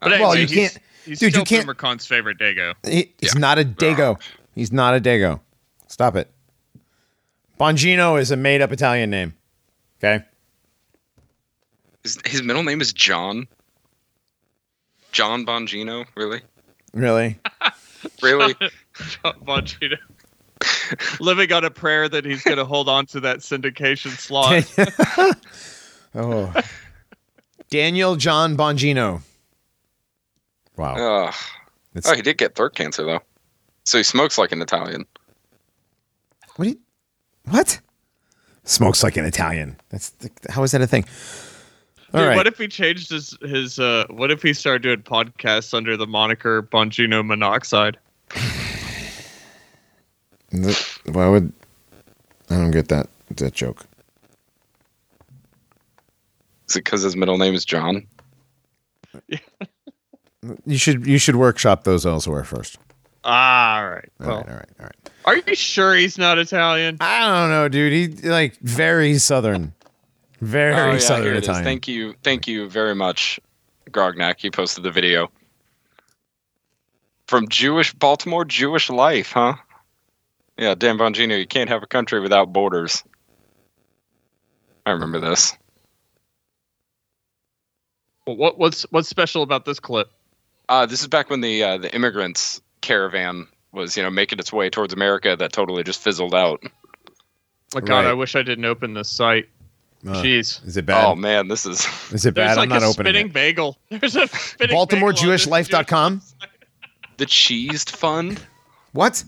But 0.00 0.12
well, 0.12 0.32
anyway, 0.32 0.40
you 0.40 0.46
he's- 0.46 0.72
can't. 0.72 0.84
He's 1.04 1.18
Dude, 1.18 1.36
you 1.36 1.42
can't- 1.42 1.66
BoomerCon's 1.66 2.06
favorite 2.06 2.38
Dago. 2.38 2.72
He, 2.82 3.12
he's 3.18 3.34
not 3.34 3.58
a 3.58 3.64
dago. 3.64 4.18
He's 4.54 4.72
not 4.72 4.96
a 4.96 5.00
dago. 5.02 5.38
Stop 5.86 6.16
it. 6.16 6.30
Bongino 7.60 8.18
is 8.18 8.30
a 8.30 8.36
made 8.38 8.62
up 8.62 8.72
Italian 8.72 9.10
name. 9.10 9.34
Okay. 9.98 10.24
His, 12.04 12.18
his 12.24 12.42
middle 12.42 12.62
name 12.62 12.80
is 12.80 12.92
John. 12.92 13.48
John 15.10 15.44
Bongino, 15.44 16.06
really? 16.16 16.40
Really? 16.92 17.38
Really? 18.22 18.54
Bongino. 19.24 19.96
Living 21.20 21.52
on 21.52 21.64
a 21.64 21.70
prayer 21.70 22.06
that 22.06 22.26
he's 22.26 22.42
going 22.42 22.58
to 22.58 22.66
hold 22.66 22.86
on 22.86 23.06
to 23.06 23.20
that 23.20 23.38
syndication 23.38 24.10
slot. 24.10 24.70
oh. 26.14 26.52
Daniel 27.70 28.16
John 28.16 28.58
Bongino. 28.58 29.22
Wow. 30.76 30.94
Ugh. 31.28 31.34
It's- 31.94 32.12
oh, 32.12 32.14
he 32.14 32.20
did 32.20 32.36
get 32.36 32.54
throat 32.54 32.74
cancer 32.74 33.04
though. 33.04 33.20
So 33.84 33.96
he 33.96 34.04
smokes 34.04 34.36
like 34.36 34.52
an 34.52 34.60
Italian. 34.60 35.06
What? 36.56 36.64
Do 36.64 36.70
you, 36.72 36.78
what? 37.48 37.80
Smokes 38.64 39.02
like 39.02 39.16
an 39.16 39.24
Italian. 39.24 39.78
That's 39.88 40.12
how 40.50 40.62
is 40.62 40.72
that 40.72 40.82
a 40.82 40.86
thing? 40.86 41.04
All 42.14 42.20
Dude, 42.20 42.28
right. 42.28 42.36
What 42.36 42.46
if 42.46 42.56
he 42.58 42.68
changed 42.68 43.10
his 43.10 43.36
his? 43.42 43.78
Uh, 43.80 44.06
what 44.08 44.30
if 44.30 44.40
he 44.40 44.52
started 44.54 44.82
doing 44.82 45.02
podcasts 45.02 45.74
under 45.74 45.96
the 45.96 46.06
moniker 46.06 46.62
Bongino 46.62 47.26
Monoxide? 47.26 47.98
Th- 50.52 50.98
Why 51.06 51.28
would 51.28 51.52
I 52.50 52.56
don't 52.56 52.70
get 52.70 52.88
that 52.88 53.08
that 53.36 53.52
joke? 53.52 53.84
Is 56.68 56.76
it 56.76 56.84
because 56.84 57.02
his 57.02 57.16
middle 57.16 57.36
name 57.38 57.54
is 57.54 57.64
John? 57.64 58.06
You 60.66 60.76
should 60.76 61.06
you 61.06 61.16
should 61.16 61.36
workshop 61.36 61.84
those 61.84 62.04
elsewhere 62.04 62.44
first. 62.44 62.76
Ah, 63.24 63.78
all 63.78 63.88
right. 63.88 64.08
All 64.20 64.26
Well, 64.26 64.36
right, 64.40 64.48
all 64.50 64.54
right, 64.56 64.68
all 64.78 64.84
right. 64.84 65.10
are 65.24 65.36
you 65.50 65.54
sure 65.56 65.94
he's 65.94 66.18
not 66.18 66.38
Italian? 66.38 66.98
I 67.00 67.20
don't 67.20 67.48
know, 67.48 67.66
dude. 67.68 67.92
He 68.22 68.28
like 68.28 68.58
very 68.58 69.16
southern, 69.16 69.72
very 70.44 70.74
oh, 70.74 70.92
yeah, 70.92 70.98
southern 70.98 71.24
here 71.24 71.34
it 71.34 71.38
is. 71.38 71.44
Italian. 71.44 71.64
Thank 71.64 71.88
you, 71.88 72.14
thank 72.22 72.46
you 72.46 72.68
very 72.68 72.94
much, 72.94 73.40
Grognak. 73.90 74.42
You 74.42 74.50
posted 74.50 74.84
the 74.84 74.90
video 74.90 75.30
from 77.26 77.48
Jewish 77.48 77.92
Baltimore, 77.94 78.44
Jewish 78.44 78.90
life, 78.90 79.32
huh? 79.32 79.54
Yeah, 80.56 80.74
Dan 80.74 80.98
Bongino. 80.98 81.38
You 81.38 81.46
can't 81.46 81.68
have 81.68 81.82
a 81.82 81.86
country 81.86 82.20
without 82.20 82.52
borders. 82.52 83.02
I 84.86 84.92
remember 84.92 85.18
this. 85.18 85.56
Well, 88.26 88.36
what 88.36 88.58
what's 88.58 88.82
what's 88.90 89.08
special 89.08 89.42
about 89.42 89.64
this 89.64 89.80
clip? 89.80 90.10
Uh, 90.68 90.86
this 90.86 91.00
is 91.00 91.08
back 91.08 91.30
when 91.30 91.40
the 91.40 91.62
uh, 91.62 91.78
the 91.78 91.94
immigrants 91.94 92.62
caravan 92.80 93.46
was, 93.72 93.96
you 93.96 94.02
know, 94.02 94.10
making 94.10 94.38
its 94.38 94.52
way 94.52 94.70
towards 94.70 94.94
America. 94.94 95.36
That 95.36 95.52
totally 95.52 95.82
just 95.82 96.00
fizzled 96.00 96.34
out. 96.34 96.62
Oh 97.74 97.80
God, 97.80 98.04
Right. 98.04 98.06
I 98.06 98.12
wish 98.12 98.36
I 98.36 98.42
didn't 98.42 98.64
open 98.64 98.94
this 98.94 99.10
site. 99.10 99.48
Uh, 100.06 100.22
Jeez. 100.22 100.66
is 100.66 100.76
it 100.76 100.84
bad? 100.86 101.04
Oh 101.04 101.14
man, 101.14 101.48
this 101.48 101.64
is 101.64 101.86
is 102.12 102.26
it 102.26 102.34
There's 102.34 102.48
bad? 102.50 102.56
like 102.58 102.64
I'm 102.64 102.68
not 102.68 102.82
a 102.82 102.86
opening 102.86 103.12
spinning 103.12 103.26
it. 103.28 103.32
bagel. 103.32 103.78
There's 103.90 104.16
a 104.16 104.26
spinning 104.28 104.76
bagel 104.76 104.78
on 104.80 104.86
this 104.88 104.98
BaltimoreJewishLife.com. 105.16 106.22
the 107.16 107.26
cheesed 107.26 107.90
fund. 107.90 108.40
What? 108.92 109.24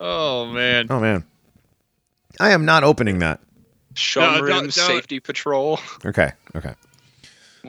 Oh 0.00 0.46
man. 0.46 0.86
Oh 0.90 0.98
man, 1.00 1.24
I 2.40 2.50
am 2.50 2.64
not 2.64 2.84
opening 2.84 3.18
that. 3.18 3.40
Shunrim 3.94 4.38
don't- 4.48 4.48
don't- 4.62 4.72
Safety 4.72 5.20
Patrol. 5.20 5.78
Okay, 6.04 6.30
okay. 6.56 6.74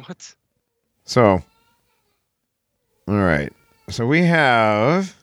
What? 0.06 0.36
So, 1.06 1.44
all 3.08 3.14
right. 3.16 3.52
So 3.90 4.06
we 4.06 4.22
have 4.24 5.16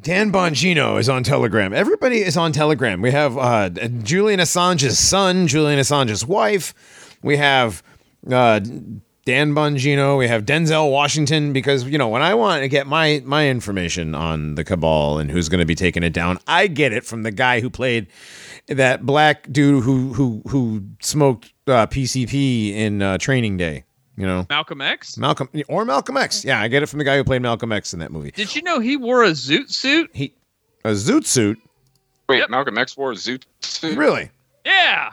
Dan 0.00 0.32
Bongino 0.32 0.98
is 0.98 1.08
on 1.08 1.22
Telegram. 1.22 1.74
Everybody 1.74 2.22
is 2.22 2.36
on 2.36 2.52
Telegram. 2.52 3.02
We 3.02 3.10
have 3.10 3.36
uh, 3.36 3.68
Julian 4.02 4.40
Assange's 4.40 4.98
son, 4.98 5.46
Julian 5.46 5.78
Assange's 5.78 6.24
wife. 6.24 7.18
We 7.22 7.36
have 7.36 7.82
uh, 8.30 8.60
Dan 9.24 9.54
Bongino. 9.54 10.16
We 10.16 10.28
have 10.28 10.46
Denzel 10.46 10.90
Washington. 10.90 11.52
Because 11.52 11.84
you 11.84 11.98
know, 11.98 12.08
when 12.08 12.22
I 12.22 12.34
want 12.34 12.62
to 12.62 12.68
get 12.68 12.86
my 12.86 13.22
my 13.26 13.48
information 13.48 14.14
on 14.14 14.54
the 14.54 14.64
cabal 14.64 15.18
and 15.18 15.30
who's 15.30 15.48
going 15.48 15.60
to 15.60 15.66
be 15.66 15.74
taking 15.74 16.02
it 16.02 16.14
down, 16.14 16.38
I 16.46 16.66
get 16.66 16.92
it 16.92 17.04
from 17.04 17.22
the 17.22 17.30
guy 17.30 17.60
who 17.60 17.68
played 17.68 18.06
that 18.68 19.04
black 19.04 19.50
dude 19.52 19.84
who 19.84 20.14
who 20.14 20.42
who 20.48 20.84
smoked 21.00 21.52
uh, 21.66 21.86
PCP 21.86 22.72
in 22.72 23.02
uh, 23.02 23.18
Training 23.18 23.58
Day. 23.58 23.84
You 24.20 24.26
know, 24.26 24.46
Malcolm 24.50 24.82
X. 24.82 25.16
Malcolm 25.16 25.48
or 25.68 25.86
Malcolm 25.86 26.18
X. 26.18 26.44
Yeah, 26.44 26.60
I 26.60 26.68
get 26.68 26.82
it 26.82 26.86
from 26.86 26.98
the 26.98 27.04
guy 27.04 27.16
who 27.16 27.24
played 27.24 27.40
Malcolm 27.40 27.72
X 27.72 27.94
in 27.94 28.00
that 28.00 28.12
movie. 28.12 28.32
Did 28.32 28.54
you 28.54 28.60
know 28.60 28.78
he 28.78 28.98
wore 28.98 29.24
a 29.24 29.30
zoot 29.30 29.70
suit? 29.72 30.10
He 30.12 30.34
a 30.84 30.90
zoot 30.90 31.24
suit. 31.24 31.58
Wait, 32.28 32.38
Yep. 32.40 32.50
Malcolm 32.50 32.76
X 32.76 32.98
wore 32.98 33.12
a 33.12 33.14
zoot 33.14 33.44
suit. 33.60 33.96
Really? 33.96 34.30
Yeah. 34.66 35.12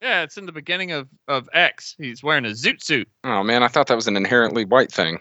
Yeah, 0.00 0.22
it's 0.22 0.38
in 0.38 0.46
the 0.46 0.52
beginning 0.52 0.92
of, 0.92 1.06
of 1.28 1.50
X. 1.52 1.96
He's 1.98 2.22
wearing 2.22 2.46
a 2.46 2.50
zoot 2.50 2.82
suit. 2.82 3.06
Oh 3.24 3.42
man, 3.42 3.62
I 3.62 3.68
thought 3.68 3.88
that 3.88 3.94
was 3.94 4.06
an 4.08 4.16
inherently 4.16 4.64
white 4.64 4.90
thing. 4.90 5.18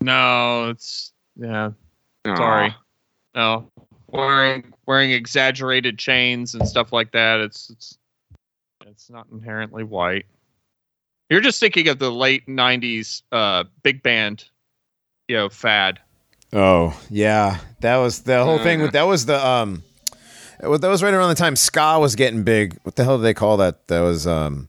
No, 0.00 0.68
it's 0.70 1.12
yeah. 1.36 1.70
Aw. 2.26 2.36
Sorry. 2.36 2.74
No. 3.36 3.70
Wearing 4.08 4.72
wearing 4.86 5.12
exaggerated 5.12 5.98
chains 6.00 6.54
and 6.54 6.66
stuff 6.68 6.92
like 6.92 7.12
that. 7.12 7.38
It's 7.38 7.70
it's 7.70 7.98
it's 8.86 9.08
not 9.08 9.28
inherently 9.32 9.84
white. 9.84 10.26
You're 11.32 11.40
just 11.40 11.58
thinking 11.60 11.88
of 11.88 11.98
the 11.98 12.12
late 12.12 12.46
'90s 12.46 13.22
uh, 13.32 13.64
big 13.82 14.02
band, 14.02 14.44
you 15.28 15.36
know, 15.36 15.48
fad. 15.48 15.98
Oh 16.52 16.94
yeah, 17.08 17.56
that 17.80 17.96
was 17.96 18.20
the 18.20 18.44
whole 18.44 18.58
thing. 18.58 18.82
With 18.82 18.92
that 18.92 19.04
was 19.04 19.24
the 19.24 19.44
um, 19.44 19.82
that 20.60 20.68
was 20.82 21.02
right 21.02 21.14
around 21.14 21.30
the 21.30 21.34
time 21.34 21.56
ska 21.56 21.98
was 21.98 22.16
getting 22.16 22.42
big. 22.42 22.78
What 22.82 22.96
the 22.96 23.04
hell 23.04 23.16
did 23.16 23.24
they 23.24 23.32
call 23.32 23.56
that? 23.56 23.88
That 23.88 24.00
was 24.00 24.26
um, 24.26 24.68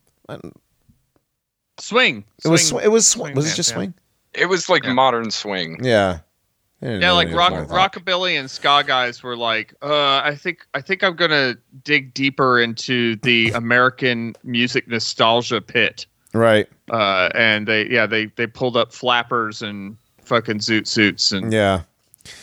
Swing. 1.80 2.24
it 2.46 2.48
was 2.48 2.66
Swing. 2.66 2.82
sw- 2.82 2.86
it 2.86 2.88
was 2.88 3.08
sw- 3.08 3.12
swing 3.12 3.36
was 3.36 3.46
it 3.46 3.50
band, 3.50 3.56
just 3.58 3.70
yeah. 3.72 3.76
swing? 3.76 3.94
It 4.34 4.46
was 4.46 4.70
like 4.70 4.86
Yeah. 4.86 4.94
modern 4.94 5.32
swing. 5.32 5.84
Yeah. 5.84 6.20
Yeah, 6.82 7.12
like 7.12 7.32
rock, 7.32 7.54
rockabilly 7.70 8.38
and 8.38 8.52
ska 8.52 8.84
guys 8.86 9.24
were 9.24 9.38
like, 9.38 9.74
uh, 9.82 10.22
I 10.24 10.36
think 10.36 10.66
I 10.74 10.82
think 10.82 11.02
I'm 11.04 11.16
gonna 11.16 11.56
dig 11.84 12.14
deeper 12.14 12.60
into 12.60 13.16
the 13.18 13.52
American 13.52 14.36
music 14.44 14.88
nostalgia 14.90 15.62
pit. 15.62 16.06
Right. 16.34 16.68
Uh, 16.90 17.30
and 17.36 17.68
they 17.68 17.88
yeah 17.90 18.06
they 18.06 18.26
they 18.26 18.48
pulled 18.48 18.76
up 18.76 18.92
flappers 18.92 19.62
and 19.62 19.96
fucking 20.24 20.60
zoot 20.60 20.88
suits 20.88 21.32
and 21.32 21.52
Yeah. 21.54 21.82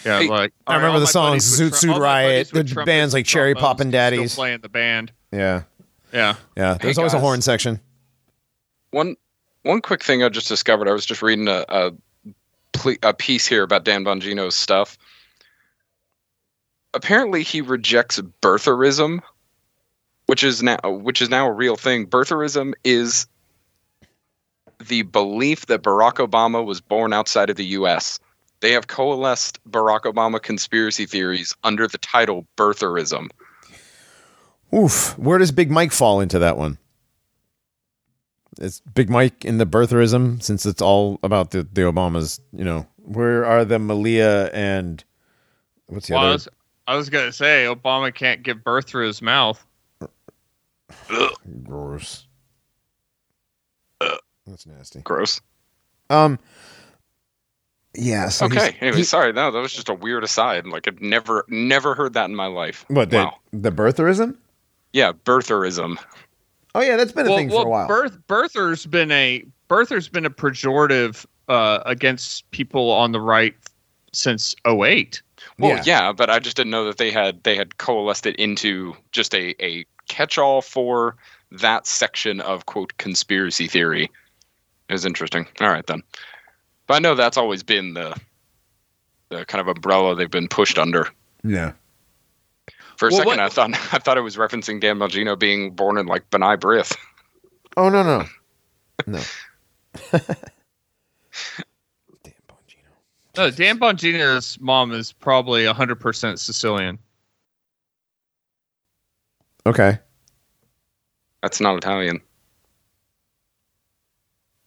yeah 0.04 0.20
Hey, 0.20 0.28
like 0.28 0.52
I 0.66 0.76
remember 0.76 0.94
all 0.94 1.00
the 1.00 1.06
my 1.06 1.10
songs 1.10 1.44
Zoot 1.60 1.74
Suit 1.74 1.90
all 1.90 2.00
Riot, 2.00 2.48
the 2.48 2.62
trumpets 2.64 2.86
bands 2.86 3.14
like 3.14 3.26
Cherry 3.26 3.52
trombones 3.54 3.62
Poppin' 3.68 3.86
could 3.88 3.92
Daddies. 3.92 4.32
still 4.32 4.42
play 4.44 4.56
the 4.56 4.68
band. 4.68 5.12
Yeah. 5.32 5.62
Yeah, 6.12 6.34
Yeah. 6.56 6.74
There's 6.74 6.98
always 6.98 7.14
a 7.14 7.18
horn 7.20 7.40
section. 7.42 7.80
One 8.90 9.16
one 9.62 9.80
quick 9.80 10.02
thing 10.02 10.22
I 10.22 10.28
just 10.28 10.48
discovered. 10.48 10.88
I 10.88 10.92
was 10.92 11.04
just 11.06 11.22
reading 11.22 11.48
a 11.48 11.64
a, 11.68 11.92
a 13.02 13.14
piece 13.14 13.46
here 13.46 13.62
about 13.62 13.84
Dan 13.84 14.04
Bongino's 14.04 14.54
stuff. 14.54 14.96
Apparently, 16.94 17.42
he 17.44 17.60
rejects 17.60 18.18
birtherism, 18.42 19.20
which 20.26 20.42
is 20.42 20.62
now 20.62 20.78
which 20.84 21.22
is 21.22 21.28
now 21.28 21.46
a 21.48 21.52
real 21.52 21.76
thing. 21.76 22.06
Birtherism 22.06 22.72
is 22.84 23.26
the 24.86 25.02
belief 25.02 25.66
that 25.66 25.82
Barack 25.82 26.14
Obama 26.14 26.64
was 26.64 26.80
born 26.80 27.12
outside 27.12 27.50
of 27.50 27.56
the 27.56 27.64
U.S. 27.66 28.18
They 28.60 28.72
have 28.72 28.86
coalesced 28.86 29.58
Barack 29.70 30.02
Obama 30.02 30.40
conspiracy 30.40 31.06
theories 31.06 31.54
under 31.64 31.86
the 31.86 31.98
title 31.98 32.46
birtherism. 32.56 33.30
Oof. 34.74 35.18
Where 35.18 35.38
does 35.38 35.52
Big 35.52 35.70
Mike 35.70 35.92
fall 35.92 36.20
into 36.20 36.38
that 36.38 36.56
one? 36.56 36.78
Is 38.60 38.80
Big 38.94 39.08
Mike 39.08 39.44
in 39.44 39.58
the 39.58 39.66
birtherism 39.66 40.42
since 40.42 40.66
it's 40.66 40.82
all 40.82 41.18
about 41.22 41.50
the, 41.50 41.62
the 41.62 41.82
Obamas, 41.82 42.40
you 42.52 42.64
know, 42.64 42.86
where 42.96 43.44
are 43.44 43.64
the 43.64 43.78
Malia 43.78 44.50
and 44.52 45.02
what's 45.86 46.08
the 46.08 46.14
well, 46.14 46.24
I 46.24 46.32
was 46.32 46.48
I 46.86 46.96
was 46.96 47.08
gonna 47.08 47.32
say 47.32 47.64
Obama 47.64 48.14
can't 48.14 48.42
give 48.42 48.62
birth 48.62 48.86
through 48.86 49.06
his 49.06 49.22
mouth. 49.22 49.64
Gross. 51.62 52.26
That's 54.50 54.66
nasty. 54.66 55.00
Gross. 55.00 55.40
Um. 56.10 56.38
Yeah. 57.94 58.28
So 58.28 58.46
Okay. 58.46 58.76
Anyway, 58.80 58.98
he- 58.98 59.04
sorry. 59.04 59.32
No, 59.32 59.50
that 59.50 59.58
was 59.58 59.72
just 59.72 59.88
a 59.88 59.94
weird 59.94 60.24
aside. 60.24 60.66
Like 60.66 60.86
I've 60.86 61.00
never, 61.00 61.44
never 61.48 61.94
heard 61.94 62.14
that 62.14 62.26
in 62.26 62.36
my 62.36 62.46
life. 62.46 62.84
what 62.88 63.10
the 63.10 63.18
wow. 63.18 63.36
the 63.52 63.72
birtherism? 63.72 64.36
Yeah, 64.92 65.12
birtherism. 65.12 65.96
Oh 66.74 66.80
yeah, 66.80 66.96
that's 66.96 67.12
been 67.12 67.26
a 67.26 67.30
well, 67.30 67.38
thing 67.38 67.48
well, 67.48 67.62
for 67.62 67.66
a 67.66 67.70
while. 67.70 67.88
Birth, 67.88 68.18
birther's 68.28 68.86
been 68.86 69.10
a 69.10 69.44
birther's 69.68 70.08
been 70.08 70.26
a 70.26 70.30
pejorative 70.30 71.26
uh, 71.48 71.82
against 71.86 72.48
people 72.52 72.90
on 72.90 73.12
the 73.12 73.20
right 73.20 73.54
since 74.12 74.54
08. 74.66 75.22
Well, 75.58 75.76
Yeah. 75.76 75.82
yeah. 75.84 76.12
but 76.12 76.30
I 76.30 76.38
just 76.38 76.56
didn't 76.56 76.70
know 76.70 76.84
that 76.84 76.98
they 76.98 77.10
had 77.10 77.42
they 77.42 77.56
had 77.56 77.78
coalesced 77.78 78.26
it 78.26 78.36
into 78.36 78.94
just 79.12 79.34
a 79.34 79.54
a 79.64 79.84
catch-all 80.08 80.62
for 80.62 81.16
that 81.52 81.86
section 81.86 82.40
of 82.40 82.66
quote 82.66 82.96
conspiracy 82.98 83.66
theory. 83.66 84.10
It 84.90 84.94
was 84.94 85.04
interesting. 85.06 85.46
All 85.60 85.68
right 85.70 85.86
then. 85.86 86.02
But 86.88 86.94
I 86.94 86.98
know 86.98 87.14
that's 87.14 87.36
always 87.36 87.62
been 87.62 87.94
the 87.94 88.14
the 89.28 89.44
kind 89.46 89.60
of 89.60 89.68
umbrella 89.68 90.16
they've 90.16 90.28
been 90.30 90.48
pushed 90.48 90.76
under. 90.78 91.06
yeah. 91.44 91.72
For 92.96 93.06
a 93.06 93.10
Well, 93.12 93.18
second, 93.18 93.26
what- 93.28 93.38
I 93.40 93.48
thought 93.48 93.70
I 93.94 93.98
thought 94.00 94.18
it 94.18 94.22
was 94.22 94.36
referencing 94.36 94.80
Dan 94.80 94.98
Bongino 94.98 95.38
being 95.38 95.70
born 95.70 95.96
in 95.96 96.06
like 96.06 96.28
B'nai 96.30 96.56
B'rith. 96.58 96.94
Oh 97.76 97.88
no 97.88 98.02
no 98.02 98.24
no. 99.06 99.20
Damn 102.24 102.34
Bongino. 102.48 102.90
No, 103.36 103.50
Dan 103.50 103.78
Bongino's 103.78 104.58
mom 104.60 104.92
is 104.92 105.12
probably 105.12 105.64
100% 105.64 106.38
Sicilian. 106.38 106.98
Okay. 109.66 109.98
That's 111.42 111.60
not 111.60 111.76
Italian. 111.76 112.20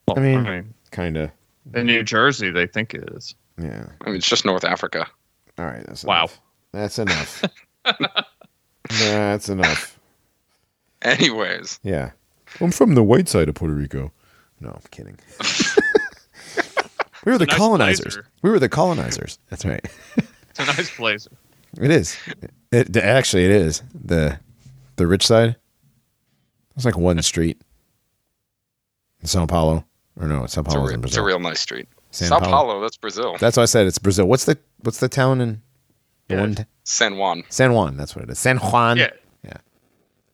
Well, 0.07 0.17
I 0.19 0.21
mean- 0.21 0.73
Kind 0.91 1.17
of. 1.17 1.31
in 1.73 1.85
New 1.87 2.03
Jersey, 2.03 2.51
they 2.51 2.67
think 2.67 2.93
it 2.93 3.09
is. 3.13 3.33
Yeah. 3.57 3.87
I 4.01 4.07
mean, 4.07 4.15
it's 4.17 4.27
just 4.29 4.45
North 4.45 4.63
Africa. 4.63 5.07
All 5.57 5.65
right. 5.65 5.83
That's 5.87 6.03
Wow. 6.03 6.23
enough. 6.23 6.39
That's 6.71 6.99
enough. 6.99 7.43
that's 8.89 9.49
enough. 9.49 9.99
Anyways, 11.01 11.79
Yeah. 11.83 12.11
I'm 12.61 12.71
from 12.71 12.93
the 12.95 13.03
white 13.03 13.27
side 13.27 13.49
of 13.49 13.55
Puerto 13.55 13.73
Rico. 13.73 14.11
No, 14.59 14.69
I'm 14.69 14.81
kidding. 14.91 15.17
we 17.25 17.31
were 17.31 17.37
the 17.37 17.45
nice 17.45 17.57
colonizers. 17.57 18.15
blazer. 18.15 18.27
We 18.41 18.49
were 18.51 18.59
the 18.59 18.69
colonizers. 18.69 19.39
That's 19.49 19.65
right. 19.65 19.83
It's 20.17 20.59
a 20.59 20.65
nice 20.65 20.95
blazer. 20.95 21.31
It 21.81 21.89
is. 21.91 22.15
It 22.71 22.95
actually 22.97 23.45
it 23.45 23.51
is 23.51 23.81
the 23.93 24.39
the 24.97 25.07
rich 25.07 25.25
side. 25.25 25.55
It's 26.75 26.85
like 26.85 26.97
one 26.97 27.21
street. 27.23 27.59
in 29.21 29.27
Sao 29.27 29.45
Paulo, 29.47 29.85
or 30.19 30.27
no, 30.27 30.45
Sao 30.45 30.45
it's 30.45 30.57
a, 30.57 30.63
Paulo 30.63 30.87
re- 30.87 30.93
in 30.93 31.03
it's 31.03 31.17
a 31.17 31.23
real 31.23 31.39
nice 31.39 31.59
street. 31.59 31.87
San 32.11 32.27
Sao 32.29 32.39
Paulo. 32.39 32.51
Paulo, 32.51 32.81
that's 32.81 32.97
Brazil. 32.97 33.35
That's 33.39 33.57
why 33.57 33.63
I 33.63 33.65
said 33.67 33.87
it's 33.87 33.97
Brazil. 33.97 34.25
What's 34.27 34.45
the 34.45 34.57
what's 34.81 34.99
the 34.99 35.09
town 35.09 35.41
in 35.41 35.61
the 36.27 36.35
Yeah. 36.35 36.41
one 36.41 36.55
t- 36.55 36.65
San 36.83 37.17
Juan. 37.17 37.43
San 37.49 37.73
Juan? 37.73 37.97
That's 37.97 38.15
what 38.15 38.23
it 38.23 38.29
is. 38.29 38.37
San 38.39 38.57
Juan. 38.57 38.97
Yeah. 38.97 39.09
Yeah. 39.43 39.57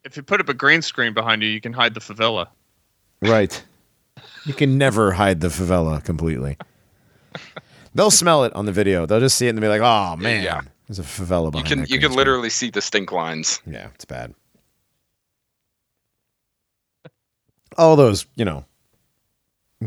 If 0.04 0.18
you 0.18 0.24
put 0.24 0.42
up 0.42 0.50
a 0.50 0.54
green 0.54 0.82
screen 0.82 1.14
behind 1.14 1.42
you, 1.42 1.48
you 1.50 1.62
can 1.62 1.74
hide 1.74 1.94
the 1.94 2.00
favela. 2.02 2.48
Right. 3.22 3.64
You 4.46 4.54
can 4.54 4.78
never 4.78 5.14
hide 5.14 5.40
the 5.42 5.48
favela 5.48 6.04
completely. 6.04 6.58
They'll 7.96 8.12
smell 8.12 8.44
it 8.44 8.54
on 8.54 8.66
the 8.66 8.72
video. 8.72 9.06
They'll 9.06 9.20
just 9.20 9.38
see 9.38 9.48
it 9.48 9.52
and 9.52 9.62
be 9.62 9.68
like, 9.68 9.82
"Oh 9.82 10.16
man, 10.18 10.44
Yeah. 10.44 10.62
there's 10.88 11.00
a 11.00 11.04
favela 11.04 11.52
behind." 11.52 11.56
You 11.56 11.64
can 11.76 11.80
that 11.82 11.90
you 11.90 11.96
green 11.98 12.02
can 12.02 12.12
screen." 12.12 12.18
literally 12.18 12.50
see 12.50 12.70
the 12.70 12.82
stink 12.82 13.12
lines. 13.12 13.62
Yeah, 13.66 13.88
it's 13.96 14.06
bad. 14.06 14.34
All 17.78 17.96
those, 17.96 18.26
you 18.36 18.46
know. 18.46 18.66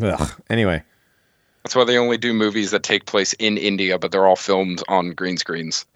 Ugh. 0.01 0.31
Anyway, 0.49 0.83
That's 1.65 1.77
why 1.77 1.85
they 1.85 1.99
only 1.99 2.17
do 2.17 2.33
movies 2.33 2.71
that 2.71 2.83
take 2.83 3.05
place 3.07 3.33
in 3.35 3.59
India, 3.59 3.99
but 3.99 4.11
they're 4.13 4.27
all 4.27 4.37
filmed 4.37 4.83
on 4.89 5.11
green 5.11 5.37
screens. 5.37 5.85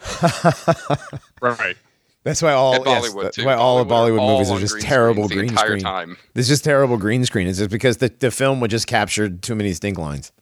Right. 1.43 1.77
that's 2.25 2.41
why 2.43 2.53
all 2.53 2.75
and 2.75 2.85
yes, 2.87 3.09
Bollywood 3.09 3.23
that's 3.25 3.37
too. 3.37 3.45
why 3.45 3.55
all 3.55 3.79
of 3.79 3.89
Bollywood 3.89 4.21
all 4.21 4.33
movies 4.39 4.51
are 4.51 4.59
just 4.59 4.73
green 4.75 4.85
terrible 4.85 5.29
green 5.29 5.39
the 5.41 5.45
entire 5.49 5.67
screen. 5.67 5.83
time. 5.83 6.17
It's 6.35 6.49
just 6.49 6.65
terrible 6.65 6.97
green 6.97 7.25
screen. 7.25 7.47
It's 7.47 7.59
just 7.59 7.71
because 7.71 7.99
the, 7.99 8.09
the 8.19 8.31
film 8.31 8.61
would 8.61 8.71
just 8.71 8.87
capture 8.87 9.29
too 9.29 9.55
many 9.55 9.73
stink 9.75 9.99
lines. 9.99 10.33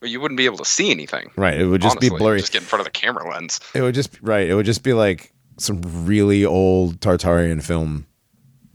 But 0.00 0.10
you 0.10 0.20
wouldn't 0.20 0.38
be 0.38 0.44
able 0.44 0.58
to 0.58 0.64
see 0.64 0.90
anything. 0.90 1.30
Right. 1.36 1.58
It 1.60 1.66
would 1.66 1.82
just 1.82 1.96
honestly. 1.96 2.10
be 2.10 2.18
blurry. 2.18 2.40
Just 2.40 2.52
get 2.52 2.62
in 2.62 2.68
front 2.68 2.80
of 2.80 2.84
the 2.84 2.90
camera 2.90 3.28
lens. 3.28 3.60
It 3.74 3.82
would 3.82 3.94
just 3.94 4.18
right. 4.22 4.48
It 4.48 4.54
would 4.54 4.66
just 4.66 4.82
be 4.82 4.92
like 4.92 5.32
some 5.58 5.80
really 6.06 6.44
old 6.44 7.00
Tartarian 7.00 7.62
film. 7.62 8.06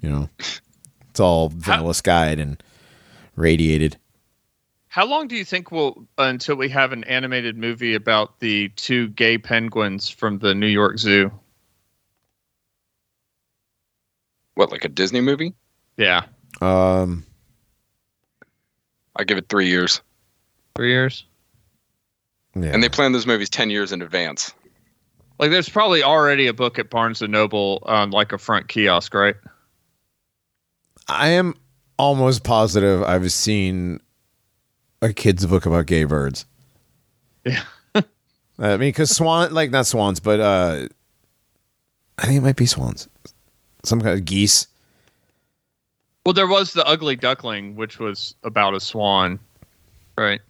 You 0.01 0.09
know, 0.09 0.29
it's 1.09 1.19
all 1.19 1.49
vanilla 1.49 1.93
skied 1.93 2.39
and 2.39 2.61
radiated. 3.35 3.97
How 4.87 5.05
long 5.05 5.27
do 5.27 5.35
you 5.35 5.43
think 5.43 5.71
will 5.71 6.07
until 6.17 6.55
we 6.55 6.69
have 6.69 6.93
an 6.93 7.03
animated 7.03 7.57
movie 7.57 7.95
about 7.95 8.39
the 8.39 8.69
two 8.69 9.09
gay 9.09 9.37
penguins 9.37 10.09
from 10.09 10.39
the 10.39 10.55
New 10.55 10.67
York 10.67 10.97
Zoo? 10.99 11.31
What, 14.55 14.71
like 14.71 14.85
a 14.85 14.89
Disney 14.89 15.21
movie? 15.21 15.53
Yeah, 15.97 16.23
Um, 16.61 17.25
I 19.15 19.23
give 19.23 19.37
it 19.37 19.47
three 19.49 19.67
years. 19.67 20.01
three 20.75 20.91
years. 20.91 21.25
yeah. 22.55 22.71
And 22.73 22.81
they 22.83 22.89
plan 22.89 23.11
those 23.13 23.25
movies 23.27 23.49
ten 23.49 23.69
years 23.69 23.91
in 23.91 24.01
advance. 24.01 24.53
Like, 25.39 25.51
there's 25.51 25.67
probably 25.69 26.03
already 26.03 26.47
a 26.47 26.53
book 26.53 26.79
at 26.79 26.89
Barnes 26.89 27.21
and 27.21 27.31
Noble 27.31 27.83
on 27.85 28.11
like 28.11 28.31
a 28.31 28.37
front 28.37 28.69
kiosk, 28.69 29.13
right? 29.13 29.35
I 31.09 31.29
am 31.29 31.53
almost 31.97 32.43
positive 32.43 33.03
I've 33.03 33.31
seen 33.31 33.99
a 35.01 35.13
kid's 35.13 35.45
book 35.45 35.65
about 35.65 35.85
gay 35.85 36.03
birds. 36.03 36.45
Yeah. 37.45 37.63
I 37.95 38.01
mean, 38.77 38.79
because 38.79 39.15
swan, 39.15 39.53
like 39.53 39.69
not 39.71 39.85
swans, 39.85 40.19
but 40.19 40.39
uh, 40.39 40.87
I 42.17 42.25
think 42.25 42.37
it 42.37 42.41
might 42.41 42.55
be 42.55 42.65
swans. 42.65 43.07
Some 43.83 44.01
kind 44.01 44.17
of 44.17 44.25
geese. 44.25 44.67
Well, 46.25 46.33
there 46.33 46.47
was 46.47 46.73
the 46.73 46.85
Ugly 46.87 47.17
Duckling, 47.17 47.75
which 47.75 47.99
was 47.99 48.33
about 48.43 48.73
a 48.73 48.79
swan, 48.79 49.37
right? 50.17 50.41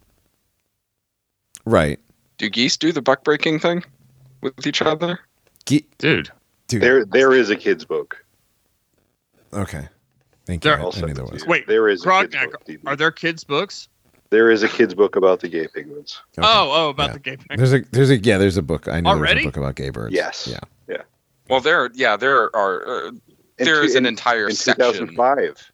Right. 1.66 2.00
Do 2.38 2.50
geese 2.50 2.78
do 2.78 2.92
the 2.94 3.02
buck 3.02 3.24
breaking 3.24 3.60
thing 3.60 3.84
with 4.42 4.66
each 4.66 4.82
other? 4.82 5.20
Ge- 5.66 5.84
Dude, 5.98 6.30
dude. 6.68 6.82
There, 6.82 7.04
there 7.06 7.34
is 7.34 7.50
a 7.50 7.56
kid's 7.56 7.84
book. 7.84 8.24
okay. 9.54 9.88
Thank 10.46 10.64
you. 10.64 10.72
There- 10.72 10.80
I 10.80 10.84
I'll 10.84 10.92
knew 10.92 11.14
there 11.14 11.26
was. 11.26 11.46
Wait, 11.46 11.68
there 11.68 11.90
is 11.90 12.06
a 12.06 12.08
book. 12.08 12.34
Are 12.86 12.96
there 12.96 13.12
kids' 13.12 13.44
books? 13.44 13.88
There 14.32 14.50
is 14.52 14.64
a 14.64 14.68
kid's 14.68 14.94
book 14.94 15.16
about 15.16 15.40
the 15.40 15.48
gay 15.48 15.68
penguins. 15.68 16.20
Okay. 16.38 16.48
Oh, 16.48 16.72
oh, 16.74 16.90
about 16.90 17.08
Yeah. 17.10 17.14
the 17.14 17.20
gay 17.20 17.38
penguin. 17.38 17.58
There's 17.58 17.74
a 17.74 17.80
there's 17.92 18.10
a 18.10 18.18
yeah 18.18 18.38
there's 18.38 18.58
a 18.58 18.62
book 18.62 18.88
I 18.88 19.00
know 19.00 19.10
there's 19.12 19.20
Already? 19.20 19.42
a 19.42 19.46
book 19.46 19.58
about 19.58 19.76
gay 19.76 19.90
birds. 19.92 20.14
Yes. 20.14 20.48
Yeah. 20.48 20.60
Yeah. 20.88 21.02
Well, 21.50 21.62
there, 21.62 21.90
yeah, 21.94 22.16
there 22.18 22.56
are. 22.56 22.88
Uh, 22.88 23.08
In 23.08 23.66
there 23.66 23.82
two- 23.82 23.88
is 23.88 23.96
an 23.96 24.06
in- 24.06 24.14
entire 24.14 24.50
in 24.50 24.56
section. 24.56 25.08
2005. 25.08 25.72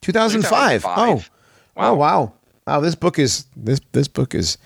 2005. 0.00 0.82
2005. 0.82 0.84
Oh. 0.96 1.24
Oh 1.76 1.94
wow. 1.94 2.32
Wow. 2.66 2.80
This 2.80 2.94
book 2.94 3.18
is 3.18 3.46
this 3.56 3.80
this 3.92 4.08
book 4.08 4.34
is 4.34 4.56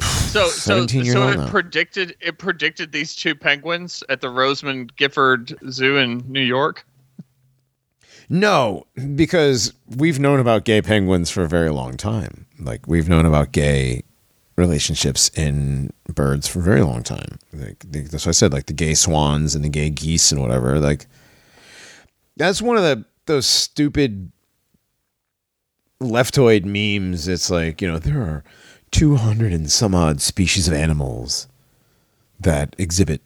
So, 0.00 0.46
so, 0.48 0.48
17 0.48 1.04
so 1.06 1.28
it 1.28 1.36
now. 1.38 1.48
predicted 1.48 2.14
it 2.20 2.38
predicted 2.38 2.92
these 2.92 3.14
two 3.16 3.34
penguins 3.34 4.04
at 4.08 4.20
the 4.20 4.30
Rosamond 4.30 4.94
Gifford 4.96 5.52
Zoo 5.70 5.96
in 5.96 6.22
New 6.28 6.40
York. 6.40 6.86
No, 8.32 8.86
because 9.16 9.74
we've 9.96 10.20
known 10.20 10.38
about 10.38 10.64
gay 10.64 10.80
penguins 10.80 11.30
for 11.30 11.42
a 11.42 11.48
very 11.48 11.70
long 11.70 11.96
time. 11.96 12.46
Like 12.60 12.86
we've 12.86 13.08
known 13.08 13.26
about 13.26 13.50
gay 13.50 14.04
relationships 14.54 15.30
in 15.30 15.92
birds 16.14 16.46
for 16.46 16.60
a 16.60 16.62
very 16.62 16.82
long 16.82 17.02
time. 17.02 17.40
Like 17.52 17.84
that's 17.90 18.24
what 18.24 18.28
I 18.28 18.32
said, 18.32 18.52
like 18.52 18.66
the 18.66 18.72
gay 18.72 18.94
swans 18.94 19.56
and 19.56 19.64
the 19.64 19.68
gay 19.68 19.90
geese 19.90 20.30
and 20.30 20.40
whatever. 20.40 20.78
Like 20.78 21.06
that's 22.36 22.62
one 22.62 22.76
of 22.76 22.84
the 22.84 23.04
those 23.26 23.46
stupid 23.46 24.30
leftoid 26.00 26.64
memes. 26.64 27.26
It's 27.26 27.50
like 27.50 27.82
you 27.82 27.88
know 27.90 27.98
there 27.98 28.22
are 28.22 28.44
two 28.92 29.16
hundred 29.16 29.52
and 29.52 29.72
some 29.72 29.92
odd 29.92 30.20
species 30.20 30.68
of 30.68 30.74
animals 30.74 31.48
that 32.38 32.76
exhibit 32.78 33.22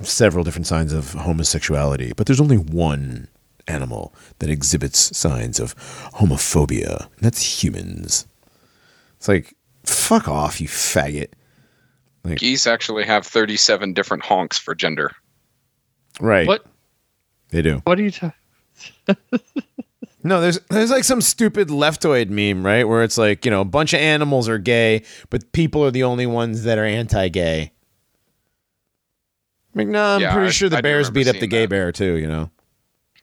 several 0.00 0.44
different 0.44 0.66
signs 0.66 0.94
of 0.94 1.12
homosexuality, 1.12 2.14
but 2.16 2.26
there's 2.26 2.40
only 2.40 2.56
one 2.56 3.28
animal 3.68 4.14
that 4.38 4.50
exhibits 4.50 5.16
signs 5.16 5.58
of 5.60 5.74
homophobia. 6.14 7.02
And 7.16 7.20
that's 7.20 7.62
humans. 7.62 8.26
It's 9.16 9.28
like, 9.28 9.54
fuck 9.84 10.28
off, 10.28 10.60
you 10.60 10.68
faggot. 10.68 11.28
Geese 12.36 12.66
actually 12.66 13.04
have 13.04 13.26
37 13.26 13.94
different 13.94 14.24
honks 14.24 14.58
for 14.58 14.74
gender. 14.74 15.12
Right. 16.20 16.46
What? 16.46 16.66
They 17.50 17.62
do. 17.62 17.80
What 17.84 17.98
are 17.98 18.02
you 18.02 18.10
talking? 18.10 18.32
No, 20.24 20.40
there's 20.40 20.58
there's 20.68 20.90
like 20.90 21.04
some 21.04 21.20
stupid 21.20 21.68
leftoid 21.68 22.28
meme, 22.28 22.66
right? 22.66 22.82
Where 22.86 23.04
it's 23.04 23.16
like, 23.16 23.44
you 23.44 23.52
know, 23.52 23.60
a 23.60 23.64
bunch 23.64 23.94
of 23.94 24.00
animals 24.00 24.48
are 24.48 24.58
gay, 24.58 25.04
but 25.30 25.52
people 25.52 25.82
are 25.84 25.92
the 25.92 26.02
only 26.02 26.26
ones 26.26 26.64
that 26.64 26.76
are 26.76 26.84
anti-gay. 26.84 27.70
Like, 29.74 29.86
no, 29.86 30.04
I'm 30.16 30.20
Yeah, 30.20 30.32
pretty 30.32 30.48
I- 30.48 30.50
sure 30.50 30.68
the 30.68 30.78
I 30.78 30.80
bears 30.80 31.08
beat 31.08 31.28
up 31.28 31.36
the 31.38 31.46
gay 31.46 31.62
that. 31.62 31.70
bear 31.70 31.92
too, 31.92 32.14
you 32.16 32.26
know. 32.26 32.50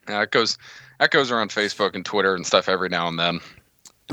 Yeah, 0.07 0.21
it 0.21 0.31
goes 0.31 0.57
that 0.99 1.11
goes 1.11 1.31
around 1.31 1.49
Facebook 1.51 1.95
and 1.95 2.05
Twitter 2.05 2.35
and 2.35 2.45
stuff 2.45 2.69
every 2.69 2.89
now 2.89 3.07
and 3.07 3.19
then. 3.19 3.39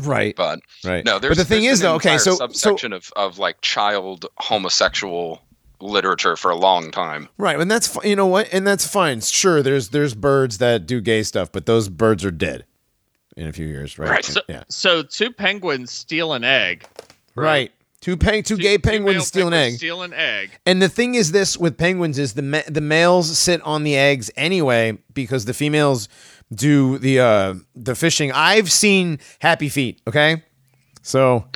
Right. 0.01 0.35
But 0.35 0.61
Right. 0.85 1.05
no, 1.05 1.19
there's 1.19 1.37
but 1.37 1.43
the 1.43 1.55
thing 1.55 1.63
there's 1.65 1.75
is 1.75 1.81
an 1.81 1.87
though, 1.87 1.95
okay, 1.97 2.13
entire 2.15 2.19
so 2.19 2.31
so 2.33 2.37
subsection 2.47 2.93
of 2.93 3.13
of 3.15 3.39
like 3.39 3.61
child 3.61 4.27
homosexual 4.39 5.43
literature 5.81 6.37
for 6.37 6.51
a 6.51 6.57
long 6.57 6.91
time. 6.91 7.29
Right, 7.39 7.59
and 7.61 7.71
that's 7.71 7.97
you 8.05 8.17
know 8.17 8.27
what, 8.27 8.49
and 8.53 8.67
that's 8.67 8.87
fine. 8.87 9.21
Sure, 9.21 9.63
there's 9.63 9.91
there's 9.91 10.15
birds 10.15 10.59
that 10.59 10.87
do 10.87 11.01
gay 11.01 11.23
stuff, 11.23 11.53
but 11.53 11.67
those 11.67 11.89
birds 11.89 12.25
are 12.25 12.31
dead 12.31 12.65
in 13.37 13.47
a 13.47 13.53
few 13.53 13.67
years, 13.67 13.99
right? 13.99 14.09
Right. 14.11 14.25
So, 14.25 14.41
yeah, 14.49 14.63
so 14.69 15.03
two 15.03 15.31
penguins 15.33 15.91
steal 15.91 16.33
an 16.33 16.45
egg. 16.45 16.87
right. 17.35 17.71
Two 18.03 18.17
peng- 18.19 18.43
two 18.43 18.57
gay 18.59 18.77
Two- 18.77 18.83
two 18.83 18.91
penguins 18.91 19.15
male 19.17 19.25
steal 19.25 19.47
an 19.49 19.55
egg, 19.55 19.75
Steal 19.77 20.03
an 20.03 20.13
egg. 20.13 20.51
and 20.67 20.83
the 20.83 20.89
thing 20.91 21.15
is, 21.15 21.33
this 21.33 21.57
with 21.57 21.79
penguins 21.79 22.19
is 22.19 22.35
the 22.35 22.43
ma- 22.43 22.63
the 22.69 22.81
males 22.83 23.39
sit 23.39 23.63
on 23.63 23.85
the 23.85 23.97
eggs 23.97 24.31
anyway 24.37 24.99
because 25.15 25.45
the 25.47 25.55
females 25.55 26.09
do 26.55 26.99
the 26.99 27.21
uh 27.21 27.55
the 27.75 27.95
fishing. 27.95 28.31
I've 28.33 28.71
seen 28.71 29.19
Happy 29.41 29.69
Feet. 29.71 30.03
Okay, 30.07 30.43
so 31.03 31.47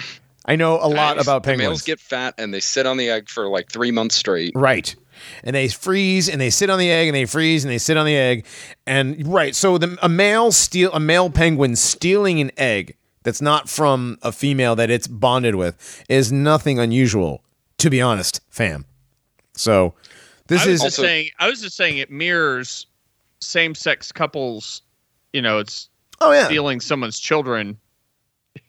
I 0.45 0.57
know 0.57 0.75
a 0.81 0.87
lot 0.89 1.17
Nice. 1.17 1.25
about 1.27 1.43
The 1.43 1.49
penguins. 1.49 1.69
males 1.69 1.83
get 1.83 2.01
fat 2.01 2.35
and 2.39 2.55
they 2.55 2.61
sit 2.61 2.87
on 2.87 2.97
the 2.97 3.11
egg 3.11 3.29
for 3.29 3.49
like 3.49 3.71
three 3.71 3.91
months 3.91 4.15
straight. 4.15 4.53
right, 4.55 4.95
and 5.43 5.57
they 5.57 5.67
freeze 5.69 6.29
and 6.29 6.41
they 6.41 6.51
sit 6.51 6.71
on 6.71 6.79
the 6.79 6.89
egg 6.91 7.09
and 7.09 7.17
they 7.17 7.25
freeze 7.25 7.65
and 7.65 7.73
they 7.73 7.79
sit 7.79 7.97
on 7.97 8.07
the 8.07 8.17
egg 8.17 8.47
and 8.87 9.27
right 9.27 9.57
so 9.57 9.79
the 9.79 9.99
a 10.01 10.09
male 10.09 10.53
steal 10.53 10.93
a 10.93 11.01
male 11.01 11.29
penguin 11.29 11.75
stealing 11.75 12.41
an 12.41 12.53
egg 12.57 12.95
that's 13.27 13.43
not 13.43 13.69
from 13.69 14.17
a 14.23 14.31
female 14.33 14.75
that 14.77 14.89
it's 14.89 15.07
bonded 15.09 15.57
with 15.57 16.03
is 16.09 16.31
nothing 16.33 16.79
unusual 16.79 17.43
to 17.77 17.91
be 17.91 18.01
honest 18.01 18.41
fam 18.49 18.87
so 19.55 19.95
this 20.47 20.63
I 20.63 20.67
was 20.69 20.75
is 20.77 20.83
just 20.83 20.97
saying. 20.97 21.31
I 21.41 21.49
was 21.51 21.61
just 21.61 21.77
saying 21.77 21.99
it 21.99 22.09
mirrors 22.09 22.87
same-sex 23.41 24.13
couples. 24.13 24.81
You 25.33 25.43
know, 25.43 25.59
it's 25.59 25.89
oh 26.21 26.31
yeah 26.31 26.45
stealing 26.47 26.81
someone's 26.81 27.19
children. 27.19 27.77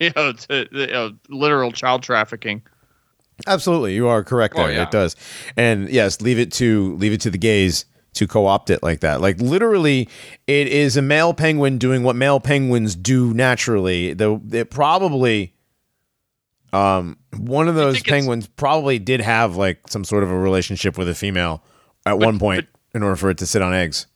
You 0.01 0.11
know, 0.15 0.33
to, 0.33 0.67
you 0.71 0.87
know, 0.87 1.11
literal 1.29 1.71
child 1.71 2.03
trafficking. 2.03 2.61
Absolutely, 3.47 3.93
you 3.95 4.07
are 4.09 4.21
correct 4.23 4.55
Oh, 4.57 4.63
there. 4.63 4.73
yeah. 4.73 4.83
It 4.83 4.91
does, 4.91 5.15
and 5.55 5.87
yes, 5.89 6.19
leave 6.19 6.39
it 6.39 6.51
to 6.53 6.95
leave 6.97 7.13
it 7.13 7.21
to 7.21 7.29
the 7.29 7.37
gays 7.37 7.85
to 8.13 8.27
co-opt 8.27 8.69
it 8.69 8.81
like 8.81 9.01
that. 9.01 9.21
Like 9.21 9.39
literally, 9.39 10.09
it 10.47 10.67
is 10.67 10.97
a 10.97 11.01
male 11.01 11.33
penguin 11.33 11.77
doing 11.77 12.03
what 12.03 12.15
male 12.15 12.39
penguins 12.39 12.95
do 12.95 13.33
naturally. 13.33 14.13
Though 14.13 14.41
it 14.51 14.69
probably, 14.71 15.53
um, 16.73 17.17
one 17.37 17.67
of 17.67 17.75
those 17.75 18.01
penguins 18.01 18.47
probably 18.47 18.99
did 18.99 19.21
have 19.21 19.55
like 19.55 19.87
some 19.89 20.03
sort 20.03 20.23
of 20.23 20.31
a 20.31 20.37
relationship 20.37 20.97
with 20.97 21.07
a 21.09 21.15
female 21.15 21.63
at 22.05 22.19
one 22.19 22.39
point 22.39 22.67
in 22.93 23.03
order 23.03 23.15
for 23.15 23.29
it 23.29 23.37
to 23.39 23.45
sit 23.45 23.61
on 23.61 23.73
eggs. 23.73 24.07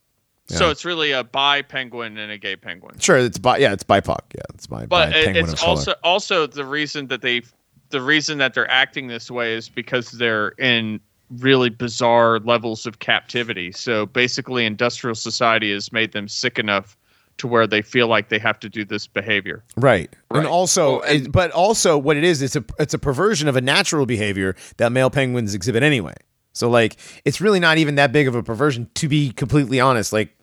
So 0.48 0.70
it's 0.70 0.84
really 0.84 1.12
a 1.14 1.24
bi 1.24 1.62
penguin 1.62 2.18
and 2.18 2.30
a 2.30 2.38
gay 2.38 2.58
penguin. 2.58 3.00
Sure, 3.00 3.18
it's 3.18 3.38
bi- 3.40 3.60
yeah, 3.60 3.72
it's 3.72 3.86
BIPOC. 3.86 4.20
Yeah, 4.36 4.42
it's 4.54 4.70
my 4.70 4.86
But 4.86 5.12
bi- 5.12 5.18
it's 5.20 5.54
of 5.54 5.60
color. 5.60 5.70
also 5.70 5.94
also 6.04 6.46
the 6.48 6.66
reason 6.66 7.08
that 7.08 7.22
they 7.22 7.44
the 7.90 8.02
reason 8.02 8.38
that 8.40 8.54
they're 8.54 8.70
acting 8.70 9.08
this 9.08 9.32
way 9.32 9.54
is 9.54 9.70
because 9.70 10.12
they're 10.12 10.50
in 10.58 11.00
really 11.40 11.70
bizarre 11.70 12.40
levels 12.40 12.86
of 12.86 13.00
captivity. 13.00 13.72
So 13.72 14.06
basically 14.06 14.66
industrial 14.66 15.16
society 15.16 15.72
has 15.74 15.92
made 15.92 16.12
them 16.12 16.28
sick 16.28 16.60
enough 16.60 16.98
to 17.38 17.48
where 17.48 17.66
they 17.66 17.82
feel 17.82 18.08
like 18.08 18.30
they 18.30 18.38
have 18.38 18.60
to 18.60 18.70
do 18.70 18.84
this 18.86 19.08
behavior. 19.08 19.64
Right. 19.76 20.14
And 20.30 20.46
also, 20.46 20.98
Well, 21.00 21.02
and- 21.04 21.26
it- 21.28 21.32
but 21.32 21.52
also, 21.52 21.98
what 21.98 22.18
it 22.18 22.24
is, 22.24 22.42
it's 22.42 22.56
a 22.56 22.64
it's 22.78 22.94
a 22.94 23.00
perversion 23.00 23.48
of 23.48 23.56
a 23.56 23.62
natural 23.62 24.06
behavior 24.06 24.56
that 24.78 24.92
male 24.92 25.10
penguins 25.10 25.56
exhibit 25.56 25.82
anyway. 25.82 26.14
So, 26.54 26.70
like, 26.70 26.98
it's 27.26 27.40
really 27.40 27.60
not 27.62 27.78
even 27.78 27.96
that 27.96 28.12
big 28.12 28.28
of 28.28 28.36
a 28.36 28.44
perversion, 28.44 28.90
to 28.96 29.08
be 29.08 29.32
completely 29.32 29.80
honest. 29.80 30.12
Like, 30.12 30.36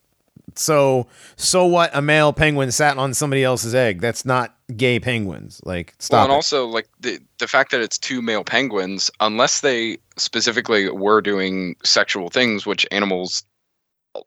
so 0.59 1.07
so 1.37 1.65
what? 1.67 1.91
A 1.95 2.03
male 2.03 2.33
penguin 2.33 2.71
sat 2.73 2.99
on 2.99 3.15
somebody 3.15 3.45
else's 3.45 3.75
egg. 3.75 4.01
That's 4.01 4.25
not 4.25 4.55
gay 4.77 5.01
penguins. 5.01 5.61
Like, 5.65 5.89
Well, 5.89 5.95
stop. 6.01 6.25
and 6.25 6.33
it. 6.33 6.35
also 6.35 6.67
like 6.67 6.89
the 7.01 7.19
the 7.39 7.49
fact 7.49 7.71
that 7.71 7.81
it's 7.81 7.99
two 7.99 8.21
male 8.23 8.45
penguins, 8.45 9.11
unless 9.21 9.61
they 9.61 9.99
specifically 10.17 10.89
were 10.91 11.21
doing 11.21 11.77
sexual 11.85 12.29
things, 12.29 12.67
which 12.67 12.87
animals, 12.91 13.45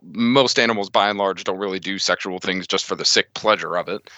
most 0.01 0.57
animals 0.59 0.89
by 0.89 1.09
and 1.09 1.17
large, 1.19 1.43
don't 1.43 1.57
really 1.59 1.79
do 1.79 1.99
sexual 1.99 2.39
things 2.39 2.65
just 2.67 2.85
for 2.85 2.95
the 2.95 3.05
sick 3.05 3.33
pleasure 3.33 3.75
of 3.77 3.87
it. 3.89 4.09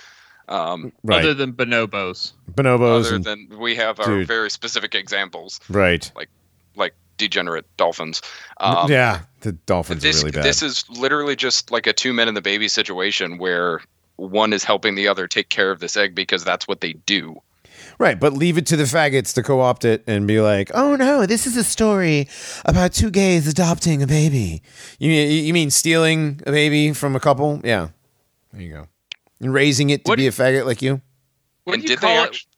Um, 0.49 0.91
right. 1.03 1.21
Other 1.21 1.33
than 1.33 1.53
bonobos. 1.53 2.33
Bonobos. 2.51 3.05
other 3.05 3.15
and, 3.15 3.23
than 3.23 3.47
we 3.59 3.75
have 3.75 3.99
our 4.01 4.05
Dude. 4.07 4.27
very 4.27 4.49
specific 4.49 4.93
examples, 4.93 5.59
right. 5.69 6.11
like 6.15 6.29
degenerate 7.17 7.65
dolphins. 7.77 8.21
Um, 8.57 8.89
yeah. 8.91 9.21
The 9.41 9.51
dolphins 9.53 10.01
this 10.03 10.21
are 10.21 10.25
really 10.25 10.31
bad. 10.37 10.45
this 10.45 10.61
is 10.61 10.85
literally 10.89 11.35
just 11.35 11.71
like 11.71 11.87
a 11.87 11.93
two 11.93 12.13
men 12.13 12.27
and 12.27 12.35
the 12.37 12.41
baby 12.41 12.67
situation 12.67 13.37
where 13.37 13.81
one 14.15 14.53
is 14.53 14.63
helping 14.63 14.95
the 14.95 15.07
other 15.07 15.27
take 15.27 15.49
care 15.49 15.71
of 15.71 15.79
this 15.79 15.97
egg 15.97 16.15
because 16.15 16.43
that's 16.43 16.67
what 16.67 16.81
they 16.81 16.93
do. 16.93 17.41
Right, 17.99 18.19
but 18.19 18.33
leave 18.33 18.57
it 18.57 18.65
to 18.67 18.77
the 18.77 18.83
faggots 18.83 19.33
to 19.33 19.43
co-opt 19.43 19.83
it 19.83 20.03
and 20.07 20.25
be 20.27 20.39
like, 20.39 20.71
"Oh 20.73 20.95
no, 20.95 21.25
this 21.25 21.45
is 21.45 21.57
a 21.57 21.63
story 21.63 22.27
about 22.65 22.93
two 22.93 23.11
gays 23.11 23.47
adopting 23.47 24.01
a 24.01 24.07
baby." 24.07 24.61
You 24.99 25.11
you 25.11 25.53
mean 25.53 25.69
stealing 25.69 26.39
a 26.47 26.51
baby 26.51 26.93
from 26.93 27.15
a 27.15 27.19
couple? 27.19 27.59
Yeah, 27.63 27.89
there 28.51 28.61
you 28.61 28.73
go. 28.73 28.87
And 29.41 29.53
raising 29.53 29.89
it 29.89 30.05
to 30.05 30.09
What 30.09 30.17
be 30.17 30.23
do 30.23 30.29
a 30.29 30.31
faggot 30.31 30.65
like 30.65 30.81
you. 30.81 31.01
What 31.65 31.73
and 31.73 31.83
do 31.83 31.89
you 31.89 31.95
did 31.95 32.01
they 32.01 32.07
call 32.07 32.23
it? 32.23 32.27
actually 32.27 32.51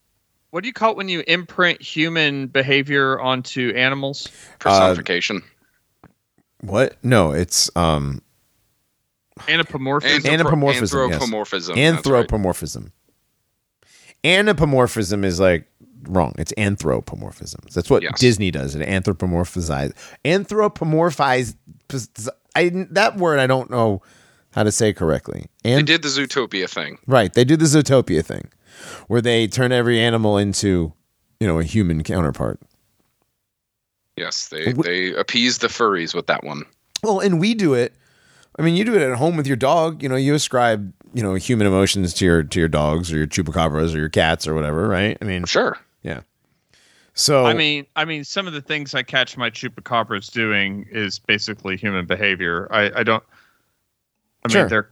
What 0.55 0.63
do 0.63 0.69
you 0.69 0.73
call 0.73 0.91
it 0.91 0.95
when 0.95 1.09
you 1.09 1.21
imprint 1.27 1.81
human 1.81 2.47
behavior 2.47 3.19
onto 3.19 3.73
animals? 3.75 4.29
personification? 4.59 5.41
What? 6.61 6.95
No, 7.03 7.33
it's 7.33 7.69
um 7.75 8.21
Anthropomorphism. 9.49 10.31
Anthropomorphism, 10.31 11.09
yes. 11.09 11.21
Anthropomorphism. 11.21 11.75
right. 11.75 11.83
anthropomorphism. 11.83 12.93
Anthropomorphism 14.23 15.25
is 15.25 15.41
like 15.41 15.67
wrong. 16.03 16.33
It's 16.37 16.53
anthropomorphism. 16.57 17.59
That's 17.73 17.89
what 17.89 18.03
Yes. 18.03 18.17
Disney 18.17 18.49
does. 18.49 18.75
It 18.75 18.87
anthropomorphize. 18.87 19.91
Anthropomorphize. 20.23 21.53
I 22.55 22.69
that 22.91 23.17
word 23.17 23.39
I 23.39 23.47
don't 23.47 23.69
know 23.69 24.01
how 24.53 24.63
to 24.63 24.71
say 24.71 24.93
correctly. 24.93 25.47
They 25.63 25.83
did 25.83 26.01
the 26.01 26.07
Zootopia 26.07 26.69
thing. 26.69 26.97
right, 27.07 27.33
they 27.33 27.43
do 27.43 27.57
the 27.57 27.65
Zootopia 27.65 28.23
thing, 28.23 28.47
where 29.07 29.21
they 29.21 29.47
turn 29.47 29.71
every 29.71 29.99
animal 29.99 30.37
into, 30.37 30.93
you 31.39 31.47
know, 31.47 31.59
a 31.59 31.63
human 31.63 32.03
counterpart. 32.03 32.59
Yes, 34.17 34.47
they 34.49 34.71
Wh- 34.71 34.81
they 34.83 35.13
appease 35.13 35.57
the 35.59 35.67
furries 35.67 36.13
with 36.15 36.27
that 36.27 36.43
one. 36.43 36.63
Well, 37.03 37.19
and 37.19 37.39
we 37.39 37.53
do 37.53 37.73
it. 37.73 37.93
I 38.57 38.61
mean, 38.61 38.75
you 38.75 38.85
do 38.85 38.95
it 38.95 39.01
at 39.01 39.17
home 39.17 39.35
with 39.35 39.47
your 39.47 39.57
dog. 39.57 40.01
You 40.01 40.07
know, 40.09 40.15
you 40.15 40.33
ascribe, 40.33 40.93
you 41.13 41.21
know, 41.21 41.33
human 41.35 41.67
emotions 41.67 42.13
to 42.15 42.25
your 42.25 42.43
to 42.43 42.59
your 42.59 42.69
dogs 42.69 43.11
or 43.11 43.17
your 43.17 43.27
chupacabras 43.27 43.93
or 43.93 43.97
your 43.97 44.09
cats 44.09 44.47
or 44.47 44.53
whatever, 44.53 44.87
right? 44.87 45.17
I 45.21 45.25
mean, 45.25 45.43
Sure. 45.45 45.77
yeah. 46.03 46.21
So 47.13 47.45
I 47.45 47.53
mean, 47.53 47.85
I 47.97 48.05
mean, 48.05 48.23
some 48.23 48.47
of 48.47 48.53
the 48.53 48.61
things 48.61 48.93
I 48.95 49.03
catch 49.03 49.35
my 49.37 49.49
chupacabras 49.49 50.31
doing 50.31 50.85
is 50.91 51.19
basically 51.19 51.75
human 51.77 52.05
behavior. 52.05 52.67
I, 52.71 52.99
I 52.99 53.03
don't. 53.03 53.23
I 54.45 54.51
Sure. 54.51 54.61
mean, 54.61 54.69
they're 54.69 54.89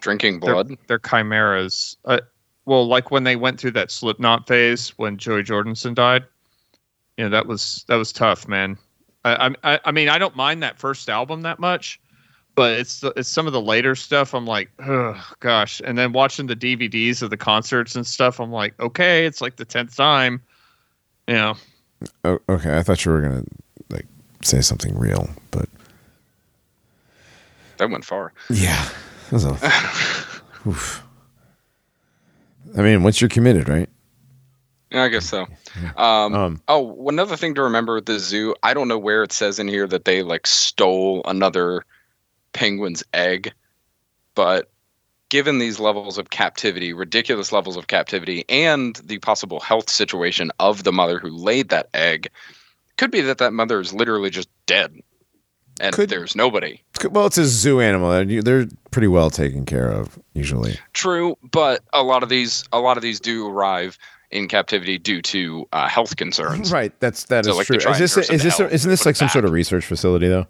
Drinking 0.00 0.40
they're, 0.40 0.54
blood. 0.54 0.76
they're 0.88 0.98
chimeras. 0.98 1.96
Uh, 2.04 2.20
well, 2.64 2.86
like 2.86 3.10
when 3.10 3.24
they 3.24 3.36
went 3.36 3.58
through 3.60 3.72
that 3.72 3.90
Slipknot 3.90 4.46
phase 4.46 4.90
when 4.98 5.16
Joey 5.18 5.42
Jordison 5.42 5.94
died. 5.94 6.24
You 7.16 7.24
know, 7.24 7.30
that 7.30 7.46
was 7.46 7.84
that 7.88 7.96
was 7.96 8.12
tough, 8.12 8.48
man. 8.48 8.78
I, 9.24 9.54
I 9.62 9.80
I 9.84 9.92
mean, 9.92 10.08
I 10.08 10.18
don't 10.18 10.34
mind 10.34 10.62
that 10.62 10.78
first 10.78 11.08
album 11.10 11.42
that 11.42 11.58
much, 11.58 12.00
but 12.54 12.72
it's 12.78 13.04
it's 13.16 13.28
some 13.28 13.46
of 13.46 13.52
the 13.52 13.60
later 13.60 13.94
stuff. 13.94 14.34
I'm 14.34 14.46
like, 14.46 14.70
oh 14.80 15.22
gosh. 15.40 15.80
And 15.84 15.96
then 15.98 16.12
watching 16.12 16.46
the 16.46 16.56
DVDs 16.56 17.22
of 17.22 17.30
the 17.30 17.36
concerts 17.36 17.94
and 17.94 18.06
stuff, 18.06 18.40
I'm 18.40 18.50
like, 18.50 18.78
okay, 18.80 19.26
it's 19.26 19.40
like 19.40 19.56
the 19.56 19.64
tenth 19.64 19.94
time. 19.96 20.40
You 21.28 21.34
know, 21.34 21.54
Oh, 22.24 22.38
okay, 22.48 22.76
I 22.78 22.82
thought 22.82 23.04
you 23.04 23.12
were 23.12 23.20
gonna 23.20 23.44
like 23.90 24.06
say 24.42 24.60
something 24.60 24.98
real, 24.98 25.28
but 25.50 25.68
That 27.76 27.90
went 27.90 28.04
far. 28.04 28.32
yeah, 28.50 28.88
that 29.30 29.32
was 29.32 29.44
a, 29.44 29.50
oof. 30.68 31.02
I 32.76 32.82
mean, 32.82 33.02
once 33.02 33.20
you're 33.20 33.28
committed, 33.28 33.68
right? 33.68 33.88
Yeah, 34.90 35.04
I 35.04 35.08
guess 35.08 35.26
so. 35.26 35.46
Um, 35.96 36.34
Um, 36.34 36.62
oh, 36.68 37.08
another 37.08 37.36
thing 37.36 37.54
to 37.54 37.62
remember 37.62 37.96
at 37.96 38.06
the 38.06 38.18
zoo, 38.18 38.54
I 38.62 38.74
don't 38.74 38.88
know 38.88 38.98
where 38.98 39.22
it 39.22 39.32
says 39.32 39.58
in 39.58 39.68
here 39.68 39.86
that 39.86 40.04
they 40.04 40.22
like 40.22 40.46
stole 40.46 41.22
another 41.24 41.84
penguin's 42.52 43.02
egg, 43.14 43.52
but 44.34 44.70
given 45.30 45.58
these 45.58 45.80
levels 45.80 46.18
of 46.18 46.28
captivity, 46.28 46.92
ridiculous 46.92 47.52
levels 47.52 47.78
of 47.78 47.86
captivity, 47.86 48.44
and 48.50 48.96
the 48.96 49.18
possible 49.18 49.60
health 49.60 49.88
situation 49.88 50.50
of 50.58 50.84
the 50.84 50.92
mother 50.92 51.18
who 51.18 51.30
laid 51.30 51.70
that 51.70 51.88
egg, 51.94 52.28
could 52.98 53.10
be 53.10 53.22
that 53.22 53.38
that 53.38 53.54
mother 53.54 53.80
is 53.80 53.94
literally 53.94 54.28
just 54.28 54.50
dead, 54.66 54.94
and 55.80 55.94
Could- 55.94 56.08
there's 56.10 56.34
nobody. 56.36 56.80
well, 57.10 57.26
it's 57.26 57.38
a 57.38 57.46
zoo 57.46 57.80
animal. 57.80 58.10
They're, 58.10 58.42
they're 58.42 58.66
pretty 58.90 59.08
well 59.08 59.30
taken 59.30 59.64
care 59.66 59.88
of 59.90 60.18
usually. 60.34 60.78
True, 60.92 61.36
but 61.50 61.82
a 61.92 62.02
lot 62.02 62.22
of 62.22 62.28
these, 62.28 62.64
a 62.72 62.78
lot 62.80 62.96
of 62.96 63.02
these 63.02 63.18
do 63.20 63.48
arrive 63.48 63.98
in 64.30 64.48
captivity 64.48 64.98
due 64.98 65.20
to 65.22 65.66
uh, 65.72 65.88
health 65.88 66.16
concerns. 66.16 66.72
Right. 66.72 66.92
That's 67.00 67.24
that 67.24 67.40
is 67.46 67.52
So, 67.52 67.56
like, 67.56 67.66
true. 67.66 67.76
Is 67.76 67.98
this 67.98 68.16
is 68.30 68.42
this 68.42 68.60
isn't 68.60 68.88
this 68.90 69.04
like 69.06 69.16
some 69.16 69.26
it 69.26 69.30
sort 69.32 69.44
of 69.44 69.50
research 69.50 69.84
facility 69.84 70.28
though? 70.28 70.46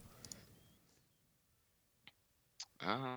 Uh, 2.85 3.17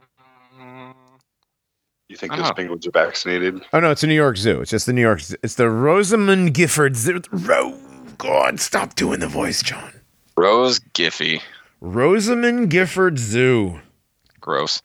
You 2.08 2.16
think 2.16 2.34
I 2.34 2.38
those 2.38 2.48
know. 2.50 2.54
penguins 2.54 2.88
are 2.88 2.92
vaccinated? 2.92 3.62
Oh 3.74 3.80
no, 3.80 3.90
it's 3.92 4.04
a 4.04 4.08
New 4.08 4.14
York 4.16 4.38
Zoo. 4.38 4.62
It's 4.62 4.70
just 4.72 4.86
the 4.86 4.94
New 4.94 5.02
York. 5.02 5.22
It's 5.44 5.56
the 5.56 5.70
Rosamond 5.70 6.54
Gifford 6.54 6.96
Zoo. 6.96 7.22
Ro- 7.32 7.78
God, 8.18 8.60
stop 8.60 8.94
doing 8.96 9.20
the 9.20 9.28
voice, 9.28 9.62
John. 9.64 9.92
Rose 10.38 10.80
Giffy. 10.94 11.42
Rosamond 11.82 12.70
Gifford 12.70 13.18
Zoo. 13.18 13.80
Gross. 14.40 14.82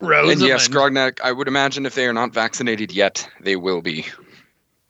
Rosamond. 0.00 0.40
And 0.40 0.48
yes, 0.48 0.68
Grognak, 0.68 1.20
I 1.22 1.32
would 1.32 1.48
imagine 1.48 1.86
if 1.86 1.94
they 1.94 2.06
are 2.06 2.12
not 2.12 2.32
vaccinated 2.32 2.92
yet, 2.92 3.28
they 3.40 3.56
will 3.56 3.82
be. 3.82 4.06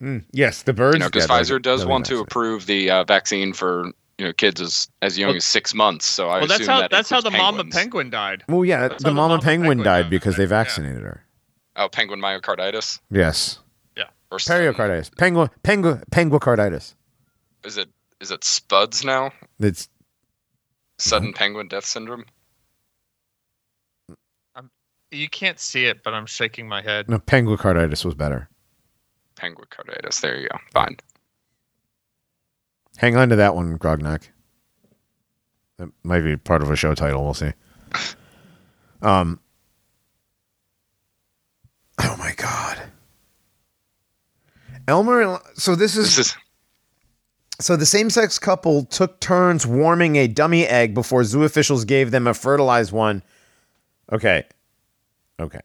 Mm, 0.03 0.25
yes, 0.33 0.63
the 0.63 0.73
birds. 0.73 0.97
You 0.97 1.01
know, 1.01 1.09
because 1.09 1.27
Pfizer 1.27 1.61
does 1.61 1.81
they'll 1.81 1.89
want 1.89 2.07
to 2.07 2.21
approve 2.21 2.67
the 2.67 2.91
uh, 2.91 3.05
vaccine 3.05 3.53
for 3.53 3.87
you 4.19 4.27
know 4.27 4.33
kids 4.33 4.61
as 4.61 4.89
as 5.03 5.19
young 5.19 5.29
Well- 5.29 5.37
as 5.37 5.45
six 5.45 5.75
months. 5.75 6.05
So 6.07 6.29
I 6.29 6.39
well, 6.39 6.47
that's 6.47 6.67
how 6.67 6.81
that 6.81 6.91
that's 6.91 7.11
how 7.11 7.21
the 7.21 7.29
includes 7.29 7.43
mama 7.57 7.65
penguin 7.71 8.11
died. 8.11 8.45
Well, 8.49 8.65
yeah, 8.65 8.89
That's 8.89 9.03
the 9.03 9.11
mama 9.13 9.29
mama 9.35 9.43
penguin, 9.43 9.79
penguin 9.79 9.85
died 9.85 10.03
died, 10.03 10.11
because 10.11 10.37
they 10.37 10.45
yeah. 10.45 10.49
vaccinated 10.51 11.03
her. 11.03 11.25
Oh, 11.77 11.89
penguin 11.89 12.21
myocarditis. 12.21 13.01
Yes, 13.11 13.61
Yeah. 13.97 14.05
Or 14.31 14.39
periocarditis, 14.39 15.17
penguin, 15.17 15.49
penguin, 15.63 16.03
penguicarditis. 16.11 16.95
Is 17.65 17.77
it 17.79 17.89
is 18.21 18.31
it 18.31 18.45
spuds 18.45 19.05
now? 19.05 19.33
It's 19.59 19.89
Sudden 20.99 21.33
penguin 21.33 21.69
death 21.69 21.85
syndrome. 21.85 22.25
I'm, 24.55 24.71
You 25.11 25.29
can't 25.29 25.59
see 25.61 25.85
it, 25.87 26.03
but 26.03 26.13
I'm 26.13 26.27
shaking 26.27 26.69
my 26.69 26.83
head. 26.83 27.09
No, 27.09 27.19
penguicarditis 27.19 28.05
was 28.05 28.15
better. 28.15 28.49
Penguin 29.37 29.69
carditis. 29.71 30.21
There 30.21 30.37
you 30.39 30.49
go. 30.49 30.59
Fine. 30.73 30.97
Hang 32.97 33.17
on 33.17 33.29
to 33.29 33.37
that 33.37 33.55
one, 33.55 33.79
Grognak. 33.79 34.23
That 35.79 35.91
might 36.03 36.23
be 36.23 36.37
part 36.37 36.63
of 36.63 36.71
a 36.71 36.77
show 36.77 36.95
title. 36.95 37.25
We'll 37.25 37.35
see. 37.35 37.53
Um. 39.01 39.39
Oh 42.01 42.17
my 42.19 42.33
god. 42.37 42.83
Elmer. 44.89 45.21
and- 45.23 45.39
So 45.55 45.77
this 45.77 45.97
is 45.97 46.17
This 46.17 46.19
is 46.27 46.37
so 47.61 47.77
the 47.77 47.87
same-sex 47.87 48.39
couple 48.39 48.85
took 48.85 49.21
turns 49.21 49.67
warming 49.67 50.17
a 50.17 50.27
dummy 50.29 50.67
egg 50.67 50.95
before 50.95 51.25
zoo 51.25 51.43
officials 51.45 51.85
gave 51.85 52.11
them 52.11 52.27
a 52.27 52.35
fertilized 52.35 52.93
one. 52.93 53.23
Okay. 54.13 54.45
Okay. 55.41 55.61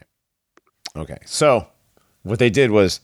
Okay. 0.95 1.17
So 1.25 1.67
what 2.23 2.39
they 2.39 2.49
did 2.49 2.71
was 2.71 2.99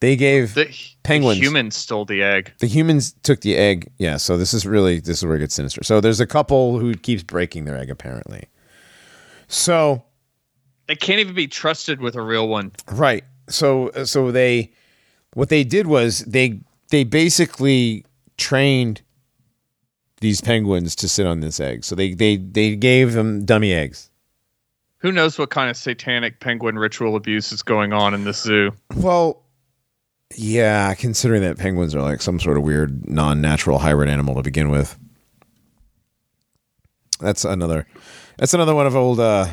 they 0.00 0.16
gave 0.16 0.54
The, 0.54 0.66
Penguins. 1.02 1.38
The 1.38 1.44
humans 1.46 1.76
stole 1.76 2.04
the 2.04 2.22
egg. 2.22 2.52
the 2.58 2.66
humans 2.66 3.12
took 3.22 3.40
the 3.42 3.56
egg. 3.56 3.90
Yeah, 3.98 4.16
so 4.16 4.36
this 4.36 4.54
is 4.54 4.66
really 4.66 5.00
this 5.00 5.18
is 5.18 5.24
where 5.26 5.36
it 5.36 5.40
gets 5.40 5.54
sinister. 5.54 5.82
So 5.84 6.00
there's 6.00 6.20
a 6.20 6.26
couple 6.26 6.78
who 6.78 6.94
keeps 6.94 7.22
breaking 7.22 7.64
their 7.64 7.76
egg 7.76 7.90
apparently. 7.90 8.48
So 9.48 10.02
They 10.86 10.96
can't 10.96 11.20
even 11.20 11.34
be 11.34 11.46
trusted 11.46 12.00
with 12.00 12.14
a 12.16 12.22
real 12.22 12.48
one. 12.48 12.72
right. 12.92 13.24
So 13.48 13.90
so 14.04 14.30
they 14.30 14.72
what 15.34 15.48
they 15.50 15.64
did 15.64 15.86
was 15.86 16.20
they 16.20 16.60
they 16.90 17.04
basically 17.04 18.04
trained 18.36 19.02
these 20.20 20.40
penguins 20.40 20.96
to 20.96 21.08
sit 21.08 21.26
on 21.26 21.40
this 21.40 21.60
egg. 21.60 21.84
So 21.84 21.94
they 21.94 22.14
they 22.14 22.36
they 22.36 22.76
gave 22.76 23.12
them 23.12 23.44
dummy 23.44 23.72
eggs. 23.72 24.10
Who 24.98 25.12
knows 25.12 25.38
what 25.38 25.50
kind 25.50 25.68
of 25.68 25.76
satanic 25.76 26.40
penguin 26.40 26.78
ritual 26.78 27.14
abuse 27.14 27.52
is 27.52 27.62
going 27.62 27.92
on 27.92 28.14
in 28.14 28.24
this 28.24 28.40
zoo? 28.42 28.72
Well, 28.96 29.42
yeah, 30.34 30.94
considering 30.94 31.42
that 31.42 31.58
penguins 31.58 31.94
are 31.94 32.00
like 32.00 32.22
some 32.22 32.40
sort 32.40 32.56
of 32.56 32.62
weird 32.62 33.08
non-natural 33.08 33.78
hybrid 33.78 34.08
animal 34.08 34.34
to 34.36 34.42
begin 34.42 34.70
with. 34.70 34.98
That's 37.20 37.44
another 37.44 37.86
that's 38.38 38.54
another 38.54 38.74
one 38.74 38.86
of 38.86 38.96
old 38.96 39.20
uh 39.20 39.48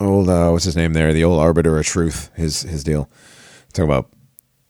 old 0.00 0.28
uh 0.28 0.50
what's 0.50 0.64
his 0.64 0.76
name 0.76 0.92
there? 0.92 1.12
The 1.12 1.24
old 1.24 1.40
arbiter 1.40 1.78
of 1.78 1.86
truth, 1.86 2.30
his 2.34 2.62
his 2.62 2.82
deal. 2.82 3.08
Talking 3.72 3.90
about 3.90 4.12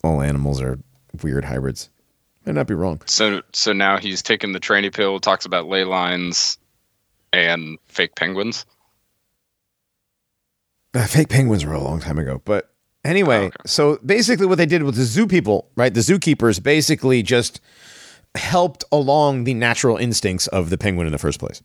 all 0.05 0.21
animals 0.21 0.61
are 0.61 0.79
weird 1.23 1.47
hybrids. 1.47 1.89
Might 2.47 2.55
not 2.55 2.67
be 2.67 2.75
wrong. 2.75 3.01
so 3.07 3.43
so 3.53 3.73
now 3.73 3.99
he's 3.99 4.23
taken 4.23 4.53
the 4.53 4.61
tranny 4.61 4.93
pill. 4.93 5.21
Talks 5.21 5.45
about 5.45 5.69
ley 5.69 5.85
lines 5.85 6.59
and 7.33 7.79
fake 7.87 8.15
penguins. 8.17 8.65
Uh, 10.95 11.07
fake 11.07 11.29
penguins 11.29 11.65
were 11.65 11.75
a 11.75 11.81
long 11.81 12.01
time 12.01 12.19
ago, 12.19 12.43
but 12.45 12.73
anyway, 13.05 13.37
Oh, 13.37 13.47
okay. 13.47 13.57
so 13.67 13.99
basically 14.05 14.47
what 14.47 14.59
they 14.59 14.67
did 14.67 14.83
with 14.83 14.97
the 14.97 15.05
zoo 15.05 15.27
people, 15.27 15.69
right? 15.77 15.93
The 15.95 16.01
zookeepers 16.01 16.61
basically 16.63 17.23
just 17.23 17.61
helped 18.35 18.83
along 18.91 19.45
the 19.45 19.55
natural 19.55 19.97
instincts 19.97 20.47
of 20.49 20.71
the 20.71 20.79
penguin 20.79 21.07
in 21.07 21.13
the 21.13 21.19
first 21.19 21.39
place. 21.39 21.63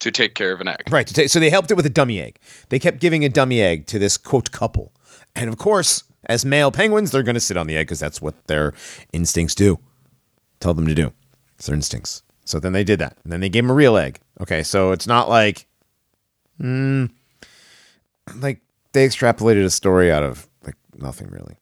to 0.00 0.12
take 0.12 0.34
care 0.36 0.52
of 0.52 0.60
an 0.60 0.68
egg. 0.68 0.82
Right. 0.90 1.06
Take, 1.08 1.28
so 1.28 1.40
they 1.40 1.50
helped 1.50 1.72
it 1.72 1.74
with 1.74 1.84
a 1.84 1.90
dummy 1.90 2.20
egg. 2.20 2.38
They 2.68 2.78
kept 2.78 3.00
giving 3.00 3.24
a 3.24 3.28
dummy 3.28 3.60
egg 3.60 3.86
to 3.88 3.98
this 3.98 4.16
quote 4.16 4.52
couple. 4.52 4.92
And 5.34 5.48
of 5.50 5.58
course, 5.58 6.04
as 6.24 6.44
male 6.44 6.70
penguins, 6.70 7.10
they're 7.10 7.22
going 7.22 7.34
to 7.34 7.40
sit 7.40 7.56
on 7.56 7.66
the 7.66 7.76
egg 7.76 7.86
because 7.86 8.00
that's 8.00 8.20
what 8.20 8.46
their 8.46 8.74
instincts 9.12 9.54
do. 9.54 9.78
Tell 10.60 10.74
them 10.74 10.86
to 10.86 10.94
do. 10.94 11.12
It's 11.56 11.66
their 11.66 11.74
instincts. 11.74 12.22
So 12.44 12.58
then 12.58 12.72
they 12.72 12.84
did 12.84 12.98
that. 12.98 13.16
And 13.24 13.32
then 13.32 13.40
they 13.40 13.48
gave 13.48 13.64
him 13.64 13.70
a 13.70 13.74
real 13.74 13.96
egg. 13.96 14.20
Okay. 14.40 14.62
So 14.62 14.92
it's 14.92 15.06
not 15.06 15.28
like, 15.28 15.66
mm, 16.60 17.10
like 18.36 18.60
they 18.92 19.06
extrapolated 19.06 19.64
a 19.64 19.70
story 19.70 20.10
out 20.10 20.22
of 20.22 20.48
like 20.64 20.76
nothing 20.96 21.28
really. 21.28 21.56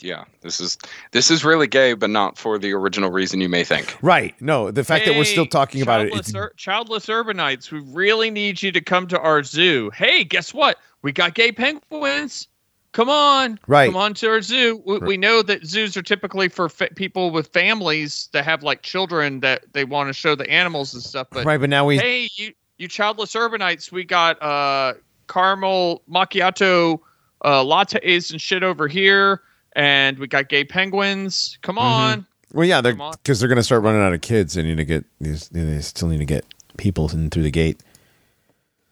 Yeah, 0.00 0.24
this 0.42 0.60
is 0.60 0.78
this 1.10 1.28
is 1.28 1.44
really 1.44 1.66
gay, 1.66 1.94
but 1.94 2.08
not 2.08 2.38
for 2.38 2.56
the 2.56 2.72
original 2.72 3.10
reason 3.10 3.40
you 3.40 3.48
may 3.48 3.64
think. 3.64 3.96
Right. 4.00 4.40
No, 4.40 4.70
the 4.70 4.84
fact 4.84 5.06
that 5.06 5.16
we're 5.16 5.24
still 5.24 5.46
talking 5.46 5.82
about 5.82 6.06
it. 6.06 6.14
It's, 6.14 6.32
ur- 6.32 6.52
childless 6.56 7.06
urbanites, 7.06 7.72
we 7.72 7.80
really 7.80 8.30
need 8.30 8.62
you 8.62 8.70
to 8.70 8.80
come 8.80 9.08
to 9.08 9.18
our 9.18 9.42
zoo. 9.42 9.90
Hey, 9.92 10.22
guess 10.22 10.54
what? 10.54 10.78
We 11.02 11.10
got 11.10 11.34
gay 11.34 11.50
penguins. 11.50 12.46
Come 12.92 13.10
on, 13.10 13.60
Right. 13.66 13.86
Come 13.86 13.96
on 13.96 14.14
to 14.14 14.28
our 14.28 14.40
zoo. 14.40 14.82
We, 14.84 14.98
we 14.98 15.16
know 15.16 15.42
that 15.42 15.64
zoos 15.66 15.96
are 15.96 16.02
typically 16.02 16.48
for 16.48 16.68
fa- 16.68 16.88
people 16.96 17.30
with 17.30 17.48
families 17.48 18.28
that 18.32 18.44
have 18.44 18.62
like 18.62 18.82
children 18.82 19.40
that 19.40 19.64
they 19.72 19.84
want 19.84 20.08
to 20.08 20.12
show 20.12 20.34
the 20.34 20.48
animals 20.50 20.94
and 20.94 21.02
stuff. 21.02 21.28
But 21.30 21.44
right. 21.44 21.60
But 21.60 21.70
now 21.70 21.84
we. 21.84 21.98
hey, 21.98 22.28
you 22.34 22.52
you 22.78 22.88
childless 22.88 23.34
urbanites, 23.34 23.92
we 23.92 24.04
got 24.04 24.42
uh 24.42 24.94
caramel 25.28 26.02
macchiato 26.10 26.98
uh, 27.42 27.62
lattes 27.62 28.30
and 28.30 28.40
shit 28.40 28.62
over 28.62 28.88
here, 28.88 29.42
and 29.74 30.18
we 30.18 30.26
got 30.26 30.48
gay 30.48 30.64
penguins. 30.64 31.58
Come 31.62 31.78
on. 31.78 32.26
Well, 32.52 32.66
yeah, 32.66 32.80
they're 32.80 32.94
because 32.94 33.40
they're 33.40 33.48
going 33.48 33.56
to 33.56 33.62
start 33.62 33.82
running 33.82 34.00
out 34.00 34.14
of 34.14 34.22
kids. 34.22 34.54
They 34.54 34.62
need 34.62 34.78
to 34.78 34.84
get 34.84 35.04
these. 35.20 35.48
They 35.50 35.80
still 35.80 36.08
need 36.08 36.18
to 36.18 36.24
get 36.24 36.44
people 36.78 37.08
in 37.10 37.30
through 37.30 37.42
the 37.42 37.50
gate. 37.50 37.80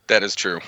That 0.09 0.23
is 0.23 0.35
true. 0.35 0.61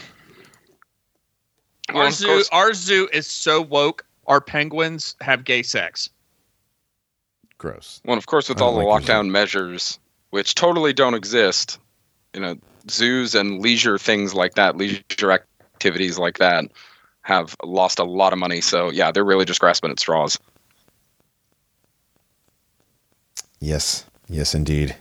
Well, 1.92 2.02
Our 2.02 2.08
of 2.08 2.14
zoo, 2.14 2.26
course- 2.26 2.48
our 2.52 2.74
zoo 2.74 3.08
is 3.12 3.26
so 3.26 3.60
woke. 3.62 4.04
Our 4.26 4.40
penguins 4.40 5.16
have 5.20 5.44
gay 5.44 5.62
sex. 5.62 6.10
Gross. 7.56 8.00
Well, 8.04 8.18
of 8.18 8.26
course, 8.26 8.48
with 8.48 8.60
all 8.60 8.72
don't 8.74 8.82
the 8.82 8.86
like 8.88 9.02
lockdown 9.04 9.30
measures, 9.30 9.98
which 10.30 10.54
totally 10.54 10.92
don't 10.92 11.14
exist, 11.14 11.78
you 12.34 12.40
know, 12.40 12.56
zoos 12.90 13.34
and 13.34 13.60
leisure 13.60 13.98
things 13.98 14.34
like 14.34 14.54
that, 14.54 14.76
leisure 14.76 15.32
activities 15.32 16.18
like 16.18 16.38
that, 16.38 16.66
have 17.22 17.56
lost 17.64 17.98
a 17.98 18.04
lot 18.04 18.32
of 18.32 18.38
money. 18.38 18.60
So 18.60 18.90
yeah, 18.90 19.10
they're 19.10 19.24
really 19.24 19.44
just 19.44 19.60
grasping 19.60 19.90
at 19.90 19.98
straws. 19.98 20.38
Yes. 23.60 24.04
Yes, 24.28 24.54
indeed. 24.54 24.94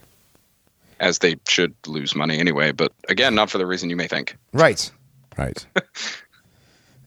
as 0.99 1.19
they 1.19 1.35
should 1.47 1.75
lose 1.85 2.15
money 2.15 2.39
anyway. 2.39 2.71
But 2.71 2.91
again, 3.07 3.35
not 3.35 3.51
for 3.51 3.59
the 3.59 3.67
reason 3.67 3.89
you 3.89 3.95
may 3.95 4.07
think. 4.07 4.35
Right. 4.53 4.89
Right. 5.37 5.63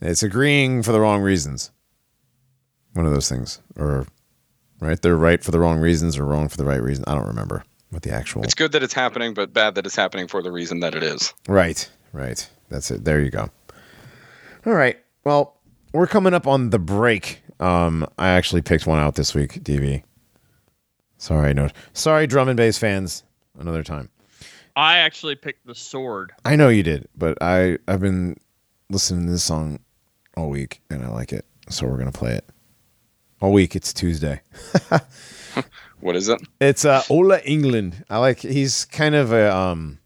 it's 0.01 0.23
agreeing 0.23 0.83
for 0.83 0.91
the 0.91 0.99
wrong 0.99 1.21
reasons. 1.21 1.71
One 2.93 3.05
of 3.05 3.13
those 3.13 3.29
things, 3.29 3.61
or 3.77 4.05
right? 4.81 5.01
They're 5.01 5.15
right 5.15 5.41
for 5.43 5.51
the 5.51 5.59
wrong 5.59 5.79
reasons, 5.79 6.17
or 6.17 6.25
wrong 6.25 6.49
for 6.49 6.57
the 6.57 6.65
right 6.65 6.81
reason. 6.81 7.05
I 7.07 7.13
don't 7.15 7.27
remember 7.27 7.63
what 7.91 8.01
the 8.01 8.11
actual. 8.11 8.43
It's 8.43 8.53
good 8.53 8.73
that 8.73 8.83
it's 8.83 8.93
happening, 8.93 9.33
but 9.33 9.53
bad 9.53 9.75
that 9.75 9.85
it's 9.85 9.95
happening 9.95 10.27
for 10.27 10.41
the 10.41 10.51
reason 10.51 10.81
that 10.81 10.95
it 10.95 11.03
is. 11.03 11.33
Right, 11.47 11.89
right. 12.11 12.49
That's 12.69 12.91
it. 12.91 13.05
There 13.05 13.21
you 13.21 13.29
go. 13.29 13.49
All 14.65 14.73
right. 14.73 14.97
Well, 15.23 15.57
we're 15.93 16.07
coming 16.07 16.33
up 16.33 16.47
on 16.47 16.69
the 16.69 16.79
break. 16.79 17.41
Um, 17.59 18.05
I 18.17 18.29
actually 18.29 18.61
picked 18.61 18.87
one 18.87 18.99
out 18.99 19.15
this 19.15 19.35
week, 19.35 19.63
DB. 19.63 20.03
Sorry, 21.17 21.53
no. 21.53 21.69
Sorry, 21.93 22.27
drum 22.27 22.49
and 22.49 22.57
bass 22.57 22.77
fans. 22.77 23.23
Another 23.59 23.83
time. 23.83 24.09
I 24.75 24.97
actually 24.97 25.35
picked 25.35 25.65
the 25.67 25.75
sword. 25.75 26.31
I 26.45 26.55
know 26.55 26.69
you 26.69 26.83
did, 26.83 27.07
but 27.15 27.37
I 27.41 27.77
I've 27.87 27.99
been 27.99 28.37
listening 28.89 29.25
to 29.27 29.33
this 29.33 29.43
song 29.43 29.79
all 30.37 30.49
week 30.49 30.81
and 30.89 31.03
I 31.03 31.09
like 31.09 31.33
it, 31.33 31.45
so 31.69 31.87
we're 31.87 31.97
gonna 31.97 32.11
play 32.11 32.33
it 32.33 32.47
all 33.41 33.51
week. 33.51 33.75
It's 33.75 33.93
Tuesday. 33.93 34.41
What 35.99 36.15
is 36.15 36.29
it? 36.29 36.41
It's 36.59 36.83
uh, 36.83 37.03
Ola 37.11 37.39
Englund. 37.41 38.03
I 38.09 38.17
like. 38.17 38.39
He's 38.39 38.85
kind 38.85 39.13
of 39.13 39.31
a 39.31 39.55
um, 39.55 39.99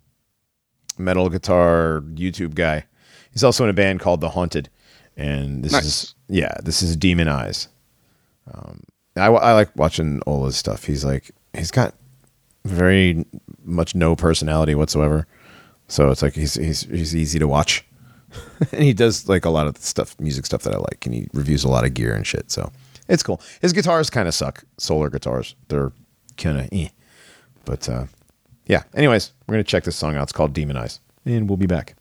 metal 0.97 1.29
guitar 1.29 2.03
YouTube 2.15 2.53
guy. 2.53 2.83
He's 3.31 3.45
also 3.45 3.63
in 3.63 3.69
a 3.69 3.73
band 3.73 4.01
called 4.01 4.19
The 4.19 4.29
Haunted, 4.29 4.69
and 5.15 5.63
this 5.63 5.71
Nice. 5.71 5.85
is 5.85 6.15
yeah, 6.27 6.53
this 6.63 6.81
is 6.81 6.97
Demon 6.97 7.29
Eyes. 7.29 7.69
Um, 8.53 8.81
I, 9.15 9.27
I 9.27 9.53
like 9.53 9.73
watching 9.77 10.21
Ola's 10.27 10.57
stuff. 10.57 10.83
He's 10.83 11.05
like 11.05 11.31
he's 11.53 11.71
got 11.71 11.95
very 12.65 13.25
much 13.63 13.95
no 13.95 14.17
personality 14.17 14.75
whatsoever, 14.75 15.27
so 15.87 16.11
it's 16.11 16.21
like 16.21 16.33
he's 16.33 16.55
he's 16.55 16.81
he's 16.81 17.15
easy 17.15 17.39
to 17.39 17.47
watch, 17.47 17.85
and 18.71 18.83
he 18.83 18.93
does 18.93 19.27
like 19.27 19.45
a 19.45 19.49
lot 19.49 19.67
of 19.67 19.77
stuff, 19.77 20.19
music 20.19 20.45
stuff 20.45 20.63
that 20.63 20.73
I 20.73 20.77
like, 20.77 21.05
and 21.05 21.13
he 21.13 21.27
reviews 21.33 21.63
a 21.63 21.69
lot 21.69 21.85
of 21.85 21.93
gear 21.93 22.13
and 22.13 22.25
shit. 22.25 22.51
So 22.51 22.71
it's 23.07 23.23
cool. 23.23 23.41
His 23.61 23.73
guitars 23.73 24.09
kind 24.09 24.27
of 24.27 24.33
suck. 24.33 24.63
Solar 24.77 25.09
guitars, 25.09 25.55
they're 25.67 25.91
kind 26.37 26.59
of 26.59 26.69
eh. 26.71 26.89
But 27.65 27.87
uh, 27.89 28.05
yeah. 28.67 28.83
Anyways, 28.93 29.31
we're 29.47 29.53
gonna 29.53 29.63
check 29.63 29.83
this 29.83 29.95
song 29.95 30.15
out. 30.15 30.23
It's 30.23 30.31
called 30.31 30.53
Demonize, 30.53 30.99
and 31.25 31.49
we'll 31.49 31.57
be 31.57 31.67
back. 31.67 31.95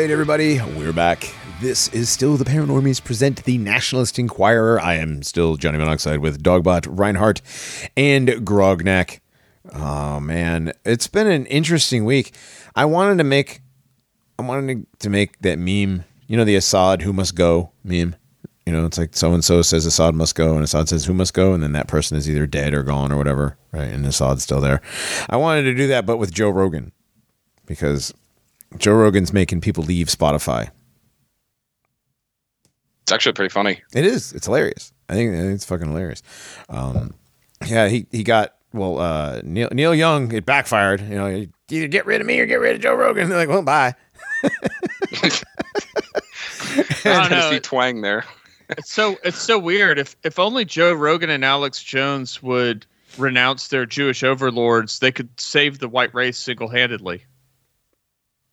Right, 0.00 0.10
everybody, 0.10 0.58
we're 0.78 0.94
back. 0.94 1.30
This 1.60 1.88
is 1.88 2.08
still 2.08 2.38
the 2.38 2.44
Paranormies 2.46 3.04
present 3.04 3.44
the 3.44 3.58
Nationalist 3.58 4.18
Inquirer. 4.18 4.80
I 4.80 4.94
am 4.94 5.22
still 5.22 5.56
Johnny 5.56 5.76
Monoxide 5.76 6.20
with 6.20 6.42
Dogbot, 6.42 6.86
Reinhard, 6.88 7.42
and 7.98 8.26
Grognak. 8.28 9.20
Oh 9.74 10.18
man, 10.18 10.72
it's 10.86 11.06
been 11.06 11.26
an 11.26 11.44
interesting 11.44 12.06
week. 12.06 12.34
I 12.74 12.86
wanted 12.86 13.18
to 13.18 13.24
make, 13.24 13.60
I 14.38 14.42
wanted 14.42 14.86
to 15.00 15.10
make 15.10 15.38
that 15.42 15.58
meme. 15.58 16.06
You 16.26 16.38
know, 16.38 16.44
the 16.44 16.56
Assad 16.56 17.02
who 17.02 17.12
must 17.12 17.34
go 17.34 17.72
meme. 17.84 18.16
You 18.64 18.72
know, 18.72 18.86
it's 18.86 18.96
like 18.96 19.14
so 19.14 19.34
and 19.34 19.44
so 19.44 19.60
says 19.60 19.84
Assad 19.84 20.14
must 20.14 20.34
go, 20.34 20.54
and 20.54 20.64
Assad 20.64 20.88
says 20.88 21.04
who 21.04 21.12
must 21.12 21.34
go, 21.34 21.52
and 21.52 21.62
then 21.62 21.72
that 21.72 21.88
person 21.88 22.16
is 22.16 22.26
either 22.26 22.46
dead 22.46 22.72
or 22.72 22.82
gone 22.82 23.12
or 23.12 23.18
whatever, 23.18 23.58
right? 23.70 23.92
And 23.92 24.06
Assad's 24.06 24.44
still 24.44 24.62
there. 24.62 24.80
I 25.28 25.36
wanted 25.36 25.64
to 25.64 25.74
do 25.74 25.88
that, 25.88 26.06
but 26.06 26.16
with 26.16 26.32
Joe 26.32 26.48
Rogan, 26.48 26.92
because 27.66 28.14
Joe 28.76 28.94
Rogan's 28.94 29.32
making 29.32 29.60
people 29.60 29.84
leave 29.84 30.08
Spotify. 30.08 30.70
It's 33.02 33.12
actually 33.12 33.32
pretty 33.32 33.52
funny. 33.52 33.82
It 33.92 34.04
is. 34.04 34.32
It's 34.32 34.46
hilarious. 34.46 34.92
I 35.08 35.14
think, 35.14 35.34
I 35.34 35.38
think 35.38 35.54
it's 35.54 35.64
fucking 35.64 35.88
hilarious. 35.88 36.22
Um, 36.68 37.14
yeah, 37.66 37.88
he 37.88 38.06
he 38.12 38.22
got 38.22 38.54
well. 38.72 38.98
Uh, 38.98 39.40
Neil 39.42 39.68
Neil 39.72 39.94
Young. 39.94 40.32
It 40.32 40.46
backfired. 40.46 41.00
You 41.00 41.16
know, 41.16 41.46
either 41.68 41.88
get 41.88 42.06
rid 42.06 42.20
of 42.20 42.26
me 42.26 42.38
or 42.38 42.46
get 42.46 42.60
rid 42.60 42.76
of 42.76 42.80
Joe 42.80 42.94
Rogan. 42.94 43.28
They're 43.28 43.38
like, 43.38 43.48
well, 43.48 43.62
bye. 43.62 43.94
I 44.44 44.50
don't 47.04 47.04
know. 47.04 47.28
Tennessee 47.28 47.60
twang 47.60 48.00
there. 48.02 48.24
It's 48.70 48.92
so 48.92 49.16
it's 49.24 49.38
so 49.38 49.58
weird. 49.58 49.98
If 49.98 50.14
if 50.22 50.38
only 50.38 50.64
Joe 50.64 50.92
Rogan 50.92 51.30
and 51.30 51.44
Alex 51.44 51.82
Jones 51.82 52.40
would 52.42 52.86
renounce 53.18 53.68
their 53.68 53.86
Jewish 53.86 54.22
overlords, 54.22 55.00
they 55.00 55.10
could 55.10 55.28
save 55.40 55.80
the 55.80 55.88
white 55.88 56.14
race 56.14 56.38
single 56.38 56.68
handedly. 56.68 57.24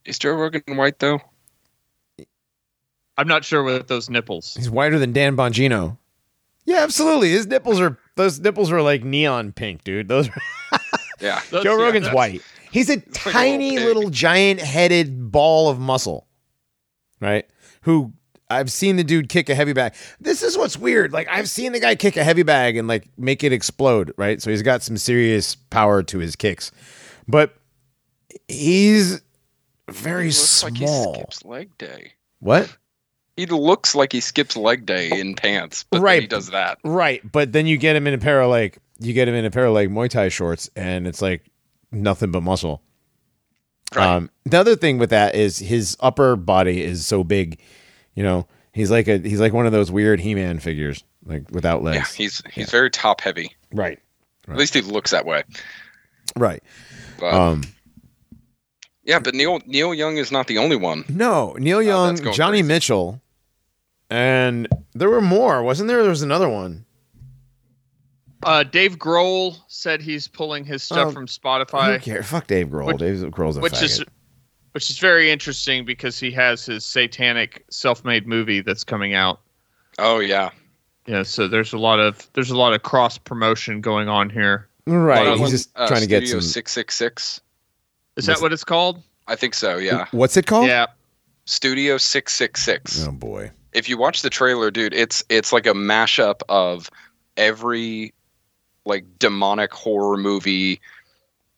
Is 0.07 0.17
Joe 0.17 0.31
Rogan 0.33 0.77
white 0.77 0.99
though? 0.99 1.19
I'm 3.17 3.27
not 3.27 3.43
sure 3.43 3.63
with 3.63 3.87
those 3.87 4.09
nipples. 4.09 4.55
He's 4.55 4.69
whiter 4.69 4.99
than 4.99 5.11
Dan 5.11 5.35
Bongino. 5.35 5.97
Yeah, 6.65 6.77
absolutely. 6.83 7.29
His 7.31 7.47
nipples 7.47 7.79
are 7.79 7.97
those 8.15 8.39
nipples 8.39 8.71
are 8.71 8.81
like 8.81 9.03
neon 9.03 9.51
pink, 9.51 9.83
dude. 9.83 10.07
Those 10.07 10.29
Yeah. 11.19 11.41
Joe 11.51 11.61
yeah, 11.63 11.71
Rogan's 11.83 12.05
that's- 12.05 12.15
white. 12.15 12.41
He's 12.71 12.89
a 12.89 12.95
like 12.95 13.07
a 13.07 13.11
tiny 13.11 13.77
little 13.77 13.95
little 13.95 14.09
giant 14.11 14.59
headed 14.59 15.31
ball 15.31 15.69
of 15.69 15.79
muscle, 15.79 16.27
right? 17.19 17.45
Who 17.81 18.13
I've 18.49 18.71
seen 18.71 18.97
the 18.97 19.03
dude 19.03 19.29
kick 19.29 19.49
a 19.49 19.55
heavy 19.55 19.73
bag. 19.73 19.93
This 20.19 20.43
is 20.43 20.57
what's 20.57 20.77
weird. 20.77 21.11
Like 21.13 21.27
I've 21.29 21.49
seen 21.49 21.71
the 21.71 21.79
guy 21.79 21.95
kick 21.95 22.17
a 22.17 22.23
heavy 22.23 22.43
bag 22.43 22.77
and 22.77 22.87
like 22.87 23.07
make 23.17 23.43
it 23.43 23.51
explode, 23.53 24.13
right? 24.17 24.41
So 24.41 24.51
he's 24.51 24.61
got 24.61 24.83
some 24.83 24.97
serious 24.97 25.55
power 25.55 26.03
to 26.03 26.19
his 26.19 26.35
kicks, 26.35 26.71
but 27.27 27.55
he's 28.47 29.21
very 29.89 30.23
He 30.23 30.29
looks 30.29 30.63
like 30.63 30.77
he 30.77 30.85
small. 30.87 31.13
skips 31.15 31.45
leg 31.45 31.77
day. 31.77 32.11
what? 32.39 32.75
He 33.35 33.45
looks 33.45 33.93
like 33.93 34.11
he 34.11 34.19
skips 34.19 34.57
leg 34.57 34.85
day 34.87 35.11
in 35.11 35.35
pants, 35.35 35.85
but 35.91 36.01
Right. 36.01 36.21
he 36.21 36.27
does 36.27 36.49
that. 36.49 36.79
Right, 36.83 37.21
but 37.31 37.51
then 37.53 37.67
you 37.67 37.77
get 37.77 37.95
him 37.95 38.07
in 38.07 38.13
a 38.15 38.17
pair 38.17 38.41
of 38.41 38.49
like 38.49 38.79
you 38.99 39.13
get 39.13 39.27
him 39.27 39.35
in 39.35 39.45
a 39.45 39.51
pair 39.51 39.65
of 39.65 39.73
like 39.73 39.89
Muay 39.89 40.09
Thai 40.09 40.29
shorts, 40.29 40.69
and 40.75 41.05
it's 41.07 41.21
like 41.21 41.43
nothing 41.91 42.31
but 42.31 42.41
muscle. 42.41 42.81
Right. 43.95 44.05
Um, 44.15 44.29
the 44.45 44.57
other 44.59 44.75
thing 44.75 44.97
with 44.97 45.11
that 45.11 45.35
is 45.35 45.59
his 45.59 45.95
upper 45.99 46.35
body 46.35 46.81
is 46.81 47.05
so 47.05 47.23
big. 47.23 47.59
You 48.15 48.23
know, 48.23 48.47
he's 48.73 48.89
like 48.89 49.07
a 49.07 49.19
he's 49.19 49.39
like 49.39 49.53
one 49.53 49.67
of 49.67 49.71
those 49.71 49.91
weird 49.91 50.19
He-Man 50.19 50.57
figures, 50.59 51.03
like 51.25 51.49
without 51.51 51.83
legs. 51.83 51.97
yeah, 51.97 52.23
he's 52.23 52.41
he's 52.51 52.71
very 52.71 52.89
top 52.89 53.21
heavy. 53.21 53.55
right, 53.71 53.99
At 54.49 54.57
least 54.57 54.73
he 54.73 54.81
looks 54.81 55.11
that 55.11 55.25
way. 55.27 55.43
right. 56.35 56.63
But, 57.19 57.33
Um, 57.33 57.63
yeah, 59.07 59.17
but 59.17 59.33
Neil 59.33 59.59
Neil 59.65 59.93
Young 59.95 60.17
is 60.17 60.31
not 60.31 60.45
the 60.45 60.59
only 60.59 60.75
one. 60.75 61.03
no, 61.09 61.55
Neil 61.57 61.81
Young, 61.81 62.15
going 62.17 62.35
Johnny 62.35 62.59
crazy. 62.59 62.67
Mitchell, 62.67 63.21
and 64.11 64.67
there 64.93 65.09
were 65.09 65.21
more, 65.21 65.63
wasn't 65.63 65.87
there? 65.87 66.01
There 66.01 66.11
was 66.11 66.21
another 66.21 66.47
one. 66.49 66.85
Uh, 68.43 68.63
Dave 68.63 68.97
Grohl 68.99 69.57
said 69.67 69.99
he's 70.01 70.27
pulling 70.27 70.63
his 70.63 70.83
stuff 70.83 71.07
Oh, 71.07 71.11
from 71.11 71.23
Who 71.23 71.27
Spotify, 71.27 71.99
cares? 72.01 72.27
Fuck 72.27 72.45
Dave 72.47 72.67
Grohl. 72.67 72.85
Which- 72.87 72.97
Dave 72.97 73.17
Grohl's 73.31 73.57
a 73.57 73.61
which 73.61 73.73
faggot. 73.73 73.83
is 73.83 74.03
which 74.73 74.89
is 74.91 74.99
very 74.99 75.31
interesting 75.31 75.85
because 75.85 76.19
he 76.19 76.29
has 76.31 76.63
his 76.63 76.85
satanic 76.85 77.65
self-made 77.71 78.27
movie 78.27 78.61
that's 78.61 78.83
coming 78.83 79.15
out. 79.15 79.39
Oh 79.97 80.19
yeah. 80.19 80.51
Yeah, 81.07 81.23
so 81.23 81.47
there's 81.47 81.73
a 81.73 81.77
lot 81.79 81.99
of 81.99 82.29
there's 82.33 82.51
a 82.51 82.57
lot 82.57 82.73
of 82.73 82.83
cross 82.83 83.17
promotion 83.17 83.81
going 83.81 84.07
on 84.07 84.29
here. 84.29 84.67
right. 84.85 85.35
He's 85.37 85.49
just 85.49 85.69
uh, 85.75 85.87
trying 85.87 86.01
to 86.01 86.07
get 86.07 86.23
Studio 86.23 86.39
some. 86.41 86.47
six 86.49 86.71
six 86.73 86.95
six. 86.95 87.41
Is 88.17 88.25
that 88.25 88.41
what 88.41 88.51
it's 88.51 88.63
called? 88.63 89.01
I 89.27 89.35
think 89.35 89.53
so. 89.53 89.77
Yeah. 89.77 90.07
What's 90.11 90.35
it 90.37 90.45
called? 90.45 90.67
Yeah. 90.67 90.87
Studio 91.45 91.97
six 91.97 92.33
six 92.33 92.63
six. 92.63 93.05
Oh 93.07 93.11
boy. 93.11 93.51
If 93.73 93.87
you 93.87 93.97
watch 93.97 94.21
the 94.21 94.29
trailer, 94.29 94.71
dude, 94.71 94.93
it's 94.93 95.23
it's 95.29 95.53
like 95.53 95.65
a 95.65 95.73
mashup 95.73 96.41
of 96.49 96.89
every 97.37 98.13
like 98.85 99.05
demonic 99.19 99.73
horror 99.73 100.17
movie 100.17 100.81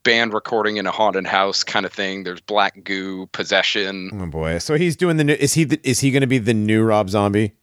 band 0.04 0.34
recording 0.34 0.78
in 0.78 0.86
a 0.86 0.92
haunted 0.92 1.26
house 1.26 1.64
kind 1.64 1.86
of 1.86 1.94
thing. 1.94 2.24
There's 2.24 2.42
black 2.42 2.84
goo, 2.84 3.28
possession. 3.28 4.12
Oh 4.14 4.26
boy. 4.26 4.58
So 4.58 4.76
he's 4.76 4.96
doing 4.96 5.18
the 5.18 5.24
new. 5.24 5.34
Is 5.34 5.54
he? 5.54 5.64
The, 5.64 5.80
is 5.84 6.00
he 6.00 6.12
going 6.12 6.22
to 6.22 6.28
be 6.28 6.40
the 6.40 6.54
new 6.54 6.84
Rob 6.84 7.10
Zombie? 7.10 7.54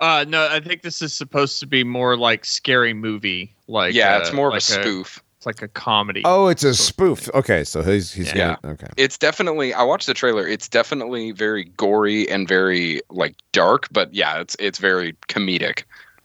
Uh, 0.00 0.24
no, 0.28 0.48
I 0.50 0.60
think 0.60 0.82
this 0.82 1.00
is 1.00 1.14
supposed 1.14 1.60
to 1.60 1.66
be 1.66 1.84
more 1.84 2.16
like 2.16 2.44
scary 2.44 2.94
movie. 2.94 3.54
Like 3.68 3.94
yeah, 3.94 4.16
uh, 4.16 4.20
it's 4.20 4.32
more 4.32 4.48
of 4.48 4.52
like 4.52 4.58
a 4.58 4.64
spoof. 4.64 5.22
It's 5.46 5.60
like 5.60 5.62
a 5.62 5.68
comedy. 5.72 6.22
Oh, 6.24 6.48
it's 6.48 6.64
a 6.64 6.74
spoof. 6.74 7.28
Okay, 7.34 7.64
so 7.64 7.82
he's 7.82 8.12
he's 8.12 8.32
Yeah. 8.32 8.56
gonna, 8.62 8.74
okay. 8.74 8.86
It's 8.96 9.18
definitely 9.18 9.74
I 9.74 9.82
watched 9.82 10.06
the 10.06 10.14
trailer. 10.14 10.46
It's 10.48 10.68
definitely 10.68 11.32
very 11.32 11.64
gory 11.76 12.28
and 12.30 12.48
very 12.48 13.00
like 13.10 13.34
dark, 13.52 13.88
but 13.92 14.12
yeah, 14.14 14.40
it's 14.40 14.56
it's 14.58 14.78
very 14.78 15.12
comedic 15.28 15.82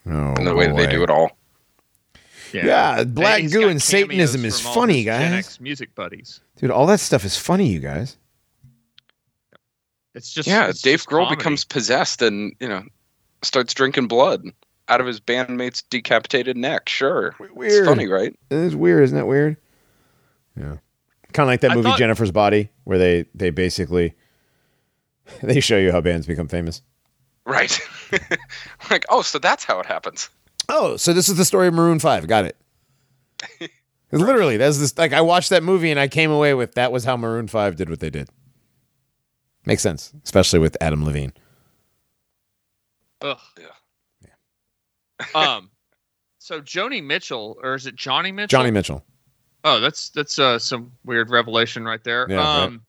Oh, 0.07 0.33
in 0.35 0.45
the 0.45 0.55
way 0.55 0.67
that 0.67 0.77
they 0.77 0.87
do 0.87 1.03
it 1.03 1.09
all. 1.09 1.31
Yeah, 2.53 3.03
black 3.03 3.41
he's 3.41 3.53
goo 3.53 3.67
and 3.67 3.81
Satanism 3.81 4.43
is 4.45 4.59
funny, 4.59 4.97
his 4.97 5.05
Gen 5.05 5.31
guys. 5.33 5.45
X 5.45 5.59
music 5.59 5.93
buddies. 5.95 6.39
Dude, 6.55 6.71
all 6.71 6.85
that 6.87 6.99
stuff 6.99 7.23
is 7.25 7.37
funny, 7.37 7.67
you 7.67 7.79
guys. 7.79 8.15
It's 10.15 10.31
just 10.33 10.47
yeah, 10.47 10.67
it's 10.69 10.81
Dave 10.81 10.99
just 10.99 11.09
Grohl 11.09 11.23
comedy. 11.25 11.35
becomes 11.35 11.63
possessed 11.65 12.21
and 12.21 12.55
you 12.59 12.67
know 12.67 12.83
starts 13.43 13.73
drinking 13.73 14.07
blood 14.07 14.43
out 14.89 14.99
of 15.01 15.07
his 15.07 15.19
bandmate's 15.19 15.81
decapitated 15.83 16.57
neck. 16.57 16.89
Sure, 16.89 17.35
Weird. 17.53 17.71
it's 17.71 17.87
funny, 17.87 18.07
right? 18.07 18.35
It's 18.51 18.75
weird, 18.75 19.03
isn't 19.03 19.17
that 19.17 19.27
weird? 19.27 19.55
Yeah. 20.57 20.77
Kind 21.31 21.47
of 21.47 21.47
like 21.47 21.61
that 21.61 21.71
I 21.71 21.75
movie 21.75 21.89
thought- 21.89 21.99
Jennifer's 21.99 22.31
Body, 22.31 22.69
where 22.83 22.97
they 22.97 23.25
they 23.35 23.49
basically 23.51 24.15
they 25.43 25.59
show 25.59 25.77
you 25.77 25.91
how 25.91 26.01
bands 26.01 26.25
become 26.27 26.47
famous. 26.47 26.81
Right. 27.45 27.79
like, 28.91 29.05
oh, 29.09 29.21
so 29.21 29.39
that's 29.39 29.63
how 29.63 29.79
it 29.79 29.85
happens. 29.85 30.29
Oh, 30.67 30.97
so 30.97 31.13
this 31.13 31.29
is 31.29 31.37
the 31.37 31.45
story 31.45 31.67
of 31.67 31.73
Maroon 31.73 31.99
Five. 31.99 32.27
Got 32.27 32.45
it. 32.45 33.71
Literally, 34.11 34.57
that's 34.57 34.79
this. 34.79 34.97
Like 34.97 35.13
I 35.13 35.21
watched 35.21 35.49
that 35.51 35.63
movie 35.63 35.91
and 35.91 35.99
I 35.99 36.07
came 36.07 36.31
away 36.31 36.53
with 36.55 36.73
that 36.75 36.91
was 36.91 37.05
how 37.05 37.15
Maroon 37.15 37.47
Five 37.47 37.75
did 37.75 37.89
what 37.89 37.99
they 37.99 38.09
did. 38.09 38.29
Makes 39.65 39.83
sense, 39.83 40.13
especially 40.23 40.59
with 40.59 40.75
Adam 40.81 41.05
Levine. 41.05 41.33
Ugh. 43.21 43.37
Yeah. 43.59 43.65
Um, 45.35 45.69
so 46.39 46.61
Joni 46.61 47.03
Mitchell, 47.03 47.57
or 47.63 47.75
is 47.75 47.85
it 47.85 47.95
Johnny 47.95 48.31
Mitchell? 48.31 48.59
Johnny 48.59 48.71
Mitchell. 48.71 49.03
Oh, 49.63 49.79
that's 49.79 50.09
that's 50.09 50.39
uh, 50.39 50.57
some 50.59 50.91
weird 51.05 51.29
revelation 51.29 51.83
right 51.85 52.03
there. 52.03 52.25
Yeah, 52.29 52.37
right. 52.37 52.63
um, 52.63 52.81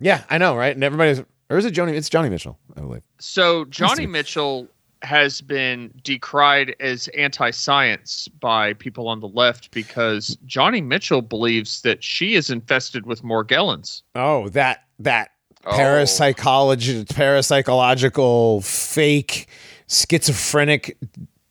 Yeah, 0.00 0.24
I 0.30 0.38
know, 0.38 0.56
right? 0.56 0.74
And 0.74 0.82
everybody's 0.82 1.22
or 1.50 1.58
is 1.58 1.64
it 1.64 1.74
Joni? 1.74 1.92
It's 1.94 2.08
Johnny 2.08 2.28
Mitchell, 2.28 2.58
I 2.76 2.80
believe. 2.80 3.02
so 3.18 3.64
Johnny. 3.66 4.06
Mitchell 4.06 4.66
has 5.02 5.42
been 5.42 5.92
decried 6.02 6.74
as 6.80 7.08
anti-science 7.08 8.26
by 8.40 8.72
people 8.72 9.06
on 9.06 9.20
the 9.20 9.28
left 9.28 9.70
because 9.70 10.38
Johnny 10.46 10.80
Mitchell 10.80 11.20
believes 11.20 11.82
that 11.82 12.02
she 12.02 12.34
is 12.36 12.48
infested 12.48 13.04
with 13.04 13.22
Morgellons. 13.22 14.02
Oh, 14.14 14.48
that 14.50 14.84
that 14.98 15.30
Oh. 15.66 15.70
parapsychology, 15.76 17.04
parapsychological, 17.04 18.62
fake, 18.64 19.48
schizophrenic, 19.88 20.96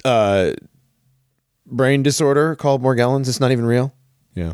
uh, 0.05 0.53
brain 1.65 2.03
disorder 2.03 2.55
called 2.55 2.81
Morgellons. 2.81 3.27
It's 3.27 3.39
not 3.39 3.51
even 3.51 3.65
real. 3.65 3.93
Yeah. 4.35 4.53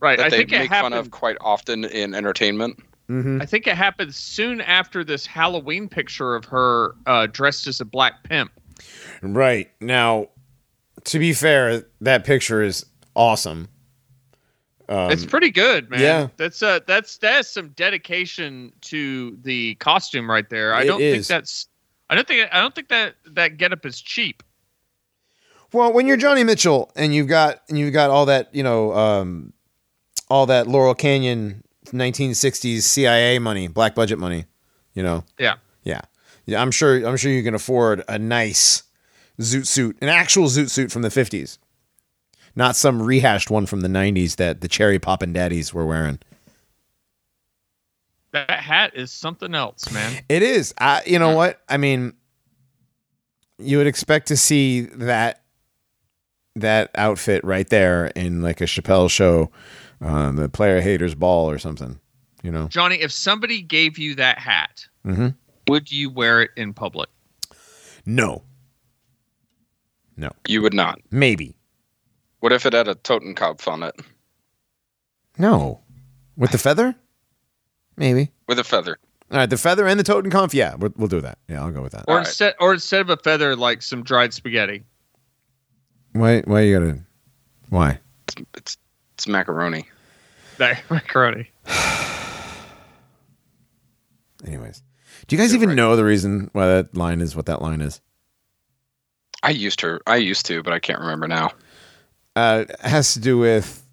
Right. 0.00 0.18
that 0.18 0.26
I 0.26 0.30
they 0.30 0.36
think 0.38 0.52
it 0.52 0.58
make 0.58 0.70
fun 0.70 0.92
of 0.92 1.10
quite 1.10 1.36
often 1.40 1.84
in 1.84 2.14
entertainment. 2.14 2.78
Mm-hmm. 3.08 3.42
I 3.42 3.46
think 3.46 3.66
it 3.66 3.76
happened 3.76 4.14
soon 4.14 4.60
after 4.60 5.04
this 5.04 5.26
Halloween 5.26 5.88
picture 5.88 6.34
of 6.34 6.44
her 6.46 6.94
uh, 7.06 7.26
dressed 7.26 7.66
as 7.66 7.80
a 7.80 7.84
black 7.84 8.22
pimp. 8.24 8.50
Right 9.22 9.70
now, 9.80 10.28
to 11.04 11.18
be 11.18 11.32
fair, 11.32 11.84
that 12.00 12.24
picture 12.24 12.62
is 12.62 12.84
awesome. 13.14 13.68
Um, 14.88 15.10
it's 15.10 15.24
pretty 15.24 15.50
good, 15.50 15.88
man. 15.90 16.00
yeah. 16.00 16.28
That's 16.36 16.62
uh 16.62 16.80
that's 16.86 17.16
that's 17.18 17.48
some 17.48 17.68
dedication 17.70 18.72
to 18.82 19.38
the 19.42 19.76
costume 19.76 20.28
right 20.28 20.48
there. 20.50 20.74
I 20.74 20.82
It 20.82 20.86
don't 20.86 21.00
is. 21.00 21.14
think 21.14 21.26
that's 21.28 21.68
I 22.10 22.14
don't 22.16 22.26
think 22.26 22.48
I 22.52 22.60
don't 22.60 22.74
think 22.74 22.88
that 22.88 23.14
that 23.26 23.56
getup 23.56 23.86
is 23.86 24.00
cheap. 24.00 24.42
Well, 25.72 25.92
when 25.92 26.06
you're 26.06 26.16
Johnny 26.16 26.44
Mitchell 26.44 26.90
and 26.96 27.14
you've 27.14 27.28
got 27.28 27.62
and 27.68 27.78
you've 27.78 27.92
got 27.92 28.10
all 28.10 28.26
that, 28.26 28.54
you 28.54 28.62
know, 28.62 28.92
um, 28.94 29.52
all 30.28 30.46
that 30.46 30.66
Laurel 30.66 30.94
Canyon 30.94 31.64
1960s 31.86 32.82
CIA 32.82 33.38
money, 33.38 33.68
black 33.68 33.94
budget 33.94 34.18
money. 34.18 34.44
You 34.94 35.02
know. 35.02 35.24
Yeah. 35.38 35.54
Yeah. 35.82 36.02
Yeah, 36.44 36.60
I'm 36.60 36.70
sure 36.70 37.06
I'm 37.06 37.16
sure 37.16 37.30
you 37.30 37.42
can 37.42 37.54
afford 37.54 38.02
a 38.08 38.18
nice 38.18 38.82
zoot 39.40 39.66
suit, 39.66 39.96
an 40.02 40.08
actual 40.08 40.46
zoot 40.46 40.70
suit 40.70 40.90
from 40.90 41.02
the 41.02 41.08
50s. 41.08 41.58
Not 42.54 42.76
some 42.76 43.00
rehashed 43.00 43.50
one 43.50 43.64
from 43.64 43.80
the 43.80 43.88
90s 43.88 44.36
that 44.36 44.60
the 44.60 44.68
cherry 44.68 44.98
poppin' 44.98 45.32
daddies 45.32 45.72
were 45.72 45.86
wearing. 45.86 46.18
That 48.32 48.50
hat 48.50 48.94
is 48.94 49.10
something 49.10 49.54
else, 49.54 49.90
man. 49.90 50.22
It 50.28 50.42
is. 50.42 50.74
I, 50.78 51.02
you 51.06 51.18
know 51.18 51.34
what? 51.34 51.60
I 51.68 51.76
mean, 51.76 52.14
you 53.58 53.78
would 53.78 53.86
expect 53.86 54.28
to 54.28 54.36
see 54.36 54.82
that 54.82 55.41
that 56.56 56.90
outfit 56.94 57.42
right 57.44 57.68
there 57.68 58.06
in 58.08 58.42
like 58.42 58.60
a 58.60 58.64
Chappelle 58.64 59.10
show, 59.10 59.50
uh, 60.00 60.32
the 60.32 60.48
player 60.48 60.80
haters 60.80 61.14
ball 61.14 61.50
or 61.50 61.58
something. 61.58 61.98
You 62.42 62.50
know? 62.50 62.68
Johnny, 62.68 62.96
if 62.96 63.12
somebody 63.12 63.62
gave 63.62 63.98
you 63.98 64.14
that 64.16 64.38
hat, 64.38 64.86
Mhm. 65.06 65.34
would 65.68 65.90
you 65.92 66.10
wear 66.10 66.42
it 66.42 66.50
in 66.56 66.74
public? 66.74 67.08
No. 68.04 68.42
No. 70.16 70.30
You 70.48 70.60
would 70.62 70.74
not. 70.74 71.00
Maybe. 71.10 71.54
What 72.40 72.52
if 72.52 72.66
it 72.66 72.72
had 72.72 72.88
a 72.88 72.94
Totenkopf 72.96 73.66
on 73.68 73.82
it 73.84 73.94
No. 75.38 75.80
With 76.36 76.50
the 76.50 76.58
feather? 76.58 76.94
Maybe. 77.96 78.30
with 78.48 78.58
a 78.58 78.64
feather? 78.64 78.98
All 79.30 79.38
right, 79.38 79.48
the 79.48 79.56
feather 79.56 79.86
and 79.86 79.98
the 79.98 80.04
Totenkopf. 80.04 80.52
Yeah, 80.52 80.74
we'll, 80.74 80.92
we'll 80.96 81.08
do 81.08 81.20
that. 81.22 81.38
Yeah, 81.48 81.62
I'll 81.62 81.70
go 81.70 81.80
with 81.82 81.92
that. 81.92 82.04
Or 82.08 82.12
All 82.14 82.16
right. 82.18 82.26
instead 82.26 82.54
or 82.60 82.74
instead 82.74 83.00
of 83.00 83.08
a 83.10 83.16
feather 83.16 83.54
like 83.56 83.80
some 83.82 84.02
dried 84.02 84.34
spaghetti. 84.34 84.82
Why? 86.12 86.40
Why 86.42 86.60
you 86.62 86.78
gotta? 86.78 86.98
Why? 87.68 87.98
It's 88.54 88.76
it's 89.14 89.26
macaroni. 89.26 89.88
Macaroni. 90.90 91.48
Anyways, 94.46 94.82
do 95.26 95.34
you 95.34 95.42
guys 95.42 95.50
You're 95.52 95.58
even 95.58 95.70
right. 95.70 95.74
know 95.76 95.96
the 95.96 96.04
reason 96.04 96.50
why 96.52 96.66
that 96.66 96.96
line 96.96 97.20
is 97.20 97.34
what 97.34 97.46
that 97.46 97.62
line 97.62 97.80
is? 97.80 98.00
I 99.42 99.50
used 99.50 99.80
to. 99.80 99.98
I 100.06 100.16
used 100.16 100.46
to, 100.46 100.62
but 100.62 100.72
I 100.72 100.78
can't 100.78 101.00
remember 101.00 101.26
now. 101.26 101.50
Uh, 102.36 102.64
it 102.68 102.80
has 102.80 103.14
to 103.14 103.20
do 103.20 103.38
with 103.38 103.84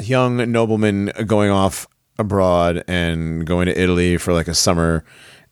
young 0.00 0.52
noblemen 0.52 1.10
going 1.26 1.50
off 1.50 1.88
abroad 2.18 2.84
and 2.86 3.44
going 3.46 3.66
to 3.66 3.80
Italy 3.80 4.16
for 4.16 4.32
like 4.32 4.46
a 4.48 4.54
summer, 4.54 5.04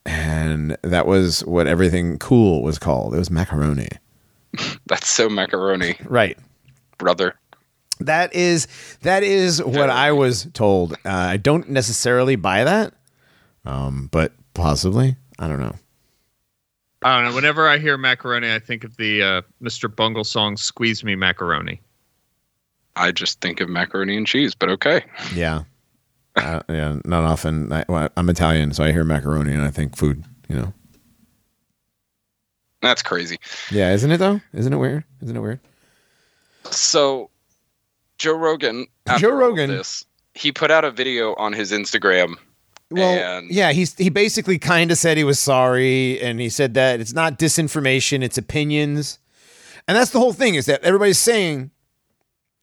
and 0.05 0.77
that 0.83 1.07
was 1.07 1.45
what 1.45 1.67
everything 1.67 2.19
cool 2.19 2.63
was 2.63 2.79
called. 2.79 3.15
It 3.15 3.19
was 3.19 3.31
macaroni. 3.31 3.89
That's 4.87 5.09
so 5.09 5.29
macaroni, 5.29 5.97
Right. 6.05 6.39
brother. 6.99 7.35
That 8.01 8.35
is 8.35 8.69
that 9.03 9.23
is 9.23 9.63
what 9.63 9.89
I 9.89 10.13
was 10.13 10.49
told. 10.53 10.93
Uh, 11.05 11.11
I 11.11 11.39
don't 11.39 11.71
necessarily 11.71 12.37
buy 12.37 12.65
that, 12.65 12.93
um, 13.65 14.09
but 14.13 14.33
possibly. 14.53 15.17
I 15.39 15.49
don't 15.49 15.61
know. 15.61 15.75
I 17.03 17.17
don't 17.23 17.31
know. 17.31 17.35
Whenever 17.37 17.69
I 17.69 17.79
hear 17.79 17.97
macaroni, 17.97 18.53
I 18.53 18.59
think 18.59 18.85
of 18.85 18.97
the 18.99 19.23
uh, 19.23 19.43
Mr. 19.63 19.95
Bungle 19.95 20.25
song 20.25 20.59
"Squeeze 20.59 21.05
Me 21.05 21.15
Macaroni." 21.15 21.81
I 22.97 23.13
just 23.13 23.41
think 23.41 23.61
of 23.61 23.69
macaroni 23.71 24.17
and 24.17 24.27
cheese, 24.27 24.55
but 24.55 24.69
okay. 24.71 25.03
Yeah, 25.35 25.63
uh, 26.37 26.61
yeah. 26.69 26.99
Not 27.07 27.25
often. 27.25 27.73
I, 27.73 27.85
well, 27.89 28.11
I'm 28.19 28.29
Italian, 28.29 28.75
so 28.75 28.85
I 28.85 28.93
hear 28.93 29.05
macaroni 29.05 29.53
and 29.55 29.63
I 29.63 29.71
think 29.71 29.97
food. 29.97 30.23
You 30.49 30.57
know. 30.57 30.73
That's 32.83 33.03
crazy. 33.03 33.39
Yeah, 33.71 33.93
isn't 33.93 34.11
it 34.11 34.19
though? 34.19 34.41
Isn't 34.53 34.73
it 34.73 34.77
weird? 34.77 35.05
Isn't 35.23 35.37
it 35.37 35.41
weird? 35.41 35.61
So, 36.71 37.31
Joe 38.19 38.37
Rogan. 38.37 38.87
after 39.07 39.29
Joe 39.29 39.35
Rogan. 39.35 39.71
this, 39.71 40.05
he 40.35 40.53
put 40.53 40.71
out 40.71 40.85
a 40.85 40.91
video 40.91 41.35
on 41.35 41.53
his 41.53 41.73
Instagram. 41.73 42.35
Well, 42.91 43.39
And- 43.39 43.51
yeah, 43.51 43.73
he's 43.73 43.95
he 43.97 44.11
basically 44.11 44.59
kind 44.59 44.91
of 44.93 44.99
said 44.99 45.17
he 45.17 45.25
was 45.25 45.39
sorry, 45.41 46.21
and 46.21 46.41
he 46.41 46.49
said 46.49 46.75
that 46.75 47.01
it's 47.01 47.13
not 47.13 47.39
disinformation, 47.39 48.23
it's 48.23 48.39
opinions, 48.39 49.19
and 49.89 49.97
that's 49.97 50.11
the 50.13 50.21
whole 50.21 50.33
thing 50.33 50.55
is 50.55 50.67
that 50.67 50.83
everybody's 50.85 51.19
saying 51.19 51.71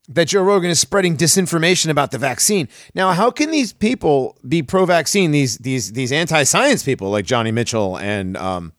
that 0.10 0.30
Joe 0.30 0.44
Rogan 0.44 0.70
is 0.70 0.80
spreading 0.80 1.16
disinformation 1.18 1.90
about 1.90 2.12
the 2.12 2.18
vaccine. 2.18 2.68
Now, 2.94 3.12
how 3.14 3.32
can 3.32 3.52
these 3.52 3.72
people 3.74 4.38
be 4.48 4.62
pro-vaccine? 4.64 5.32
These 5.32 5.58
these 5.60 5.92
these 5.94 6.12
anti-science 6.14 6.84
people 6.84 7.10
like 7.10 7.26
Johnny 7.26 7.52
Mitchell 7.52 7.98
and 7.98 8.38
um 8.38 8.72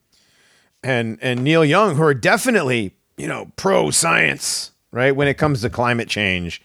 and 0.85 1.19
and 1.21 1.43
Neil 1.43 1.65
Young, 1.65 1.97
who 1.97 2.03
are 2.03 2.15
definitely 2.15 2.95
you 3.17 3.27
know 3.27 3.51
pro-science, 3.57 4.71
right? 4.93 5.15
When 5.17 5.27
it 5.29 5.35
comes 5.35 5.63
to 5.63 5.71
climate 5.71 6.09
change. 6.09 6.61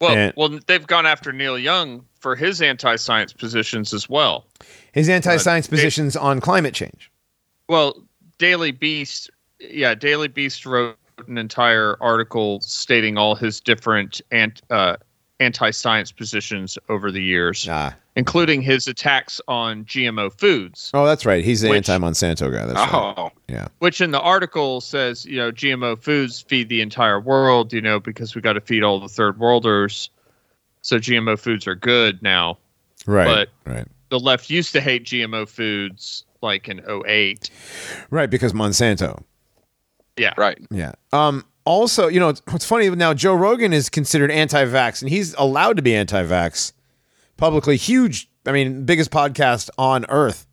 Well, 0.00 0.14
And- 0.14 0.32
well, 0.36 0.58
they've 0.66 0.86
gone 0.86 1.06
after 1.06 1.32
Neil 1.32 1.58
Young 1.58 2.04
for 2.20 2.36
his 2.36 2.60
anti-science 2.60 3.32
positions 3.32 3.94
as 3.94 4.08
well. 4.10 4.44
His 4.92 5.08
anti-science 5.08 5.68
Uh, 5.68 5.70
positions 5.70 6.16
on 6.16 6.40
climate 6.40 6.74
change. 6.74 7.10
Well, 7.68 8.02
Daily 8.38 8.72
Beast, 8.72 9.30
yeah, 9.58 9.94
Daily 9.94 10.28
Beast 10.28 10.66
wrote 10.66 10.96
an 11.26 11.38
entire 11.38 11.96
article 12.02 12.60
stating 12.60 13.16
all 13.16 13.34
his 13.34 13.58
different 13.58 14.20
ant, 14.32 14.60
uh, 14.68 14.96
anti-science 15.40 16.12
positions 16.12 16.76
over 16.90 17.10
the 17.10 17.22
years, 17.22 17.66
Ah. 17.70 17.94
Including 18.16 18.62
his 18.62 18.88
attacks 18.88 19.40
on 19.46 19.84
GMO 19.84 20.32
foods. 20.38 20.90
Oh, 20.94 21.04
that's 21.06 21.24
right. 21.26 21.44
He's 21.44 21.60
the 21.60 21.68
Which- 21.68 21.88
anti-Monsanto 21.88 22.50
guy. 22.52 22.64
That's 22.66 22.92
right. 22.92 23.14
oh, 23.18 23.30
Yeah. 23.48 23.68
which 23.78 24.00
in 24.00 24.10
the 24.10 24.20
article 24.20 24.80
says, 24.80 25.24
you 25.26 25.36
know, 25.36 25.52
GMO 25.52 25.96
foods 26.02 26.40
feed 26.40 26.68
the 26.68 26.80
entire 26.80 27.20
world, 27.20 27.72
you 27.72 27.80
know, 27.80 28.00
because 28.00 28.34
we 28.34 28.40
got 28.40 28.54
to 28.54 28.60
feed 28.60 28.82
all 28.82 28.98
the 28.98 29.08
third 29.08 29.38
worlders. 29.38 30.10
So 30.82 30.98
GMO 30.98 31.38
foods 31.38 31.66
are 31.66 31.74
good 31.74 32.22
now. 32.22 32.58
Right. 33.06 33.48
But 33.64 33.72
right. 33.72 33.86
The 34.08 34.18
left 34.20 34.50
used 34.50 34.72
to 34.72 34.80
hate 34.80 35.04
GMO 35.04 35.46
foods 35.48 36.24
like 36.42 36.68
in 36.68 36.80
08. 36.88 37.50
Right. 38.10 38.30
Because 38.30 38.52
Monsanto. 38.52 39.22
Yeah. 40.16 40.32
right. 40.38 40.58
Yeah. 40.70 40.92
Um. 41.12 41.44
Also, 41.64 42.06
you 42.06 42.20
know, 42.20 42.28
it's, 42.28 42.40
what's 42.48 42.64
funny 42.64 42.88
now, 42.90 43.12
Joe 43.12 43.34
Rogan 43.34 43.72
is 43.72 43.88
considered 43.88 44.30
anti-vax, 44.30 45.02
and 45.02 45.10
he's 45.10 45.34
allowed 45.34 45.76
to 45.76 45.82
be 45.82 45.96
anti-vax 45.96 46.70
publicly. 47.36 47.76
Huge. 47.76 48.28
I 48.46 48.52
mean, 48.52 48.84
biggest 48.84 49.10
podcast 49.10 49.70
on 49.78 50.06
earth. 50.08 50.46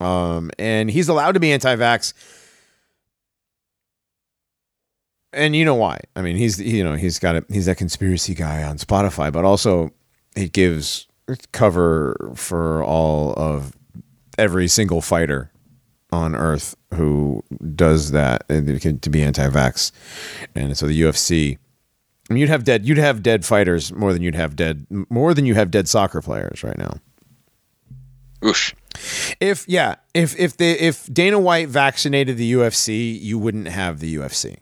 Um, 0.00 0.50
and 0.58 0.90
he's 0.90 1.08
allowed 1.08 1.32
to 1.32 1.40
be 1.40 1.52
anti-vax. 1.52 2.14
And 5.32 5.56
you 5.56 5.64
know 5.64 5.74
why? 5.74 6.00
I 6.14 6.22
mean, 6.22 6.36
he's 6.36 6.60
you 6.60 6.84
know 6.84 6.94
he's 6.94 7.18
got 7.18 7.36
a 7.36 7.44
he's 7.48 7.66
that 7.66 7.76
conspiracy 7.76 8.34
guy 8.34 8.62
on 8.62 8.78
Spotify, 8.78 9.32
but 9.32 9.44
also 9.44 9.90
it 10.36 10.52
gives 10.52 11.08
cover 11.52 12.32
for 12.36 12.84
all 12.84 13.34
of 13.36 13.72
every 14.38 14.68
single 14.68 15.00
fighter 15.00 15.50
on 16.12 16.36
earth 16.36 16.76
who 16.92 17.42
does 17.74 18.12
that 18.12 18.46
to 18.48 19.10
be 19.10 19.22
anti-vax 19.22 19.90
and 20.54 20.76
so 20.76 20.86
the 20.86 21.00
UFC 21.00 21.58
you'd 22.30 22.48
have 22.48 22.64
dead 22.64 22.86
you'd 22.86 22.98
have 22.98 23.22
dead 23.22 23.44
fighters 23.44 23.92
more 23.92 24.12
than 24.12 24.22
you'd 24.22 24.34
have 24.34 24.56
dead 24.56 24.86
more 25.10 25.34
than 25.34 25.44
you 25.46 25.54
have 25.54 25.70
dead 25.70 25.88
soccer 25.88 26.20
players 26.22 26.62
right 26.64 26.78
now 26.78 26.94
Oosh. 28.42 28.74
if 29.40 29.64
yeah 29.68 29.96
if 30.12 30.38
if 30.38 30.56
the 30.56 30.70
if 30.84 31.06
Dana 31.12 31.38
White 31.38 31.68
vaccinated 31.68 32.36
the 32.36 32.52
UFC 32.52 33.18
you 33.20 33.38
wouldn't 33.38 33.68
have 33.68 34.00
the 34.00 34.16
UFC 34.16 34.56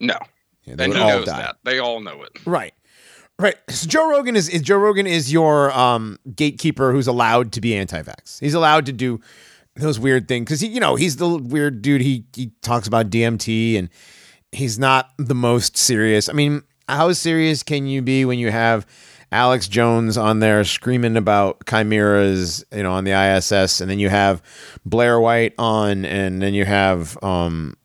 No. 0.00 0.18
Yeah, 0.64 0.74
they 0.74 0.84
And 0.84 0.92
would 0.92 1.02
all 1.02 1.08
knows 1.08 1.26
die. 1.26 1.38
that. 1.42 1.56
They 1.64 1.78
all 1.78 2.00
know 2.00 2.22
it. 2.22 2.44
Right. 2.44 2.74
Right. 3.38 3.54
So 3.70 3.86
Joe 3.86 4.10
Rogan 4.10 4.34
is, 4.34 4.48
is 4.48 4.62
Joe 4.62 4.78
Rogan 4.78 5.06
is 5.06 5.32
your 5.32 5.70
um, 5.70 6.18
gatekeeper 6.34 6.90
who's 6.90 7.06
allowed 7.06 7.52
to 7.52 7.60
be 7.60 7.76
anti-vax. 7.76 8.40
He's 8.40 8.54
allowed 8.54 8.86
to 8.86 8.92
do 8.92 9.20
those 9.76 9.98
weird 10.00 10.26
things 10.26 10.44
because 10.46 10.60
he, 10.60 10.66
you 10.68 10.80
know, 10.80 10.96
he's 10.96 11.16
the 11.18 11.28
weird 11.28 11.82
dude. 11.82 12.00
He 12.00 12.24
he 12.34 12.50
talks 12.62 12.88
about 12.88 13.10
DMT 13.10 13.78
and 13.78 13.90
he's 14.52 14.76
not 14.78 15.10
the 15.18 15.34
most 15.36 15.76
serious. 15.76 16.28
I 16.28 16.32
mean, 16.32 16.62
how 16.88 17.12
serious 17.12 17.62
can 17.62 17.86
you 17.86 18.02
be 18.02 18.24
when 18.24 18.38
you 18.38 18.50
have 18.50 18.86
Alex 19.32 19.66
Jones 19.68 20.16
on 20.16 20.38
there 20.38 20.62
screaming 20.64 21.16
about 21.16 21.66
chimeras, 21.66 22.64
you 22.72 22.82
know, 22.82 22.92
on 22.92 23.04
the 23.04 23.12
ISS, 23.12 23.80
and 23.80 23.90
then 23.90 23.98
you 23.98 24.08
have 24.08 24.42
Blair 24.84 25.18
White 25.20 25.54
on, 25.58 26.04
and 26.04 26.40
then 26.40 26.54
you 26.54 26.64
have 26.64 27.22
um, 27.24 27.76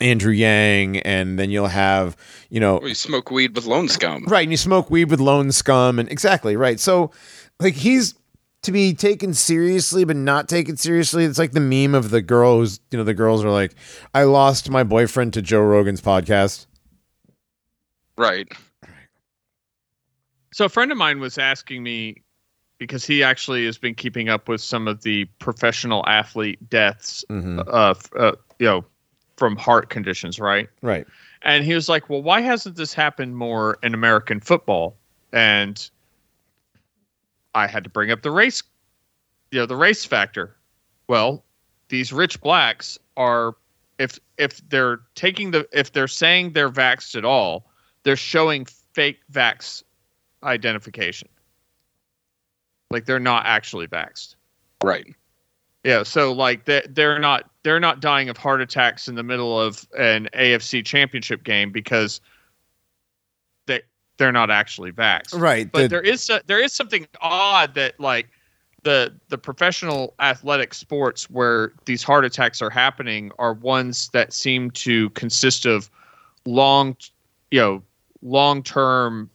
Andrew 0.00 0.32
Yang, 0.32 0.98
and 1.00 1.38
then 1.38 1.50
you'll 1.50 1.68
have, 1.68 2.16
you 2.50 2.58
know, 2.58 2.78
We 2.82 2.94
smoke 2.94 3.30
weed 3.30 3.54
with 3.54 3.66
Lone 3.66 3.86
Skum. 3.86 4.26
Right, 4.26 4.42
and 4.42 4.50
you 4.50 4.56
smoke 4.56 4.90
weed 4.90 5.10
with 5.10 5.20
Lone 5.20 5.48
Skum, 5.48 6.00
and 6.00 6.10
exactly 6.10 6.56
right. 6.56 6.80
So, 6.80 7.12
like, 7.60 7.74
he's 7.74 8.14
to 8.62 8.72
be 8.72 8.94
taken 8.94 9.32
seriously, 9.32 10.04
but 10.04 10.16
not 10.16 10.48
taken 10.48 10.76
seriously. 10.76 11.24
It's 11.24 11.38
like 11.38 11.52
the 11.52 11.60
meme 11.60 11.94
of 11.94 12.10
the 12.10 12.22
girls 12.22 12.80
you 12.90 12.98
know, 12.98 13.04
the 13.04 13.14
girls 13.14 13.44
are 13.44 13.50
like, 13.50 13.74
"I 14.12 14.24
lost 14.24 14.70
my 14.70 14.82
boyfriend 14.82 15.34
to 15.34 15.42
Joe 15.42 15.60
Rogan's 15.60 16.00
podcast." 16.00 16.66
Right. 18.16 18.48
So 20.52 20.66
a 20.66 20.68
friend 20.68 20.92
of 20.92 20.98
mine 20.98 21.18
was 21.20 21.36
asking 21.38 21.82
me 21.82 22.22
because 22.78 23.04
he 23.04 23.22
actually 23.22 23.64
has 23.66 23.78
been 23.78 23.94
keeping 23.94 24.28
up 24.28 24.48
with 24.48 24.60
some 24.60 24.86
of 24.86 25.02
the 25.02 25.24
professional 25.38 26.04
athlete 26.06 26.68
deaths, 26.70 27.24
Mhm. 27.28 27.66
uh, 27.68 27.90
f- 27.90 28.10
uh, 28.16 28.32
you 28.58 28.66
know, 28.66 28.84
from 29.36 29.56
heart 29.56 29.90
conditions, 29.90 30.38
right? 30.38 30.68
Right. 30.82 31.06
And 31.42 31.64
he 31.64 31.74
was 31.74 31.88
like, 31.88 32.08
"Well, 32.08 32.22
why 32.22 32.40
hasn't 32.40 32.76
this 32.76 32.94
happened 32.94 33.36
more 33.36 33.78
in 33.82 33.94
American 33.94 34.38
football?" 34.40 34.96
And 35.32 35.88
I 37.54 37.66
had 37.66 37.84
to 37.84 37.90
bring 37.90 38.10
up 38.10 38.22
the 38.22 38.30
race, 38.30 38.62
you 39.50 39.58
know, 39.58 39.66
the 39.66 39.76
race 39.76 40.04
factor. 40.04 40.56
Well, 41.08 41.44
these 41.88 42.12
rich 42.12 42.40
blacks 42.40 42.98
are 43.16 43.56
if 43.98 44.18
if 44.38 44.66
they're 44.68 45.00
taking 45.14 45.50
the 45.50 45.68
if 45.72 45.92
they're 45.92 46.08
saying 46.08 46.52
they're 46.52 46.70
vaxxed 46.70 47.16
at 47.16 47.24
all, 47.24 47.70
they're 48.04 48.16
showing 48.16 48.66
fake 48.92 49.20
vax 49.32 49.82
identification. 50.42 51.28
Like 52.90 53.06
they're 53.06 53.18
not 53.18 53.46
actually 53.46 53.88
vaxed. 53.88 54.36
Right. 54.82 55.14
Yeah, 55.82 56.02
so 56.02 56.32
like 56.32 56.64
they 56.64 56.82
they're 56.88 57.18
not 57.18 57.50
they're 57.62 57.80
not 57.80 58.00
dying 58.00 58.28
of 58.28 58.36
heart 58.36 58.60
attacks 58.60 59.08
in 59.08 59.14
the 59.16 59.22
middle 59.22 59.60
of 59.60 59.86
an 59.98 60.28
AFC 60.34 60.84
championship 60.84 61.44
game 61.44 61.72
because 61.72 62.20
they 63.66 63.82
they're 64.16 64.32
not 64.32 64.50
actually 64.50 64.92
vaxxed. 64.92 65.38
Right. 65.38 65.70
But 65.70 65.82
the- 65.82 65.88
there 65.88 66.00
is 66.02 66.22
so- 66.22 66.40
there 66.46 66.62
is 66.62 66.72
something 66.72 67.06
odd 67.20 67.74
that 67.74 67.98
like 67.98 68.28
the 68.82 69.14
the 69.28 69.38
professional 69.38 70.14
athletic 70.20 70.72
sports 70.74 71.28
where 71.30 71.72
these 71.86 72.02
heart 72.02 72.24
attacks 72.24 72.62
are 72.62 72.70
happening 72.70 73.32
are 73.38 73.54
ones 73.54 74.10
that 74.12 74.32
seem 74.32 74.70
to 74.72 75.10
consist 75.10 75.66
of 75.66 75.90
long 76.46 76.96
you 77.50 77.60
know 77.60 77.82
long 78.24 78.62
term 78.64 79.30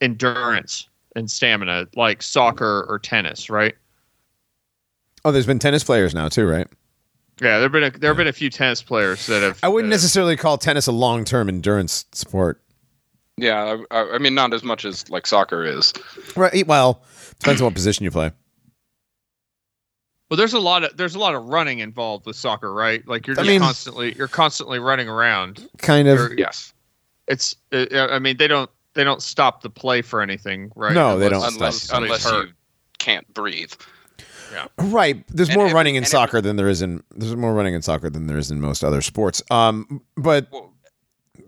endurance 0.00 0.88
and 1.16 1.28
stamina 1.30 1.86
like 1.96 2.22
soccer 2.22 2.86
or 2.88 2.98
tennis, 3.00 3.50
right? 3.50 3.74
oh, 5.24 5.30
there's 5.32 5.46
been 5.46 5.58
tennis 5.58 5.82
players 5.84 6.14
now 6.14 6.28
too, 6.28 6.46
right? 6.46 6.66
Yeah, 7.40 7.58
there've 7.58 7.70
been 7.72 7.84
a, 7.84 7.90
there 7.90 8.10
have 8.10 8.16
been 8.16 8.26
a 8.28 8.32
few 8.32 8.50
tennis 8.50 8.82
players 8.82 9.26
that 9.26 9.42
have. 9.42 9.58
I 9.62 9.68
wouldn't 9.68 9.90
that 9.90 9.94
have- 9.96 10.02
necessarily 10.02 10.36
call 10.36 10.58
tennis 10.58 10.86
a 10.86 10.92
long 10.92 11.24
term 11.24 11.48
endurance 11.48 12.04
sport. 12.12 12.60
Yeah. 13.36 13.78
I, 13.90 13.96
I- 14.00 14.14
I 14.14 14.18
mean, 14.18 14.34
not 14.34 14.52
as 14.52 14.62
much 14.62 14.84
as 14.84 15.08
like 15.10 15.26
soccer 15.26 15.64
is. 15.64 15.92
Right. 16.36 16.66
Well, 16.66 17.02
depends 17.38 17.60
on 17.60 17.66
what 17.66 17.74
position 17.74 18.04
you 18.04 18.10
play. 18.10 18.30
Well, 20.30 20.36
there's 20.38 20.54
a 20.54 20.58
lot 20.60 20.82
of 20.84 20.96
there's 20.96 21.14
a 21.14 21.18
lot 21.18 21.34
of 21.34 21.44
running 21.46 21.78
involved 21.80 22.26
with 22.26 22.36
soccer, 22.36 22.72
right? 22.72 23.06
Like 23.06 23.26
you're 23.26 23.38
I 23.38 23.42
mean- 23.44 23.60
constantly 23.60 24.14
you're 24.14 24.28
constantly 24.28 24.78
running 24.78 25.08
around. 25.08 25.68
Kind 25.78 26.08
of. 26.08 26.18
You're- 26.18 26.34
Yes. 26.38 26.72
It's 27.32 27.56
uh, 27.72 27.86
I 28.10 28.18
mean 28.18 28.36
they 28.36 28.48
don't 28.48 28.70
they 28.94 29.04
don't 29.04 29.22
stop 29.22 29.62
the 29.62 29.70
play 29.70 30.02
for 30.02 30.20
anything, 30.20 30.70
right? 30.76 30.92
No, 30.94 31.18
they 31.18 31.28
don't 31.28 31.42
Unless 31.42 31.82
stop. 31.82 32.02
unless 32.02 32.22
somebody's 32.22 32.50
you 32.50 32.54
can't 32.98 33.26
breathe. 33.34 33.72
Yeah. 34.52 34.66
Right. 34.78 35.24
There's 35.28 35.48
And 35.48 35.56
more 35.56 35.64
every- 35.66 35.74
running 35.74 35.94
in 35.94 36.02
and 36.04 36.08
soccer 36.08 36.40
than 36.42 36.56
there 36.56 36.68
is 36.68 36.82
in 36.82 37.02
there's 37.16 37.34
more 37.34 37.54
running 37.54 37.74
in 37.74 37.80
soccer 37.82 38.10
than 38.10 38.26
there 38.26 38.36
is 38.38 38.50
in 38.50 38.60
most 38.60 38.84
other 38.84 39.00
sports. 39.00 39.42
Um, 39.50 40.02
but 40.16 40.48
Well, 40.52 40.74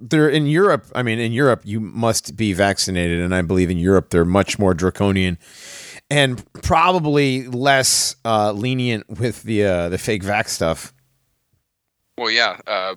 they're 0.01 0.29
in 0.31 0.47
Europe. 0.47 0.87
I 0.95 1.03
mean, 1.03 1.19
in 1.19 1.33
Europe, 1.33 1.61
you 1.65 1.81
must 1.81 2.35
be 2.37 2.53
vaccinated, 2.55 3.21
and 3.21 3.35
I 3.35 3.43
believe 3.43 3.71
in 3.71 3.79
Europe 3.79 4.09
they're 4.11 4.25
much 4.25 4.59
more 4.59 4.73
draconian 4.75 5.39
and 6.11 6.43
probably 6.63 7.47
less 7.49 8.17
uh, 8.25 8.53
lenient 8.53 9.05
with 9.21 9.43
the 9.43 9.65
uh, 9.65 9.89
the 9.91 9.99
fake 9.99 10.23
vax 10.23 10.49
stuff. 10.49 10.93
Well, 12.17 12.31
yeah. 12.31 12.59
Uh, 12.67 12.95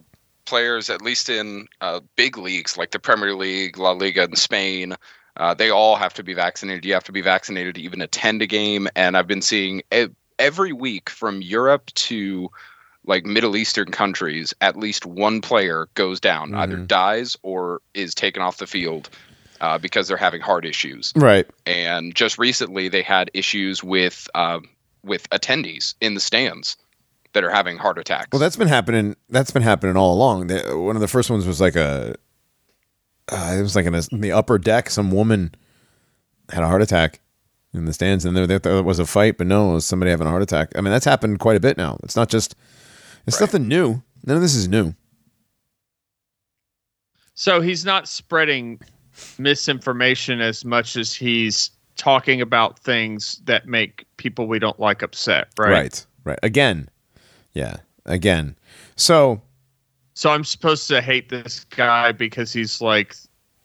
players, 0.48 0.90
at 0.90 1.02
least 1.04 1.30
in 1.30 1.68
uh, 1.82 2.00
big 2.16 2.38
leagues 2.38 2.78
like 2.78 2.92
the 2.92 3.00
Premier 3.00 3.36
League, 3.36 3.78
La 3.78 3.92
Liga 3.92 4.24
in 4.24 4.36
Spain, 4.36 4.96
uh, 5.36 5.54
they 5.54 5.70
all 5.70 5.96
have 5.96 6.14
to 6.16 6.24
be 6.24 6.34
vaccinated. 6.34 6.84
You 6.86 6.94
have 6.94 7.04
to 7.04 7.12
be 7.12 7.22
vaccinated 7.22 7.76
to 7.76 7.82
even 7.82 8.02
attend 8.02 8.42
a 8.42 8.48
game. 8.48 8.88
And 8.96 9.16
I've 9.16 9.28
been 9.28 9.44
seeing 9.44 9.84
every 10.40 10.74
week 10.74 11.10
from 11.10 11.42
Europe 11.42 11.88
to 11.96 12.50
like 13.06 13.26
Middle 13.26 13.56
Eastern 13.56 13.90
countries, 13.92 14.54
at 14.60 14.76
least 14.76 15.06
one 15.06 15.40
player 15.40 15.88
goes 15.94 16.20
down, 16.20 16.54
either 16.56 16.76
Mhm. 16.78 16.88
dies 16.88 17.38
or 17.42 17.82
is 17.94 18.14
taken 18.14 18.42
off 18.42 18.58
the 18.58 18.68
field 18.68 19.10
uh, 19.62 19.78
because 19.78 20.08
they're 20.08 20.18
having 20.18 20.42
heart 20.42 20.66
issues. 20.66 21.14
Right. 21.16 21.48
And 21.66 22.14
just 22.14 22.38
recently, 22.38 22.90
they 22.90 23.02
had 23.02 23.32
issues 23.34 23.84
with 23.84 24.28
uh, 24.36 24.60
with 25.04 25.30
attendees 25.30 25.94
in 26.02 26.16
the 26.16 26.20
stands 26.20 26.76
that 27.34 27.44
are 27.44 27.50
having 27.50 27.78
heart 27.78 27.98
attacks. 27.98 28.30
Well, 28.32 28.40
that's 28.40 28.56
been 28.56 28.68
happening. 28.68 29.16
That's 29.30 29.52
been 29.52 29.62
happening 29.64 29.96
all 29.98 30.14
along. 30.14 30.48
The, 30.48 30.78
one 30.78 30.96
of 30.96 31.02
the 31.02 31.08
first 31.08 31.30
ones 31.30 31.46
was 31.46 31.62
like 31.62 31.76
a. 31.76 32.16
Uh, 33.30 33.56
it 33.60 33.62
was 33.62 33.76
like 33.76 33.86
in, 33.86 33.94
a, 33.94 34.02
in 34.12 34.22
the 34.22 34.32
upper 34.32 34.58
deck. 34.58 34.90
Some 34.90 35.12
woman 35.12 35.54
had 36.50 36.64
a 36.64 36.68
heart 36.68 36.82
attack 36.82 37.20
in 37.74 37.86
the 37.86 37.92
stands, 37.94 38.24
and 38.24 38.36
there, 38.38 38.48
there 38.60 38.82
was 38.84 39.00
a 39.00 39.06
fight, 39.06 39.38
but 39.38 39.48
no, 39.48 39.72
it 39.72 39.74
was 39.76 39.86
somebody 39.86 40.10
having 40.12 40.26
a 40.28 40.30
heart 40.30 40.42
attack. 40.42 40.72
I 40.76 40.82
mean, 40.82 40.92
that's 40.92 41.06
happened 41.06 41.40
quite 41.40 41.58
a 41.58 41.60
bit 41.60 41.78
now. 41.78 41.98
It's 42.04 42.16
not 42.16 42.30
just. 42.30 42.56
It's 43.28 43.36
Right. 43.36 43.42
nothing 43.48 43.68
new. 43.68 44.02
None 44.26 44.38
of 44.38 44.42
this 44.42 44.56
is 44.56 44.70
new. 44.70 44.94
So 47.34 47.62
he's 47.62 47.86
not 47.86 48.08
spreading 48.08 48.80
misinformation 49.38 50.42
as 50.42 50.64
much 50.66 50.96
as 50.96 51.14
he's 51.14 51.72
talking 51.96 52.42
about 52.42 52.80
things 52.80 53.42
that 53.46 53.68
make 53.68 54.06
people 54.18 54.48
we 54.48 54.60
don't 54.60 54.80
like 54.80 55.02
upset, 55.02 55.48
right? 55.58 55.70
Right. 55.72 56.06
Right. 56.24 56.40
Again. 56.44 56.90
Yeah. 57.58 57.78
Again. 58.06 58.56
So 58.96 59.42
So 60.14 60.30
I'm 60.30 60.44
supposed 60.44 60.88
to 60.90 61.02
hate 61.02 61.30
this 61.30 61.66
guy 61.66 62.12
because 62.12 62.54
he's 62.54 62.82
like 62.82 63.16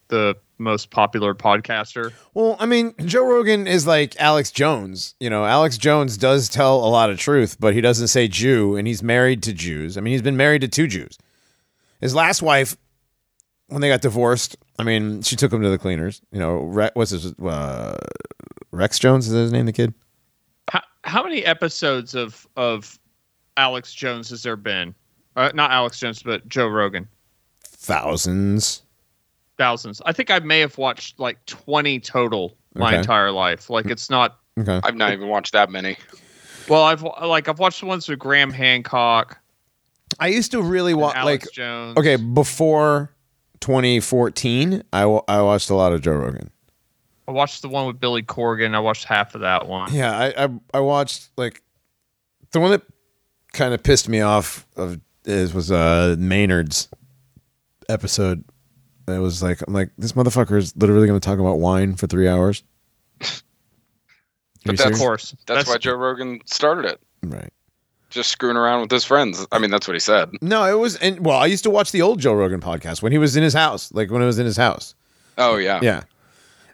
the 0.09 0.35
most 0.57 0.91
popular 0.91 1.35
podcaster. 1.35 2.13
Well, 2.33 2.57
I 2.59 2.65
mean, 2.65 2.95
Joe 3.05 3.27
Rogan 3.27 3.67
is 3.67 3.87
like 3.87 4.19
Alex 4.19 4.51
Jones. 4.51 5.15
You 5.21 5.29
know, 5.29 5.45
Alex 5.45 5.77
Jones 5.77 6.17
does 6.17 6.49
tell 6.49 6.77
a 6.77 6.89
lot 6.89 7.11
of 7.11 7.19
truth, 7.19 7.59
but 7.61 7.75
he 7.75 7.83
doesn't 7.83 8.09
say 8.09 8.29
Jew, 8.29 8.77
and 8.77 8.87
he's 8.87 9.03
married 9.03 9.43
to 9.43 9.53
Jews. 9.53 9.99
I 9.99 10.01
mean, 10.01 10.13
he's 10.13 10.23
been 10.23 10.37
married 10.37 10.63
to 10.63 10.69
two 10.69 10.87
Jews. 10.87 11.19
His 12.01 12.15
last 12.15 12.41
wife, 12.41 12.77
when 13.69 13.81
they 13.83 13.89
got 13.89 14.01
divorced, 14.01 14.57
I 14.79 14.85
mean, 14.85 15.21
she 15.23 15.37
took 15.37 15.53
him 15.53 15.63
to 15.63 15.69
the 15.69 15.79
cleaners. 15.79 16.23
You 16.33 16.39
know, 16.39 16.63
Re- 16.63 16.91
what's 16.95 17.11
his 17.11 17.33
uh, 17.39 17.99
Rex 18.71 18.99
Jones 18.99 19.27
is 19.27 19.33
that 19.33 19.41
his 19.41 19.53
name? 19.53 19.67
The 19.67 19.73
kid. 19.73 19.93
How, 20.71 20.83
how 21.05 21.23
many 21.23 21.45
episodes 21.45 22.15
of 22.15 22.47
of 22.57 22.99
Alex 23.57 23.93
Jones 23.95 24.31
has 24.31 24.43
there 24.43 24.57
been? 24.57 24.95
Uh, 25.37 25.51
not 25.55 25.71
Alex 25.71 25.99
Jones, 25.99 26.23
but 26.23 26.47
Joe 26.49 26.69
Rogan. 26.69 27.09
Thousands. 27.65 28.83
Thousands. 29.59 30.01
I 30.07 30.13
think 30.13 30.31
I 30.31 30.39
may 30.41 30.61
have 30.61 30.79
watched 30.79 31.19
like 31.21 31.45
20 31.47 32.01
total 32.01 32.57
my 32.75 32.89
Okay. 32.89 32.99
entire 32.99 33.31
life. 33.31 33.69
Like 33.71 33.87
it's 33.87 34.09
not. 34.11 34.39
Okay. 34.59 34.81
I've 34.83 34.97
not 34.97 35.13
even 35.13 35.29
watched 35.29 35.53
that 35.53 35.71
many. 35.71 35.97
Well, 36.69 36.83
I've 36.85 37.03
like 37.03 37.49
I've 37.49 37.59
watched 37.59 37.81
the 37.81 37.87
ones 37.87 38.09
with 38.09 38.19
Graham 38.19 38.51
Hancock, 38.51 39.39
I 40.21 40.29
used 40.29 40.53
to 40.53 40.63
really 40.63 40.93
and 40.93 41.01
watch 41.01 41.17
Alex 41.17 41.47
like 41.47 41.53
Jones. 41.55 41.97
okay 41.99 42.17
before 42.17 43.13
2014. 43.61 44.83
I 44.93 45.03
I 45.03 45.41
watched 45.43 45.71
a 45.71 45.75
lot 45.75 45.93
of 45.93 46.03
Joe 46.03 46.13
Rogan. 46.13 46.51
I 47.29 47.33
watched 47.33 47.63
the 47.63 47.69
one 47.69 47.87
with 47.87 47.99
Billy 48.01 48.23
Corgan. 48.23 48.75
I 48.75 48.81
watched 48.81 49.05
half 49.05 49.35
of 49.35 49.41
that 49.43 49.67
one. 49.69 49.93
Yeah, 49.93 50.17
I, 50.17 50.45
I 50.45 50.49
I 50.75 50.81
watched 50.81 51.31
like 51.37 51.63
the 52.53 52.61
one 52.61 52.71
that 52.73 52.83
kind 53.53 53.75
of 53.75 53.83
pissed 53.83 54.09
me 54.09 54.21
off 54.21 54.67
of 54.77 55.01
is 55.25 55.53
was 55.55 55.71
uh 55.71 56.17
Maynard's 56.19 56.89
episode. 57.89 58.45
It 59.09 59.19
was 59.19 59.43
like 59.43 59.61
I'm 59.67 59.75
like 59.75 59.91
this 59.99 60.13
motherfucker 60.13 60.57
is 60.57 60.77
literally 60.77 61.07
going 61.07 61.19
to 61.21 61.25
talk 61.25 61.39
about 61.39 61.59
wine 61.59 61.95
for 61.97 62.07
three 62.07 62.29
hours. 62.29 62.63
But 64.65 64.77
that's- 64.77 64.81
Of 64.81 64.97
serious? 64.97 64.99
course. 65.01 65.37
That's, 65.47 65.69
why 65.69 65.79
Joe 65.79 65.95
Rogan 65.95 66.41
started 66.47 66.85
it. 66.85 67.01
right. 67.25 67.51
Just 68.11 68.31
screwing 68.31 68.57
around 68.59 68.83
with 68.83 68.91
his 68.91 69.05
friends. 69.05 69.47
I 69.53 69.59
mean, 69.59 69.71
that's 69.71 69.89
what 69.89 69.95
he 69.95 69.99
said. 70.01 70.31
No, 70.43 70.65
it 70.65 70.79
was 70.79 70.97
and 70.97 71.25
well, 71.25 71.39
I 71.39 71.47
used 71.47 71.65
to 71.65 71.71
watch 71.71 71.93
the 71.93 72.03
old 72.03 72.21
Joe 72.21 72.35
Rogan 72.35 72.61
podcast 72.61 73.03
when 73.03 73.11
he 73.11 73.17
was 73.19 73.37
in 73.37 73.43
his 73.43 73.55
house, 73.55 73.91
like 73.93 74.11
when 74.11 74.21
it 74.23 74.27
was 74.27 74.39
in 74.39 74.45
his 74.47 74.57
house. 74.57 74.95
Oh 75.39 75.57
yeah. 75.57 75.81
Yeah, 75.83 76.03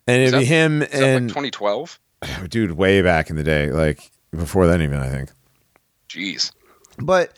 and 0.09 0.21
it'd 0.21 0.35
that- 0.35 0.41
be 0.41 0.45
him 0.45 0.83
Is 0.83 0.91
that 0.91 0.99
like 1.01 1.17
and 1.17 1.29
2012? 1.29 2.01
dude 2.49 2.73
way 2.73 3.03
back 3.03 3.31
in 3.31 3.37
the 3.37 3.45
day, 3.45 3.71
like 3.71 4.11
before 4.33 4.67
then 4.67 4.83
even 4.83 4.99
I 4.99 5.09
think. 5.09 5.31
Jeez. 6.09 6.51
But 7.01 7.37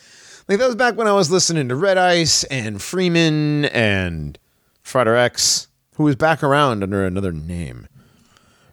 like 0.49 0.59
that 0.59 0.67
was 0.67 0.77
back 0.77 0.97
when 0.97 1.07
I 1.07 1.13
was 1.13 1.31
listening 1.31 1.69
to 1.69 1.77
Red 1.77 1.99
Ice 1.99 2.45
and 2.45 2.81
Freeman 2.81 3.67
and 3.67 4.39
Frider 4.85 5.17
X, 5.17 5.69
who 5.97 6.05
was 6.05 6.17
back 6.17 6.43
around 6.43 6.83
under 6.83 7.05
another 7.05 7.33
name. 7.33 7.87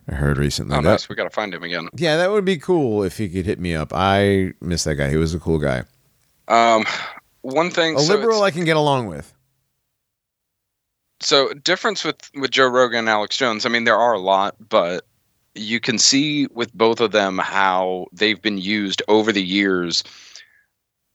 I 0.09 0.15
heard 0.15 0.37
recently. 0.37 0.75
Oh, 0.77 0.81
That- 0.81 0.89
nice. 0.89 1.09
We 1.09 1.15
got 1.15 1.25
to 1.25 1.29
find 1.29 1.53
him 1.53 1.63
again. 1.63 1.89
Yeah, 1.95 2.15
that 2.17 2.31
would 2.31 2.45
be 2.45 2.57
cool 2.57 3.03
if 3.03 3.17
he 3.17 3.27
could 3.27 3.45
hit 3.45 3.59
me 3.59 3.75
up. 3.75 3.91
I 3.93 4.53
miss 4.61 4.85
that 4.85 4.95
guy. 4.95 5.09
He 5.09 5.17
was 5.17 5.33
a 5.33 5.39
cool 5.39 5.59
guy. 5.59 5.83
Um, 6.47 6.85
one 7.41 7.69
thing. 7.69 7.97
A 7.97 7.99
so 7.99 8.13
liberal 8.15 8.41
I 8.43 8.51
can 8.51 8.63
get 8.63 8.77
along 8.77 9.07
with. 9.07 9.33
so 11.19 11.53
difference 11.53 12.03
with 12.03 12.29
with 12.35 12.51
Joe 12.51 12.67
Rogan 12.67 12.99
and 12.99 13.09
Alex 13.09 13.35
Jones. 13.37 13.65
I 13.65 13.69
mean, 13.69 13.83
there 13.83 13.97
are 13.97 14.13
a 14.13 14.19
lot, 14.19 14.55
but 14.69 15.05
you 15.55 15.79
can 15.79 15.97
see 15.97 16.47
with 16.53 16.71
both 16.73 17.01
of 17.01 17.11
them 17.11 17.37
how 17.39 18.05
they've 18.13 18.41
been 18.41 18.57
used 18.59 19.01
over 19.07 19.31
the 19.31 19.43
years 19.43 20.03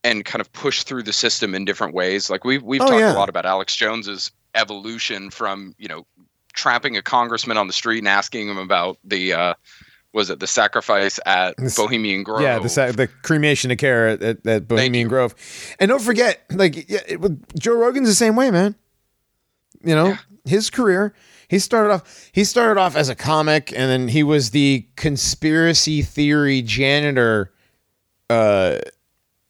and 0.03 0.25
kind 0.25 0.41
of 0.41 0.51
push 0.53 0.83
through 0.83 1.03
the 1.03 1.13
system 1.13 1.55
in 1.55 1.65
different 1.65 1.93
ways. 1.93 2.29
Like 2.29 2.43
we've 2.43 2.63
we've 2.63 2.81
Oh, 2.81 2.87
talked 2.87 2.99
yeah. 2.99 3.13
a 3.13 3.17
lot 3.17 3.29
about 3.29 3.45
Alex 3.45 3.75
Jones's 3.75 4.31
evolution 4.55 5.29
from 5.29 5.73
you 5.77 5.87
know 5.87 6.05
trapping 6.53 6.95
a 6.97 7.01
congressman 7.01 7.57
on 7.57 7.67
the 7.67 7.73
street 7.73 7.99
and 7.99 8.07
asking 8.07 8.47
him 8.49 8.57
about 8.57 8.97
the 9.03 9.33
uh, 9.33 9.53
was 10.13 10.29
it 10.29 10.39
the 10.39 10.45
sacrifice 10.47 11.19
at 11.25 11.55
Bohemian 11.75 12.21
Grove? 12.23 12.41
Yeah, 12.41 12.59
the 12.59 12.93
the 12.95 13.07
cremation 13.23 13.71
of 13.71 13.77
care 13.79 14.09
at, 14.09 14.21
at, 14.21 14.45
at 14.45 14.67
Bohemian 14.67 15.07
Grove, 15.07 15.33
and 15.79 15.89
don't 15.89 16.01
forget, 16.01 16.41
like 16.51 16.89
yeah, 16.89 16.99
it, 17.07 17.19
Joe 17.59 17.75
Rogan's 17.75 18.07
the 18.09 18.13
same 18.13 18.35
way, 18.35 18.51
man. 18.51 18.75
You 19.83 19.95
know, 19.95 20.07
Yeah. 20.09 20.17
his 20.45 20.69
career, 20.69 21.13
He 21.49 21.59
started 21.59 21.91
off 21.93 22.29
he 22.31 22.43
started 22.43 22.79
off 22.79 22.95
as 22.95 23.09
a 23.09 23.15
comic 23.15 23.71
and 23.71 23.89
then 23.89 24.07
he 24.07 24.23
was 24.23 24.51
the 24.51 24.87
conspiracy 24.95 26.01
theory 26.03 26.61
janitor 26.61 27.51
uh 28.29 28.77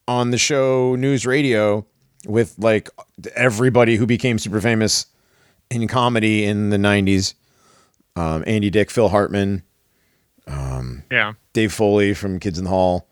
on 0.06 0.30
the 0.30 0.38
show 0.38 0.94
News 0.96 1.24
Radio 1.26 1.86
with 2.26 2.54
like 2.58 2.88
everybody 3.34 3.96
who 3.96 4.06
became 4.06 4.38
super 4.38 4.60
famous 4.60 5.06
in 5.70 5.86
comedy 5.88 6.44
in 6.44 6.70
the 6.70 6.76
90s. 6.76 7.34
Um, 8.16 8.44
Andy 8.46 8.70
Dick, 8.70 8.90
Phil 8.90 9.08
Hartman, 9.08 9.62
Yeah. 10.46 11.32
Dave 11.52 11.72
Foley 11.72 12.14
from 12.14 12.38
Kids 12.38 12.58
in 12.58 12.64
the 12.64 12.70
Hall. 12.70 13.08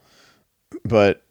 But 0.84 1.22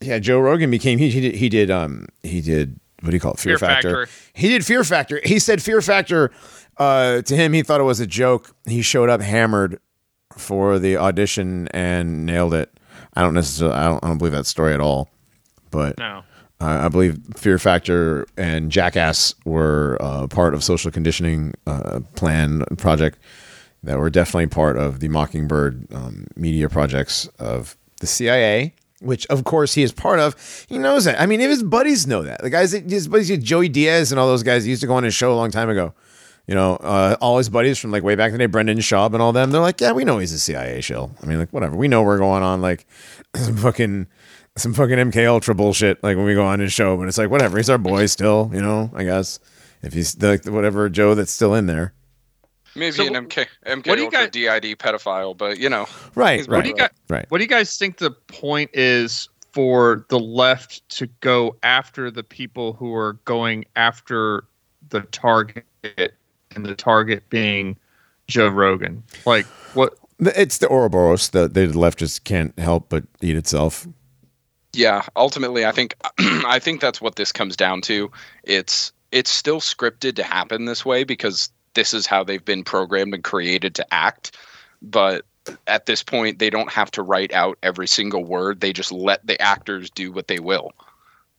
yeah, 0.00 0.18
Joe 0.18 0.38
Rogan 0.40 0.70
became 0.70 0.98
he, 0.98 1.10
he 1.10 1.20
did 1.20 1.34
he 1.34 1.48
did 1.48 1.70
um 1.70 2.06
he 2.22 2.40
did 2.40 2.78
what 3.02 3.10
do 3.10 3.16
you 3.16 3.20
call 3.20 3.32
it 3.32 3.38
Fear, 3.40 3.58
Fear 3.58 3.68
Factor. 3.68 4.06
Factor. 4.06 4.30
He 4.34 4.48
did 4.48 4.64
Fear 4.64 4.84
Factor. 4.84 5.20
He 5.24 5.38
said 5.38 5.62
Fear 5.62 5.80
Factor 5.82 6.30
uh 6.78 7.22
to 7.22 7.36
him 7.36 7.52
he 7.52 7.62
thought 7.62 7.80
it 7.80 7.84
was 7.84 8.00
a 8.00 8.06
joke. 8.06 8.54
He 8.66 8.82
showed 8.82 9.08
up 9.10 9.20
hammered 9.20 9.78
for 10.36 10.78
the 10.78 10.96
audition 10.96 11.68
and 11.68 12.24
nailed 12.26 12.54
it. 12.54 12.72
I 13.14 13.22
don't 13.22 13.34
necessarily 13.34 13.76
I 13.76 13.88
don't 13.88 14.04
I 14.04 14.08
don't 14.08 14.18
believe 14.18 14.32
that 14.32 14.46
story 14.46 14.72
at 14.74 14.80
all. 14.80 15.08
But 15.70 15.98
No. 15.98 16.22
uh, 16.60 16.64
I 16.84 16.88
believe 16.88 17.18
Fear 17.36 17.58
Factor 17.58 18.26
and 18.36 18.70
Jackass 18.70 19.34
were 19.44 19.96
uh, 20.00 20.26
part 20.26 20.54
of 20.54 20.64
social 20.64 20.90
conditioning 20.90 21.54
uh, 21.66 22.00
plan 22.16 22.64
project 22.76 23.18
that 23.82 23.98
were 23.98 24.10
definitely 24.10 24.46
part 24.48 24.76
of 24.76 25.00
the 25.00 25.08
Mockingbird 25.08 25.86
um, 25.92 26.26
media 26.36 26.68
projects 26.68 27.28
of 27.38 27.76
the 28.00 28.06
CIA, 28.06 28.74
which 29.00 29.26
of 29.28 29.44
course 29.44 29.74
he 29.74 29.82
is 29.82 29.92
part 29.92 30.18
of. 30.18 30.34
He 30.68 30.76
knows 30.76 31.04
that. 31.04 31.20
I 31.20 31.26
mean, 31.26 31.40
if 31.40 31.48
his 31.50 31.62
buddies 31.62 32.06
know 32.06 32.22
that, 32.22 32.42
the 32.42 32.50
guys, 32.50 32.72
that- 32.72 32.90
his 32.90 33.08
buddies, 33.08 33.30
Joey 33.38 33.68
Diaz 33.68 34.10
and 34.12 34.18
all 34.20 34.26
those 34.26 34.42
guys 34.42 34.66
used 34.66 34.80
to 34.82 34.86
go 34.86 34.94
on 34.94 35.04
his 35.04 35.14
show 35.14 35.32
a 35.32 35.36
long 35.36 35.50
time 35.50 35.70
ago. 35.70 35.94
You 36.50 36.56
know, 36.56 36.74
uh, 36.78 37.14
all 37.20 37.38
his 37.38 37.48
buddies 37.48 37.78
from 37.78 37.92
like 37.92 38.02
way 38.02 38.16
back 38.16 38.26
in 38.26 38.32
the 38.32 38.38
day, 38.38 38.46
Brendan 38.46 38.78
Schaub 38.78 39.12
and 39.12 39.22
all 39.22 39.30
them. 39.30 39.52
They're 39.52 39.60
like, 39.60 39.80
yeah, 39.80 39.92
we 39.92 40.02
know 40.02 40.18
he's 40.18 40.32
a 40.32 40.38
CIA 40.40 40.80
shill. 40.80 41.14
I 41.22 41.26
mean, 41.26 41.38
like 41.38 41.50
whatever. 41.50 41.76
We 41.76 41.86
know 41.86 42.02
we're 42.02 42.18
going 42.18 42.42
on 42.42 42.60
like 42.60 42.88
some 43.36 43.56
fucking 43.56 44.08
some 44.56 44.74
fucking 44.74 44.96
MK 44.96 45.28
Ultra 45.28 45.54
bullshit. 45.54 46.02
Like 46.02 46.16
when 46.16 46.26
we 46.26 46.34
go 46.34 46.44
on 46.44 46.58
his 46.58 46.72
show, 46.72 46.96
but 46.96 47.06
it's 47.06 47.18
like 47.18 47.30
whatever. 47.30 47.56
He's 47.56 47.70
our 47.70 47.78
boy 47.78 48.06
still. 48.06 48.50
You 48.52 48.60
know, 48.60 48.90
I 48.96 49.04
guess 49.04 49.38
if 49.82 49.92
he's 49.92 50.20
like 50.20 50.44
whatever 50.44 50.88
Joe 50.88 51.14
that's 51.14 51.30
still 51.30 51.54
in 51.54 51.66
there. 51.66 51.92
Maybe 52.74 52.96
So 52.96 53.06
an 53.06 53.14
MK 53.28 53.46
MK 53.66 53.86
what 53.86 53.94
do 53.94 54.00
you 54.00 54.06
Ultra 54.06 54.28
guys- 54.28 54.30
DID 54.30 54.76
pedophile, 54.80 55.36
but 55.36 55.60
you 55.60 55.68
know, 55.68 55.86
Right. 56.16 56.40
Right. 56.40 56.48
What 56.48 56.62
do 56.64 56.68
you 56.70 56.74
got? 56.74 56.90
Right. 57.08 57.26
What 57.28 57.38
do 57.38 57.44
you 57.44 57.48
guys 57.48 57.78
think 57.78 57.98
the 57.98 58.10
point 58.10 58.70
is 58.74 59.28
for 59.52 60.04
the 60.08 60.18
left 60.18 60.88
to 60.96 61.06
go 61.20 61.54
after 61.62 62.10
the 62.10 62.24
people 62.24 62.72
who 62.72 62.92
are 62.92 63.12
going 63.24 63.66
after 63.76 64.42
the 64.88 65.02
target, 65.02 65.64
and 66.54 66.64
the 66.64 66.74
target 66.74 67.28
being 67.30 67.76
Joe 68.26 68.48
Rogan? 68.48 69.02
Like 69.24 69.46
what? 69.74 69.94
It's 70.18 70.58
the 70.58 70.68
Ouroboros 70.68 71.30
that 71.30 71.54
the 71.54 71.66
left 71.68 71.98
just 71.98 72.24
can't 72.24 72.58
help 72.58 72.88
but 72.90 73.04
eat 73.22 73.36
itself. 73.36 73.86
yeah. 74.74 75.02
Ultimately, 75.16 75.64
I 75.64 75.72
think 75.72 75.94
I 76.18 76.58
think 76.58 76.80
that's 76.80 77.00
what 77.00 77.16
this 77.16 77.32
comes 77.32 77.56
down 77.56 77.80
to. 77.82 78.10
It's 78.44 78.92
it's 79.12 79.30
still 79.30 79.60
scripted 79.60 80.16
to 80.16 80.22
happen 80.22 80.64
this 80.64 80.84
way 80.84 81.04
because 81.04 81.50
this 81.74 81.94
is 81.94 82.06
how 82.06 82.24
they've 82.24 82.44
been 82.44 82.64
programmed 82.64 83.14
and 83.14 83.24
created 83.24 83.74
to 83.76 83.94
act. 83.94 84.36
But 84.82 85.24
at 85.66 85.86
this 85.86 86.02
point, 86.02 86.38
they 86.38 86.50
don't 86.50 86.70
have 86.70 86.90
to 86.92 87.02
write 87.02 87.32
out 87.32 87.58
every 87.62 87.88
single 87.88 88.24
word. 88.24 88.60
They 88.60 88.72
just 88.72 88.92
let 88.92 89.26
the 89.26 89.40
actors 89.40 89.90
do 89.90 90.12
what 90.12 90.28
they 90.28 90.38
will. 90.38 90.72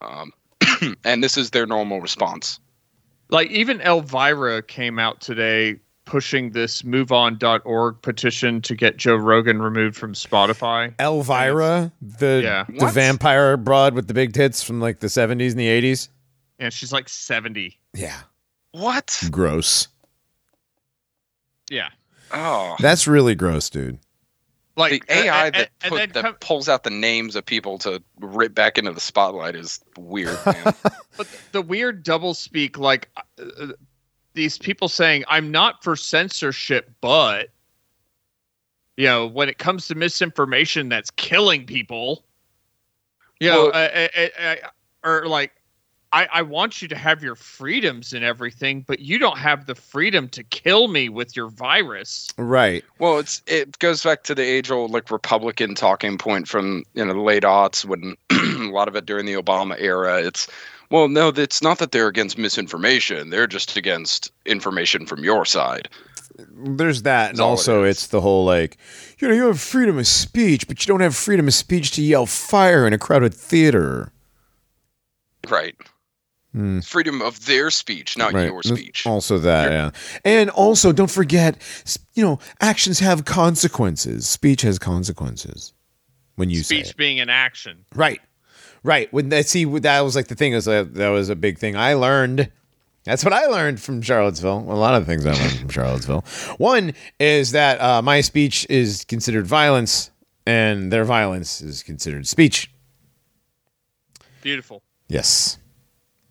Um, 0.02 0.34
and 1.06 1.24
this 1.24 1.38
is 1.38 1.52
their 1.52 1.66
normal 1.66 2.02
response. 2.02 2.60
Like 3.32 3.50
even 3.50 3.80
Elvira 3.82 4.62
came 4.62 5.00
out 5.00 5.22
today 5.22 5.78
pushing 6.06 6.52
this 6.52 6.82
MoveOn.org 6.82 8.02
petition 8.02 8.62
to 8.64 8.76
get 8.76 8.98
Joe 8.98 9.16
Rogan 9.16 9.62
removed 9.62 9.96
from 9.96 10.14
Spotify. 10.14 10.94
Elvira, 11.00 11.92
the 12.02 12.42
Yeah. 12.44 12.66
the 12.68 12.86
What? 12.86 12.94
vampire 12.94 13.56
broad 13.56 13.94
with 13.94 14.08
the 14.08 14.14
big 14.14 14.34
tits 14.34 14.62
from 14.62 14.82
like 14.82 15.00
the 15.00 15.08
seventies 15.10 15.54
and 15.54 15.60
the 15.60 15.68
eighties. 15.68 16.10
And 16.60 16.72
she's 16.74 16.92
like 16.92 17.08
70. 17.10 17.80
Yeah, 17.96 18.20
What? 18.72 19.24
gross. 19.32 19.88
Yeah. 21.70 21.90
Oh, 22.34 22.76
That's 22.80 23.08
really 23.08 23.34
gross, 23.36 23.70
dude. 23.70 23.98
Like 24.78 25.06
the 25.08 25.14
AI 25.14 25.46
and- 25.48 25.56
that, 25.56 25.70
and 25.84 25.90
put, 25.92 25.98
then 25.98 26.10
that 26.14 26.24
come- 26.24 26.34
pulls 26.36 26.70
out 26.70 26.84
the 26.84 26.90
names 26.90 27.36
of 27.36 27.46
people 27.46 27.78
to 27.80 28.02
rip 28.20 28.54
back 28.56 28.78
into 28.78 28.92
the 28.94 29.02
spotlight 29.02 29.56
is 29.56 29.80
weird, 29.98 30.38
man. 30.46 30.74
But 31.18 31.28
the 31.52 31.62
weird 31.62 32.04
double 32.04 32.34
speak, 32.34 32.78
like 32.78 33.10
uh, 33.18 33.44
uh, 33.60 33.68
these 34.34 34.58
people 34.58 34.88
saying, 34.88 35.26
"I'm 35.28 35.52
not 35.52 35.84
for 35.84 35.96
censorship," 35.98 36.90
but 37.02 37.50
you 38.98 39.06
know, 39.08 39.26
when 39.28 39.50
it 39.50 39.58
comes 39.58 39.88
to 39.88 39.96
misinformation 39.96 40.90
that's 40.90 41.12
killing 41.12 41.66
people, 41.66 42.24
you 43.40 43.50
know, 43.50 43.72
Well- 43.74 43.76
uh, 43.76 44.08
uh, 44.16 44.28
uh, 44.40 44.42
uh, 44.42 44.56
or 45.04 45.28
like, 45.28 45.52
I, 46.14 46.28
I 46.32 46.42
want 46.42 46.82
you 46.82 46.88
to 46.90 46.96
have 46.96 47.24
your 47.24 47.36
freedoms 47.36 48.12
and 48.12 48.24
everything, 48.24 48.84
but 48.86 49.00
you 49.00 49.18
don't 49.18 49.38
have 49.38 49.66
the 49.66 49.76
freedom 49.76 50.28
to 50.30 50.44
kill 50.44 50.90
me 50.90 51.08
with 51.08 51.36
your 51.36 51.50
virus. 51.50 52.30
Right. 52.38 52.84
well, 53.00 53.20
it's 53.20 53.42
it 53.48 53.80
goes 53.80 54.04
back 54.04 54.24
to 54.24 54.36
the 54.36 54.44
age 54.44 54.70
old 54.72 54.92
like 54.92 55.10
Republican 55.10 55.76
talking 55.76 56.18
point 56.18 56.48
from 56.48 56.84
you 56.94 57.06
know 57.06 57.14
the 57.14 57.20
late 57.20 57.44
aughts 57.44 57.86
when 57.86 58.16
a 58.32 58.72
lot 58.72 58.88
of 58.88 58.96
it 58.96 59.06
during 59.06 59.26
the 59.26 59.34
Obama 59.34 59.76
era. 59.80 60.22
It's 60.22 60.48
well, 60.90 61.08
no, 61.08 61.30
it's 61.30 61.62
not 61.62 61.80
that 61.80 61.94
they're 61.94 62.10
against 62.10 62.38
misinformation; 62.38 63.30
they're 63.30 63.48
just 63.48 63.78
against 63.78 64.32
information 64.46 65.06
from 65.06 65.24
your 65.24 65.46
side. 65.46 65.88
There's 66.38 67.04
that, 67.04 67.30
and 67.30 67.38
That's 67.38 67.40
all 67.40 67.48
it 67.50 67.52
also 67.52 67.84
is. 67.84 67.98
it's 67.98 68.08
the 68.08 68.22
whole 68.22 68.46
like, 68.46 68.78
you 69.20 69.28
know, 69.28 69.34
you 69.34 69.48
have 69.48 69.62
freedom 69.62 69.98
of 69.98 70.08
speech, 70.08 70.68
but 70.68 70.82
you 70.82 70.88
don't 70.92 71.02
have 71.02 71.16
freedom 71.16 71.48
of 71.48 71.54
speech 71.54 71.92
to 71.92 72.02
yell 72.02 72.26
fire 72.26 72.86
in 72.86 72.94
a 72.94 72.98
crowded 72.98 73.34
theater. 73.34 74.12
Right. 75.50 75.76
Hmm. 76.54 76.80
Freedom 76.82 77.22
of 77.22 77.46
their 77.46 77.72
speech, 77.72 78.18
not 78.18 78.34
Right. 78.34 78.48
your 78.48 78.62
speech. 78.62 79.08
Also 79.08 79.40
that, 79.40 79.72
yeah. 79.72 79.92
And 80.26 80.50
also, 80.50 80.92
don't 80.92 81.10
forget, 81.10 81.58
you 82.14 82.22
know, 82.24 82.40
actions 82.60 83.00
have 83.00 83.24
consequences. 83.24 84.28
Speech 84.28 84.62
has 84.64 84.78
consequences. 84.78 85.74
When 86.36 86.50
you 86.50 86.58
say 86.64 86.78
Speech 86.78 86.90
it. 86.92 86.98
being 86.98 87.20
an 87.20 87.30
action. 87.30 87.86
Right. 87.96 88.20
Right. 88.84 89.12
When 89.14 89.30
that 89.30 89.46
see 89.48 89.64
that 89.66 90.02
was 90.02 90.16
like 90.16 90.28
the 90.28 90.36
thing 90.36 90.54
is 90.54 90.66
that 90.66 90.94
that 90.96 91.10
was 91.10 91.30
a 91.30 91.36
big 91.36 91.58
thing 91.58 91.76
I 91.78 91.94
learned. 91.94 92.52
That's 93.04 93.24
what 93.24 93.34
I 93.34 93.46
learned 93.46 93.80
from 93.80 94.02
Charlottesville. 94.02 94.60
A 94.70 94.76
lot 94.76 94.94
of 94.96 95.06
things 95.06 95.26
I 95.26 95.34
learned 95.34 95.60
from 95.60 95.70
Charlottesville. 95.70 96.26
One 96.58 96.94
is 97.20 97.52
that 97.52 97.80
uh, 97.82 98.02
my 98.02 98.22
speech 98.22 98.66
is 98.70 99.06
considered 99.06 99.46
violence, 99.48 100.12
and 100.46 100.92
their 100.92 101.04
violence 101.06 101.62
is 101.62 101.82
considered 101.84 102.28
speech. 102.28 102.72
Beautiful. 104.42 104.82
Yes, 105.08 105.58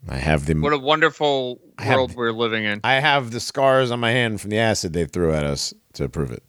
I 0.09 0.16
have 0.16 0.47
the 0.47 0.55
What 0.55 0.72
a 0.72 0.78
wonderful 0.78 1.60
I 1.78 1.85
have- 1.85 1.97
world 1.97 2.14
we're 2.14 2.32
living 2.32 2.64
in. 2.64 2.81
I 2.85 2.94
have 2.94 3.31
the 3.31 3.40
scars 3.40 3.90
on 3.90 4.01
my 4.01 4.10
hand 4.10 4.40
from 4.40 4.51
the 4.51 4.59
acid 4.59 4.93
they 4.93 5.05
threw 5.05 5.32
at 5.32 5.44
us 5.44 5.74
to 5.94 6.09
prove 6.09 6.31
it. 6.31 6.43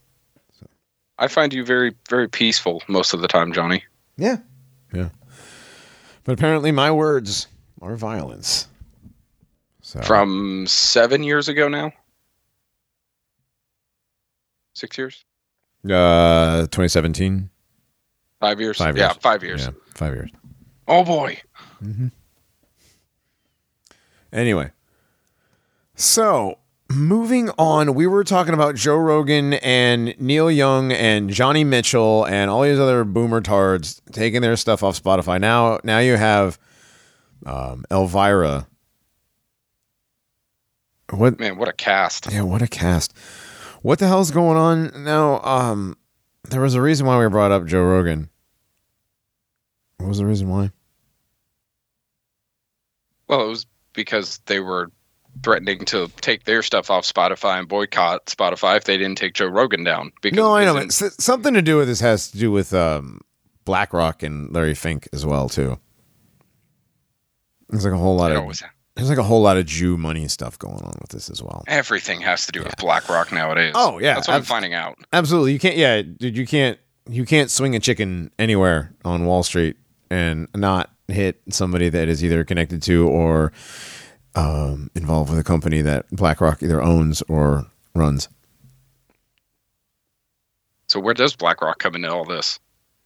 I 1.18 1.28
find 1.28 1.54
you 1.54 1.64
very, 1.64 1.94
very 2.10 2.28
peaceful 2.28 2.82
most 2.88 3.14
of 3.14 3.22
the 3.22 3.28
time, 3.28 3.54
Johnny. 3.54 3.84
Yeah, 4.18 4.38
yeah. 4.94 5.10
But 6.24 6.34
apparently, 6.34 6.72
my 6.72 6.90
words 6.92 7.48
are 7.82 7.96
violence. 7.96 8.68
So 9.82 10.02
From 10.02 10.66
seven 10.68 11.22
years 11.24 11.48
ago 11.48 11.68
now? 11.68 11.92
Six 14.74 14.98
years? 14.98 15.26
uh, 15.86 16.62
2017, 16.68 17.50
Five 18.40 18.60
years? 18.60 18.78
five 18.78 18.98
Yeah, 18.98 19.14
five 19.14 19.44
years. 19.44 19.62
Yeah, 19.66 19.72
five 19.94 20.14
years. 20.14 20.32
Oh 20.88 21.04
boy. 21.04 21.40
Anyway, 24.34 24.72
so 25.96 26.58
moving 26.90 27.50
on, 27.58 27.94
we 27.94 28.08
were 28.08 28.24
talking 28.24 28.54
about 28.54 28.76
Joe 28.76 28.96
Rogan 28.96 29.54
and 29.56 30.16
Neil 30.20 30.50
Young 30.50 30.92
and 30.92 31.30
Johnny 31.30 31.64
Mitchell 31.64 32.26
and 32.26 32.50
all 32.50 32.64
these 32.64 32.80
other 32.80 33.04
boomer 33.04 33.42
tards 33.42 34.02
taking 34.12 34.42
their 34.42 34.56
stuff 34.56 34.84
off 34.84 35.02
Spotify. 35.02 35.40
Now, 35.40 35.80
now 35.84 36.00
you 36.00 36.16
have 36.16 36.58
um, 37.46 37.86
Elvira. 37.92 38.68
What? 41.12 41.40
Man, 41.40 41.58
what 41.58 41.68
a 41.68 41.74
cast. 41.74 42.32
Yeah, 42.32 42.44
what 42.44 42.62
a 42.62 42.68
cast. 42.68 43.14
What 43.82 44.00
the 44.00 44.08
hell's 44.08 44.32
going 44.32 44.58
on 44.58 45.04
now? 45.04 45.42
Um, 45.42 45.98
there 46.50 46.62
was 46.62 46.76
a 46.76 46.82
reason 46.82 47.06
why 47.06 47.20
we 47.20 47.28
brought 47.30 47.52
up 47.52 47.66
Joe 47.66 47.84
Rogan. 47.84 48.30
What 49.98 50.08
was 50.08 50.20
the 50.20 50.26
reason 50.26 50.50
why? 50.50 50.72
Well, 53.28 53.44
it 53.44 53.48
was 53.48 53.66
because 53.94 54.40
they 54.46 54.60
were 54.60 54.92
threatening 55.44 55.80
to 55.86 56.10
take 56.20 56.44
their 56.44 56.62
stuff 56.62 56.90
off 56.90 57.06
Spotify 57.06 57.60
and 57.60 57.68
boycott 57.68 58.26
Spotify 58.26 58.78
if 58.78 58.84
they 58.84 58.98
didn't 58.98 59.18
take 59.18 59.34
Joe 59.34 59.48
Rogan 59.48 59.84
down. 59.84 60.12
Because 60.22 60.36
No, 60.36 60.56
I 60.56 60.66
know. 60.66 60.74
But 60.74 60.92
something 60.92 61.54
to 61.54 61.62
do 61.62 61.78
with 61.78 61.88
this 61.88 62.00
has 62.02 62.32
to 62.32 62.38
do 62.38 62.52
with 62.52 62.74
um, 62.74 63.22
BlackRock 63.66 64.24
and 64.24 64.54
Larry 64.54 64.76
Fink 64.76 65.08
as 65.14 65.26
well 65.26 65.50
too. 65.50 65.80
There's 67.70 67.86
like 67.86 67.94
a 67.94 67.98
whole 67.98 68.18
lot 68.18 68.32
of 68.34 68.62
there's 68.96 69.10
like 69.10 69.18
a 69.18 69.24
whole 69.24 69.42
lot 69.42 69.58
of 69.58 69.66
Jew 69.66 69.98
money 69.98 70.28
stuff 70.28 70.60
going 70.60 70.82
on 70.84 70.94
with 71.00 71.12
this 71.12 71.30
as 71.30 71.42
well. 71.42 71.64
Everything 71.68 72.20
has 72.22 72.46
to 72.46 72.52
do 72.52 72.62
with 72.62 72.76
BlackRock 72.78 73.32
nowadays. 73.32 73.72
Oh, 73.74 74.00
yeah, 74.00 74.16
that's 74.16 74.28
what 74.28 74.36
I'm 74.36 74.44
finding 74.44 74.74
out. 74.74 74.98
Absolutely, 75.14 75.54
you 75.54 75.60
can't. 75.60 75.78
Yeah, 75.78 76.02
dude, 76.02 76.38
you 76.38 76.46
can't. 76.46 76.78
You 77.10 77.26
can't 77.26 77.50
swing 77.50 77.76
a 77.76 77.80
chicken 77.80 78.32
anywhere 78.38 78.94
on 79.04 79.26
Wall 79.26 79.44
Street 79.44 79.76
and 80.12 80.48
not 80.56 80.92
hit 81.12 81.42
somebody 81.50 81.90
that 81.90 82.08
is 82.08 82.24
either 82.24 82.44
connected 82.44 82.82
to 82.84 83.08
or 83.08 83.52
um, 84.36 84.90
involved 84.96 85.30
with 85.30 85.40
a 85.40 85.44
company 85.44 85.82
that 85.82 86.06
BlackRock 86.12 86.64
either 86.64 86.82
owns 86.82 87.22
or 87.24 87.66
runs. 87.96 88.30
So 90.88 91.00
where 91.00 91.14
does 91.14 91.36
BlackRock 91.36 91.80
come 91.80 91.96
into 91.96 92.12
all 92.12 92.26
this? 92.26 92.60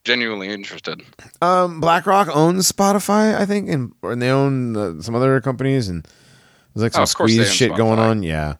Genuinely 0.03 0.49
interested. 0.49 1.01
Um, 1.41 1.79
BlackRock 1.79 2.27
owns 2.35 2.71
Spotify, 2.71 3.35
I 3.35 3.45
think, 3.45 3.69
and 3.69 3.91
and 4.03 4.21
they 4.21 4.29
own 4.29 4.75
uh, 4.77 5.01
some 5.01 5.15
other 5.15 5.41
companies, 5.41 5.87
and 5.89 6.07
there's 6.73 6.83
like 6.83 6.91
Oh, 7.01 7.05
some 7.05 7.25
they 7.27 7.33
squeeze 7.33 7.53
shit 7.53 7.75
going 7.75 7.97
on. 7.97 8.21
Yeah, 8.21 8.55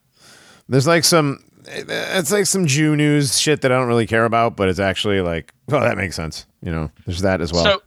there's 0.67 0.87
like 0.87 1.03
some. 1.03 1.43
It's 1.67 2.31
like 2.31 2.45
some 2.45 2.67
Jew 2.67 2.95
news 2.95 3.39
shit 3.39 3.61
that 3.61 3.71
I 3.71 3.77
don't 3.77 3.87
really 3.87 4.05
care 4.07 4.25
about, 4.25 4.55
but 4.55 4.69
it's 4.69 4.79
actually 4.79 5.21
like, 5.21 5.53
oh, 5.71 5.79
that 5.79 5.97
makes 5.97 6.15
sense. 6.15 6.45
You 6.61 6.71
know, 6.71 6.91
there's 7.05 7.21
that 7.21 7.41
as 7.41 7.51
well. 7.53 7.63
So, 7.63 7.81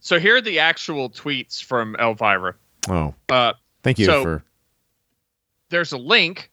so 0.00 0.18
here 0.18 0.36
are 0.36 0.40
the 0.40 0.58
actual 0.58 1.10
tweets 1.10 1.62
from 1.62 1.94
Elvira. 2.00 2.54
oh, 2.88 3.14
Uh, 3.28 3.52
thank 3.82 3.98
you 3.98 4.06
So- 4.06 4.22
for. 4.22 4.44
there's 5.68 5.92
a 5.92 5.98
link 5.98 6.50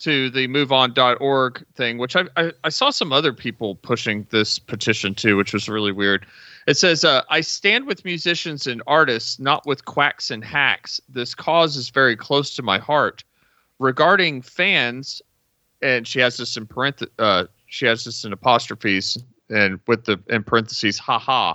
to 0.00 0.30
the 0.30 0.48
moveon.org 0.48 1.64
thing, 1.74 1.98
which 1.98 2.16
I, 2.16 2.24
I, 2.36 2.52
I 2.64 2.68
saw 2.70 2.88
some 2.90 3.12
other 3.12 3.32
people 3.34 3.74
pushing 3.76 4.26
this 4.30 4.58
petition 4.58 5.14
too, 5.14 5.36
which 5.36 5.52
was 5.52 5.68
really 5.68 5.92
weird. 5.92 6.24
It 6.66 6.78
says, 6.78 7.04
uh, 7.04 7.22
I 7.28 7.42
stand 7.42 7.86
with 7.86 8.04
musicians 8.04 8.66
and 8.66 8.82
artists, 8.86 9.38
not 9.38 9.66
with 9.66 9.84
quacks 9.84 10.30
and 10.30 10.42
hacks. 10.42 11.00
This 11.08 11.34
cause 11.34 11.76
is 11.76 11.90
very 11.90 12.16
close 12.16 12.54
to 12.56 12.62
my 12.62 12.78
heart. 12.78 13.24
Regarding 13.78 14.40
fans, 14.40 15.20
and 15.82 16.06
she 16.08 16.18
has 16.20 16.36
this 16.38 16.56
in 16.56 16.66
parentheses, 16.66 17.12
uh, 17.18 17.44
she 17.66 17.84
has 17.86 18.04
this 18.04 18.24
in 18.24 18.32
apostrophes 18.32 19.18
and 19.50 19.80
with 19.86 20.04
the 20.06 20.18
in 20.28 20.42
parentheses, 20.44 20.98
haha, 20.98 21.54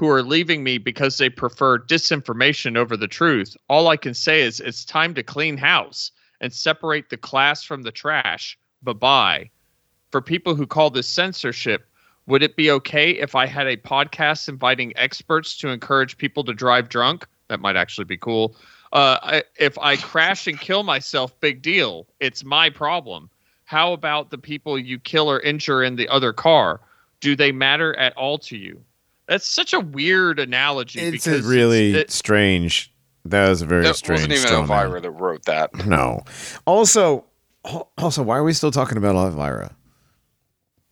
who 0.00 0.08
are 0.08 0.22
leaving 0.22 0.64
me 0.64 0.78
because 0.78 1.18
they 1.18 1.28
prefer 1.28 1.78
disinformation 1.78 2.74
over 2.74 2.96
the 2.96 3.06
truth. 3.06 3.54
All 3.68 3.88
I 3.88 3.98
can 3.98 4.14
say 4.14 4.40
is 4.40 4.58
it's 4.58 4.82
time 4.82 5.12
to 5.12 5.22
clean 5.22 5.58
house 5.58 6.10
and 6.40 6.50
separate 6.50 7.10
the 7.10 7.18
class 7.18 7.62
from 7.62 7.82
the 7.82 7.92
trash. 7.92 8.58
Bye 8.82 8.94
bye. 8.94 9.50
For 10.10 10.22
people 10.22 10.54
who 10.54 10.66
call 10.66 10.88
this 10.88 11.06
censorship, 11.06 11.86
would 12.26 12.42
it 12.42 12.56
be 12.56 12.70
okay 12.70 13.10
if 13.10 13.34
I 13.34 13.44
had 13.44 13.66
a 13.66 13.76
podcast 13.76 14.48
inviting 14.48 14.96
experts 14.96 15.54
to 15.58 15.68
encourage 15.68 16.16
people 16.16 16.44
to 16.44 16.54
drive 16.54 16.88
drunk? 16.88 17.26
That 17.48 17.60
might 17.60 17.76
actually 17.76 18.06
be 18.06 18.16
cool. 18.16 18.56
Uh, 18.94 19.18
I, 19.22 19.42
if 19.58 19.76
I 19.78 19.96
crash 19.96 20.46
and 20.46 20.58
kill 20.58 20.82
myself, 20.82 21.38
big 21.40 21.60
deal. 21.60 22.06
It's 22.20 22.42
my 22.42 22.70
problem. 22.70 23.28
How 23.66 23.92
about 23.92 24.30
the 24.30 24.38
people 24.38 24.78
you 24.78 24.98
kill 24.98 25.30
or 25.30 25.40
injure 25.40 25.82
in 25.82 25.96
the 25.96 26.08
other 26.08 26.32
car? 26.32 26.80
Do 27.20 27.36
they 27.36 27.52
matter 27.52 27.94
at 27.98 28.16
all 28.16 28.38
to 28.38 28.56
you? 28.56 28.82
That's 29.30 29.46
such 29.48 29.72
a 29.72 29.78
weird 29.80 30.40
analogy. 30.40 30.98
It's 30.98 31.24
a 31.26 31.30
because 31.30 31.46
really 31.46 31.94
it- 31.94 32.10
strange. 32.10 32.92
That 33.24 33.48
was 33.48 33.62
a 33.62 33.66
very 33.66 33.84
That 33.84 33.94
strange. 33.96 34.18
wasn't 34.22 34.32
even 34.32 34.46
straw 34.46 34.66
man. 34.66 34.86
Elvira 34.86 35.00
that 35.02 35.10
wrote 35.12 35.44
that. 35.44 35.70
No. 35.86 36.24
Also, 36.66 37.24
also, 37.96 38.22
why 38.24 38.36
are 38.38 38.42
we 38.42 38.52
still 38.52 38.70
talking 38.72 38.98
about 38.98 39.14
Elvira? 39.14 39.74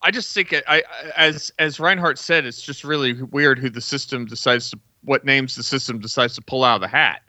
I 0.03 0.13
just 0.13 0.33
think 0.33 0.53
it, 0.53 0.63
I, 0.69 0.85
as 1.17 1.53
as 1.59 1.81
Reinhard 1.81 2.17
said, 2.19 2.45
it's 2.47 2.63
just 2.63 2.85
really 2.85 3.21
weird 3.25 3.59
who 3.59 3.69
the 3.71 3.81
system 3.81 4.25
decides 4.27 4.71
to 4.71 4.79
what 5.03 5.25
names 5.25 5.57
the 5.57 5.65
system 5.65 5.99
decides 5.99 6.35
to 6.37 6.43
pull 6.43 6.63
out 6.63 6.77
of 6.77 6.81
the 6.83 6.89
hat. 6.89 7.23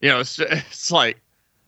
You 0.00 0.08
know, 0.08 0.20
it's, 0.20 0.38
it's 0.38 0.90
like 0.90 1.20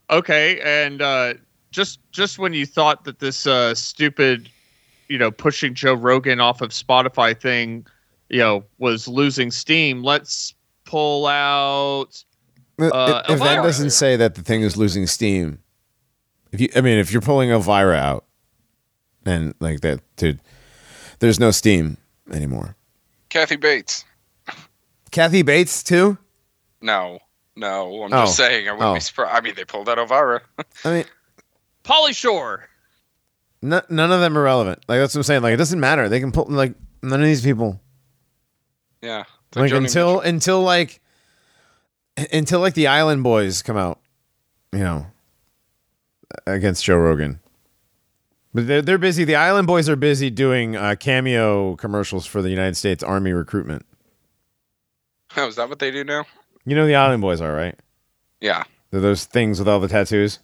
okay, 0.09 0.59
and 0.61 1.03
uh, 1.03 1.35
just 1.71 1.99
just 2.13 2.39
when 2.39 2.55
you 2.55 2.65
thought 2.65 3.05
that 3.05 3.19
this 3.19 3.47
uh, 3.47 3.75
stupid, 3.75 4.49
you 5.09 5.19
know, 5.19 5.31
pushing 5.31 5.75
Joe 5.75 5.95
Rogan 5.95 6.41
off 6.41 6.63
of 6.63 6.71
Spotify 6.71 7.39
thing, 7.39 7.85
you 8.33 8.39
know, 8.41 8.65
was 8.79 9.07
losing 9.07 9.51
steam, 9.53 10.03
let's 10.03 10.55
pull 10.85 11.27
out. 11.29 12.25
Uh, 12.81 13.23
if 13.29 13.39
that 13.39 13.63
doesn't 13.63 13.91
say 13.91 14.17
that 14.17 14.35
the 14.35 14.43
thing 14.43 14.63
is 14.63 14.77
losing 14.77 15.07
steam, 15.07 15.61
if 16.51 16.61
you, 16.61 16.69
I 16.75 16.81
mean, 16.81 16.99
if 16.99 17.13
you're 17.13 17.23
pulling 17.23 17.51
Elvira 17.51 17.95
out, 17.97 18.25
and 19.25 19.55
like 19.61 19.83
that, 19.83 20.01
dude, 20.17 20.41
there's 21.21 21.39
no 21.39 21.51
steam 21.53 21.97
anymore. 22.33 22.75
Kathy 23.29 23.57
Bates. 23.57 24.05
Kathy 25.13 25.43
Bates 25.43 25.83
too. 25.83 26.19
No, 26.81 27.19
no. 27.55 28.03
I'm 28.05 28.13
Oh. 28.13 28.25
just 28.25 28.37
saying. 28.37 28.69
I 28.69 28.73
wouldn't 28.73 28.91
Oh. 28.91 28.95
be 28.95 29.01
surprised. 29.01 29.37
I 29.37 29.41
mean, 29.41 29.55
they 29.55 29.65
pulled 29.65 29.89
out 29.89 29.99
Elvira. 29.99 30.41
I 30.85 30.91
mean, 30.91 31.05
Pauly 31.85 32.17
Shore. 32.17 32.69
n- 33.63 33.83
none 33.91 34.11
of 34.13 34.21
them 34.21 34.37
are 34.37 34.43
relevant. 34.43 34.83
Like 34.89 34.99
that's 34.99 35.15
what 35.15 35.21
I'm 35.21 35.25
saying. 35.25 35.43
Like 35.43 35.55
it 35.55 35.59
doesn't 35.59 35.79
matter. 35.79 36.09
They 36.09 36.19
can 36.21 36.33
pull 36.33 36.47
like 36.49 36.75
none 37.03 37.21
of 37.21 37.27
these 37.27 37.43
people. 37.43 37.81
Yeah. 39.03 39.25
It's 39.49 39.57
Like 39.57 39.73
until 39.73 40.15
Mitchell. 40.17 40.21
until 40.21 40.63
like 40.63 41.01
until 42.33 42.61
like 42.61 42.75
the 42.75 42.87
Island 42.87 43.23
Boys 43.23 43.63
come 43.63 43.77
out, 43.77 44.01
you 44.73 44.79
know, 44.81 45.07
against 46.47 46.85
Joe 46.85 46.97
Rogan. 46.97 47.41
But 48.55 48.67
they're 48.67 48.83
they're 48.83 48.99
busy. 48.99 49.25
The 49.25 49.37
Island 49.37 49.67
Boys 49.67 49.89
are 49.89 49.97
busy 49.97 50.31
doing 50.31 50.77
uh, 50.77 50.95
cameo 50.99 51.77
commercials 51.77 52.27
for 52.27 52.43
the 52.43 52.51
United 52.51 52.77
States 52.77 53.03
Army 53.03 53.33
recruitment. 53.33 53.85
Oh, 55.37 55.47
is 55.49 55.57
that 55.57 55.69
what 55.69 55.79
they 55.79 55.91
do 55.91 56.05
now? 56.05 56.25
You 56.65 56.77
know 56.77 56.87
the 56.87 56.95
Island 56.95 57.23
Boys 57.23 57.41
are 57.41 57.53
right. 57.53 57.79
Yeah. 58.41 58.65
They're 58.91 59.01
those 59.01 59.25
things 59.25 59.59
with 59.59 59.69
all 59.69 59.81
the 59.81 59.89
tattoos. 59.89 60.39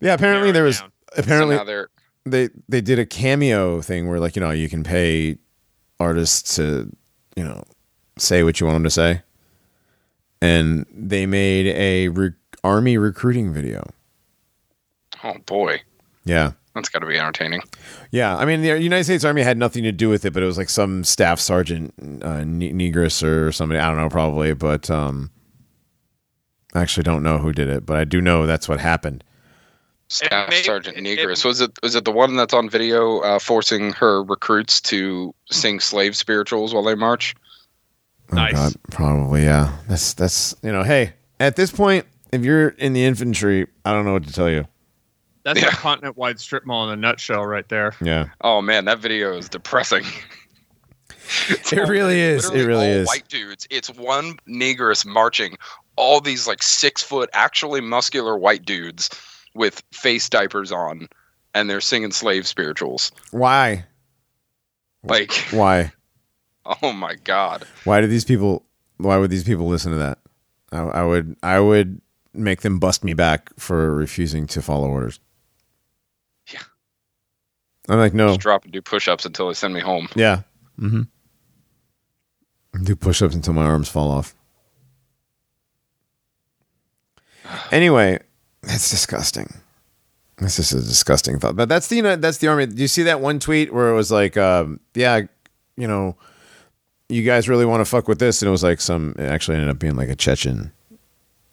Yeah, 0.00 0.14
apparently 0.14 0.52
there 0.52 0.62
was 0.64 0.78
down. 0.80 0.92
apparently 1.16 1.56
so 1.56 1.86
they 2.24 2.48
they 2.68 2.80
did 2.80 2.98
a 3.00 3.06
cameo 3.06 3.80
thing 3.80 4.08
where 4.08 4.20
like 4.20 4.36
you 4.36 4.40
know 4.40 4.50
you 4.52 4.68
can 4.68 4.84
pay 4.84 5.38
artists 6.00 6.56
to 6.56 6.90
you 7.36 7.44
know 7.44 7.62
say 8.18 8.42
what 8.42 8.60
you 8.60 8.66
want 8.66 8.76
them 8.76 8.84
to 8.84 8.90
say. 8.90 9.22
And 10.40 10.86
they 10.92 11.26
made 11.26 11.66
a 11.66 12.08
re- 12.08 12.30
army 12.62 12.96
recruiting 12.98 13.52
video. 13.52 13.84
Oh 15.24 15.34
boy, 15.46 15.82
yeah. 16.24 16.52
That's 16.74 16.88
got 16.88 17.00
to 17.00 17.06
be 17.06 17.18
entertaining. 17.18 17.62
yeah 18.12 18.36
i 18.36 18.44
mean 18.44 18.62
the 18.62 18.80
united 18.80 19.02
states 19.02 19.24
army 19.24 19.42
had 19.42 19.58
nothing 19.58 19.82
to 19.82 19.90
do 19.90 20.08
with 20.08 20.24
it 20.24 20.32
but 20.32 20.44
it 20.44 20.46
was 20.46 20.56
like 20.56 20.68
some 20.68 21.02
staff 21.02 21.40
sergeant 21.40 21.92
uh, 22.22 22.42
negress 22.44 23.20
or 23.20 23.50
somebody 23.50 23.80
i 23.80 23.88
don't 23.88 23.96
know 23.96 24.08
probably 24.08 24.54
but 24.54 24.88
um 24.88 25.32
i 26.74 26.80
actually 26.80 27.02
don't 27.02 27.24
know 27.24 27.38
who 27.38 27.52
did 27.52 27.68
it 27.68 27.84
but 27.84 27.96
i 27.96 28.04
do 28.04 28.20
know 28.20 28.46
that's 28.46 28.68
what 28.68 28.78
happened 28.78 29.24
Staff 30.10 30.50
may- 30.50 30.62
Sergeant 30.62 30.96
Negress. 30.96 31.44
it- 31.44 31.48
was 31.48 31.60
it 31.60 31.70
was 31.82 31.94
it 31.94 32.04
the 32.04 32.12
one 32.12 32.36
that's 32.36 32.54
on 32.54 32.68
video 32.70 33.18
uh, 33.20 33.38
forcing 33.38 33.92
her 33.92 34.22
recruits 34.22 34.80
to 34.82 35.34
sing 35.50 35.80
slave 35.80 36.16
spirituals 36.16 36.72
while 36.72 36.82
they 36.82 36.94
march? 36.94 37.34
Oh 38.32 38.36
Nice. 38.36 38.52
God, 38.54 38.72
probably 38.90 39.44
yeah. 39.44 39.76
That's 39.88 40.14
that's 40.14 40.54
you 40.62 40.72
know, 40.72 40.82
hey, 40.82 41.12
at 41.40 41.56
this 41.56 41.70
point, 41.70 42.06
if 42.32 42.42
you're 42.44 42.68
in 42.70 42.92
the 42.94 43.04
infantry, 43.04 43.66
I 43.84 43.92
don't 43.92 44.04
know 44.04 44.12
what 44.14 44.26
to 44.26 44.32
tell 44.32 44.50
you. 44.50 44.66
That's 45.44 45.60
Yeah. 45.62 45.68
a 45.68 45.72
continent-wide 45.72 46.38
strip 46.40 46.66
mall 46.66 46.86
in 46.90 46.92
a 46.98 47.00
nutshell, 47.00 47.46
right 47.46 47.66
there. 47.68 47.94
Yeah, 48.02 48.26
Oh 48.42 48.60
man, 48.60 48.84
that 48.86 48.98
video 48.98 49.36
is 49.36 49.48
depressing. 49.48 50.04
It's 51.50 51.72
It 51.74 51.80
all- 51.80 51.86
really 51.86 52.20
is. 52.20 52.46
It 52.50 52.64
really 52.66 52.86
all 52.86 53.00
is. 53.02 53.06
White 53.06 53.28
dudes. 53.28 53.66
It's 53.70 53.90
one 53.90 54.38
negress 54.48 55.04
marching 55.04 55.58
all 55.96 56.20
these 56.20 56.46
like 56.48 56.62
six 56.62 57.02
foot, 57.02 57.28
actually 57.34 57.82
muscular 57.82 58.36
white 58.38 58.64
dudes 58.64 59.10
with 59.58 59.82
face 59.92 60.28
diapers 60.28 60.72
on, 60.72 61.08
and 61.52 61.68
they're 61.68 61.80
singing 61.82 62.12
slave 62.12 62.46
spirituals. 62.46 63.12
why? 63.30 63.84
Like, 65.04 65.32
Why? 65.50 65.92
oh 66.82 66.92
my 66.92 67.14
god. 67.16 67.66
Why 67.84 68.00
do 68.00 68.06
these 68.06 68.24
people? 68.24 68.64
Why 68.96 69.16
would 69.16 69.30
these 69.30 69.44
people 69.44 69.66
listen 69.68 69.92
to 69.92 69.98
that? 69.98 70.18
I, 70.72 70.78
I 70.78 71.02
would. 71.04 71.36
I 71.42 71.60
would 71.60 72.00
make 72.34 72.62
them 72.62 72.78
bust 72.78 73.04
me 73.04 73.14
back 73.14 73.50
for 73.58 73.94
refusing 73.94 74.46
to 74.48 74.60
follow 74.60 74.88
orders. 74.88 75.20
Yeah. 76.52 76.62
I'm 77.88 77.98
like, 77.98 78.12
no. 78.12 78.28
Just 78.28 78.40
drop 78.40 78.64
and 78.64 78.72
do 78.72 78.82
push-ups 78.82 79.24
until 79.24 79.48
they 79.48 79.54
send 79.54 79.72
me 79.72 79.80
home. 79.80 80.08
Yeah. 80.14 80.42
Mm-hmm. 80.80 81.02
Do 82.84 82.96
push-ups 82.96 83.34
until 83.34 83.54
my 83.54 83.64
arms 83.64 83.88
fall 83.88 84.10
off. 84.10 84.34
Anyway, 87.72 88.18
that's 88.62 88.90
disgusting. 88.90 89.52
That's 90.38 90.56
just 90.56 90.72
a 90.72 90.76
disgusting 90.76 91.38
thought. 91.38 91.56
But 91.56 91.68
that's 91.68 91.88
the 91.88 91.96
United, 91.96 92.22
that's 92.22 92.38
the 92.38 92.46
army. 92.48 92.66
Do 92.66 92.80
you 92.80 92.88
see 92.88 93.02
that 93.04 93.20
one 93.20 93.38
tweet 93.40 93.72
where 93.74 93.90
it 93.90 93.94
was 93.94 94.12
like, 94.12 94.36
um, 94.36 94.78
yeah, 94.94 95.22
you 95.76 95.88
know, 95.88 96.16
you 97.08 97.22
guys 97.24 97.48
really 97.48 97.64
want 97.64 97.80
to 97.80 97.84
fuck 97.84 98.06
with 98.06 98.18
this, 98.18 98.42
and 98.42 98.48
it 98.48 98.50
was 98.52 98.62
like 98.62 98.80
some. 98.80 99.14
It 99.18 99.24
actually 99.24 99.56
ended 99.56 99.70
up 99.70 99.78
being 99.78 99.96
like 99.96 100.08
a 100.10 100.14
Chechen 100.16 100.72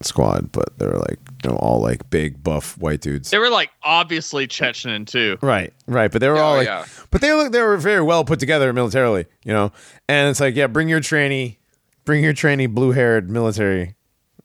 squad, 0.01 0.51
but 0.51 0.77
they're 0.77 0.97
like, 0.97 1.17
you 1.43 1.49
know, 1.49 1.55
all 1.55 1.79
like 1.81 2.09
big 2.09 2.43
buff 2.43 2.77
white 2.77 2.99
dudes. 3.01 3.31
They 3.31 3.37
were 3.37 3.49
like 3.49 3.71
obviously 3.81 4.45
Chechen 4.47 5.05
too. 5.05 5.37
Right, 5.41 5.73
right, 5.87 6.11
but 6.11 6.19
they 6.19 6.27
were 6.27 6.37
all 6.37 6.55
Oh, 6.55 6.57
like, 6.57 6.67
yeah. 6.67 6.85
but 7.09 7.21
they 7.21 7.31
look 7.33 7.53
they 7.53 7.61
were 7.61 7.77
very 7.77 8.01
well 8.01 8.25
put 8.25 8.39
together 8.39 8.71
militarily, 8.73 9.25
you 9.45 9.53
know. 9.53 9.71
And 10.09 10.29
it's 10.29 10.41
like, 10.41 10.55
yeah, 10.55 10.67
bring 10.67 10.89
your 10.89 10.99
tranny, 10.99 11.55
Bring 12.03 12.23
your 12.23 12.33
trainee 12.33 12.67
blue-haired 12.67 13.29
military 13.31 13.95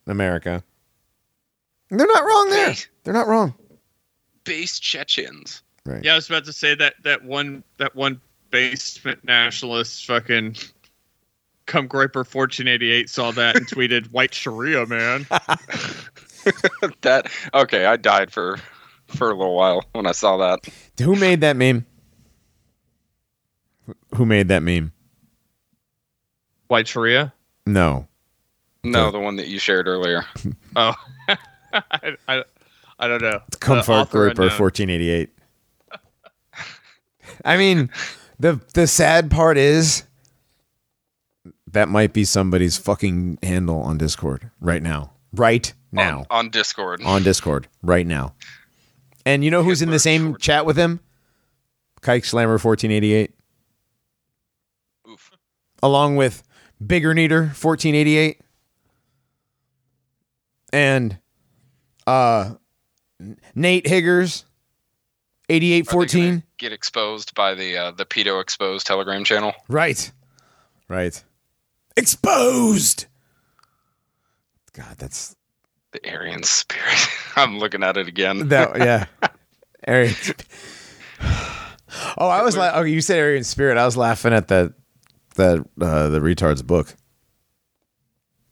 America. 0.07 0.63
They're 1.91 2.07
not 2.07 2.25
wrong 2.25 2.51
there. 2.51 2.75
They're 3.05 3.15
not 3.15 3.27
wrong. 3.29 3.55
Base 4.45 4.79
Chechens. 4.79 5.63
Right. 5.85 6.03
Yeah, 6.05 6.13
I 6.13 6.17
was 6.17 6.29
about 6.29 6.45
to 6.45 6.53
say 6.53 6.75
that 6.75 6.95
that 7.03 7.25
one 7.25 7.65
that 7.79 7.95
one 7.97 8.21
basement 8.51 9.25
nationalist 9.25 10.07
fucking 10.07 10.57
come 11.67 11.89
Groyper 11.89 12.17
1488 12.17 13.09
saw 13.11 13.31
that 13.33 13.57
and 13.57 13.67
tweeted 13.67 14.07
white 14.13 14.35
Sharia 14.35 14.87
man. 14.87 15.27
That 17.03 17.31
okay, 17.53 17.85
I 17.85 17.97
died 17.97 18.33
for 18.33 18.59
for 19.09 19.31
a 19.31 19.35
little 19.37 19.55
while 19.55 19.85
when 19.93 20.07
I 20.07 20.13
saw 20.13 20.39
that. 20.39 20.61
Who 20.99 21.15
made 21.15 21.43
that 21.43 21.55
meme? 21.57 21.85
Who 24.15 24.25
made 24.25 24.49
that 24.49 24.63
meme? 24.63 24.93
White 26.69 26.89
Sharia? 26.89 27.33
No. 27.67 28.07
No, 28.83 29.09
Okay. 29.09 29.13
the 29.19 29.21
one 29.21 29.37
that 29.37 29.49
you 29.49 29.59
shared 29.59 29.87
earlier. 29.89 30.25
Oh. 30.77 30.95
I, 31.91 32.17
I, 32.29 32.45
I 32.99 33.09
don't 33.09 33.23
know. 33.23 33.41
Comfort 33.61 33.93
Uh, 33.93 34.05
Groyper 34.07 34.31
unknown. 34.31 34.59
1488. 34.59 35.31
I 37.45 37.57
mean, 37.57 37.91
the 38.39 38.61
the 38.75 38.87
sad 38.87 39.31
part 39.31 39.57
is 39.57 40.05
that 41.73 41.89
might 41.89 42.13
be 42.13 42.25
somebody's 42.25 42.77
fucking 42.77 43.39
handle 43.43 43.81
on 43.81 43.97
Discord 43.99 44.51
right 44.61 44.83
now. 44.83 45.13
Right 45.33 45.73
now. 45.93 46.21
on, 46.31 46.47
on 46.47 46.51
Discord. 46.51 47.03
on 47.05 47.23
Discord 47.23 47.69
right 47.83 48.07
now. 48.07 48.35
And 49.25 49.45
you 49.45 49.51
know 49.51 49.63
who's 49.63 49.81
in 49.83 49.91
the 49.91 49.99
same 49.99 50.37
chat 50.37 50.67
with 50.67 50.77
him? 50.77 51.01
Kike 52.03 52.25
Slammer 52.25 52.53
1488, 52.59 53.31
Oof. 55.09 55.31
along 55.83 56.17
with 56.17 56.43
Bigger 56.85 57.13
Neater 57.15 57.43
1488, 57.43 58.41
and 60.73 61.19
uh 62.11 62.55
Nate 63.55 63.87
Higgers 63.87 64.45
8814. 65.49 66.43
Get 66.59 66.73
exposed 66.73 67.35
by 67.35 67.55
the 67.55 67.77
uh, 67.77 67.91
the 67.93 68.05
pedo 68.07 68.41
exposed 68.41 68.87
Telegram 68.87 69.25
channel. 69.25 69.53
Right. 69.69 70.11
Right. 70.89 71.23
Exposed. 71.97 73.07
God, 74.73 74.97
that's 74.99 75.37
The 75.93 76.01
Aryan 76.11 76.43
spirit. 76.45 77.09
I'm 77.37 77.59
looking 77.59 77.83
at 77.83 77.97
it 77.97 78.09
again. 78.09 78.49
that 78.49 78.79
yeah. 78.79 79.07
Arian. 79.87 80.15
Sp- 80.15 80.47
oh, 82.19 82.29
I 82.29 82.43
was 82.43 82.57
like, 82.57 82.75
okay, 82.75 82.89
you 82.91 83.01
said 83.01 83.19
Aryan 83.19 83.45
Spirit. 83.45 83.77
I 83.79 83.85
was 83.85 83.97
laughing 83.97 84.33
at 84.33 84.49
that 84.49 84.73
that 85.37 85.65
uh 85.81 86.09
the 86.09 86.21
retard's 86.21 86.63
book. 86.63 86.95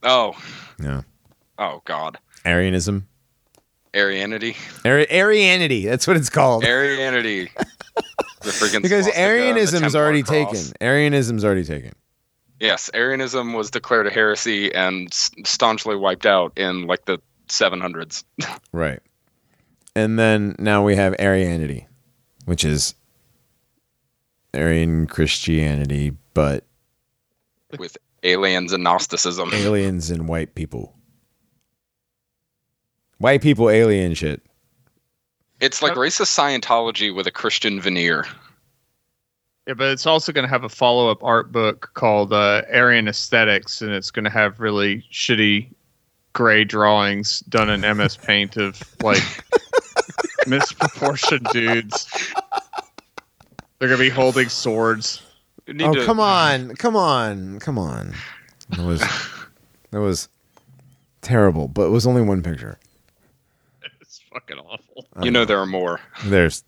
oh, 0.02 0.34
Yeah. 0.82 1.02
oh 1.58 1.80
God. 1.84 2.18
Arianism. 2.44 3.08
Aryanity. 3.98 4.56
Ari- 4.84 5.06
Arianity. 5.06 5.84
That's 5.84 6.06
what 6.06 6.16
it's 6.16 6.30
called. 6.30 6.64
Arianity. 6.64 7.50
the 8.42 8.50
freaking 8.50 8.82
because 8.82 9.04
swastika 9.04 9.18
and 9.20 9.38
the 9.38 9.42
Arianism's 9.42 9.96
already 9.96 10.22
taken. 10.22 10.60
Arianism's 10.80 11.44
already 11.44 11.64
taken. 11.64 11.92
Yes, 12.60 12.90
Arianism 12.94 13.52
was 13.52 13.70
declared 13.70 14.06
a 14.06 14.10
heresy 14.10 14.74
and 14.74 15.12
staunchly 15.12 15.96
wiped 15.96 16.26
out 16.26 16.52
in 16.56 16.86
like 16.86 17.04
the 17.04 17.18
700s. 17.48 18.24
Right. 18.72 19.00
And 19.96 20.18
then 20.18 20.54
now 20.58 20.84
we 20.84 20.94
have 20.94 21.14
Arianity, 21.14 21.86
which 22.44 22.64
is 22.64 22.94
Arian 24.54 25.06
Christianity, 25.06 26.12
but 26.34 26.64
with 27.78 27.96
aliens 28.22 28.72
and 28.72 28.84
Gnosticism. 28.84 29.50
aliens 29.52 30.10
and 30.10 30.28
white 30.28 30.54
people. 30.54 30.94
White 33.18 33.42
people 33.42 33.68
alien 33.70 34.14
shit. 34.14 34.42
It's 35.60 35.82
like 35.82 35.94
racist 35.94 36.36
Scientology 36.36 37.14
with 37.14 37.26
a 37.26 37.32
Christian 37.32 37.80
veneer. 37.80 38.24
Yeah, 39.66 39.74
but 39.74 39.88
it's 39.88 40.06
also 40.06 40.32
going 40.32 40.44
to 40.44 40.48
have 40.48 40.64
a 40.64 40.68
follow 40.68 41.10
up 41.10 41.22
art 41.22 41.50
book 41.52 41.90
called 41.94 42.32
uh, 42.32 42.62
Aryan 42.72 43.08
Aesthetics, 43.08 43.82
and 43.82 43.90
it's 43.90 44.10
going 44.10 44.24
to 44.24 44.30
have 44.30 44.60
really 44.60 45.04
shitty 45.12 45.68
gray 46.32 46.64
drawings 46.64 47.40
done 47.40 47.68
in 47.68 47.80
MS 47.96 48.16
Paint 48.16 48.56
of 48.56 48.80
like 49.02 49.18
misproportioned 50.46 51.50
dudes. 51.52 52.06
They're 53.78 53.88
going 53.88 53.98
to 53.98 54.04
be 54.04 54.10
holding 54.10 54.48
swords. 54.48 55.22
Need 55.66 55.82
Oh 55.82 55.92
to- 55.94 56.06
come 56.06 56.20
on, 56.20 56.74
come 56.76 56.96
on, 56.96 57.58
come 57.58 57.78
on. 57.78 58.14
That 58.70 58.86
was 58.86 59.00
that 59.90 60.00
was 60.00 60.28
terrible, 61.20 61.68
but 61.68 61.82
it 61.86 61.90
was 61.90 62.06
only 62.06 62.22
one 62.22 62.42
picture. 62.42 62.78
It's 64.28 64.34
fucking 64.34 64.58
awful. 64.58 65.06
You 65.22 65.30
know 65.30 65.44
there 65.44 65.58
are 65.58 65.66
more. 65.66 66.00
There's 66.24 66.64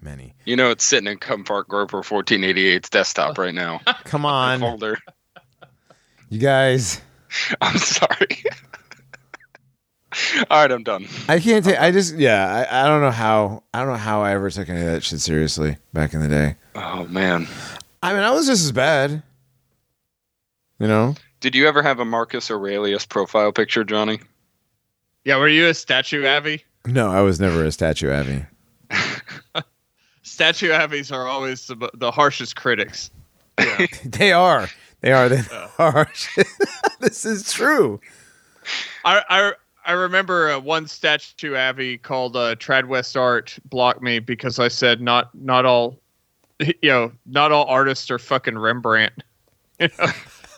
many. 0.00 0.34
You 0.44 0.56
know 0.56 0.70
it's 0.70 0.84
sitting 0.84 1.10
in 1.10 1.18
Comfort 1.18 1.68
Groyper 1.68 2.02
1488's 2.02 2.88
desktop 2.88 3.38
right 3.38 3.54
now. 3.54 3.80
Come 4.04 4.24
on, 4.24 4.60
Folder. 4.60 4.98
you 6.28 6.38
guys. 6.38 7.00
I'm 7.60 7.76
sorry. 7.78 8.44
All 10.50 10.62
right, 10.62 10.72
I'm 10.72 10.82
done. 10.82 11.06
I 11.28 11.38
can't 11.38 11.64
take. 11.64 11.78
I 11.78 11.90
just 11.92 12.16
yeah. 12.16 12.66
I, 12.70 12.84
I 12.84 12.88
don't 12.88 13.00
know 13.00 13.10
how. 13.10 13.62
I 13.72 13.80
don't 13.80 13.88
know 13.88 13.94
how 13.96 14.22
I 14.22 14.32
ever 14.32 14.50
took 14.50 14.68
any 14.68 14.80
of 14.80 14.86
that 14.86 15.04
shit 15.04 15.20
seriously 15.20 15.76
back 15.92 16.14
in 16.14 16.20
the 16.20 16.28
day. 16.28 16.56
Oh 16.74 17.06
man. 17.06 17.46
I 18.02 18.12
mean, 18.14 18.22
I 18.22 18.30
was 18.30 18.46
just 18.46 18.64
as 18.64 18.72
bad. 18.72 19.22
You 20.78 20.88
know. 20.88 21.14
Did 21.40 21.54
you 21.54 21.68
ever 21.68 21.82
have 21.82 22.00
a 22.00 22.04
Marcus 22.04 22.50
Aurelius 22.50 23.06
profile 23.06 23.52
picture, 23.52 23.84
Johnny? 23.84 24.20
Yeah, 25.24 25.36
were 25.36 25.48
you 25.48 25.68
a 25.68 25.74
statue 25.74 26.26
Avi? 26.26 26.64
No, 26.86 27.10
I 27.10 27.20
was 27.20 27.40
never 27.40 27.64
a 27.64 27.72
statue 27.72 28.10
Abby. 28.10 28.46
Statue 30.22 30.72
Avies 30.72 31.12
are 31.12 31.26
always 31.26 31.66
the, 31.66 31.90
the 31.94 32.10
harshest 32.10 32.56
critics. 32.56 33.10
Yeah. 33.58 33.86
They 34.04 34.32
are. 34.32 34.68
They 35.00 35.12
are. 35.12 35.28
They 35.28 35.42
are. 35.78 36.10
this 37.00 37.24
is 37.24 37.52
true. 37.52 38.00
I 39.04 39.22
I 39.28 39.52
I 39.84 39.92
remember 39.92 40.50
uh, 40.50 40.58
one 40.58 40.86
statue 40.86 41.54
Avi 41.56 41.98
called 41.98 42.36
uh, 42.36 42.54
Tradwest 42.56 43.18
Art 43.18 43.58
blocked 43.64 44.02
me 44.02 44.18
because 44.18 44.58
I 44.58 44.68
said 44.68 45.00
not 45.00 45.34
not 45.34 45.66
all 45.66 45.98
you 46.60 46.90
know 46.90 47.12
not 47.26 47.52
all 47.52 47.66
artists 47.66 48.10
are 48.10 48.18
fucking 48.18 48.58
Rembrandt. 48.58 49.22
You 49.78 49.88
know? 49.98 50.06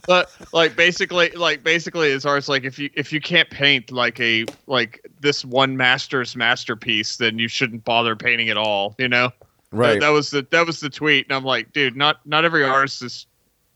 But 0.07 0.31
like 0.53 0.75
basically 0.77 1.31
like 1.31 1.63
basically 1.63 2.13
as 2.13 2.23
far 2.25 2.37
as 2.37 2.49
like 2.49 2.65
if 2.65 2.79
you 2.79 2.91
if 2.95 3.13
you 3.13 3.21
can't 3.21 3.49
paint 3.51 3.91
like 3.93 4.19
a 4.21 4.45
like 4.67 5.01
this 5.21 5.45
one 5.45 5.77
master's 5.77 6.35
masterpiece 6.37 7.17
then 7.17 7.39
you 7.39 7.49
shouldn't 7.49 7.85
bother 7.85 8.17
painting 8.17 8.49
at 8.49 8.57
all 8.57 8.95
you 8.99 9.09
know 9.09 9.31
Right. 9.75 9.95
that, 9.95 10.01
that 10.01 10.09
was 10.11 10.31
the 10.31 10.47
that 10.51 10.67
was 10.67 10.81
the 10.81 10.91
tweet 10.91 11.27
and 11.27 11.35
i'm 11.37 11.45
like 11.45 11.73
dude 11.73 11.97
not 11.97 12.21
not 12.27 12.45
every 12.45 12.63
artist 12.65 13.03
is 13.03 13.27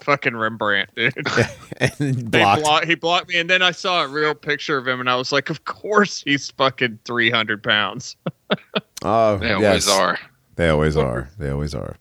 fucking 0.01 0.37
rembrandt 0.37 0.95
dude 0.95 1.15
and 1.79 2.31
blocked. 2.31 2.63
block, 2.63 2.85
he 2.85 2.95
blocked 2.97 3.29
me, 3.31 3.39
and 3.39 3.49
then 3.49 3.63
I 3.63 3.71
saw 3.71 4.03
a 4.05 4.09
real 4.09 4.35
picture 4.35 4.77
of 4.77 4.87
him, 4.87 5.01
and 5.01 5.09
I 5.09 5.17
was 5.17 5.33
like, 5.33 5.49
"Of 5.49 5.65
course, 5.65 6.21
he's 6.23 6.51
fucking 6.51 6.99
three 7.07 7.31
hundred 7.31 7.63
pounds." 7.63 8.15
Oh, 9.03 9.39
They 9.39 9.49
yes. 9.49 9.57
always 9.57 9.89
are. 9.89 10.19
They 10.57 10.69
always 10.69 10.97
are. 10.99 11.31
They 11.39 11.49
always 11.51 11.75
are. 11.75 11.97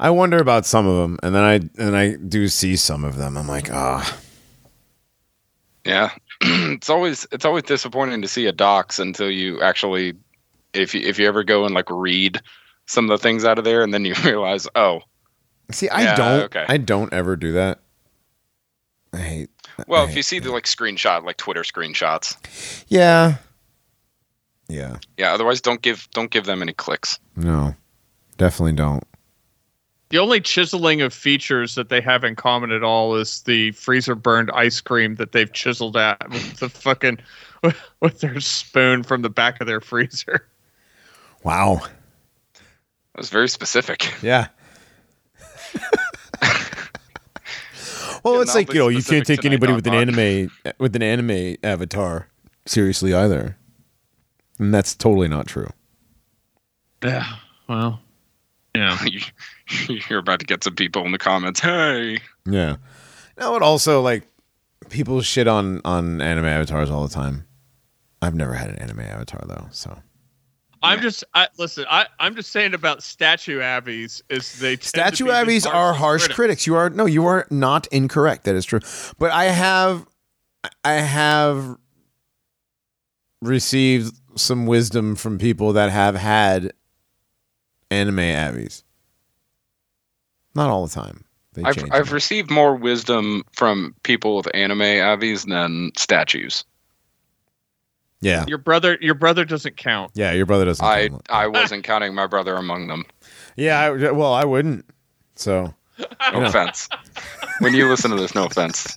I 0.00 0.10
wonder 0.10 0.38
about 0.38 0.66
some 0.66 0.86
of 0.86 0.96
them, 0.96 1.18
and 1.22 1.34
then 1.34 1.42
I 1.42 1.54
and 1.82 1.96
I 1.96 2.16
do 2.16 2.48
see 2.48 2.76
some 2.76 3.04
of 3.04 3.16
them. 3.16 3.36
I'm 3.36 3.48
like, 3.48 3.70
ah, 3.72 4.18
Yeah. 5.84 6.10
it's 6.40 6.90
always 6.90 7.26
it's 7.32 7.44
always 7.44 7.62
disappointing 7.64 8.22
to 8.22 8.28
see 8.28 8.46
a 8.46 8.52
docs 8.52 8.98
until 8.98 9.30
you 9.30 9.60
actually 9.62 10.14
if 10.74 10.94
you 10.94 11.00
if 11.02 11.18
you 11.18 11.26
ever 11.28 11.44
go 11.44 11.64
and 11.64 11.74
like 11.74 11.88
read 11.90 12.40
some 12.86 13.04
of 13.04 13.10
the 13.10 13.22
things 13.22 13.44
out 13.44 13.58
of 13.58 13.64
there 13.64 13.82
and 13.82 13.94
then 13.94 14.04
you 14.04 14.14
realize, 14.24 14.66
oh, 14.74 15.00
see, 15.70 15.88
I 15.88 16.02
Yeah, 16.02 16.14
don't, 16.16 16.40
okay. 16.44 16.64
I 16.68 16.76
don't 16.78 17.12
ever 17.12 17.36
do 17.36 17.52
that. 17.52 17.80
I 19.12 19.18
hate. 19.18 19.50
well, 19.86 20.06
I 20.06 20.08
if 20.10 20.16
you 20.16 20.22
see 20.22 20.38
the 20.38 20.50
like 20.50 20.64
screenshot, 20.64 21.22
like 21.24 21.36
Twitter 21.36 21.62
screenshots. 21.62 22.84
yeah, 22.88 23.36
yeah, 24.68 24.96
Yeah, 25.18 25.34
otherwise 25.34 25.60
don't 25.60 25.82
give 25.82 26.08
don't 26.12 26.30
give 26.30 26.44
them 26.46 26.62
any 26.62 26.72
clicks. 26.72 27.18
no, 27.36 27.74
definitely 28.38 28.72
don't. 28.72 29.04
The 30.12 30.18
only 30.18 30.42
chiseling 30.42 31.00
of 31.00 31.14
features 31.14 31.74
that 31.74 31.88
they 31.88 32.02
have 32.02 32.22
in 32.22 32.36
common 32.36 32.70
at 32.70 32.82
all 32.82 33.16
is 33.16 33.40
the 33.44 33.70
freezer 33.70 34.14
burned 34.14 34.50
ice 34.50 34.78
cream 34.78 35.14
that 35.14 35.32
they've 35.32 35.50
chiseled 35.50 35.96
at 35.96 36.28
with 36.28 36.58
the 36.58 36.68
fucking 36.68 37.16
with 38.00 38.20
their 38.20 38.38
spoon 38.38 39.04
from 39.04 39.22
the 39.22 39.30
back 39.30 39.58
of 39.62 39.66
their 39.66 39.80
freezer. 39.80 40.46
Wow. 41.44 41.80
That 42.52 43.16
was 43.16 43.30
very 43.30 43.48
specific. 43.48 44.12
Yeah. 44.22 44.48
well, 48.22 48.34
Yeah, 48.34 48.42
it's 48.42 48.54
like 48.54 48.70
you 48.74 48.80
know, 48.80 48.88
you 48.88 49.02
can't 49.02 49.24
take 49.24 49.46
anybody 49.46 49.72
with 49.72 49.86
an 49.86 49.94
anime 49.94 50.50
with 50.76 50.94
an 50.94 51.02
anime 51.02 51.56
avatar 51.62 52.28
seriously 52.66 53.14
either, 53.14 53.56
and 54.58 54.74
that's 54.74 54.94
totally 54.94 55.28
not 55.28 55.46
true. 55.46 55.70
Yeah. 57.02 57.24
Well, 57.66 57.98
Yeah. 58.74 58.98
You're 60.08 60.18
about 60.18 60.40
to 60.40 60.46
get 60.46 60.64
some 60.64 60.74
people 60.74 61.04
in 61.04 61.12
the 61.12 61.18
comments. 61.18 61.60
Hey, 61.60 62.18
Yeah. 62.46 62.76
No, 63.38 63.52
but 63.52 63.62
also 63.62 64.02
like 64.02 64.24
people 64.90 65.20
shit 65.22 65.48
on 65.48 65.80
on 65.84 66.20
anime 66.20 66.44
avatars 66.44 66.90
all 66.90 67.06
the 67.06 67.14
time. 67.14 67.46
I've 68.20 68.34
never 68.34 68.54
had 68.54 68.70
an 68.70 68.76
anime 68.76 69.00
avatar 69.00 69.42
though, 69.46 69.66
so 69.70 69.98
I'm 70.82 71.00
just 71.00 71.24
I, 71.34 71.48
listen. 71.58 71.84
I 71.88 72.06
I'm 72.18 72.34
just 72.34 72.50
saying 72.50 72.74
about 72.74 73.02
statue 73.02 73.60
abbeys 73.60 74.22
is 74.28 74.58
they 74.58 74.76
tend 74.76 74.80
to 74.82 74.88
statue 74.88 75.24
be 75.24 75.30
the 75.30 75.36
abbeys 75.36 75.66
are 75.66 75.92
harsh 75.92 76.22
critics. 76.22 76.36
critics. 76.36 76.66
You 76.66 76.74
are 76.74 76.90
no, 76.90 77.06
you 77.06 77.26
are 77.26 77.46
not 77.50 77.86
incorrect. 77.88 78.44
That 78.44 78.54
is 78.54 78.64
true. 78.64 78.80
But 79.18 79.30
I 79.30 79.44
have 79.44 80.06
I 80.84 80.94
have 80.94 81.76
received 83.40 84.14
some 84.36 84.66
wisdom 84.66 85.14
from 85.14 85.38
people 85.38 85.72
that 85.74 85.90
have 85.90 86.16
had 86.16 86.72
anime 87.90 88.18
abbeys. 88.18 88.82
Not 90.54 90.70
all 90.70 90.86
the 90.86 90.92
time. 90.94 91.24
They 91.54 91.62
I've 91.64 91.84
I've 91.92 92.12
received 92.12 92.50
more 92.50 92.74
wisdom 92.76 93.44
from 93.52 93.94
people 94.04 94.36
with 94.36 94.48
anime 94.54 94.82
avies 94.82 95.44
than 95.44 95.90
statues. 95.96 96.64
yeah. 98.20 98.44
Your 98.46 98.58
brother, 98.58 98.96
your 99.00 99.14
brother 99.14 99.44
doesn't 99.44 99.76
count. 99.76 100.12
Yeah, 100.14 100.32
your 100.32 100.46
brother 100.46 100.64
doesn't. 100.64 100.84
I 100.84 101.08
count. 101.08 101.26
I 101.30 101.46
wasn't 101.48 101.84
counting 101.84 102.14
my 102.14 102.26
brother 102.26 102.54
among 102.56 102.86
them. 102.88 103.04
Yeah, 103.56 103.80
I, 103.80 104.10
well, 104.12 104.32
I 104.32 104.44
wouldn't. 104.44 104.86
So 105.34 105.74
No 106.32 106.40
know. 106.40 106.46
offense. 106.46 106.88
When 107.60 107.74
you 107.74 107.86
listen 107.88 108.10
to 108.12 108.16
this, 108.16 108.34
no 108.34 108.46
offense. 108.46 108.96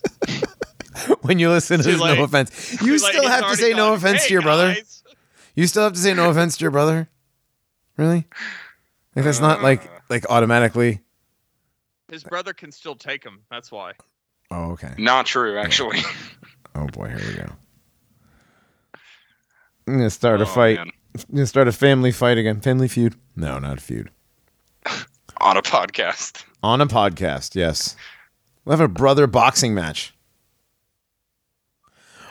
when 1.22 1.40
you 1.40 1.49
listen 1.49 1.77
to 1.80 1.84
this, 1.84 1.99
late. 1.99 2.18
no 2.18 2.23
offense, 2.23 2.82
you 2.82 2.94
He's 2.94 3.03
like- 3.03 3.14
still 3.14 3.27
have 3.27 3.40
to 3.41 3.45
already 3.48 3.61
say 3.61 3.73
no 3.73 3.94
offense 3.94 4.22
"Hey, 4.23 4.27
to 4.27 4.34
your 4.34 4.41
brother. 4.44 4.73
guys." 4.76 5.03
You 5.56 5.68
still 5.68 5.84
have 5.84 5.94
to 5.94 5.99
say 5.99 6.14
no 6.14 6.30
offense 6.30 6.57
to 6.57 6.61
your 6.64 6.72
brother. 6.72 7.10
Really? 7.98 8.26
Like 9.15 9.26
that's 9.26 9.40
not 9.41 9.61
like 9.61 9.90
like 10.10 10.26
automatically. 10.30 11.02
His 12.10 12.23
brother 12.23 12.53
can 12.53 12.72
still 12.72 12.95
take 12.95 13.23
him. 13.23 13.41
That's 13.49 13.72
why. 13.72 13.94
Oh, 14.52 14.72
okay. 14.72 14.94
Not 14.98 15.26
true, 15.26 15.57
actually. 15.57 15.99
Oh 16.77 16.88
boy, 16.88 17.07
here 17.07 17.22
we 17.26 17.36
go. 17.36 17.49
I'm 19.88 19.94
gonna 19.98 20.10
start 20.10 20.41
a 20.41 20.44
Oh, 20.44 20.48
fight. 20.48 20.76
man. 20.77 20.91
I'm 21.15 21.36
gonna 21.36 21.48
start 21.48 21.69
a 21.69 21.72
family 21.72 22.11
fight 22.11 22.38
again. 22.38 22.60
Family 22.60 22.90
feud? 22.90 23.15
No, 23.38 23.60
not 23.60 23.77
a 23.77 23.82
feud. 23.82 24.10
on 25.40 25.56
a 25.56 25.61
podcast. 25.61 26.44
On 26.61 26.82
a 26.82 26.86
podcast, 26.86 27.56
yes. 27.56 27.95
We'll 28.65 28.76
have 28.76 28.84
a 28.86 28.91
brother 28.91 29.26
boxing 29.26 29.73
match. 29.73 30.14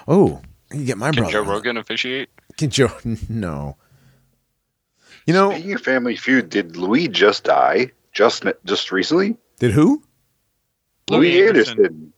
Oh, 0.06 0.42
you 0.70 0.84
get 0.84 0.98
my 0.98 1.10
brother. 1.10 1.12
Can 1.12 1.22
brother. 1.22 1.32
Joe 1.32 1.40
on. 1.42 1.48
Rogan 1.48 1.76
officiate? 1.78 2.28
Can 2.58 2.68
Joe? 2.68 2.90
No. 3.30 3.78
You 5.26 5.32
know, 5.32 5.52
Speaking 5.52 5.72
of 5.72 5.80
Family 5.80 6.16
Feud, 6.16 6.50
did 6.50 6.76
Louie 6.76 7.08
just 7.08 7.44
die? 7.44 7.92
Just 8.12 8.44
just 8.66 8.92
recently? 8.92 9.38
Did 9.64 9.72
who? 9.72 10.02
Louie 11.08 11.30
Louie 11.30 11.48
Anderson. 11.48 11.78
Anderson. 11.78 12.12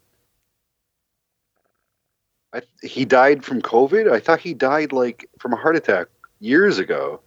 I, 2.53 2.63
he 2.83 3.05
died 3.05 3.45
from 3.45 3.63
COVID. 3.63 4.11
I 4.11 4.19
thought 4.19 4.41
he 4.41 4.53
died 4.53 4.91
like 4.91 5.31
from 5.39 5.53
a 5.53 5.57
heart 5.57 5.77
attack 5.77 6.09
years 6.41 6.81
ago. 6.81 7.21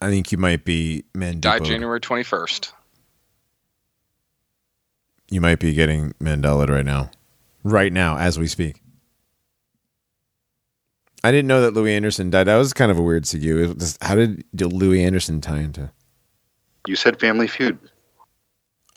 I 0.00 0.08
think 0.08 0.32
you 0.32 0.38
might 0.38 0.64
be 0.64 1.04
Mandipo. 1.12 1.40
Died 1.42 1.64
January 1.64 2.00
21st. 2.00 2.72
You 5.30 5.42
might 5.42 5.58
be 5.58 5.74
getting 5.74 6.12
Mandela 6.12 6.66
right 6.66 6.86
now, 6.86 7.10
right 7.64 7.92
now 7.92 8.16
as 8.16 8.38
we 8.38 8.46
speak. 8.46 8.80
I 11.22 11.30
didn't 11.30 11.48
know 11.48 11.60
that 11.60 11.74
Louie 11.74 11.92
Anderson 11.92 12.30
died. 12.30 12.44
That 12.44 12.56
was 12.56 12.72
kind 12.72 12.90
of 12.90 12.98
a 12.98 13.02
weird 13.02 13.24
segue. 13.24 13.78
It 13.78 13.98
How 14.00 14.14
did 14.14 14.42
did 14.54 14.72
Louie 14.72 15.04
Anderson 15.04 15.42
tie 15.42 15.58
into? 15.58 15.90
You 16.86 16.96
said 16.96 17.20
Family 17.20 17.46
Feud. 17.46 17.78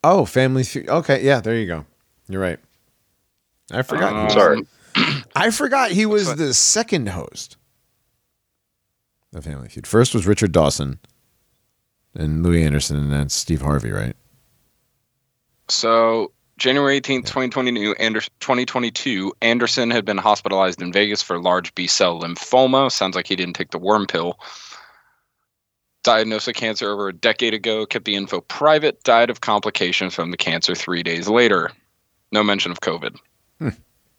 Oh, 0.03 0.25
Family 0.25 0.63
Feud. 0.63 0.89
Okay, 0.89 1.23
yeah, 1.23 1.41
there 1.41 1.55
you 1.55 1.67
go. 1.67 1.85
You're 2.27 2.41
right. 2.41 2.59
I 3.71 3.81
forgot. 3.81 4.13
Um, 4.13 4.29
Sorry. 4.29 4.61
I 5.35 5.51
forgot 5.51 5.91
he 5.91 6.05
was 6.05 6.35
the 6.35 6.53
second 6.53 7.09
host 7.09 7.57
of 9.33 9.43
Family 9.43 9.69
Feud. 9.69 9.85
First 9.85 10.13
was 10.13 10.25
Richard 10.25 10.51
Dawson, 10.51 10.99
and 12.15 12.43
Louie 12.43 12.63
Anderson, 12.63 12.97
and 12.97 13.11
then 13.11 13.29
Steve 13.29 13.61
Harvey, 13.61 13.91
right? 13.91 14.15
So, 15.67 16.31
January 16.57 16.99
18th, 16.99 17.25
2022, 17.27 17.93
Ander- 17.99 18.21
2022, 18.39 19.33
Anderson 19.41 19.91
had 19.91 20.03
been 20.05 20.17
hospitalized 20.17 20.81
in 20.81 20.91
Vegas 20.91 21.21
for 21.21 21.39
large 21.39 21.73
B 21.75 21.85
cell 21.87 22.21
lymphoma. 22.21 22.91
Sounds 22.91 23.15
like 23.15 23.27
he 23.27 23.35
didn't 23.35 23.55
take 23.55 23.71
the 23.71 23.77
worm 23.77 24.07
pill. 24.07 24.39
Diagnosed 26.09 26.47
with 26.47 26.55
cancer 26.55 26.91
over 26.91 27.07
a 27.07 27.13
decade 27.13 27.53
ago, 27.53 27.85
kept 27.85 28.05
the 28.05 28.15
info 28.15 28.41
private, 28.41 29.03
died 29.03 29.29
of 29.29 29.41
complications 29.41 30.15
from 30.15 30.31
the 30.31 30.37
cancer 30.37 30.73
three 30.73 31.03
days 31.03 31.29
later. 31.29 31.69
No 32.31 32.41
mention 32.41 32.71
of 32.71 32.81
COVID. 32.81 33.15
Hmm. 33.59 33.69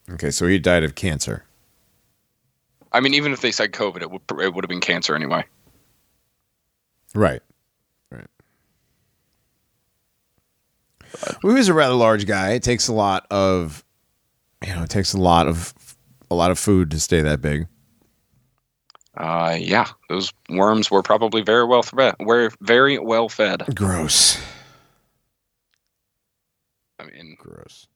Okay, 0.09 0.31
so 0.31 0.47
he 0.47 0.61
died 0.61 0.85
of 0.85 0.95
cancer. 0.95 1.45
I 2.93 3.01
mean, 3.01 3.13
even 3.15 3.33
if 3.33 3.41
they 3.41 3.51
said 3.51 3.73
COVID, 3.73 4.03
it 4.03 4.11
would 4.13 4.23
it 4.41 4.55
would 4.55 4.63
have 4.63 4.69
been 4.69 4.81
cancer 4.81 5.17
anyway. 5.17 5.45
Right. 7.13 7.43
Right. 8.13 8.29
Well, 11.43 11.55
he 11.55 11.59
was 11.59 11.69
a 11.69 11.75
rather 11.75 11.95
large 11.95 12.25
guy. 12.25 12.53
It 12.53 12.63
takes 12.63 12.87
a 12.87 12.93
lot 12.93 13.27
of, 13.33 13.85
you 14.65 14.73
know, 14.73 14.85
it 14.85 14.91
takes 14.91 15.13
a 15.13 15.19
lot 15.19 15.49
of, 15.49 15.75
a 16.31 16.37
lot 16.37 16.53
of 16.53 16.59
food 16.61 16.93
to 16.93 17.01
stay 17.01 17.21
that 17.21 17.41
big. 17.41 17.67
Uh, 19.17 19.57
yeah, 19.59 19.89
those 20.09 20.33
worms 20.49 20.91
were 20.91 21.03
probably 21.03 21.43
very 21.43 21.65
well 21.65 21.83
fed. 21.83 22.15
Were 22.21 22.51
very 22.61 22.99
well 22.99 23.29
fed. 23.29 23.75
Gross. 23.75 24.41
I 26.99 27.05
mean, 27.05 27.37
Gross. 27.39 27.87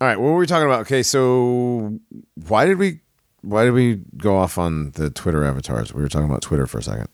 All 0.00 0.06
right, 0.08 0.18
what 0.18 0.30
were 0.30 0.36
we 0.36 0.46
talking 0.46 0.66
about? 0.66 0.80
Okay, 0.82 1.02
so 1.02 1.98
why 2.48 2.64
did 2.64 2.78
we, 2.78 3.00
why 3.42 3.64
did 3.64 3.72
we 3.72 4.00
go 4.16 4.36
off 4.36 4.56
on 4.56 4.92
the 4.92 5.10
Twitter 5.10 5.44
avatars? 5.44 5.92
We 5.92 6.00
were 6.00 6.08
talking 6.08 6.28
about 6.28 6.40
Twitter 6.42 6.66
for 6.66 6.78
a 6.78 6.82
second. 6.82 7.08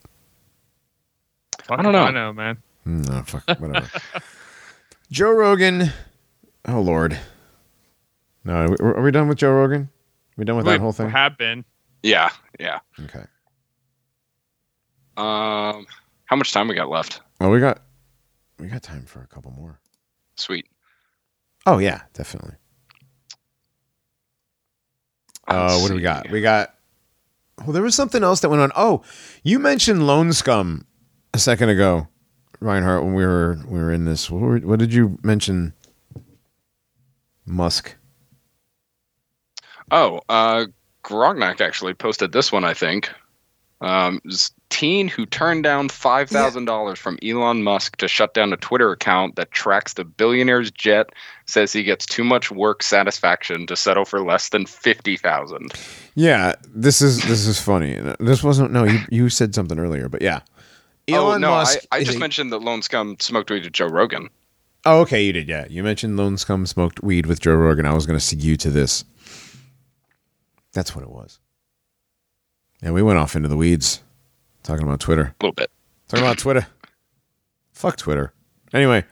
Fuck 1.65 1.83
don't 1.83 1.93
know. 1.93 2.05
I 2.05 2.11
know, 2.13 2.33
man. 2.33 2.59
Hmm, 2.85 3.03
No, 3.03 3.23
fuck, 3.23 3.43
whatever. 3.61 3.91
Joe 5.11 5.33
Rogan. 5.33 5.91
Oh 6.69 6.81
Lord. 6.81 7.19
No, 8.45 8.55
are 8.55 8.69
we, 8.71 8.77
are 8.79 9.03
we 9.03 9.11
done 9.11 9.27
with 9.29 9.39
Joe 9.39 9.51
Rogan? 9.53 9.89
we 10.37 10.45
done 10.45 10.57
with 10.57 10.67
We 10.67 10.73
that 10.73 10.81
whole 10.81 10.93
thing? 10.93 11.11
have 11.11 11.37
been. 11.37 11.65
Yeah, 12.03 12.31
yeah. 12.61 12.81
Okay. 13.01 13.25
Um, 15.17 15.87
how 16.27 16.37
much 16.37 16.53
time 16.53 16.69
we 16.69 16.75
got 16.75 16.89
left? 16.89 17.21
Oh, 17.41 17.51
we 17.51 17.61
got 17.61 17.83
we 18.59 18.69
got 18.69 18.83
time 18.83 19.05
for 19.05 19.21
a 19.23 19.27
couple 19.27 19.51
more. 19.53 19.81
Sweet. 20.37 20.67
Oh 21.65 21.79
yeah, 21.79 22.03
definitely. 22.13 22.55
Uh, 25.49 25.69
Let's 25.69 25.83
what 25.83 25.89
do 25.89 25.95
we 25.95 26.03
got? 26.03 26.31
We 26.31 26.41
got. 26.41 26.75
Well, 27.59 27.73
there 27.73 27.83
was 27.83 27.95
something 27.95 28.23
else 28.23 28.41
that 28.41 28.51
went 28.51 28.63
on. 28.63 28.73
Oh, 28.77 29.03
you 29.43 29.59
mentioned 29.59 30.07
Lone 30.07 30.31
Skum 30.31 30.85
a 31.33 31.39
second 31.39 31.71
ago, 31.71 32.09
Reinhard. 32.61 33.03
When 33.03 33.15
we 33.15 33.25
were 33.25 33.59
we 33.67 33.79
were 33.79 33.93
in 33.93 34.05
this, 34.05 34.31
what, 34.31 34.43
were, 34.43 34.59
what 34.59 34.79
did 34.79 34.93
you 34.93 35.19
mention? 35.23 35.73
Musk. 37.47 37.95
Oh, 39.91 40.21
uh, 40.29 40.67
Grognak 41.07 41.61
actually 41.61 41.95
posted 41.95 42.33
this 42.33 42.51
one. 42.51 42.65
I 42.65 42.75
think. 42.75 43.11
Um, 43.83 44.23
teen 44.71 45.07
who 45.07 45.27
turned 45.27 45.63
down 45.63 45.91
five 45.91 46.31
thousand 46.31 46.65
dollars 46.65 46.99
from 46.99 47.19
Elon 47.23 47.63
Musk 47.63 47.97
to 47.99 48.09
shut 48.09 48.33
down 48.33 48.53
a 48.53 48.57
Twitter 48.57 48.91
account 48.91 49.37
that 49.37 49.51
tracks 49.51 49.95
the 49.95 50.05
billionaire's 50.05 50.71
jet. 50.71 51.11
Says 51.45 51.73
he 51.75 51.83
gets 51.83 52.07
too 52.07 52.25
much 52.25 52.51
work 52.51 52.83
satisfaction 52.83 53.67
to 53.67 53.77
settle 53.77 54.07
for 54.07 54.23
less 54.25 54.49
than 54.49 54.65
fifty 54.65 55.19
thousand. 55.19 55.75
Yeah, 56.15 56.55
this 56.75 57.03
is 57.03 57.23
this 57.25 57.47
is 57.47 57.61
funny. 57.61 58.01
This 58.19 58.43
wasn't. 58.43 58.73
No, 58.73 58.85
you 58.85 59.01
you 59.11 59.29
said 59.29 59.55
something 59.55 59.79
earlier, 59.79 60.09
but 60.09 60.23
yeah. 60.23 60.41
oh 61.11 61.29
Elon 61.29 61.43
no, 61.43 61.51
Musk. 61.51 61.81
I, 61.93 61.99
I 61.99 62.05
just 62.05 62.17
a- 62.17 62.21
mentioned 62.21 62.53
that 62.53 62.63
Lone 62.63 62.81
Skum 62.81 63.21
smoked 63.21 63.51
weed 63.51 63.65
with 63.65 63.75
Joe 63.75 63.89
Rogan. 63.89 64.31
Oh, 64.87 65.01
okay, 65.01 65.23
you 65.23 65.33
did. 65.33 65.49
Yeah, 65.49 65.67
you 65.69 65.83
mentioned 65.83 66.17
Lone 66.17 66.37
Skum 66.37 66.67
smoked 66.67 67.03
weed 67.03 67.27
with 67.27 67.41
Joe 67.41 67.57
Rogan. 67.57 67.87
I 67.87 67.93
was 67.93 68.07
going 68.07 68.19
to 68.19 68.25
segue 68.25 68.57
to 68.59 68.71
this. 68.71 69.05
That's 70.77 70.95
what 70.95 71.03
it 71.03 71.11
was. 71.11 71.41
Yeah, 72.83 72.91
we 72.91 73.01
went 73.03 73.19
off 73.19 73.35
into 73.35 73.49
the 73.49 73.57
weeds 73.57 74.03
talking 74.63 74.87
about 74.87 75.01
Twitter. 75.01 75.35
A 75.41 75.45
little 75.45 75.55
bit. 75.55 75.71
Talking 76.07 76.23
about 76.27 76.37
Twitter. 76.39 76.67
Fuck 77.73 77.97
Twitter. 77.97 78.35
Anyway, 78.75 79.05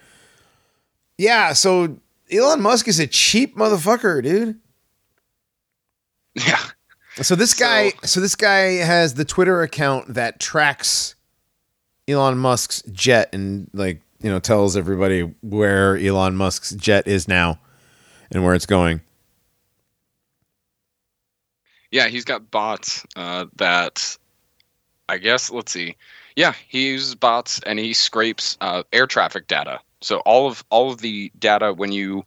yeah. 1.16 1.54
So 1.54 1.98
Elon 2.30 2.60
Musk 2.60 2.86
is 2.86 3.00
a 3.00 3.06
cheap 3.06 3.56
motherfucker, 3.56 4.22
dude. 4.22 4.60
Yeah. 6.34 6.58
So 7.22 7.34
this 7.34 7.52
So- 7.52 7.64
guy, 7.64 7.92
so 8.02 8.20
this 8.20 8.34
guy 8.36 8.72
has 8.84 9.14
the 9.14 9.24
Twitter 9.24 9.62
account 9.62 10.12
that 10.14 10.40
tracks 10.40 11.14
Elon 12.06 12.36
Musk's 12.36 12.82
jet 12.92 13.30
and 13.32 13.70
like 13.72 14.02
you 14.20 14.28
know 14.30 14.38
tells 14.38 14.76
everybody 14.76 15.22
where 15.40 15.96
Elon 15.96 16.36
Musk's 16.36 16.72
jet 16.72 17.06
is 17.06 17.26
now 17.26 17.58
and 18.30 18.44
where 18.44 18.54
it's 18.54 18.66
going. 18.66 19.00
Yeah, 21.94 22.08
he's 22.08 22.24
got 22.24 22.50
bots 22.50 23.06
uh, 23.14 23.44
that 23.54 24.18
I 25.08 25.18
guess 25.18 25.48
let's 25.52 25.70
see. 25.70 25.94
Yeah, 26.34 26.52
he 26.66 26.88
uses 26.88 27.14
bots 27.14 27.60
and 27.64 27.78
he 27.78 27.94
scrapes 27.94 28.58
uh, 28.60 28.82
air 28.92 29.06
traffic 29.06 29.46
data. 29.46 29.78
So 30.00 30.18
all 30.26 30.48
of 30.48 30.64
all 30.70 30.90
of 30.90 31.02
the 31.02 31.30
data 31.38 31.72
when 31.72 31.92
you 31.92 32.24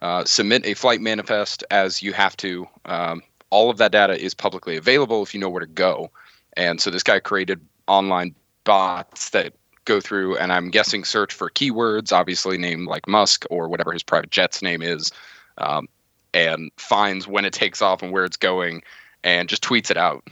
uh, 0.00 0.24
submit 0.24 0.64
a 0.64 0.72
flight 0.72 1.02
manifest, 1.02 1.62
as 1.70 2.00
you 2.00 2.14
have 2.14 2.38
to, 2.38 2.66
um, 2.86 3.22
all 3.50 3.68
of 3.68 3.76
that 3.76 3.92
data 3.92 4.18
is 4.18 4.32
publicly 4.32 4.78
available 4.78 5.22
if 5.22 5.34
you 5.34 5.40
know 5.40 5.50
where 5.50 5.60
to 5.60 5.66
go. 5.66 6.10
And 6.56 6.80
so 6.80 6.88
this 6.88 7.02
guy 7.02 7.20
created 7.20 7.60
online 7.88 8.34
bots 8.64 9.28
that 9.30 9.52
go 9.84 10.00
through 10.00 10.38
and 10.38 10.54
I'm 10.54 10.70
guessing 10.70 11.04
search 11.04 11.34
for 11.34 11.50
keywords, 11.50 12.14
obviously 12.14 12.56
named 12.56 12.86
like 12.86 13.06
Musk 13.06 13.44
or 13.50 13.68
whatever 13.68 13.92
his 13.92 14.02
private 14.02 14.30
jet's 14.30 14.62
name 14.62 14.80
is, 14.80 15.12
um, 15.58 15.86
and 16.32 16.70
finds 16.78 17.28
when 17.28 17.44
it 17.44 17.52
takes 17.52 17.82
off 17.82 18.02
and 18.02 18.10
where 18.10 18.24
it's 18.24 18.38
going, 18.38 18.82
and 19.24 19.48
just 19.48 19.62
tweets 19.62 19.90
it 19.90 19.96
out. 19.96 20.24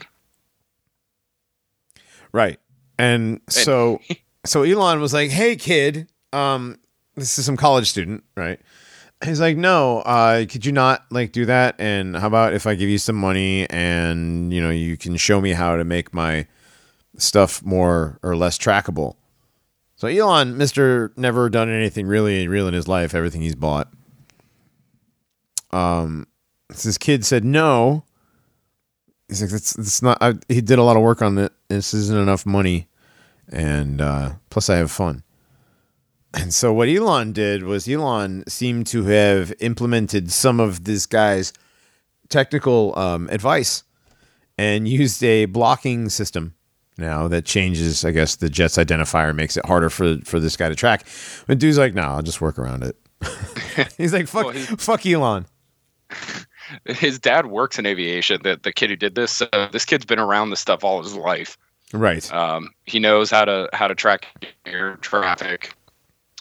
Right. 2.33 2.59
And 2.99 3.41
so 3.49 4.01
so 4.45 4.63
Elon 4.63 5.01
was 5.01 5.13
like, 5.13 5.31
"Hey 5.31 5.57
kid, 5.57 6.09
um 6.33 6.79
this 7.17 7.39
is 7.39 7.45
some 7.45 7.57
college 7.57 7.91
student, 7.91 8.25
right? 8.37 8.61
He's 9.25 9.41
like, 9.41 9.57
"No, 9.57 9.99
uh 10.01 10.45
could 10.47 10.65
you 10.65 10.73
not 10.73 11.05
like 11.11 11.33
do 11.33 11.47
that 11.47 11.77
and 11.79 12.17
how 12.17 12.27
about 12.27 12.53
if 12.55 12.67
I 12.67 12.75
give 12.75 12.89
you 12.89 12.99
some 12.99 13.17
money 13.17 13.69
and, 13.71 14.53
you 14.53 14.61
know, 14.61 14.71
you 14.71 14.97
can 14.97 15.17
show 15.17 15.41
me 15.41 15.53
how 15.53 15.77
to 15.77 15.85
make 15.85 16.15
my 16.15 16.47
stuff 17.17 17.63
more 17.63 18.19
or 18.23 18.37
less 18.37 18.59
trackable?" 18.59 19.17
So 19.97 20.09
Elon, 20.09 20.55
Mr. 20.57 21.11
never 21.19 21.51
done 21.51 21.69
anything 21.69 22.07
really 22.07 22.49
real 22.49 22.67
in 22.69 22.73
his 22.75 22.89
life, 22.89 23.15
everything 23.15 23.43
he's 23.43 23.57
bought. 23.57 23.93
Um 25.73 26.27
this 26.69 26.99
kid 26.99 27.25
said 27.25 27.45
no. 27.45 28.05
He's 29.31 29.41
like, 29.41 29.51
that's, 29.51 29.73
that's 29.75 30.03
not, 30.03 30.19
I, 30.21 30.35
he 30.49 30.61
did 30.61 30.79
a 30.79 30.83
lot 30.83 30.97
of 30.97 31.03
work 31.03 31.23
on 31.23 31.39
it. 31.39 31.53
This 31.69 31.95
isn't 31.95 32.19
enough 32.19 32.45
money 32.45 32.89
and 33.49 34.01
uh, 34.01 34.33
plus 34.51 34.69
I 34.69 34.77
have 34.77 34.91
fun. 34.91 35.23
And 36.35 36.53
so 36.53 36.73
what 36.73 36.89
Elon 36.89 37.33
did 37.33 37.63
was 37.65 37.89
Elon 37.89 38.45
seemed 38.49 38.87
to 38.89 39.05
have 39.05 39.53
implemented 39.61 40.31
some 40.31 40.61
of 40.61 40.85
this 40.85 41.07
guy's 41.07 41.53
technical 42.29 42.97
um, 42.99 43.29
advice 43.31 43.83
and 44.59 44.87
used 44.87 45.23
a 45.25 45.47
blocking 45.47 46.09
system 46.09 46.55
now 46.99 47.27
that 47.29 47.45
changes, 47.47 48.05
I 48.05 48.11
guess, 48.11 48.37
the 48.37 48.51
Jets 48.51 48.77
identifier 48.77 49.35
makes 49.35 49.57
it 49.57 49.65
harder 49.65 49.89
for 49.91 50.19
for 50.25 50.39
this 50.39 50.57
guy 50.57 50.69
to 50.69 50.75
track. 50.75 51.07
But 51.47 51.59
dude's 51.59 51.79
like, 51.79 51.95
"No, 51.95 52.03
nah, 52.03 52.17
I'll 52.17 52.23
just 52.23 52.41
work 52.43 52.59
around 52.59 52.83
it." 52.85 52.97
He's 53.97 54.13
like, 54.13 54.29
"Fuck, 54.29 54.45
Well, 54.45 54.55
he- 54.55 54.61
fuck 54.77 55.07
Elon." 55.07 55.47
His 56.85 57.19
dad 57.19 57.47
works 57.47 57.79
in 57.79 57.87
aviation. 57.87 58.41
The 58.43 58.59
the 58.61 58.73
kid 58.73 58.91
who 58.91 58.97
did 58.97 59.15
this, 59.15 59.33
so 59.33 59.49
this 59.73 59.85
kid's 59.85 60.05
been 60.05 60.19
around 60.19 60.51
this 60.51 60.61
stuff 60.61 60.85
all 60.85 61.03
his 61.03 61.15
life. 61.15 61.57
Right. 61.93 62.33
Um, 62.33 62.71
he 62.87 62.99
knows 62.99 63.31
how 63.31 63.45
to 63.45 63.69
how 63.73 63.89
to 63.89 63.95
track 63.95 64.27
air 64.67 64.97
traffic 64.97 65.75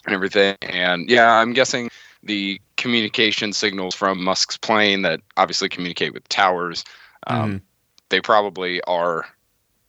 and 0.06 0.14
everything. 0.14 0.56
And 0.62 1.08
yeah, 1.08 1.32
I'm 1.32 1.52
guessing 1.52 1.90
the 2.22 2.60
communication 2.76 3.52
signals 3.52 3.94
from 3.94 4.22
Musk's 4.22 4.56
plane 4.56 5.02
that 5.02 5.20
obviously 5.36 5.68
communicate 5.68 6.14
with 6.14 6.28
towers. 6.28 6.84
Um, 7.26 7.62
They 8.10 8.20
probably 8.20 8.80
are 8.82 9.26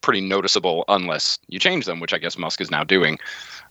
pretty 0.02 0.22
noticeable 0.22 0.84
unless 0.88 1.40
you 1.48 1.60
change 1.60 1.86
them, 1.86 2.00
which 2.00 2.14
I 2.14 2.18
guess 2.18 2.38
Musk 2.38 2.62
is 2.62 2.72
now 2.72 2.84
doing. 2.84 3.20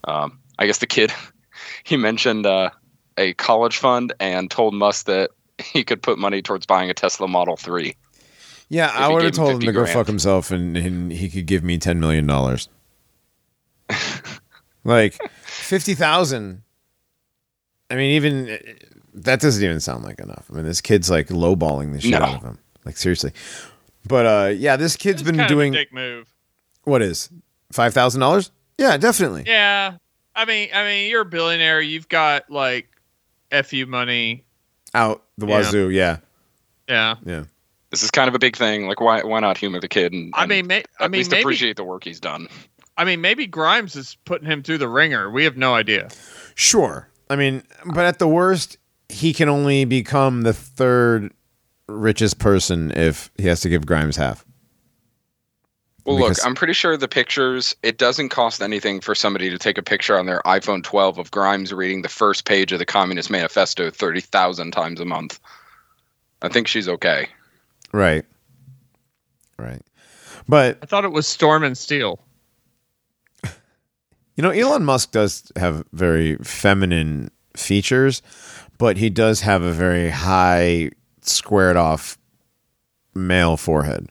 Um, 0.04 0.38
I 0.58 0.66
guess 0.66 0.78
the 0.78 0.86
kid 0.86 1.12
he 1.84 1.96
mentioned 1.96 2.46
uh, 2.46 2.70
a 3.16 3.34
college 3.34 3.78
fund 3.78 4.12
and 4.20 4.50
told 4.50 4.74
Musk 4.74 5.06
that 5.06 5.30
he 5.72 5.84
could 5.84 6.02
put 6.02 6.18
money 6.18 6.42
towards 6.42 6.66
buying 6.66 6.90
a 6.90 6.94
Tesla 6.94 7.28
Model 7.28 7.56
Three. 7.56 7.96
Yeah, 8.68 8.92
I 8.94 9.08
would 9.08 9.22
have 9.24 9.32
gave 9.32 9.38
him 9.38 9.44
told 9.46 9.50
him 9.50 9.60
50 9.62 9.66
to 9.66 9.72
go 9.72 9.86
fuck 9.86 10.06
himself, 10.06 10.50
and, 10.52 10.76
and 10.76 11.12
he 11.12 11.28
could 11.28 11.46
give 11.46 11.64
me 11.64 11.76
ten 11.78 11.98
million 11.98 12.26
dollars. 12.26 12.68
like 14.84 15.18
fifty 15.42 15.94
thousand. 15.94 16.62
I 17.90 17.96
mean, 17.96 18.12
even 18.12 18.58
that 19.14 19.40
doesn't 19.40 19.62
even 19.64 19.80
sound 19.80 20.04
like 20.04 20.20
enough. 20.20 20.46
I 20.50 20.54
mean, 20.56 20.64
this 20.64 20.80
kid's 20.80 21.10
like 21.10 21.28
lowballing 21.28 21.92
the 21.92 22.00
shit 22.00 22.12
No. 22.12 22.18
out 22.18 22.36
of 22.36 22.42
him. 22.42 22.58
Like 22.84 22.96
seriously. 22.96 23.32
But 24.06 24.26
uh, 24.26 24.48
yeah, 24.54 24.76
this 24.76 24.96
kid's 24.96 25.20
It's 25.22 25.26
been 25.28 25.36
kind 25.38 25.48
doing 25.48 25.74
of 25.74 25.80
a 25.80 25.84
dick 25.84 25.92
move. 25.92 26.32
what 26.84 27.02
is 27.02 27.28
five 27.72 27.92
thousand 27.92 28.20
dollars? 28.20 28.50
Yeah, 28.78 28.96
definitely. 28.96 29.44
Yeah, 29.46 29.96
I 30.34 30.44
mean, 30.44 30.70
I 30.72 30.84
mean, 30.84 31.10
you're 31.10 31.22
a 31.22 31.26
billionaire. 31.26 31.80
You've 31.80 32.08
got 32.08 32.48
like 32.50 32.88
fu 33.64 33.84
money. 33.86 34.44
Out 34.94 35.22
the 35.38 35.46
Yeah. 35.46 35.56
wazoo. 35.58 35.90
Yeah, 35.90 36.16
Yeah, 36.88 37.14
yeah. 37.24 37.44
This 37.90 38.02
is 38.02 38.10
kind 38.10 38.28
of 38.28 38.34
a 38.34 38.38
big 38.38 38.56
thing. 38.56 38.86
Like, 38.86 39.00
why 39.00 39.22
why 39.22 39.40
not 39.40 39.56
humor 39.58 39.80
the 39.80 39.88
kid 39.88 40.12
and, 40.12 40.32
I 40.36 40.42
and 40.42 40.48
mean, 40.50 40.66
may, 40.66 40.82
I 41.00 41.04
at 41.04 41.10
mean, 41.10 41.18
least 41.20 41.30
maybe, 41.30 41.42
appreciate 41.42 41.76
the 41.76 41.84
work 41.84 42.04
he's 42.04 42.20
done? 42.20 42.48
I 42.96 43.04
mean, 43.04 43.20
maybe 43.20 43.46
Grimes 43.46 43.96
is 43.96 44.16
putting 44.24 44.46
him 44.46 44.62
through 44.62 44.78
the 44.78 44.88
ringer. 44.88 45.30
We 45.30 45.44
have 45.44 45.56
no 45.56 45.74
idea. 45.74 46.08
Sure. 46.54 47.08
I 47.30 47.36
mean, 47.36 47.62
but 47.86 48.04
at 48.04 48.18
the 48.18 48.28
worst, 48.28 48.76
he 49.08 49.32
can 49.32 49.48
only 49.48 49.84
become 49.84 50.42
the 50.42 50.52
third 50.52 51.32
richest 51.88 52.38
person 52.38 52.90
if 52.92 53.30
he 53.38 53.46
has 53.46 53.60
to 53.62 53.68
give 53.68 53.86
Grimes 53.86 54.16
half. 54.16 54.44
Well, 56.10 56.18
Because- 56.18 56.38
look, 56.38 56.46
I'm 56.46 56.54
pretty 56.54 56.72
sure 56.72 56.96
the 56.96 57.08
pictures, 57.08 57.74
it 57.82 57.98
doesn't 57.98 58.30
cost 58.30 58.60
anything 58.62 59.00
for 59.00 59.14
somebody 59.14 59.48
to 59.50 59.58
take 59.58 59.78
a 59.78 59.82
picture 59.82 60.18
on 60.18 60.26
their 60.26 60.40
iPhone 60.44 60.82
12 60.82 61.18
of 61.18 61.30
Grimes 61.30 61.72
reading 61.72 62.02
the 62.02 62.08
first 62.08 62.44
page 62.44 62.72
of 62.72 62.78
the 62.78 62.86
Communist 62.86 63.30
Manifesto 63.30 63.90
30,000 63.90 64.72
times 64.72 65.00
a 65.00 65.04
month. 65.04 65.38
I 66.42 66.48
think 66.48 66.66
she's 66.68 66.88
okay. 66.88 67.28
Right. 67.92 68.24
Right. 69.58 69.82
But 70.48 70.78
I 70.82 70.86
thought 70.86 71.04
it 71.04 71.12
was 71.12 71.26
Storm 71.28 71.62
and 71.64 71.76
Steel. 71.78 72.18
You 74.36 74.42
know, 74.42 74.50
Elon 74.50 74.84
Musk 74.86 75.10
does 75.10 75.52
have 75.56 75.84
very 75.92 76.36
feminine 76.36 77.30
features, 77.54 78.22
but 78.78 78.96
he 78.96 79.10
does 79.10 79.42
have 79.42 79.60
a 79.62 79.72
very 79.72 80.08
high, 80.08 80.92
squared 81.20 81.76
off 81.76 82.16
male 83.14 83.58
forehead. 83.58 84.08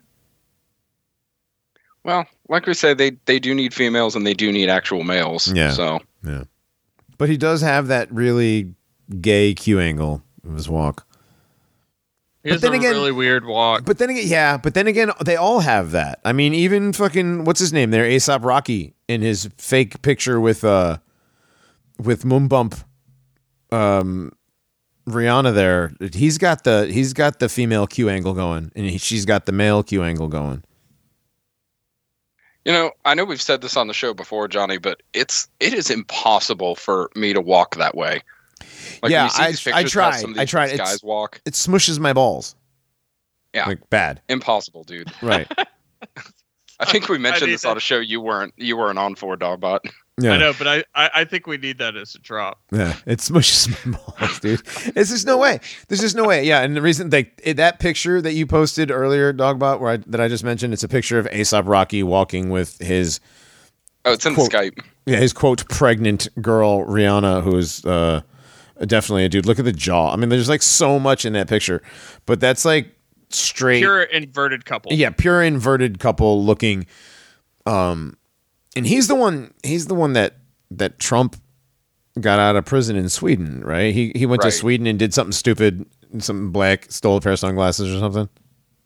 Well, 2.03 2.25
like 2.47 2.65
we 2.65 2.73
said, 2.73 2.97
they, 2.97 3.11
they 3.25 3.39
do 3.39 3.53
need 3.53 3.73
females 3.73 4.15
and 4.15 4.25
they 4.25 4.33
do 4.33 4.51
need 4.51 4.69
actual 4.69 5.03
males. 5.03 5.51
Yeah. 5.51 5.71
So, 5.71 5.99
Yeah. 6.25 6.43
But 7.17 7.27
he 7.29 7.35
does 7.37 7.61
have 7.61 7.87
that 7.87 8.09
really 8.13 8.73
gay 9.19 9.53
Q 9.53 9.79
angle 9.79 10.23
of 10.47 10.53
his 10.53 10.69
walk. 10.69 11.05
He 12.43 12.49
But 12.49 12.53
has 12.53 12.61
then 12.61 12.73
a 12.73 12.77
again- 12.77 12.93
really 12.93 13.11
weird 13.11 13.45
walk. 13.45 13.83
But 13.83 13.97
then 13.97 14.09
again, 14.09 14.23
yeah, 14.27 14.55
but 14.57 14.73
then 14.73 14.87
again, 14.87 15.11
they 15.25 15.35
all 15.35 15.59
have 15.59 15.91
that. 15.91 16.19
I 16.23 16.31
mean, 16.31 16.53
even 16.53 16.93
fucking 16.93 17.43
what's 17.43 17.59
his 17.59 17.73
name 17.73 17.91
there, 17.91 18.05
ASAP 18.05 18.45
Rocky 18.45 18.93
in 19.09 19.21
his 19.21 19.49
fake 19.57 20.01
picture 20.01 20.39
with 20.39 20.63
uh 20.63 20.99
with 22.01 22.23
Moombump 22.23 22.81
um 23.71 24.31
Rihanna 25.07 25.53
there. 25.53 25.91
He's 26.13 26.37
got 26.37 26.63
the 26.63 26.87
he's 26.89 27.11
got 27.11 27.39
the 27.39 27.49
female 27.49 27.87
Q 27.87 28.07
angle 28.09 28.33
going 28.33 28.71
and 28.75 28.85
he, 28.85 28.97
she's 28.97 29.25
got 29.25 29.45
the 29.45 29.51
male 29.51 29.83
Q 29.83 30.03
angle 30.03 30.29
going. 30.29 30.63
You 32.65 32.71
know, 32.71 32.91
I 33.05 33.13
know 33.15 33.25
we've 33.25 33.41
said 33.41 33.61
this 33.61 33.77
on 33.77 33.87
the 33.87 33.93
show 33.93 34.13
before, 34.13 34.47
Johnny, 34.47 34.77
but 34.77 35.01
it's 35.13 35.47
it 35.59 35.73
is 35.73 35.89
impossible 35.89 36.75
for 36.75 37.09
me 37.15 37.33
to 37.33 37.41
walk 37.41 37.75
that 37.77 37.95
way. 37.95 38.21
Like, 39.01 39.11
Yeah, 39.11 39.23
when 39.23 39.25
you 39.25 39.29
see 39.29 39.43
I- 39.43 39.47
these 39.51 39.67
I 39.67 39.71
pictures 39.71 39.95
of 39.95 40.01
how 40.03 40.09
tried. 40.11 40.19
some 40.19 40.31
of 40.31 40.37
I 40.37 40.41
these 40.43 40.49
tried. 40.49 40.67
guys 40.69 40.79
It's- 40.79 41.03
walk. 41.03 41.41
It 41.45 41.53
smushes 41.53 41.99
my 41.99 42.13
balls. 42.13 42.55
Yeah. 43.53 43.65
Like 43.67 43.89
bad. 43.89 44.21
Impossible, 44.29 44.83
dude. 44.83 45.11
Right. 45.21 45.47
I 46.79 46.85
think 46.85 47.09
we 47.09 47.17
mentioned 47.17 47.47
need 47.47 47.53
this 47.55 47.65
on 47.65 47.71
that. 47.71 47.77
a 47.77 47.81
show 47.81 47.99
you 47.99 48.21
weren't 48.21 48.53
you 48.57 48.77
weren't 48.77 48.99
on 48.99 49.15
for, 49.15 49.35
Dogbot. 49.37 49.79
Yeah. 50.19 50.33
I 50.33 50.37
know, 50.37 50.53
but 50.57 50.67
I, 50.67 50.83
I, 50.95 51.09
I 51.15 51.23
think 51.25 51.47
we 51.47 51.57
need 51.57 51.77
that 51.79 51.95
as 51.95 52.15
a 52.15 52.19
drop. 52.19 52.59
Yeah, 52.71 52.95
it 53.05 53.19
smushes 53.19 53.69
my 53.85 53.97
balls, 53.97 54.39
dude. 54.39 54.61
It's 54.95 55.09
just 55.11 55.25
no 55.25 55.37
way. 55.37 55.59
There's 55.87 56.01
just 56.01 56.15
no 56.15 56.25
way. 56.25 56.43
Yeah, 56.45 56.61
and 56.61 56.75
the 56.75 56.81
reason 56.81 57.09
they 57.09 57.31
that 57.53 57.79
picture 57.79 58.21
that 58.21 58.33
you 58.33 58.45
posted 58.45 58.91
earlier, 58.91 59.31
Dogbot, 59.33 59.79
where 59.79 59.91
I, 59.93 59.97
that 60.07 60.19
I 60.19 60.27
just 60.27 60.43
mentioned, 60.43 60.73
it's 60.73 60.83
a 60.83 60.87
picture 60.89 61.19
of 61.19 61.25
ASAP 61.27 61.63
Rocky 61.67 62.03
walking 62.03 62.49
with 62.49 62.77
his 62.79 63.19
Oh, 64.05 64.13
it's 64.13 64.25
in 64.25 64.33
Quote. 64.33 64.49
Skype. 64.51 64.79
yeah 65.05 65.17
his 65.17 65.33
quote 65.33 65.67
pregnant 65.69 66.29
girl 66.41 66.85
Rihanna, 66.85 67.43
who 67.43 67.57
is 67.57 67.83
uh, 67.85 68.21
definitely 68.79 69.25
a 69.25 69.29
dude. 69.29 69.45
Look 69.45 69.59
at 69.59 69.65
the 69.65 69.73
jaw. 69.73 70.11
I 70.13 70.15
mean, 70.15 70.29
there's 70.29 70.47
like 70.49 70.61
so 70.61 70.99
much 70.99 71.25
in 71.25 71.33
that 71.33 71.47
picture, 71.49 71.81
but 72.25 72.39
that's 72.39 72.63
like 72.63 72.95
straight 73.29 73.79
Pure 73.79 74.03
inverted 74.03 74.65
couple. 74.65 74.93
yeah, 74.93 75.09
pure 75.11 75.43
inverted 75.43 75.99
couple 75.99 76.43
looking. 76.45 76.87
Um, 77.65 78.15
and 78.75 78.85
he's 78.87 79.07
the 79.07 79.15
one. 79.15 79.53
He's 79.63 79.87
the 79.87 79.95
one 79.95 80.13
that 80.13 80.35
that 80.71 80.99
Trump 80.99 81.35
got 82.19 82.39
out 82.39 82.55
of 82.55 82.65
prison 82.65 82.95
in 82.95 83.09
Sweden, 83.09 83.61
right? 83.63 83.93
He 83.93 84.11
he 84.15 84.25
went 84.25 84.41
to 84.43 84.51
Sweden 84.51 84.87
and 84.87 84.97
did 84.99 85.13
something 85.13 85.31
stupid, 85.31 85.85
something 86.19 86.51
black, 86.51 86.91
stole 86.91 87.17
a 87.17 87.21
pair 87.21 87.33
of 87.33 87.39
sunglasses 87.39 87.93
or 87.93 87.99
something. 87.99 88.29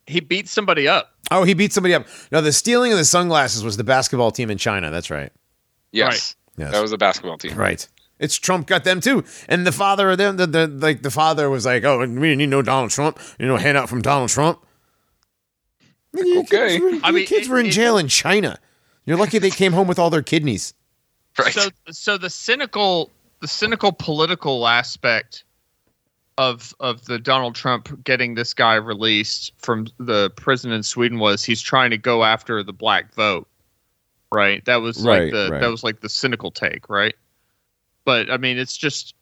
He 0.07 0.19
beat 0.19 0.47
somebody 0.49 0.87
up. 0.87 1.11
Oh, 1.31 1.43
he 1.43 1.53
beat 1.53 1.71
somebody 1.71 1.93
up. 1.93 2.05
No, 2.31 2.41
the 2.41 2.51
stealing 2.51 2.91
of 2.91 2.97
the 2.97 3.05
sunglasses 3.05 3.63
was 3.63 3.77
the 3.77 3.83
basketball 3.85 4.31
team 4.31 4.51
in 4.51 4.57
China. 4.57 4.91
That's 4.91 5.09
right. 5.09 5.31
Yes. 5.91 6.35
Yes. 6.57 6.71
That 6.71 6.81
was 6.81 6.91
a 6.91 6.97
basketball 6.97 7.37
team. 7.37 7.55
Right. 7.55 7.87
It's 8.19 8.35
Trump 8.35 8.67
got 8.67 8.83
them 8.83 9.01
too, 9.01 9.23
and 9.49 9.65
the 9.65 9.71
father 9.71 10.09
of 10.11 10.17
them, 10.17 10.37
the, 10.37 10.45
the 10.47 10.67
like 10.67 11.01
the 11.01 11.09
father 11.11 11.49
was 11.49 11.65
like, 11.65 11.83
"Oh, 11.83 11.99
we 12.05 12.35
need 12.35 12.45
no 12.47 12.61
Donald 12.61 12.91
Trump, 12.91 13.19
you 13.39 13.47
know, 13.47 13.57
handout 13.57 13.89
from 13.89 14.01
Donald 14.01 14.29
Trump." 14.29 14.63
You 16.13 16.41
Okay. 16.41 16.79
kids 16.79 16.81
were, 16.83 16.99
I 17.03 17.09
you 17.09 17.15
mean, 17.15 17.25
kids 17.25 17.47
it- 17.47 17.49
were 17.51 17.59
in 17.59 17.65
it- 17.67 17.71
jail 17.71 17.97
in 17.97 18.07
China. 18.07 18.59
You're 19.05 19.17
lucky 19.17 19.37
they 19.39 19.49
came 19.49 19.73
home 19.73 19.87
with 19.87 19.99
all 19.99 20.09
their 20.09 20.21
kidneys. 20.21 20.73
Right. 21.37 21.53
So 21.53 21.69
so 21.89 22.17
the 22.17 22.29
cynical 22.29 23.09
the 23.41 23.47
cynical 23.47 23.91
political 23.91 24.67
aspect 24.67 25.43
of 26.37 26.73
of 26.79 27.05
the 27.05 27.19
Donald 27.19 27.55
Trump 27.55 28.03
getting 28.03 28.35
this 28.35 28.53
guy 28.53 28.75
released 28.75 29.51
from 29.57 29.87
the 29.97 30.29
prison 30.31 30.71
in 30.71 30.83
Sweden 30.83 31.19
was 31.19 31.43
he's 31.43 31.61
trying 31.61 31.91
to 31.91 31.97
go 31.97 32.23
after 32.23 32.63
the 32.63 32.73
black 32.73 33.13
vote. 33.13 33.47
Right? 34.31 34.63
That 34.65 34.77
was 34.77 35.03
Right, 35.03 35.23
like 35.25 35.31
the 35.31 35.49
right. 35.51 35.61
that 35.61 35.69
was 35.69 35.83
like 35.83 35.99
the 36.01 36.09
cynical 36.09 36.49
take, 36.51 36.89
right? 36.89 37.15
But 38.05 38.29
I 38.31 38.37
mean 38.37 38.57
it's 38.57 38.77
just 38.77 39.15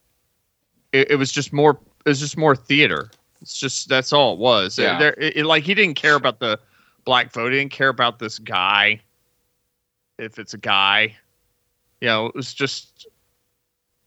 it, 0.94 1.12
it 1.12 1.16
was 1.16 1.32
just 1.32 1.52
more 1.54 1.80
it 2.06 2.10
was 2.10 2.20
just 2.20 2.38
more 2.38 2.56
theater. 2.56 3.10
It's 3.42 3.60
just 3.60 3.90
that's 3.90 4.14
all 4.14 4.34
it 4.34 4.40
was. 4.40 4.78
Yeah. 4.78 5.00
There, 5.00 5.14
it, 5.18 5.38
it- 5.38 5.46
like 5.46 5.64
he 5.64 5.74
didn't 5.74 5.96
care 5.96 6.16
about 6.16 6.40
the 6.40 6.60
black 7.06 7.32
vote. 7.34 7.52
He 7.52 7.58
didn't 7.60 7.72
care 7.72 7.90
about 7.90 8.20
this 8.20 8.38
guy. 8.38 9.00
If 10.22 10.38
it's 10.38 10.54
a 10.54 10.58
guy, 10.58 11.16
you 12.00 12.08
know, 12.08 12.28
it 12.28 12.36
was 12.36 12.54
just 12.54 13.08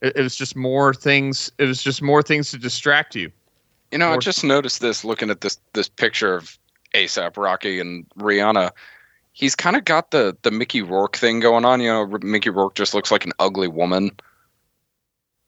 it, 0.01 0.17
it 0.17 0.23
was 0.23 0.37
just 0.37 0.55
more 0.55 0.95
things. 0.95 1.51
It 1.59 1.65
was 1.65 1.83
just 1.83 2.01
more 2.03 2.23
things 2.23 2.51
to 2.53 2.59
distract 2.59 3.17
you. 3.17 3.33
You 3.91 3.99
know, 3.99 4.11
I 4.11 4.15
Or- 4.15 4.21
just 4.21 4.45
noticed 4.45 4.81
this 4.81 5.05
looking 5.05 5.29
at 5.31 5.41
this 5.41 5.59
this 5.73 5.89
picture 5.89 6.35
of 6.35 6.57
ASAP 6.95 7.37
Rocky 7.37 7.81
and 7.81 8.07
Rihanna. 8.19 8.71
He's 9.33 9.57
kind 9.57 9.75
of 9.77 9.85
got 9.85 10.13
the 10.13 10.37
the 10.43 10.53
Mickey 10.53 10.83
Rourke 10.83 11.17
thing 11.17 11.41
going 11.41 11.65
on. 11.65 11.81
You 11.81 11.89
know, 11.89 12.01
R- 12.13 12.19
Mickey 12.23 12.51
Rourke 12.51 12.77
just 12.77 12.95
looks 12.95 13.11
like 13.11 13.25
an 13.25 13.33
ugly 13.41 13.69
woman. 13.69 14.13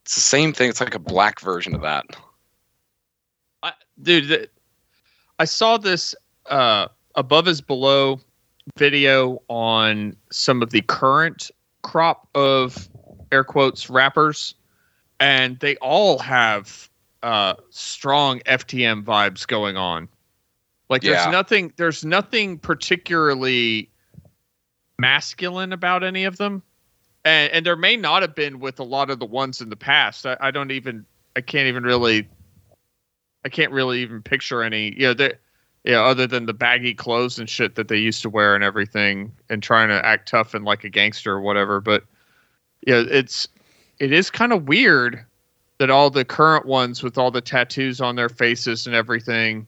It's 0.04 0.16
the 0.16 0.20
same 0.20 0.52
thing. 0.52 0.68
It's 0.70 0.80
like 0.80 0.94
a 0.96 1.00
black 1.00 1.40
version 1.40 1.74
of 1.74 1.82
that. 1.82 2.04
I, 3.62 3.72
dude, 4.02 4.50
I 5.38 5.44
saw 5.44 5.76
this 5.78 6.14
uh, 6.46 6.88
above 7.14 7.46
is 7.48 7.60
below 7.60 8.20
video 8.76 9.42
on 9.48 10.16
some 10.30 10.62
of 10.62 10.70
the 10.70 10.82
current 10.82 11.50
crop 11.82 12.28
of 12.34 12.88
air 13.32 13.44
quotes 13.44 13.88
rappers, 13.88 14.54
and 15.20 15.58
they 15.60 15.76
all 15.76 16.18
have 16.18 16.90
uh, 17.22 17.54
strong 17.70 18.40
FTM 18.40 19.04
vibes 19.04 19.46
going 19.46 19.76
on. 19.76 20.08
Like 20.88 21.02
there's 21.02 21.24
Yeah. 21.24 21.30
nothing 21.30 21.72
there's 21.76 22.04
nothing 22.04 22.58
particularly 22.58 23.90
masculine 24.98 25.72
about 25.72 26.04
any 26.04 26.24
of 26.24 26.36
them. 26.36 26.62
And 27.24 27.52
and 27.52 27.66
there 27.66 27.76
may 27.76 27.96
not 27.96 28.22
have 28.22 28.34
been 28.34 28.60
with 28.60 28.78
a 28.78 28.84
lot 28.84 29.10
of 29.10 29.18
the 29.18 29.26
ones 29.26 29.60
in 29.60 29.68
the 29.68 29.76
past. 29.76 30.26
I, 30.26 30.36
I 30.40 30.50
don't 30.50 30.70
even 30.70 31.04
I 31.34 31.40
can't 31.40 31.66
even 31.66 31.82
really 31.82 32.28
I 33.44 33.48
can't 33.48 33.72
really 33.72 34.02
even 34.02 34.22
picture 34.22 34.62
any 34.62 34.92
you 34.92 35.08
know 35.08 35.14
they 35.14 35.32
know, 35.92 36.04
other 36.04 36.26
than 36.26 36.46
the 36.46 36.54
baggy 36.54 36.94
clothes 36.94 37.38
and 37.38 37.48
shit 37.48 37.74
that 37.76 37.88
they 37.88 37.96
used 37.96 38.22
to 38.22 38.30
wear 38.30 38.54
and 38.54 38.64
everything 38.64 39.32
and 39.48 39.62
trying 39.62 39.88
to 39.88 40.04
act 40.04 40.28
tough 40.28 40.54
and 40.54 40.64
like 40.64 40.84
a 40.84 40.88
gangster 40.88 41.32
or 41.32 41.40
whatever. 41.40 41.80
But 41.80 42.04
yeah, 42.86 43.02
it's 43.08 43.48
it 43.98 44.12
is 44.12 44.30
kind 44.30 44.52
of 44.52 44.68
weird 44.68 45.24
that 45.78 45.90
all 45.90 46.10
the 46.10 46.24
current 46.24 46.66
ones 46.66 47.02
with 47.02 47.18
all 47.18 47.30
the 47.30 47.40
tattoos 47.40 48.00
on 48.00 48.16
their 48.16 48.28
faces 48.28 48.86
and 48.86 48.96
everything 48.96 49.66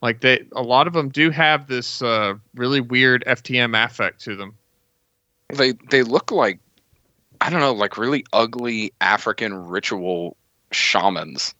like 0.00 0.20
they 0.20 0.44
a 0.52 0.62
lot 0.62 0.86
of 0.86 0.92
them 0.92 1.08
do 1.08 1.30
have 1.30 1.66
this 1.66 2.02
uh, 2.02 2.34
really 2.54 2.80
weird 2.80 3.24
FTM 3.26 3.84
affect 3.84 4.20
to 4.22 4.36
them. 4.36 4.54
They 5.54 5.72
they 5.90 6.02
look 6.02 6.30
like 6.30 6.60
I 7.40 7.50
don't 7.50 7.60
know, 7.60 7.72
like 7.72 7.98
really 7.98 8.24
ugly 8.32 8.92
African 9.00 9.68
ritual 9.68 10.36
shamans. 10.72 11.54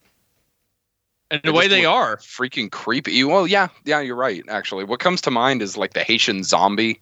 And 1.31 1.41
the 1.43 1.53
way 1.53 1.69
they 1.69 1.85
are, 1.85 2.17
Freaking 2.17 2.71
creepy. 2.71 3.23
Well, 3.25 3.47
yeah, 3.47 3.69
yeah, 3.85 4.01
you're 4.01 4.17
right. 4.17 4.43
Actually, 4.49 4.85
what 4.85 5.01
comes 5.01 5.21
to 5.23 5.31
mind 5.31 5.61
is 5.61 5.77
like 5.77 5.93
the 5.93 6.03
Haitian 6.03 6.43
zombie, 6.43 7.01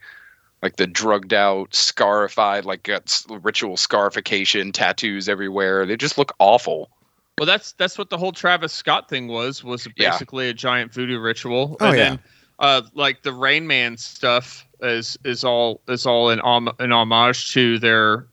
like 0.63 0.77
the 0.77 0.87
drugged 0.87 1.33
out, 1.33 1.73
scarified, 1.75 2.65
like 2.65 2.83
got 2.83 3.23
ritual 3.43 3.77
scarification, 3.77 4.73
tattoos 4.73 5.29
everywhere. 5.29 5.87
They 5.87 5.97
just 5.97 6.19
look 6.19 6.35
awful. 6.41 6.91
Well, 7.39 7.47
that's 7.47 7.73
that's 7.73 7.99
what 7.99 8.11
the 8.11 8.19
whole 8.19 8.33
Travis 8.33 8.73
Scott 8.73 9.09
thing 9.09 9.29
was. 9.29 9.63
Was 9.63 9.87
Yeah. 9.97 10.11
basically 10.11 10.49
a 10.49 10.55
giant 10.55 10.93
voodoo 10.93 11.21
ritual. 11.21 11.77
Oh, 11.81 11.89
and 11.91 11.99
yeah. 11.99 12.09
then, 12.09 12.19
uh, 12.59 12.83
like 12.95 13.23
the 13.23 13.33
Rain 13.33 13.67
Man 13.67 13.97
stuff 13.97 14.67
is 14.81 15.17
is 15.25 15.45
all 15.45 15.81
is 15.87 16.05
all 16.07 16.31
an 16.31 16.41
om- 16.41 16.75
an 16.81 16.91
homage 16.93 17.53
to 17.53 17.79
their 17.79 18.27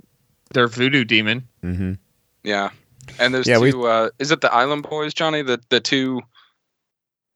their 0.54 0.68
voodoo 0.68 1.04
demon. 1.04 1.48
Mm-hmm. 1.64 1.94
Yeah. 2.44 2.70
And 3.20 3.34
there's 3.34 3.48
Yeah, 3.48 3.60
we- 3.60 3.72
two. 3.72 3.88
Uh, 3.88 4.10
is 4.20 4.32
it 4.32 4.42
the 4.42 4.54
Island 4.54 4.84
Boys, 4.84 5.14
Johnny? 5.14 5.42
The 5.42 5.60
the 5.70 5.80
two 5.80 6.22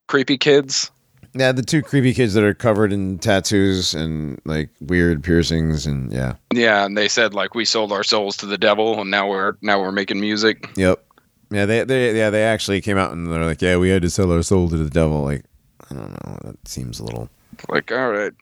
creepy 0.08 0.38
kids. 0.38 0.92
Yeah, 1.34 1.52
the 1.52 1.62
two 1.62 1.84
creepy 1.84 2.14
kids 2.14 2.34
that 2.34 2.44
are 2.44 2.54
covered 2.54 2.92
in 2.92 3.20
tattoos 3.20 3.94
and 3.94 4.42
like 4.46 4.70
weird 4.82 5.24
piercings 5.24 5.86
and 5.86 6.12
yeah. 6.12 6.36
Yeah, 6.54 6.86
and 6.86 6.98
they 6.98 7.08
said 7.08 7.34
like 7.34 7.54
we 7.54 7.66
sold 7.66 7.92
our 7.92 8.04
souls 8.04 8.38
to 8.38 8.46
the 8.46 8.58
devil, 8.58 9.00
and 9.00 9.12
now 9.12 9.28
we're 9.30 9.54
now 9.62 9.80
we're 9.80 9.92
making 9.92 10.20
music. 10.20 10.70
Yep. 10.78 11.04
Yeah, 11.52 11.66
they 11.66 11.84
they 11.84 12.18
yeah 12.18 12.30
they 12.30 12.44
actually 12.44 12.82
came 12.82 12.98
out 12.98 13.12
and 13.12 13.32
they're 13.32 13.46
like, 13.46 13.62
yeah, 13.62 13.78
we 13.78 13.90
had 13.90 14.02
to 14.02 14.10
sell 14.10 14.32
our 14.32 14.42
soul 14.42 14.68
to 14.70 14.78
the 14.78 14.90
devil. 14.90 15.24
Like, 15.24 15.44
I 15.92 15.96
don't 15.96 16.12
know, 16.12 16.38
that 16.44 16.68
seems 16.68 17.00
a 17.00 17.04
little 17.04 17.30
Like, 17.70 17.92
all 17.92 18.10
right, 18.10 18.34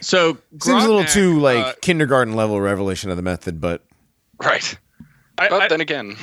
So 0.00 0.36
seems 0.60 0.84
a 0.84 0.88
little 0.88 1.04
too 1.04 1.38
like 1.40 1.64
uh, 1.64 1.72
kindergarten 1.80 2.34
level 2.34 2.60
revelation 2.60 3.10
of 3.10 3.16
the 3.16 3.22
method, 3.22 3.60
but 3.60 3.84
right. 4.42 4.76
I, 5.40 5.48
But 5.48 5.62
I- 5.62 5.68
then 5.68 5.80
again, 5.80 6.16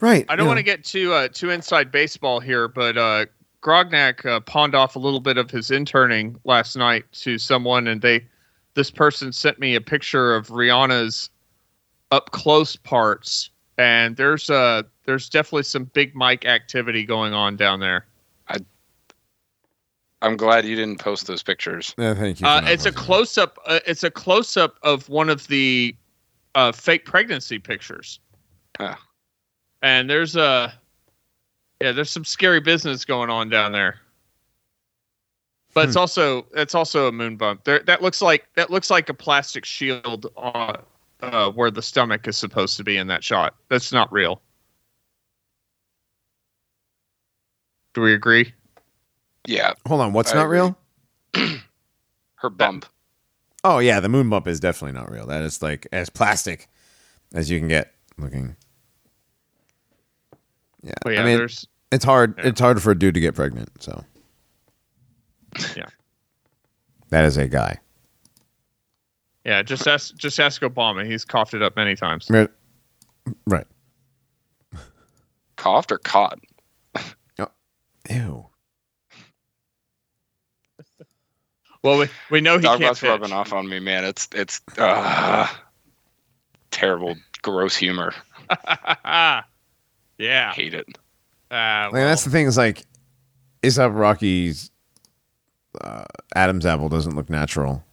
right. 0.00 0.24
I 0.28 0.36
don't 0.36 0.46
want 0.46 0.58
to 0.58 0.62
get 0.62 0.84
too 0.84 1.12
uh, 1.12 1.28
too 1.28 1.50
inside 1.50 1.90
baseball 1.90 2.40
here, 2.40 2.68
but 2.68 2.96
uh, 2.96 3.26
Grognak 3.60 4.24
uh, 4.24 4.40
pawned 4.40 4.74
off 4.74 4.96
a 4.96 5.00
little 5.00 5.20
bit 5.20 5.36
of 5.36 5.50
his 5.50 5.70
interning 5.70 6.36
last 6.44 6.76
night 6.76 7.04
to 7.12 7.38
someone, 7.38 7.88
and 7.88 8.00
they 8.00 8.24
this 8.74 8.90
person 8.90 9.32
sent 9.32 9.58
me 9.58 9.74
a 9.74 9.80
picture 9.80 10.34
of 10.34 10.48
Rihanna's 10.48 11.28
up 12.12 12.30
close 12.30 12.76
parts, 12.76 13.50
and 13.78 14.16
there's 14.16 14.48
uh 14.48 14.82
there's 15.06 15.28
definitely 15.28 15.64
some 15.64 15.84
big 15.84 16.14
mic 16.14 16.46
activity 16.46 17.04
going 17.04 17.34
on 17.34 17.56
down 17.56 17.80
there. 17.80 18.06
I 18.48 18.58
I'm 20.22 20.36
glad 20.36 20.64
you 20.64 20.76
didn't 20.76 21.00
post 21.00 21.26
those 21.26 21.42
pictures. 21.42 21.96
Yeah, 21.98 22.14
thank 22.14 22.40
you. 22.40 22.46
Uh, 22.46 22.62
it's 22.66 22.86
a 22.86 22.92
close 22.92 23.36
up. 23.36 23.58
Uh, 23.66 23.80
it's 23.88 24.04
a 24.04 24.10
close 24.10 24.56
up 24.56 24.76
of 24.84 25.08
one 25.08 25.28
of 25.28 25.48
the 25.48 25.96
uh, 26.54 26.70
fake 26.72 27.04
pregnancy 27.04 27.58
pictures. 27.58 28.20
Huh. 28.78 28.96
And 29.82 30.08
there's 30.08 30.36
a 30.36 30.72
yeah, 31.80 31.92
there's 31.92 32.10
some 32.10 32.24
scary 32.24 32.60
business 32.60 33.04
going 33.04 33.30
on 33.30 33.48
down 33.48 33.72
there. 33.72 33.98
But 35.74 35.88
it's 35.88 35.96
also 35.96 36.46
it's 36.54 36.74
also 36.74 37.08
a 37.08 37.12
moon 37.12 37.36
bump. 37.36 37.64
There 37.64 37.80
that 37.80 38.02
looks 38.02 38.20
like 38.20 38.46
that 38.54 38.70
looks 38.70 38.90
like 38.90 39.08
a 39.08 39.14
plastic 39.14 39.64
shield 39.64 40.26
on 40.36 40.76
uh, 41.22 41.50
where 41.50 41.70
the 41.70 41.82
stomach 41.82 42.28
is 42.28 42.36
supposed 42.36 42.76
to 42.76 42.84
be 42.84 42.96
in 42.98 43.06
that 43.06 43.24
shot. 43.24 43.54
That's 43.68 43.92
not 43.92 44.12
real. 44.12 44.42
Do 47.94 48.00
we 48.02 48.14
agree? 48.14 48.52
Yeah, 49.46 49.72
Hold 49.88 50.00
on, 50.00 50.12
what's 50.12 50.32
I 50.32 50.36
not 50.36 50.44
agree. 50.44 50.58
real? 50.58 50.78
her 52.36 52.50
bump. 52.50 52.86
Oh 53.64 53.78
yeah, 53.78 53.98
the 53.98 54.08
moon 54.08 54.28
bump 54.30 54.46
is 54.46 54.60
definitely 54.60 54.98
not 54.98 55.10
real. 55.10 55.26
That 55.26 55.42
is 55.42 55.62
like 55.62 55.86
as 55.92 56.10
plastic 56.10 56.68
as 57.34 57.50
you 57.50 57.58
can 57.58 57.68
get 57.68 57.94
looking. 58.18 58.56
Yeah, 60.82 60.92
But 61.02 61.14
yeah, 61.14 61.22
I 61.22 61.24
mean 61.24 61.38
there's 61.38 61.66
it's 61.90 62.04
hard. 62.04 62.34
Yeah. 62.38 62.48
It's 62.48 62.60
hard 62.60 62.82
for 62.82 62.90
a 62.90 62.98
dude 62.98 63.14
to 63.14 63.20
get 63.20 63.34
pregnant. 63.34 63.70
So 63.82 64.04
Yeah. 65.76 65.86
that 67.10 67.24
is 67.24 67.36
a 67.36 67.46
guy. 67.48 67.78
yeah. 69.44 69.62
Just 69.62 69.86
ask 69.86 70.14
just 70.16 70.40
ask 70.40 70.62
Obama. 70.62 71.04
He's 71.06 71.24
coughed 71.24 71.54
it 71.54 71.62
up 71.62 71.76
many 71.76 71.94
times. 71.94 72.28
Right. 72.30 72.48
Right. 73.46 73.66
Coughed 75.56 75.92
or 75.92 75.98
caught? 75.98 76.38
Ew. 78.10 78.46
Well, 81.84 81.98
we, 81.98 82.06
we 82.30 82.40
know 82.40 82.56
he 82.58 82.62
Dog 82.62 82.78
can't 82.78 82.90
but's 82.90 83.00
pitch. 83.00 83.08
rubbing 83.08 83.32
off 83.32 83.52
on 83.52 83.68
me, 83.68 83.78
man. 83.80 84.04
It's 84.04 84.28
it's 84.34 84.60
uh, 84.78 85.46
terrible, 86.70 87.14
gross 87.42 87.76
humor. 87.76 88.12
yeah. 90.22 90.52
Hate 90.52 90.74
it. 90.74 90.86
Uh, 91.50 91.90
Like, 91.92 92.02
that's 92.02 92.24
the 92.24 92.30
thing. 92.30 92.46
Is 92.46 92.56
like, 92.56 92.84
ASAP 93.62 93.94
Rocky's 93.98 94.70
uh, 95.80 96.04
Adam's 96.34 96.66
apple 96.66 96.88
doesn't 96.88 97.14
look 97.16 97.28
natural. 97.30 97.84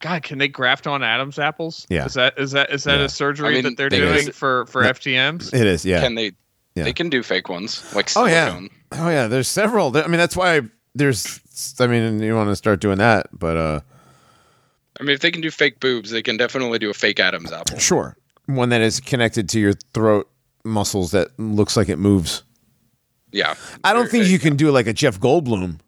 God, 0.00 0.22
can 0.22 0.38
they 0.38 0.48
graft 0.48 0.86
on 0.86 1.02
Adam's 1.02 1.38
apples? 1.38 1.86
Yeah. 1.88 2.04
Is 2.04 2.14
that 2.14 2.38
is 2.38 2.52
that 2.52 2.70
is 2.70 2.84
that 2.84 2.98
Yeah. 2.98 3.04
a 3.06 3.08
surgery 3.08 3.48
I 3.48 3.52
mean, 3.52 3.62
that 3.64 3.76
they're 3.76 3.88
they 3.88 3.98
doing 4.00 4.24
can- 4.24 4.32
for 4.32 4.66
for 4.66 4.82
No. 4.82 4.90
FTMs? 4.90 5.54
It 5.54 5.66
is. 5.66 5.84
Yeah. 5.84 6.00
Can 6.00 6.14
they? 6.14 6.32
Yeah. 6.74 6.84
They 6.84 6.92
can 6.92 7.08
do 7.08 7.22
fake 7.22 7.48
ones 7.48 7.82
like 7.94 8.10
Oh, 8.16 8.26
yeah. 8.26 8.46
silicone. 8.48 8.68
oh 8.92 9.08
yeah. 9.08 9.26
There's 9.26 9.48
several. 9.48 9.96
I 9.96 10.06
mean, 10.06 10.18
that's 10.18 10.36
why 10.36 10.60
there's. 10.94 11.40
I 11.80 11.86
mean, 11.86 12.20
you 12.20 12.34
want 12.34 12.50
to 12.50 12.56
start 12.56 12.80
doing 12.80 12.98
that, 12.98 13.28
but 13.32 13.56
uh, 13.56 13.80
I 15.00 15.02
mean, 15.02 15.14
if 15.14 15.20
they 15.20 15.30
can 15.30 15.40
do 15.40 15.50
fake 15.50 15.80
boobs, 15.80 16.10
they 16.10 16.22
can 16.22 16.36
definitely 16.36 16.78
do 16.78 16.90
a 16.90 16.94
fake 16.94 17.18
Adam's 17.18 17.50
apple. 17.50 17.78
sure. 17.78 18.16
One 18.46 18.68
that 18.70 18.80
is 18.80 19.00
connected 19.00 19.48
to 19.50 19.60
your 19.60 19.72
throat 19.92 20.30
muscles 20.64 21.10
that 21.12 21.28
looks 21.38 21.76
like 21.76 21.88
it 21.88 21.96
moves. 21.98 22.42
Yeah. 23.32 23.54
I 23.84 23.92
don't 23.92 24.08
think 24.10 24.26
you 24.26 24.38
can 24.38 24.56
do 24.56 24.70
like 24.70 24.86
a 24.86 24.92
Jeff 24.92 25.18
Goldblum, 25.20 25.80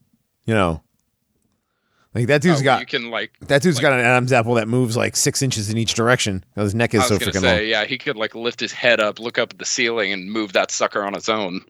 you 0.44 0.54
know. 0.54 0.82
Like 2.14 2.26
that 2.28 2.42
dude's 2.42 2.60
Oh, 2.60 2.64
got 2.64 2.80
you 2.80 2.86
can 2.86 3.10
like. 3.10 3.32
that 3.42 3.62
dude's 3.62 3.76
like- 3.76 3.82
got 3.82 3.92
an 3.92 4.00
Adam's 4.00 4.32
apple 4.32 4.54
that 4.54 4.66
moves 4.66 4.96
like 4.96 5.14
six 5.14 5.40
inches 5.42 5.70
in 5.70 5.76
each 5.78 5.94
direction. 5.94 6.44
His 6.56 6.74
neck 6.74 6.94
is 6.94 7.00
I 7.00 7.02
was 7.04 7.08
so 7.08 7.18
gonna 7.18 7.30
freaking 7.32 7.40
say, 7.40 7.60
long. 7.60 7.68
yeah, 7.68 7.84
he 7.84 7.96
could 7.98 8.16
like 8.16 8.34
lift 8.34 8.58
his 8.60 8.72
head 8.72 8.98
up, 8.98 9.18
look 9.20 9.38
up 9.38 9.52
at 9.52 9.58
the 9.58 9.64
ceiling, 9.64 10.12
and 10.12 10.30
move 10.30 10.52
that 10.54 10.70
sucker 10.70 11.04
on 11.04 11.14
its 11.14 11.28
own. 11.28 11.60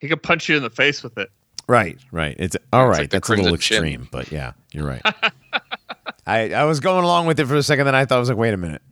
He 0.00 0.08
could 0.08 0.22
punch 0.22 0.48
you 0.48 0.56
in 0.56 0.62
the 0.62 0.70
face 0.70 1.02
with 1.02 1.16
it. 1.18 1.30
Right, 1.68 1.98
right. 2.10 2.34
It's 2.38 2.56
all 2.72 2.88
It's 2.90 2.96
right. 2.98 3.02
like 3.04 3.10
That's 3.10 3.28
a 3.28 3.32
little 3.32 3.44
Crimson 3.50 3.60
Chin. 3.76 3.84
extreme, 3.84 4.08
but 4.10 4.32
yeah, 4.32 4.52
you're 4.72 4.86
right. 4.86 5.02
I 6.26 6.52
I 6.52 6.64
was 6.64 6.80
going 6.80 7.04
along 7.04 7.26
with 7.26 7.38
it 7.38 7.46
for 7.46 7.54
a 7.56 7.62
second, 7.62 7.86
then 7.86 7.94
I 7.94 8.04
thought 8.06 8.16
I 8.16 8.20
was 8.20 8.28
like, 8.28 8.38
wait 8.38 8.54
a 8.54 8.56
minute. 8.56 8.82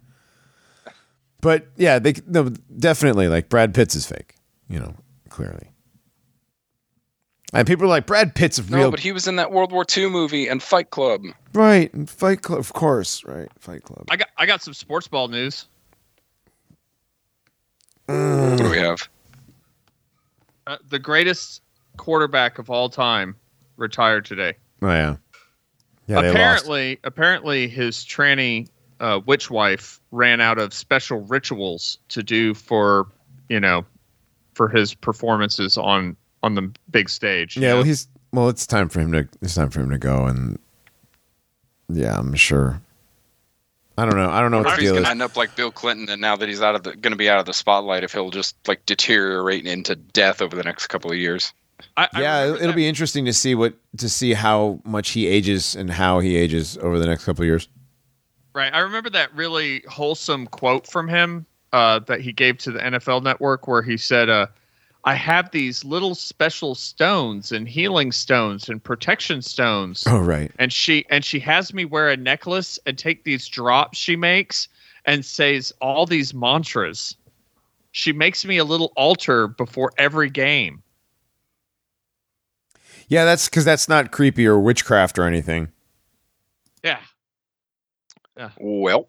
But 1.44 1.66
yeah, 1.76 1.98
they 1.98 2.14
no, 2.26 2.48
definitely 2.78 3.28
like 3.28 3.50
Brad 3.50 3.74
Pitt's 3.74 3.94
is 3.94 4.06
fake. 4.06 4.34
You 4.66 4.80
know, 4.80 4.94
clearly. 5.28 5.68
And 7.52 7.68
people 7.68 7.84
are 7.84 7.88
like 7.88 8.06
Brad 8.06 8.34
Pitt's 8.34 8.58
a 8.58 8.68
No, 8.70 8.78
real 8.78 8.90
but 8.90 8.98
he 8.98 9.12
was 9.12 9.28
in 9.28 9.36
that 9.36 9.52
World 9.52 9.70
War 9.70 9.84
II 9.94 10.08
movie 10.08 10.48
and 10.48 10.62
Fight 10.62 10.88
Club. 10.88 11.22
right 11.52 11.92
and 11.92 12.08
Fight 12.08 12.40
Club, 12.40 12.60
of 12.60 12.72
course, 12.72 13.22
right? 13.24 13.48
Fight 13.58 13.82
Club. 13.82 14.06
I 14.10 14.16
got 14.16 14.28
I 14.38 14.46
got 14.46 14.62
some 14.62 14.72
sports 14.72 15.06
ball 15.06 15.28
news. 15.28 15.66
What 18.06 18.56
do 18.58 18.70
we 18.70 18.78
have? 18.78 19.06
Uh, 20.66 20.78
the 20.88 20.98
greatest 20.98 21.60
quarterback 21.98 22.58
of 22.58 22.70
all 22.70 22.88
time 22.88 23.36
retired 23.76 24.24
today. 24.24 24.54
Oh 24.80 24.88
yeah, 24.88 25.16
yeah. 26.06 26.20
Apparently, 26.20 26.98
apparently, 27.04 27.68
his 27.68 27.98
tranny 27.98 28.66
uh, 29.00 29.20
witch 29.26 29.50
wife 29.50 30.00
ran 30.10 30.40
out 30.40 30.58
of 30.58 30.72
special 30.72 31.20
rituals 31.22 31.98
to 32.08 32.22
do 32.22 32.54
for 32.54 33.06
you 33.48 33.60
know 33.60 33.84
for 34.54 34.68
his 34.68 34.94
performances 34.94 35.76
on 35.76 36.16
on 36.42 36.54
the 36.54 36.70
big 36.90 37.08
stage. 37.08 37.56
Yeah, 37.56 37.70
know? 37.70 37.74
well, 37.76 37.84
he's 37.84 38.08
well. 38.32 38.48
It's 38.48 38.66
time 38.66 38.88
for 38.88 39.00
him 39.00 39.12
to. 39.12 39.28
It's 39.40 39.54
time 39.54 39.70
for 39.70 39.80
him 39.80 39.90
to 39.90 39.98
go, 39.98 40.26
and 40.26 40.58
yeah, 41.88 42.18
I'm 42.18 42.34
sure. 42.34 42.80
I 43.96 44.04
don't 44.04 44.16
know. 44.16 44.28
I 44.28 44.40
don't 44.40 44.50
know 44.50 44.58
What 44.58 44.66
what 44.66 44.72
if 44.72 44.76
the 44.78 44.82
he's 44.82 44.90
deal 44.92 45.02
gonna 45.02 45.10
end 45.10 45.22
up 45.22 45.36
like 45.36 45.54
Bill 45.54 45.70
Clinton, 45.70 46.08
and 46.08 46.20
now 46.20 46.34
that 46.36 46.48
he's 46.48 46.60
out 46.60 46.74
of 46.74 46.82
the, 46.82 46.96
gonna 46.96 47.14
be 47.16 47.30
out 47.30 47.38
of 47.38 47.46
the 47.46 47.52
spotlight, 47.54 48.02
if 48.02 48.12
he'll 48.12 48.30
just 48.30 48.56
like 48.66 48.84
deteriorate 48.86 49.66
into 49.66 49.94
death 49.94 50.42
over 50.42 50.56
the 50.56 50.64
next 50.64 50.88
couple 50.88 51.10
of 51.10 51.16
years. 51.16 51.52
I, 51.96 52.08
I 52.12 52.20
yeah, 52.20 52.44
it'll 52.46 52.68
that- 52.68 52.76
be 52.76 52.88
interesting 52.88 53.24
to 53.26 53.32
see 53.32 53.54
what 53.54 53.74
to 53.98 54.08
see 54.08 54.34
how 54.34 54.80
much 54.84 55.10
he 55.10 55.26
ages 55.28 55.76
and 55.76 55.90
how 55.90 56.18
he 56.18 56.36
ages 56.36 56.76
over 56.78 56.98
the 56.98 57.06
next 57.06 57.24
couple 57.24 57.42
of 57.42 57.46
years. 57.46 57.68
Right. 58.54 58.72
I 58.72 58.78
remember 58.78 59.10
that 59.10 59.34
really 59.34 59.82
wholesome 59.88 60.46
quote 60.46 60.86
from 60.86 61.08
him 61.08 61.44
uh, 61.72 61.98
that 62.00 62.20
he 62.20 62.32
gave 62.32 62.58
to 62.58 62.70
the 62.70 62.78
NFL 62.78 63.24
network 63.24 63.66
where 63.66 63.82
he 63.82 63.96
said, 63.96 64.28
uh, 64.28 64.46
I 65.06 65.14
have 65.14 65.50
these 65.50 65.84
little 65.84 66.14
special 66.14 66.74
stones 66.74 67.52
and 67.52 67.68
healing 67.68 68.12
stones 68.12 68.68
and 68.68 68.82
protection 68.82 69.42
stones. 69.42 70.04
Oh 70.06 70.20
right. 70.20 70.50
And 70.58 70.72
she 70.72 71.04
and 71.10 71.24
she 71.24 71.38
has 71.40 71.74
me 71.74 71.84
wear 71.84 72.10
a 72.10 72.16
necklace 72.16 72.78
and 72.86 72.96
take 72.96 73.24
these 73.24 73.46
drops 73.46 73.98
she 73.98 74.16
makes 74.16 74.68
and 75.04 75.24
says 75.24 75.72
all 75.82 76.06
these 76.06 76.32
mantras. 76.32 77.16
She 77.92 78.12
makes 78.12 78.44
me 78.44 78.56
a 78.56 78.64
little 78.64 78.92
altar 78.96 79.48
before 79.48 79.92
every 79.98 80.30
game. 80.30 80.82
Yeah, 83.08 83.24
that's 83.24 83.48
because 83.48 83.64
that's 83.66 83.88
not 83.88 84.10
creepy 84.10 84.46
or 84.46 84.58
witchcraft 84.58 85.18
or 85.18 85.24
anything. 85.24 85.68
Yeah. 86.82 87.00
Well, 88.58 89.08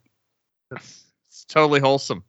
It's, 0.72 1.06
it's 1.28 1.46
totally 1.46 1.80
wholesome. 1.80 2.24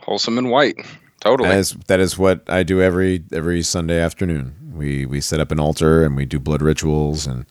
wholesome 0.00 0.38
and 0.38 0.50
white, 0.50 0.76
totally. 1.20 1.48
That 1.48 1.58
is 1.58 1.72
that 1.88 2.00
is 2.00 2.16
what 2.18 2.48
I 2.48 2.62
do 2.62 2.80
every 2.80 3.24
every 3.32 3.62
Sunday 3.62 4.00
afternoon. 4.00 4.54
We 4.74 5.06
we 5.06 5.20
set 5.20 5.40
up 5.40 5.50
an 5.50 5.60
altar 5.60 6.04
and 6.04 6.16
we 6.16 6.26
do 6.26 6.38
blood 6.38 6.62
rituals 6.62 7.26
and 7.26 7.46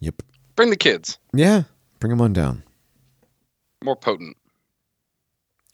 yep. 0.00 0.22
Bring 0.56 0.70
the 0.70 0.76
kids. 0.76 1.18
Yeah, 1.32 1.64
bring 2.00 2.10
them 2.10 2.20
on 2.20 2.32
down. 2.32 2.62
More 3.84 3.96
potent. 3.96 4.36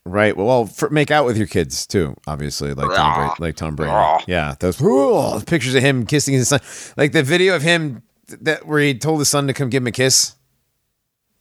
Right. 0.04 0.36
Well, 0.36 0.46
well 0.46 0.66
for, 0.66 0.88
make 0.90 1.10
out 1.10 1.24
with 1.26 1.36
your 1.36 1.48
kids 1.48 1.86
too. 1.86 2.14
Obviously, 2.28 2.74
like 2.74 2.94
Tom 2.94 3.14
Brady. 3.14 3.34
Like 3.40 3.56
Tom 3.56 3.74
Brady. 3.74 3.90
Rah. 3.90 4.22
Yeah. 4.28 4.54
Those 4.60 4.80
ooh, 4.80 5.40
pictures 5.44 5.74
of 5.74 5.82
him 5.82 6.06
kissing 6.06 6.34
his 6.34 6.48
son. 6.48 6.60
Like 6.96 7.10
the 7.12 7.24
video 7.24 7.56
of 7.56 7.62
him 7.62 8.02
th- 8.28 8.38
that 8.42 8.66
where 8.66 8.78
he 8.78 8.96
told 8.96 9.18
his 9.18 9.28
son 9.28 9.48
to 9.48 9.52
come 9.52 9.68
give 9.68 9.82
him 9.82 9.88
a 9.88 9.92
kiss. 9.92 10.34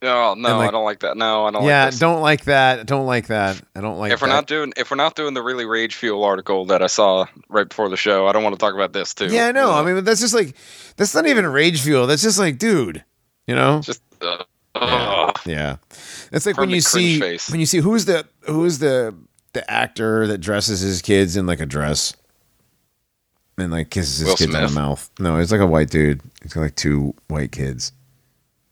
No, 0.01 0.34
no, 0.35 0.57
like- 0.57 0.67
I 0.67 0.72
don't 0.72 0.84
like 0.84 0.99
that. 0.99 1.17
No, 1.17 1.45
I 1.45 1.51
don't. 1.51 1.63
yeah. 1.63 1.85
like 1.85 1.91
this. 1.91 1.99
don't 1.99 2.22
like 2.22 2.43
that. 2.45 2.85
Don't 2.85 3.05
like 3.05 3.27
that. 3.27 3.61
I 3.76 3.81
don't 3.81 3.97
like. 3.97 4.11
if 4.11 4.22
we're 4.22 4.27
that. 4.27 4.34
not 4.34 4.47
doing 4.47 4.73
if 4.77 4.91
we're 4.91 4.97
not 4.97 5.15
doing 5.15 5.34
the 5.34 5.41
really 5.41 5.65
rage 5.65 5.95
fuel 5.95 6.23
article 6.23 6.65
that 6.65 6.81
I 6.81 6.88
saw 6.88 7.26
right 7.49 7.67
before 7.67 7.89
the 7.89 7.97
show, 7.97 8.27
I 8.27 8.31
don't 8.31 8.43
want 8.43 8.53
to 8.53 8.59
talk 8.59 8.73
about 8.73 8.93
this 8.93 9.13
too. 9.13 9.27
Yeah. 9.27 9.51
No. 9.51 9.72
Uh, 9.72 9.81
I 9.81 9.84
mean, 9.84 10.03
that's 10.03 10.19
just 10.19 10.34
like 10.34 10.55
that's 10.97 11.15
not 11.15 11.26
even 11.26 11.47
rage 11.47 11.81
fuel. 11.81 12.07
That's 12.07 12.22
just 12.22 12.38
like, 12.38 12.57
dude. 12.57 13.03
You 13.47 13.55
know. 13.55 13.81
just 13.81 14.01
uh, 14.22 14.43
Yeah. 14.76 15.31
Yeah. 15.45 15.76
It's 16.31 16.45
like 16.45 16.57
when 16.57 16.69
you 16.69 16.81
see 16.81 17.19
face. 17.19 17.49
when 17.49 17.59
you 17.59 17.65
see 17.65 17.80
who's 17.80 18.05
the 18.05 18.27
who's 18.41 18.80
the 18.80 19.15
the 19.53 19.69
actor 19.72 20.27
that 20.27 20.39
dresses 20.39 20.81
his 20.81 21.01
kids 21.01 21.38
in 21.38 21.45
like 21.45 21.61
a 21.61 21.65
dress 21.65 22.13
and 23.57 23.72
like 23.72 23.89
kisses 23.89 24.19
his 24.19 24.27
Will 24.27 24.35
kids 24.35 24.53
in 24.53 24.61
the 24.61 24.69
mouth. 24.69 25.09
No, 25.19 25.38
it's 25.38 25.51
like 25.51 25.61
a 25.61 25.65
white 25.65 25.89
dude. 25.89 26.22
He's 26.43 26.53
got 26.53 26.61
like 26.61 26.76
two 26.76 27.13
white 27.27 27.51
kids. 27.51 27.91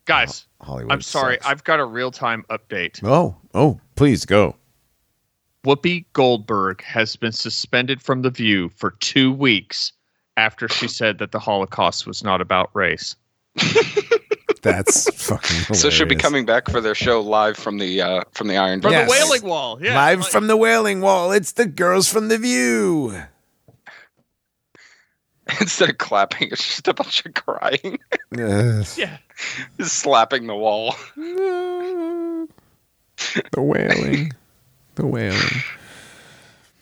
Guys, 0.06 0.46
Hollywood. 0.62 0.92
I'm 0.92 1.02
sorry. 1.02 1.36
sucks. 1.36 1.46
I've 1.46 1.64
got 1.64 1.80
a 1.80 1.86
real 1.86 2.12
time 2.12 2.44
update. 2.50 3.00
Oh, 3.04 3.36
oh, 3.54 3.80
please 3.96 4.26
go. 4.26 4.56
Whoopi 5.66 6.06
Goldberg 6.14 6.84
has 6.84 7.16
been 7.16 7.32
suspended 7.32 8.02
from 8.02 8.22
The 8.22 8.30
View 8.30 8.68
for 8.70 8.92
two 9.00 9.32
weeks 9.32 9.94
after 10.36 10.68
she 10.68 10.88
said 10.90 11.20
that 11.20 11.32
the 11.32 11.40
Holocaust 11.40 12.06
was 12.06 12.24
not 12.24 12.42
about 12.42 12.70
race. 12.74 13.16
That's 14.62 15.10
fucking 15.26 15.56
hilarious. 15.58 15.82
So 15.82 15.90
she'll 15.90 16.08
be 16.08 16.16
coming 16.16 16.46
back 16.46 16.70
for 16.70 16.80
their 16.82 16.96
show 16.96 17.20
live 17.22 17.58
from 17.58 17.80
the 17.80 18.02
uh, 18.02 18.22
from 18.32 18.48
the 18.48 18.56
Iron 18.58 18.82
From 18.82 18.92
Dome. 18.92 19.08
Yes. 19.08 19.10
the 19.10 19.12
Wailing 19.26 19.50
Wall. 19.50 19.78
Yeah. 19.82 19.96
live 19.96 20.20
like- 20.22 20.32
from 20.32 20.48
the 20.48 20.56
Wailing 20.58 21.02
Wall. 21.02 21.32
It's 21.34 21.52
the 21.54 21.66
girls 21.66 22.10
from 22.12 22.28
the 22.30 22.38
View. 22.38 23.14
Instead 25.60 25.90
of 25.90 25.98
clapping, 25.98 26.50
it's 26.52 26.66
just 26.66 26.88
a 26.88 26.94
bunch 26.94 27.26
of 27.26 27.34
crying, 27.34 28.00
Ugh. 28.40 28.86
Yeah. 28.98 29.18
Just 29.80 29.96
slapping 30.00 30.48
the 30.48 30.56
wall. 30.56 30.96
the 31.16 32.48
Wailing. 33.62 34.32
The 34.96 35.06
Wailing. 35.06 35.40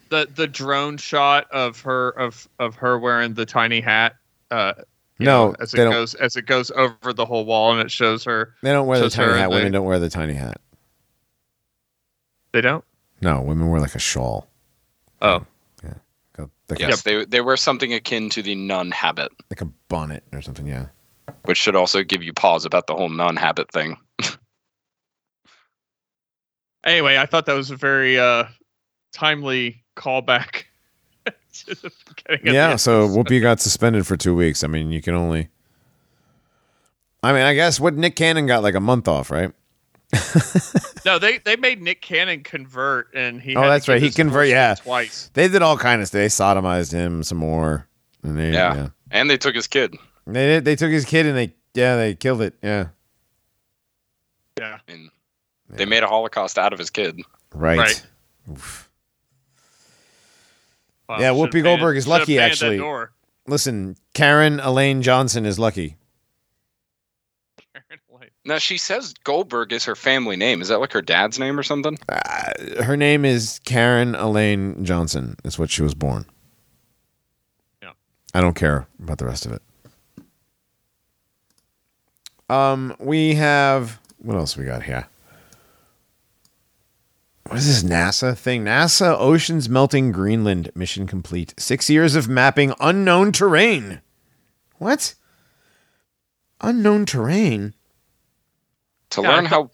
The 0.09 0.27
the 0.35 0.47
drone 0.47 0.97
shot 0.97 1.49
of 1.51 1.79
her 1.81 2.09
of 2.09 2.47
of 2.59 2.75
her 2.75 2.99
wearing 2.99 3.33
the 3.33 3.45
tiny 3.45 3.79
hat. 3.81 4.15
Uh, 4.49 4.73
No, 5.19 5.49
know, 5.51 5.55
as 5.59 5.73
it 5.73 5.77
goes 5.77 6.15
as 6.15 6.35
it 6.35 6.45
goes 6.45 6.71
over 6.71 7.13
the 7.13 7.25
whole 7.25 7.45
wall 7.45 7.71
and 7.71 7.79
it 7.81 7.91
shows 7.91 8.23
her. 8.25 8.53
They 8.61 8.71
don't 8.71 8.87
wear 8.87 8.99
the 8.99 9.09
tiny 9.09 9.37
hat. 9.39 9.49
the- 9.49 9.55
Women 9.55 9.71
don't 9.71 9.85
wear 9.85 9.99
the 9.99 10.09
tiny 10.09 10.33
hat. 10.33 10.59
They 12.51 12.59
don't. 12.61 12.83
No, 13.21 13.41
women 13.41 13.69
wear 13.69 13.79
like 13.79 13.95
a 13.95 13.99
shawl. 13.99 14.47
Oh, 15.21 15.45
Like 15.83 15.93
a, 16.39 16.49
like 16.69 16.79
a- 16.79 16.87
Yes, 16.89 17.03
they 17.03 17.23
they 17.23 17.39
wear 17.39 17.55
something 17.55 17.93
akin 17.93 18.29
to 18.31 18.41
the 18.41 18.55
nun 18.55 18.91
habit, 18.91 19.31
like 19.49 19.61
a 19.61 19.65
bonnet 19.87 20.23
or 20.33 20.41
something. 20.41 20.67
Yeah. 20.67 20.87
Which 21.45 21.57
should 21.57 21.75
also 21.75 22.03
give 22.03 22.23
you 22.23 22.33
pause 22.33 22.65
about 22.65 22.87
the 22.87 22.95
whole 22.95 23.09
non 23.09 23.35
habit 23.35 23.71
thing. 23.71 23.97
anyway, 26.85 27.17
I 27.17 27.25
thought 27.25 27.45
that 27.45 27.53
was 27.53 27.71
a 27.71 27.75
very 27.75 28.19
uh, 28.19 28.45
timely 29.13 29.83
callback. 29.95 30.63
to 31.53 31.75
the 31.75 31.91
beginning 32.07 32.47
of 32.49 32.53
Yeah. 32.53 32.75
So 32.77 33.03
episode. 33.05 33.27
Whoopi 33.27 33.41
got 33.41 33.59
suspended 33.59 34.07
for 34.07 34.17
two 34.17 34.35
weeks. 34.35 34.63
I 34.63 34.67
mean, 34.67 34.91
you 34.91 35.01
can 35.01 35.13
only. 35.13 35.49
I 37.23 37.33
mean, 37.33 37.43
I 37.43 37.53
guess 37.53 37.79
what 37.79 37.93
Nick 37.93 38.15
Cannon 38.15 38.47
got 38.47 38.63
like 38.63 38.73
a 38.75 38.79
month 38.79 39.07
off, 39.07 39.29
right? 39.31 39.51
No, 41.03 41.17
they 41.17 41.39
they 41.39 41.55
made 41.55 41.81
Nick 41.81 42.01
Cannon 42.01 42.43
convert, 42.43 43.11
and 43.15 43.41
he. 43.41 43.55
Oh, 43.55 43.61
had 43.61 43.69
that's 43.69 43.85
get 43.87 43.93
right. 43.93 44.01
He 44.03 44.11
convert- 44.11 44.49
yeah. 44.49 44.75
twice. 44.75 45.31
They 45.33 45.47
did 45.47 45.63
all 45.63 45.75
kind 45.75 45.99
of 45.99 46.07
stuff. 46.07 46.19
They 46.19 46.27
sodomized 46.27 46.91
him 46.91 47.23
some 47.23 47.39
more. 47.39 47.87
And 48.21 48.37
they, 48.37 48.51
Yeah. 48.51 48.75
yeah. 48.75 48.89
And 49.09 49.27
they 49.27 49.37
took 49.37 49.55
his 49.55 49.65
kid. 49.65 49.95
They 50.33 50.45
did. 50.45 50.65
They 50.65 50.75
took 50.75 50.91
his 50.91 51.05
kid 51.05 51.25
and 51.25 51.37
they, 51.37 51.53
yeah, 51.73 51.95
they 51.95 52.15
killed 52.15 52.41
it. 52.41 52.55
Yeah. 52.61 52.87
Yeah, 54.59 54.77
I 54.87 54.91
mean, 54.91 55.09
they 55.69 55.85
made 55.85 56.03
a 56.03 56.07
Holocaust 56.07 56.57
out 56.57 56.73
of 56.73 56.79
his 56.79 56.89
kid. 56.89 57.21
Right. 57.53 57.79
Right. 57.79 58.05
Oof. 58.51 58.89
Wow, 61.09 61.19
Yeah, 61.19 61.29
Whoopi 61.31 61.63
Goldberg 61.63 61.97
is 61.97 62.07
lucky, 62.07 62.39
actually. 62.39 62.81
Listen, 63.47 63.97
Karen 64.13 64.59
Elaine 64.59 65.01
Johnson 65.01 65.45
is 65.45 65.57
lucky. 65.57 65.97
Now 68.43 68.57
she 68.57 68.77
says 68.77 69.13
Goldberg 69.23 69.71
is 69.71 69.85
her 69.85 69.95
family 69.95 70.35
name. 70.35 70.61
Is 70.61 70.69
that 70.69 70.79
like 70.79 70.93
her 70.93 71.01
dad's 71.01 71.37
name 71.37 71.59
or 71.59 71.63
something? 71.63 71.97
Uh, 72.09 72.51
her 72.83 72.97
name 72.97 73.23
is 73.23 73.59
Karen 73.65 74.15
Elaine 74.15 74.83
Johnson. 74.83 75.35
Is 75.43 75.59
what 75.59 75.69
she 75.69 75.83
was 75.83 75.93
born. 75.93 76.25
Yeah. 77.83 77.91
I 78.33 78.41
don't 78.41 78.55
care 78.55 78.87
about 79.01 79.19
the 79.19 79.25
rest 79.25 79.45
of 79.45 79.51
it. 79.51 79.61
Um, 82.51 82.93
we 82.99 83.35
have 83.35 84.01
what 84.17 84.35
else 84.35 84.57
we 84.57 84.65
got 84.65 84.83
here? 84.83 85.07
What 87.47 87.57
is 87.57 87.65
this 87.65 87.89
NASA 87.89 88.37
thing? 88.37 88.65
NASA 88.65 89.15
oceans 89.17 89.69
melting 89.69 90.11
Greenland 90.11 90.69
mission 90.75 91.07
complete. 91.07 91.53
Six 91.57 91.89
years 91.89 92.13
of 92.13 92.27
mapping 92.27 92.73
unknown 92.81 93.31
terrain. 93.31 94.01
What? 94.79 95.15
Unknown 96.59 97.05
terrain. 97.05 97.73
To 99.11 99.21
Yeah, 99.21 99.29
I 99.29 99.35
learn 99.35 99.45
how 99.45 99.71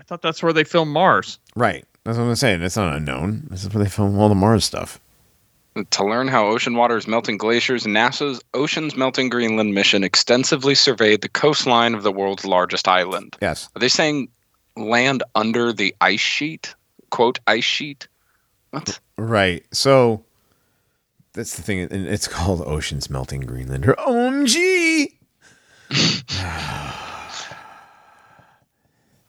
I 0.00 0.02
thought 0.02 0.22
that's 0.22 0.42
where 0.42 0.52
they 0.52 0.64
filmed 0.64 0.90
Mars. 0.90 1.38
Right. 1.54 1.84
That's 2.02 2.18
what 2.18 2.24
I'm 2.24 2.34
saying. 2.34 2.62
It's 2.62 2.76
not 2.76 2.96
unknown. 2.96 3.46
This 3.48 3.62
is 3.62 3.72
where 3.72 3.84
they 3.84 3.90
film 3.90 4.18
all 4.18 4.28
the 4.28 4.34
Mars 4.34 4.64
stuff. 4.64 4.98
To 5.90 6.04
learn 6.04 6.26
how 6.26 6.46
ocean 6.46 6.74
water 6.74 6.96
is 6.96 7.06
melting 7.06 7.38
glaciers, 7.38 7.84
NASA's 7.84 8.42
Oceans 8.54 8.96
Melting 8.96 9.28
Greenland 9.28 9.72
mission 9.72 10.02
extensively 10.02 10.74
surveyed 10.74 11.22
the 11.22 11.28
coastline 11.28 11.94
of 11.94 12.02
the 12.02 12.10
world's 12.10 12.44
largest 12.44 12.88
island. 12.88 13.36
Yes. 13.40 13.68
Are 13.76 13.78
they 13.78 13.88
saying 13.88 14.28
land 14.76 15.22
under 15.34 15.72
the 15.72 15.94
ice 16.00 16.20
sheet? 16.20 16.74
Quote, 17.10 17.38
ice 17.46 17.64
sheet? 17.64 18.08
What? 18.70 18.98
Right. 19.16 19.64
So 19.72 20.24
that's 21.34 21.56
the 21.56 21.62
thing. 21.62 21.80
And 21.80 22.06
it's 22.06 22.26
called 22.26 22.62
Oceans 22.62 23.08
Melting 23.08 23.42
Greenland 23.42 23.86
or 23.86 23.94
OMG. 23.94 25.14
Oh, 25.92 26.86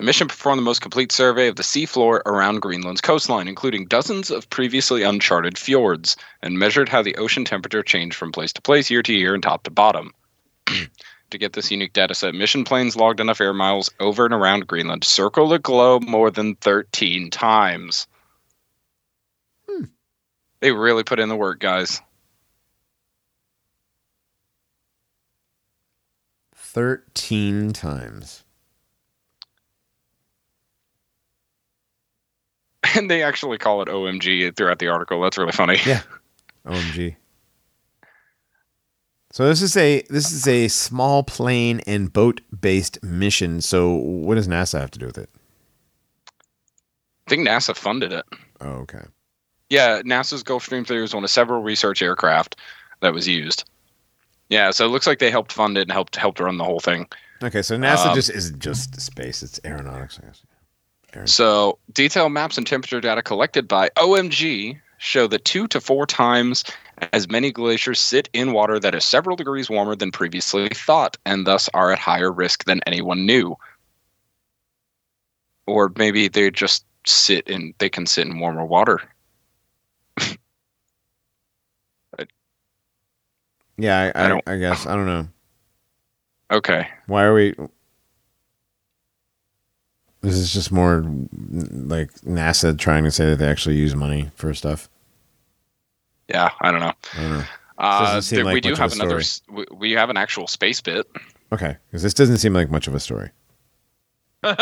The 0.01 0.05
mission 0.05 0.27
performed 0.27 0.57
the 0.57 0.63
most 0.63 0.81
complete 0.81 1.11
survey 1.11 1.47
of 1.47 1.57
the 1.57 1.61
seafloor 1.61 2.23
around 2.25 2.63
Greenland's 2.63 3.01
coastline, 3.01 3.47
including 3.47 3.85
dozens 3.85 4.31
of 4.31 4.49
previously 4.49 5.03
uncharted 5.03 5.59
fjords, 5.59 6.17
and 6.41 6.57
measured 6.57 6.89
how 6.89 7.03
the 7.03 7.15
ocean 7.17 7.45
temperature 7.45 7.83
changed 7.83 8.15
from 8.15 8.31
place 8.31 8.51
to 8.53 8.63
place, 8.63 8.89
year 8.89 9.03
to 9.03 9.13
year, 9.13 9.35
and 9.35 9.43
top 9.43 9.61
to 9.61 9.69
bottom. 9.69 10.11
to 10.65 11.37
get 11.37 11.53
this 11.53 11.69
unique 11.69 11.93
data 11.93 12.15
set, 12.15 12.33
mission 12.33 12.63
planes 12.63 12.95
logged 12.95 13.19
enough 13.19 13.39
air 13.39 13.53
miles 13.53 13.91
over 13.99 14.25
and 14.25 14.33
around 14.33 14.65
Greenland 14.65 15.03
to 15.03 15.07
circle 15.07 15.47
the 15.47 15.59
globe 15.59 16.01
more 16.01 16.31
than 16.31 16.55
13 16.55 17.29
times. 17.29 18.07
Hmm. 19.69 19.83
They 20.61 20.71
really 20.71 21.03
put 21.03 21.19
in 21.19 21.29
the 21.29 21.35
work, 21.35 21.59
guys. 21.59 22.01
13 26.55 27.71
times. 27.73 28.43
And 32.95 33.09
they 33.11 33.23
actually 33.23 33.57
call 33.57 33.81
it 33.81 33.87
OMG 33.87 34.55
throughout 34.55 34.79
the 34.79 34.87
article. 34.87 35.21
That's 35.21 35.37
really 35.37 35.51
funny. 35.51 35.77
Yeah. 35.85 36.01
OMG. 36.65 37.15
So 39.31 39.47
this 39.47 39.61
is 39.61 39.77
a 39.77 40.01
this 40.09 40.31
is 40.31 40.45
a 40.47 40.67
small 40.67 41.23
plane 41.23 41.81
and 41.87 42.11
boat 42.11 42.41
based 42.59 43.01
mission. 43.01 43.61
So 43.61 43.91
what 43.93 44.35
does 44.35 44.47
NASA 44.47 44.79
have 44.79 44.91
to 44.91 44.99
do 44.99 45.05
with 45.05 45.17
it? 45.17 45.29
I 47.27 47.29
think 47.29 47.47
NASA 47.47 47.75
funded 47.75 48.11
it. 48.11 48.25
Oh, 48.59 48.67
okay. 48.81 49.03
Yeah, 49.69 50.01
NASA's 50.01 50.43
Gulfstream 50.43 50.85
3 50.85 50.99
was 50.99 51.13
one 51.13 51.23
of 51.23 51.29
several 51.29 51.61
research 51.63 52.01
aircraft 52.01 52.57
that 52.99 53.13
was 53.13 53.25
used. 53.25 53.63
Yeah, 54.49 54.71
so 54.71 54.85
it 54.85 54.89
looks 54.89 55.07
like 55.07 55.19
they 55.19 55.31
helped 55.31 55.53
fund 55.53 55.77
it 55.77 55.83
and 55.83 55.93
helped 55.93 56.17
helped 56.17 56.41
run 56.41 56.57
the 56.57 56.65
whole 56.65 56.81
thing. 56.81 57.07
Okay, 57.41 57.61
so 57.61 57.77
NASA 57.77 58.07
Um, 58.07 58.15
just 58.15 58.29
isn't 58.29 58.59
just 58.59 58.99
space; 58.99 59.41
it's 59.41 59.61
aeronautics. 59.63 60.19
I 60.21 60.25
guess. 60.25 60.43
So, 61.25 61.77
detailed 61.93 62.31
maps 62.31 62.57
and 62.57 62.65
temperature 62.65 63.01
data 63.01 63.21
collected 63.21 63.67
by 63.67 63.89
OMG 63.97 64.79
show 64.97 65.27
that 65.27 65.43
two 65.45 65.67
to 65.69 65.81
four 65.81 66.05
times 66.05 66.63
as 67.13 67.27
many 67.29 67.51
glaciers 67.51 67.99
sit 67.99 68.29
in 68.33 68.53
water 68.53 68.79
that 68.79 68.93
is 68.95 69.03
several 69.03 69.35
degrees 69.35 69.69
warmer 69.69 69.95
than 69.95 70.11
previously 70.11 70.69
thought, 70.69 71.17
and 71.25 71.45
thus 71.47 71.67
are 71.73 71.91
at 71.91 71.99
higher 71.99 72.31
risk 72.31 72.65
than 72.65 72.79
anyone 72.85 73.25
knew. 73.25 73.55
Or 75.67 75.91
maybe 75.97 76.27
they 76.27 76.51
just 76.51 76.85
sit 77.07 77.47
in 77.47 77.73
they 77.79 77.89
can 77.89 78.05
sit 78.05 78.27
in 78.27 78.39
warmer 78.39 78.65
water. 78.65 79.01
Yeah, 83.77 84.11
I, 84.15 84.21
I 84.21 84.25
I, 84.25 84.27
don't- 84.29 84.43
I 84.47 84.57
guess 84.57 84.85
I 84.85 84.95
don't 84.95 85.07
know. 85.07 85.27
Okay. 86.51 86.87
Why 87.07 87.23
are 87.23 87.33
we? 87.33 87.55
This 90.21 90.35
is 90.35 90.53
just 90.53 90.71
more 90.71 91.03
like 91.41 92.11
NASA 92.21 92.77
trying 92.77 93.03
to 93.05 93.11
say 93.11 93.25
that 93.31 93.37
they 93.37 93.47
actually 93.47 93.75
use 93.75 93.95
money 93.95 94.29
for 94.35 94.53
stuff. 94.53 94.87
Yeah, 96.27 96.49
I 96.61 96.71
don't 96.71 96.79
know. 96.79 96.93
I 97.17 97.21
don't 97.21 97.31
know. 97.31 97.43
Uh, 97.77 98.21
there- 98.29 98.43
like 98.45 98.53
we 98.53 98.61
do 98.61 98.75
have 98.75 98.93
another. 98.93 99.21
We, 99.49 99.65
we 99.75 99.91
have 99.93 100.09
an 100.11 100.17
actual 100.17 100.45
space 100.47 100.79
bit. 100.81 101.07
Okay, 101.51 101.75
because 101.87 102.03
this 102.03 102.13
doesn't 102.13 102.37
seem 102.37 102.53
like 102.53 102.69
much 102.69 102.87
of 102.87 102.95
a 102.95 102.99
story. 102.99 103.31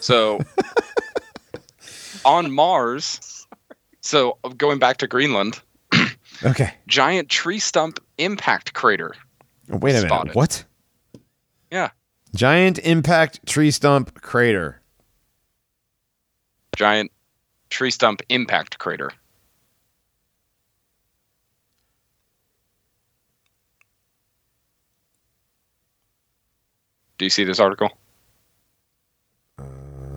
So 0.00 0.40
on 2.24 2.50
Mars, 2.52 3.46
so 4.00 4.38
going 4.56 4.78
back 4.78 4.96
to 4.98 5.06
Greenland, 5.06 5.60
Okay. 6.44 6.72
giant 6.88 7.28
tree 7.28 7.58
stump 7.58 7.98
impact 8.18 8.74
crater. 8.74 9.14
Wait 9.68 9.92
a 9.92 9.94
minute. 9.94 10.08
Spotted. 10.08 10.34
What? 10.34 10.64
Yeah. 11.70 11.90
Giant 12.34 12.78
impact 12.78 13.44
tree 13.46 13.70
stump 13.70 14.20
crater. 14.22 14.80
Giant 16.76 17.10
tree 17.68 17.90
stump 17.90 18.22
impact 18.30 18.78
crater. 18.78 19.12
Do 27.18 27.26
you 27.26 27.30
see 27.30 27.44
this 27.44 27.60
article? 27.60 27.90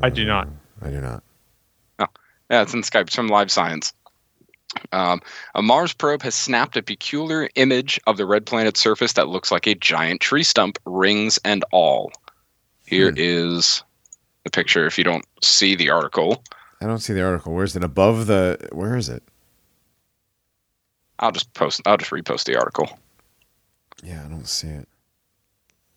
I 0.02 0.10
do 0.10 0.26
not. 0.26 0.48
I 0.82 0.90
do 0.90 1.02
not. 1.02 1.24
Oh, 2.00 2.08
Yeah, 2.50 2.62
it's 2.62 2.74
in 2.74 2.82
Skype. 2.82 3.08
It's 3.08 3.16
from 3.16 3.28
Live 3.28 3.52
Science. 3.52 3.94
Um, 4.91 5.22
a 5.56 5.61
Mars 5.61 5.93
probe 5.93 6.22
has 6.23 6.35
snapped 6.35 6.77
a 6.77 6.84
peculiar 6.84 7.49
image 7.56 7.99
of 8.07 8.18
the 8.18 8.26
red 8.26 8.45
planet's 8.45 8.80
surface 8.80 9.14
that 9.14 9.27
looks 9.27 9.52
like 9.52 9.68
a 9.68 9.76
giant 9.76 10.22
tree 10.22 10.43
stump, 10.43 10.77
rings 10.85 11.39
and 11.43 11.64
all. 11.72 12.11
Here 12.85 13.11
is 13.15 13.84
the 14.43 14.52
picture 14.52 14.85
if 14.85 14.97
you 14.97 15.03
don't 15.03 15.26
see 15.41 15.76
the 15.76 15.89
article. 15.89 16.43
I 16.81 16.85
don't 16.85 16.99
see 16.99 17.14
the 17.14 17.23
article. 17.23 17.53
Where's 17.53 17.76
it 17.76 17.84
above 17.84 18.27
the? 18.27 18.69
Where 18.72 18.95
is 18.95 19.10
it? 19.10 19.23
I'll 21.19 21.31
just 21.31 21.53
post 21.53 21.81
I'll 21.85 21.97
just 21.97 22.11
repost 22.11 22.43
the 22.43 22.57
article. 22.57 22.89
Yeah, 24.03 24.23
I 24.23 24.30
don't 24.30 24.47
see 24.47 24.68
it. 24.68 24.88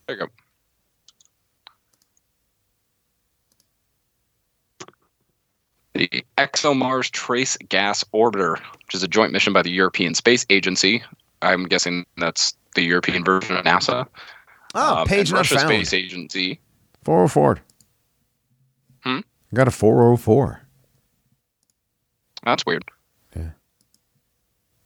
There 0.07 0.17
you 0.17 0.27
go. 0.27 0.29
The 5.99 6.25
ExoMars 6.39 7.11
Trace 7.11 7.57
Gas 7.69 8.05
Orbiter, 8.15 8.57
which 8.85 8.95
is 8.95 9.03
a 9.03 9.09
joint 9.09 9.33
mission 9.33 9.53
by 9.53 9.63
the 9.63 9.71
European 9.73 10.15
Space 10.15 10.47
Agency. 10.49 11.03
I'm 11.43 11.65
guessing 11.67 12.07
that's 12.17 12.55
the 12.77 12.83
European 12.83 13.25
version 13.25 13.57
of 13.57 13.65
NASA. 13.65 14.07
Oh, 14.77 14.99
Um, 14.99 15.09
page 15.09 15.33
not 15.33 15.39
Russia 15.39 15.57
found. 15.57 15.69
Space 15.71 15.93
Agency. 15.93 16.61
404. 17.03 17.59
Hmm? 19.03 19.19
Got 19.53 19.67
a 19.67 19.73
404. 19.73 20.63
That's 22.45 22.65
weird. 22.65 22.85
Yeah. 23.35 23.51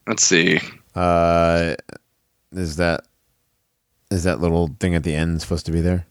Let's 0.06 0.24
see. 0.24 0.60
Uh, 0.94 1.74
is 2.52 2.76
that 2.76 3.06
is 4.10 4.24
that 4.24 4.40
little 4.40 4.70
thing 4.80 4.94
at 4.94 5.04
the 5.04 5.14
end 5.14 5.42
supposed 5.42 5.66
to 5.66 5.72
be 5.72 5.82
there? 5.82 6.06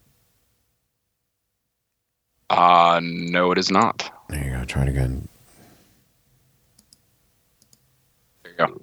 Uh 2.52 2.99
no, 3.03 3.52
it 3.52 3.57
is 3.57 3.72
not. 3.72 4.11
There 4.31 4.43
you 4.45 4.51
go. 4.51 4.63
Try 4.63 4.83
it 4.83 4.89
again. 4.89 5.27
There 8.43 8.51
you 8.53 8.57
go. 8.57 8.81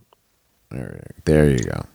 There, 0.70 1.06
there 1.24 1.50
you 1.50 1.58
go. 1.58 1.86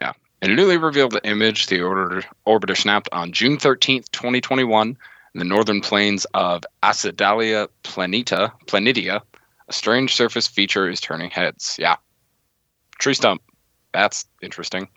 Yeah. 0.00 0.12
In 0.40 0.50
a 0.50 0.54
newly 0.54 0.78
revealed 0.78 1.18
image, 1.22 1.66
the 1.66 1.80
orbiter, 1.80 2.24
orbiter 2.46 2.76
snapped 2.76 3.10
on 3.12 3.32
June 3.32 3.58
13th, 3.58 4.10
2021, 4.10 4.88
in 4.88 5.38
the 5.38 5.44
northern 5.44 5.82
plains 5.82 6.24
of 6.32 6.64
Acidalia 6.82 7.68
planeta, 7.84 8.50
planitia. 8.66 9.20
A 9.68 9.72
strange 9.72 10.14
surface 10.14 10.46
feature 10.46 10.88
is 10.88 10.98
turning 10.98 11.28
heads. 11.28 11.76
Yeah. 11.78 11.96
Tree 12.98 13.12
stump. 13.12 13.42
That's 13.92 14.24
interesting. 14.40 14.88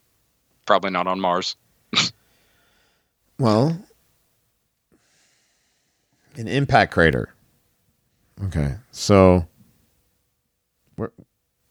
Probably 0.65 0.91
not 0.91 1.07
on 1.07 1.19
Mars. 1.19 1.57
Well, 3.39 3.81
an 6.39 6.47
impact 6.47 6.93
crater. 6.93 7.33
Okay, 8.45 8.75
so 8.91 9.47
where 10.95 11.11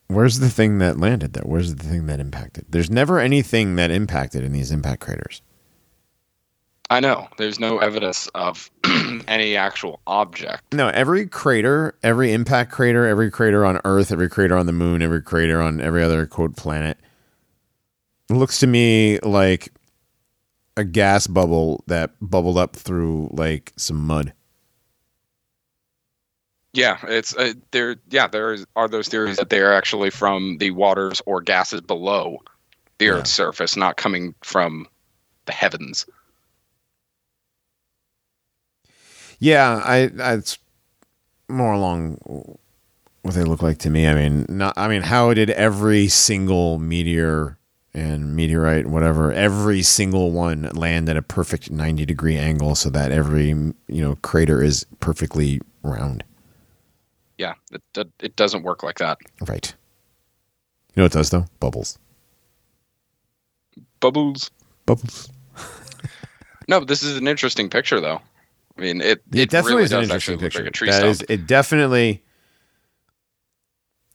where's 0.08 0.38
the 0.38 0.50
thing 0.50 0.78
that 0.78 0.98
landed 0.98 1.32
there? 1.32 1.44
Where's 1.44 1.74
the 1.74 1.84
thing 1.84 2.06
that 2.06 2.20
impacted? 2.20 2.66
There's 2.68 2.90
never 2.90 3.18
anything 3.18 3.76
that 3.76 3.90
impacted 3.90 4.44
in 4.44 4.52
these 4.52 4.70
impact 4.70 5.00
craters. 5.00 5.42
I 6.90 7.00
know. 7.00 7.28
There's 7.36 7.60
no 7.60 7.78
evidence 7.78 8.28
of 8.28 8.70
any 9.28 9.56
actual 9.56 10.00
object. 10.06 10.72
No, 10.72 10.88
every 10.88 11.26
crater, 11.26 11.94
every 12.02 12.32
impact 12.32 12.72
crater, 12.72 13.06
every 13.06 13.30
crater 13.30 13.64
on 13.66 13.80
Earth, 13.84 14.10
every 14.10 14.30
crater 14.30 14.56
on 14.56 14.66
the 14.66 14.72
moon, 14.72 15.02
every 15.02 15.22
crater 15.22 15.60
on 15.60 15.80
every 15.80 16.02
other 16.02 16.26
quote 16.26 16.56
planet 16.56 16.98
looks 18.30 18.60
to 18.60 18.66
me 18.66 19.18
like 19.20 19.72
a 20.76 20.84
gas 20.84 21.26
bubble 21.26 21.82
that 21.86 22.12
bubbled 22.20 22.58
up 22.58 22.76
through 22.76 23.28
like 23.32 23.72
some 23.76 23.96
mud. 23.96 24.32
Yeah, 26.72 26.98
it's 27.04 27.36
uh, 27.36 27.54
there. 27.72 27.96
Yeah, 28.10 28.28
there 28.28 28.52
is, 28.52 28.66
are 28.76 28.88
those 28.88 29.08
theories 29.08 29.36
that 29.38 29.50
they 29.50 29.60
are 29.60 29.72
actually 29.72 30.10
from 30.10 30.58
the 30.58 30.70
waters 30.72 31.22
or 31.26 31.40
gases 31.40 31.80
below 31.80 32.38
the 32.98 33.06
Yeah. 33.06 33.10
Earth's 33.10 33.30
surface, 33.30 33.76
not 33.76 33.96
coming 33.96 34.34
from 34.42 34.86
the 35.46 35.52
heavens. 35.52 36.06
Yeah, 39.38 39.82
I, 39.84 40.10
I 40.20 40.34
it's 40.34 40.58
more 41.48 41.72
along 41.72 42.18
what 43.22 43.34
they 43.34 43.44
look 43.44 43.62
like 43.62 43.78
to 43.78 43.90
me. 43.90 44.06
I 44.08 44.14
mean, 44.14 44.46
not. 44.48 44.74
I 44.76 44.88
mean, 44.88 45.02
how 45.02 45.34
did 45.34 45.50
every 45.50 46.08
single 46.08 46.78
meteor 46.78 47.58
and 47.94 48.36
meteorite, 48.36 48.86
whatever, 48.86 49.32
every 49.32 49.82
single 49.82 50.32
one 50.32 50.62
land 50.74 51.08
at 51.08 51.16
a 51.16 51.22
perfect 51.22 51.70
ninety 51.70 52.04
degree 52.06 52.36
angle, 52.36 52.74
so 52.74 52.90
that 52.90 53.12
every 53.12 53.48
you 53.48 53.74
know 53.88 54.16
crater 54.22 54.62
is 54.62 54.86
perfectly 55.00 55.60
round? 55.82 56.24
Yeah, 57.38 57.54
it, 57.72 57.82
it, 57.96 58.08
it 58.20 58.36
doesn't 58.36 58.62
work 58.64 58.82
like 58.82 58.98
that. 58.98 59.18
Right. 59.46 59.72
You 60.94 61.00
know 61.00 61.04
what 61.04 61.14
it 61.14 61.18
does 61.18 61.30
though? 61.30 61.46
Bubbles. 61.60 61.98
Bubbles. 64.00 64.50
Bubbles. 64.86 65.30
No, 66.68 66.84
this 66.84 67.02
is 67.02 67.16
an 67.16 67.26
interesting 67.26 67.70
picture, 67.70 68.00
though. 68.00 68.20
I 68.76 68.80
mean, 68.80 69.00
it 69.00 69.22
It, 69.32 69.50
definitely 69.50 69.72
really 69.74 69.84
is 69.84 69.92
an 69.92 70.02
interesting 70.02 70.38
picture. 70.38 70.60
Like 70.60 70.68
a 70.68 70.70
tree 70.70 70.90
That 70.90 71.04
is, 71.04 71.24
it 71.28 71.46
definitely 71.46 72.22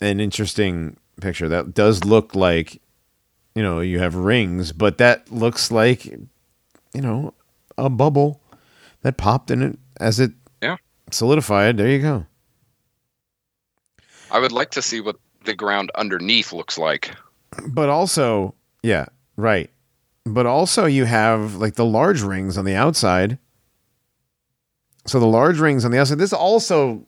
an 0.01 0.19
interesting 0.19 0.97
picture. 1.19 1.49
That 1.49 1.73
does 1.73 2.03
look 2.05 2.35
like, 2.35 2.81
you 3.55 3.63
know, 3.63 3.79
you 3.79 3.99
have 3.99 4.15
rings, 4.15 4.71
but 4.71 4.99
that 4.99 5.31
looks 5.31 5.71
like, 5.71 6.05
you 6.05 7.01
know, 7.01 7.33
a 7.77 7.89
bubble 7.89 8.39
that 9.01 9.17
popped 9.17 9.49
in 9.49 9.61
it 9.61 9.79
as 9.99 10.19
it 10.19 10.31
Yeah. 10.61 10.77
solidified. 11.11 11.77
There 11.77 11.89
you 11.89 11.99
go. 12.01 12.25
I 14.33 14.39
would 14.39 14.51
like 14.51 14.71
to 14.71 14.81
see 14.81 14.99
what 14.99 15.15
the 15.45 15.53
ground 15.53 15.91
underneath 15.95 16.51
looks 16.51 16.77
like. 16.77 17.15
But 17.67 17.87
also, 17.87 18.55
yeah, 18.81 19.05
right. 19.37 19.69
But 20.25 20.47
also, 20.47 20.85
you 20.85 21.05
have 21.05 21.55
like 21.55 21.75
the 21.75 21.85
large 21.85 22.21
rings 22.21 22.57
on 22.57 22.65
the 22.65 22.75
outside. 22.75 23.37
So 25.05 25.19
the 25.19 25.27
large 25.27 25.59
rings 25.59 25.85
on 25.85 25.91
the 25.91 25.99
outside. 25.99 26.17
This 26.17 26.33
also 26.33 27.05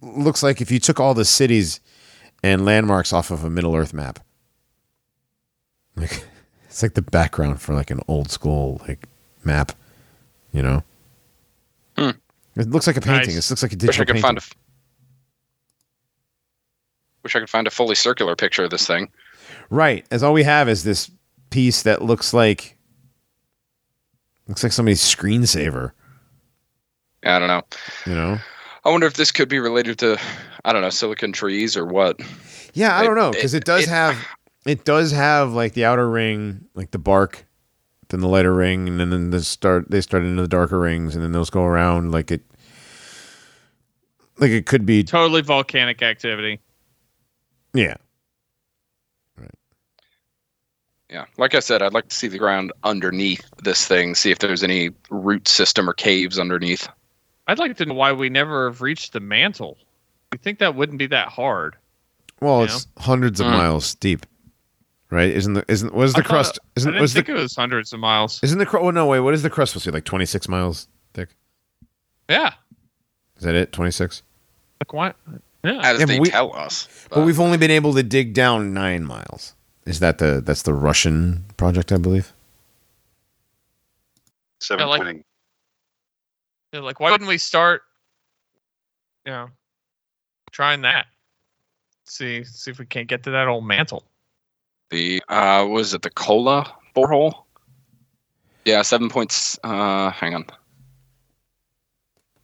looks 0.00 0.42
like 0.42 0.60
if 0.60 0.70
you 0.70 0.78
took 0.78 0.98
all 0.98 1.12
the 1.12 1.24
cities 1.24 1.80
and 2.42 2.64
landmarks 2.64 3.12
off 3.12 3.30
of 3.30 3.44
a 3.44 3.50
Middle 3.50 3.76
Earth 3.76 3.92
map. 3.92 4.20
Like 5.94 6.24
it's 6.66 6.82
like 6.82 6.94
the 6.94 7.02
background 7.02 7.60
for 7.60 7.74
like 7.74 7.90
an 7.90 8.00
old 8.08 8.30
school 8.30 8.80
like 8.88 9.06
map, 9.44 9.72
you 10.52 10.62
know. 10.62 10.84
Hmm. 11.98 12.10
It 12.58 12.68
looks 12.70 12.86
like 12.86 12.96
a 12.96 13.00
painting. 13.00 13.34
Nice. 13.36 13.46
It 13.46 13.50
looks 13.52 13.62
like 13.62 13.72
a 13.72 13.76
Wish 13.76 13.80
digital 13.80 14.02
I 14.02 14.04
could 14.04 14.12
painting. 14.14 14.22
find 14.22 14.38
a. 14.38 14.42
Wish 17.22 17.36
I 17.36 17.40
could 17.40 17.50
find 17.50 17.66
a 17.66 17.70
fully 17.70 17.94
circular 17.94 18.36
picture 18.36 18.64
of 18.64 18.70
this 18.70 18.86
thing. 18.86 19.10
Right. 19.70 20.06
As 20.10 20.22
all 20.22 20.32
we 20.32 20.42
have 20.44 20.68
is 20.68 20.84
this 20.84 21.10
piece 21.50 21.82
that 21.82 22.02
looks 22.02 22.32
like 22.34 22.76
looks 24.46 24.62
like 24.62 24.72
somebody's 24.72 25.00
screensaver. 25.02 25.92
I 27.24 27.38
don't 27.38 27.48
know. 27.48 27.62
You 28.06 28.14
know? 28.14 28.38
I 28.84 28.90
wonder 28.90 29.06
if 29.06 29.14
this 29.14 29.30
could 29.32 29.48
be 29.48 29.58
related 29.58 29.98
to, 29.98 30.18
I 30.64 30.72
don't 30.72 30.82
know, 30.82 30.90
silicon 30.90 31.32
trees 31.32 31.76
or 31.76 31.84
what. 31.84 32.18
Yeah, 32.74 32.96
I 32.96 33.02
It- 33.02 33.06
don't 33.06 33.16
know 33.16 33.30
because 33.32 33.54
it, 33.54 33.58
it- 33.58 33.64
does 33.64 33.84
it- 33.84 33.88
have 33.90 34.16
it 34.66 34.84
does 34.84 35.10
have 35.12 35.52
like 35.52 35.74
the 35.74 35.84
outer 35.84 36.08
ring, 36.08 36.66
like 36.74 36.90
the 36.90 36.98
bark, 36.98 37.44
then 38.08 38.20
the 38.20 38.28
lighter 38.28 38.54
ring, 38.54 38.88
and 38.88 38.98
then, 39.00 39.10
then 39.10 39.30
the 39.30 39.42
start 39.42 39.90
they 39.90 40.00
start 40.00 40.22
into 40.24 40.42
the 40.42 40.48
darker 40.48 40.78
rings, 40.80 41.14
and 41.14 41.22
then 41.24 41.32
those 41.32 41.50
go 41.50 41.64
around 41.64 42.10
like 42.12 42.30
it. 42.30 42.42
Like 44.38 44.50
it 44.50 44.66
could 44.66 44.86
be, 44.86 45.02
Totally 45.02 45.42
volcanic 45.42 46.00
activity. 46.00 46.60
yeah. 47.74 47.96
Right. 49.36 49.50
Yeah, 51.10 51.24
like 51.38 51.54
I 51.56 51.60
said, 51.60 51.82
I'd 51.82 51.92
like 51.92 52.08
to 52.08 52.14
see 52.14 52.28
the 52.28 52.38
ground 52.38 52.72
underneath 52.84 53.44
this 53.64 53.86
thing, 53.86 54.14
see 54.14 54.30
if 54.30 54.38
there's 54.38 54.62
any 54.62 54.90
root 55.10 55.48
system 55.48 55.88
or 55.90 55.92
caves 55.92 56.38
underneath. 56.38 56.86
I'd 57.48 57.58
like 57.58 57.76
to 57.78 57.86
know 57.86 57.94
why 57.94 58.12
we 58.12 58.28
never 58.28 58.68
have 58.68 58.80
reached 58.80 59.12
the 59.12 59.20
mantle. 59.20 59.76
You 60.32 60.38
think 60.38 60.58
that 60.60 60.74
wouldn't 60.76 60.98
be 60.98 61.06
that 61.08 61.28
hard? 61.28 61.76
Well, 62.40 62.60
Yeah. 62.60 62.64
it's 62.66 62.86
hundreds 62.98 63.40
of 63.40 63.46
Mm. 63.46 63.52
miles 63.52 63.94
deep, 63.96 64.24
right? 65.10 65.30
Isn't 65.30 65.54
the 65.54 65.64
isn't 65.68 65.94
what 65.94 66.04
is 66.04 66.12
the 66.14 66.20
I 66.20 66.22
crust? 66.24 66.58
I 66.62 66.66
Isn't 66.76 66.92
didn't 66.92 67.02
was 67.02 67.14
the 67.14 67.20
it 67.20 67.28
was 67.28 67.56
hundreds 67.56 67.92
of 67.92 68.00
miles. 68.00 68.40
isn't 68.42 68.58
the 68.58 68.66
crust? 68.66 68.84
Oh 68.84 68.90
no, 68.90 69.06
wait. 69.06 69.20
What 69.20 69.34
is 69.34 69.42
the 69.42 69.50
crust 69.50 69.72
supposed 69.72 69.84
to 69.84 69.92
be 69.92 69.96
like? 69.96 70.04
Twenty 70.04 70.26
six 70.26 70.48
miles 70.48 70.88
thick. 71.14 71.30
Yeah. 72.28 72.52
Is 73.36 73.44
that 73.44 73.54
it? 73.54 73.72
Twenty 73.72 73.90
six. 73.90 74.22
Like 74.80 74.92
what? 74.92 75.16
Yeah. 75.64 75.80
As 75.82 76.00
Yeah, 76.00 76.06
they 76.06 76.20
we- 76.20 76.30
tell 76.30 76.54
us. 76.56 76.88
But 77.10 77.24
we've 77.24 77.40
only 77.40 77.58
been 77.58 77.70
able 77.70 77.94
to 77.94 78.02
dig 78.02 78.32
down 78.34 78.72
nine 78.74 79.04
miles. 79.04 79.54
Is 79.86 80.00
that 80.00 80.18
the 80.18 80.40
that's 80.44 80.62
the 80.62 80.74
Russian 80.74 81.44
project, 81.56 81.90
I 81.92 81.96
believe? 81.96 82.32
Seven 84.60 84.88
like- 84.88 85.00
pointing. 85.00 85.24
Yeah, 86.72 86.80
like 86.80 87.00
why 87.00 87.10
wouldn't 87.10 87.28
we 87.28 87.38
start? 87.38 87.82
You 89.24 89.32
know, 89.32 89.48
trying 90.52 90.82
that. 90.82 91.06
See, 92.04 92.44
see 92.44 92.70
if 92.70 92.78
we 92.78 92.86
can't 92.86 93.08
get 93.08 93.22
to 93.24 93.30
that 93.30 93.48
old 93.48 93.64
mantle. 93.66 94.04
The 94.90 95.22
uh 95.28 95.66
was 95.68 95.94
it 95.94 96.02
the 96.02 96.10
Kola 96.10 96.72
borehole? 96.94 97.44
Yeah 98.64 98.82
seven 98.82 99.08
points 99.08 99.58
uh 99.64 100.10
hang 100.10 100.34
on. 100.34 100.44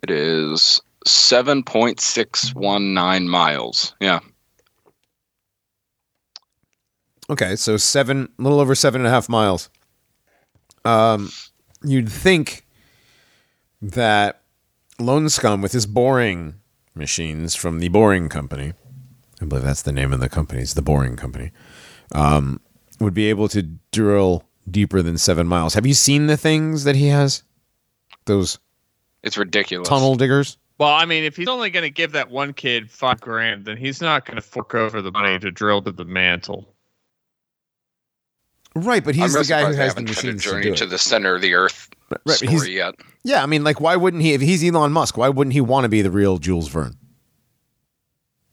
It 0.02 0.10
is 0.10 0.80
7.619 1.06 3.26
miles 3.26 3.94
yeah. 4.00 4.20
Okay, 7.30 7.56
so 7.56 7.78
seven, 7.78 8.28
a 8.38 8.42
little 8.42 8.60
over 8.60 8.74
seven 8.74 9.00
and 9.00 9.08
a 9.08 9.10
half 9.10 9.30
miles. 9.30 9.70
Um, 10.84 11.30
you'd 11.82 12.10
think 12.10 12.66
that 13.80 14.42
Lone 14.98 15.26
Skum 15.26 15.62
with 15.62 15.72
his 15.72 15.86
boring 15.86 16.56
machines 16.94 17.54
from 17.54 17.78
the 17.78 17.88
Boring 17.88 18.28
Company, 18.28 18.74
I 19.40 19.46
believe 19.46 19.64
that's 19.64 19.82
the 19.82 19.92
name 19.92 20.12
of 20.12 20.20
the 20.20 20.28
company, 20.28 20.60
it's 20.60 20.74
the 20.74 20.82
Boring 20.82 21.16
Company, 21.16 21.50
um, 22.14 22.60
would 23.00 23.14
be 23.14 23.28
able 23.28 23.48
to 23.48 23.62
drill 23.92 24.44
deeper 24.70 25.02
than 25.02 25.18
seven 25.18 25.46
miles. 25.46 25.74
Have 25.74 25.86
you 25.86 25.94
seen 25.94 26.26
the 26.26 26.36
things 26.36 26.84
that 26.84 26.96
he 26.96 27.08
has? 27.08 27.42
Those 28.24 28.58
it's 29.22 29.36
ridiculous 29.36 29.88
tunnel 29.88 30.14
diggers? 30.14 30.56
Well, 30.78 30.92
I 30.92 31.04
mean, 31.04 31.24
if 31.24 31.36
he's 31.36 31.48
only 31.48 31.70
going 31.70 31.84
to 31.84 31.90
give 31.90 32.12
that 32.12 32.30
one 32.30 32.52
kid 32.52 32.90
five 32.90 33.20
grand, 33.20 33.64
then 33.64 33.76
he's 33.76 34.00
not 34.00 34.24
going 34.24 34.36
to 34.36 34.42
fork 34.42 34.74
over 34.74 35.00
the 35.02 35.12
money 35.12 35.38
to 35.38 35.50
drill 35.50 35.82
to 35.82 35.92
the 35.92 36.04
mantle. 36.04 36.74
Right, 38.74 39.04
but 39.04 39.14
he's 39.14 39.34
I'm 39.34 39.42
the 39.42 39.48
guy 39.48 39.60
who 39.60 39.66
has 39.66 39.76
the 39.76 39.84
haven't 39.84 40.06
to 40.06 40.12
machines 40.12 40.42
to 40.42 40.50
journey 40.50 40.62
do 40.64 40.74
to 40.76 40.86
the 40.86 40.98
center 40.98 41.36
of 41.36 41.42
the 41.42 41.54
earth 41.54 41.90
Right, 42.26 42.36
story 42.36 42.52
he's, 42.52 42.68
yet 42.68 42.94
yeah, 43.22 43.42
I 43.42 43.46
mean, 43.46 43.64
like, 43.64 43.80
why 43.80 43.96
wouldn't 43.96 44.22
he? 44.22 44.32
If 44.34 44.40
he's 44.40 44.62
Elon 44.64 44.92
Musk, 44.92 45.16
why 45.16 45.28
wouldn't 45.28 45.54
he 45.54 45.60
want 45.60 45.84
to 45.84 45.88
be 45.88 46.02
the 46.02 46.10
real 46.10 46.38
Jules 46.38 46.68
Verne? 46.68 46.96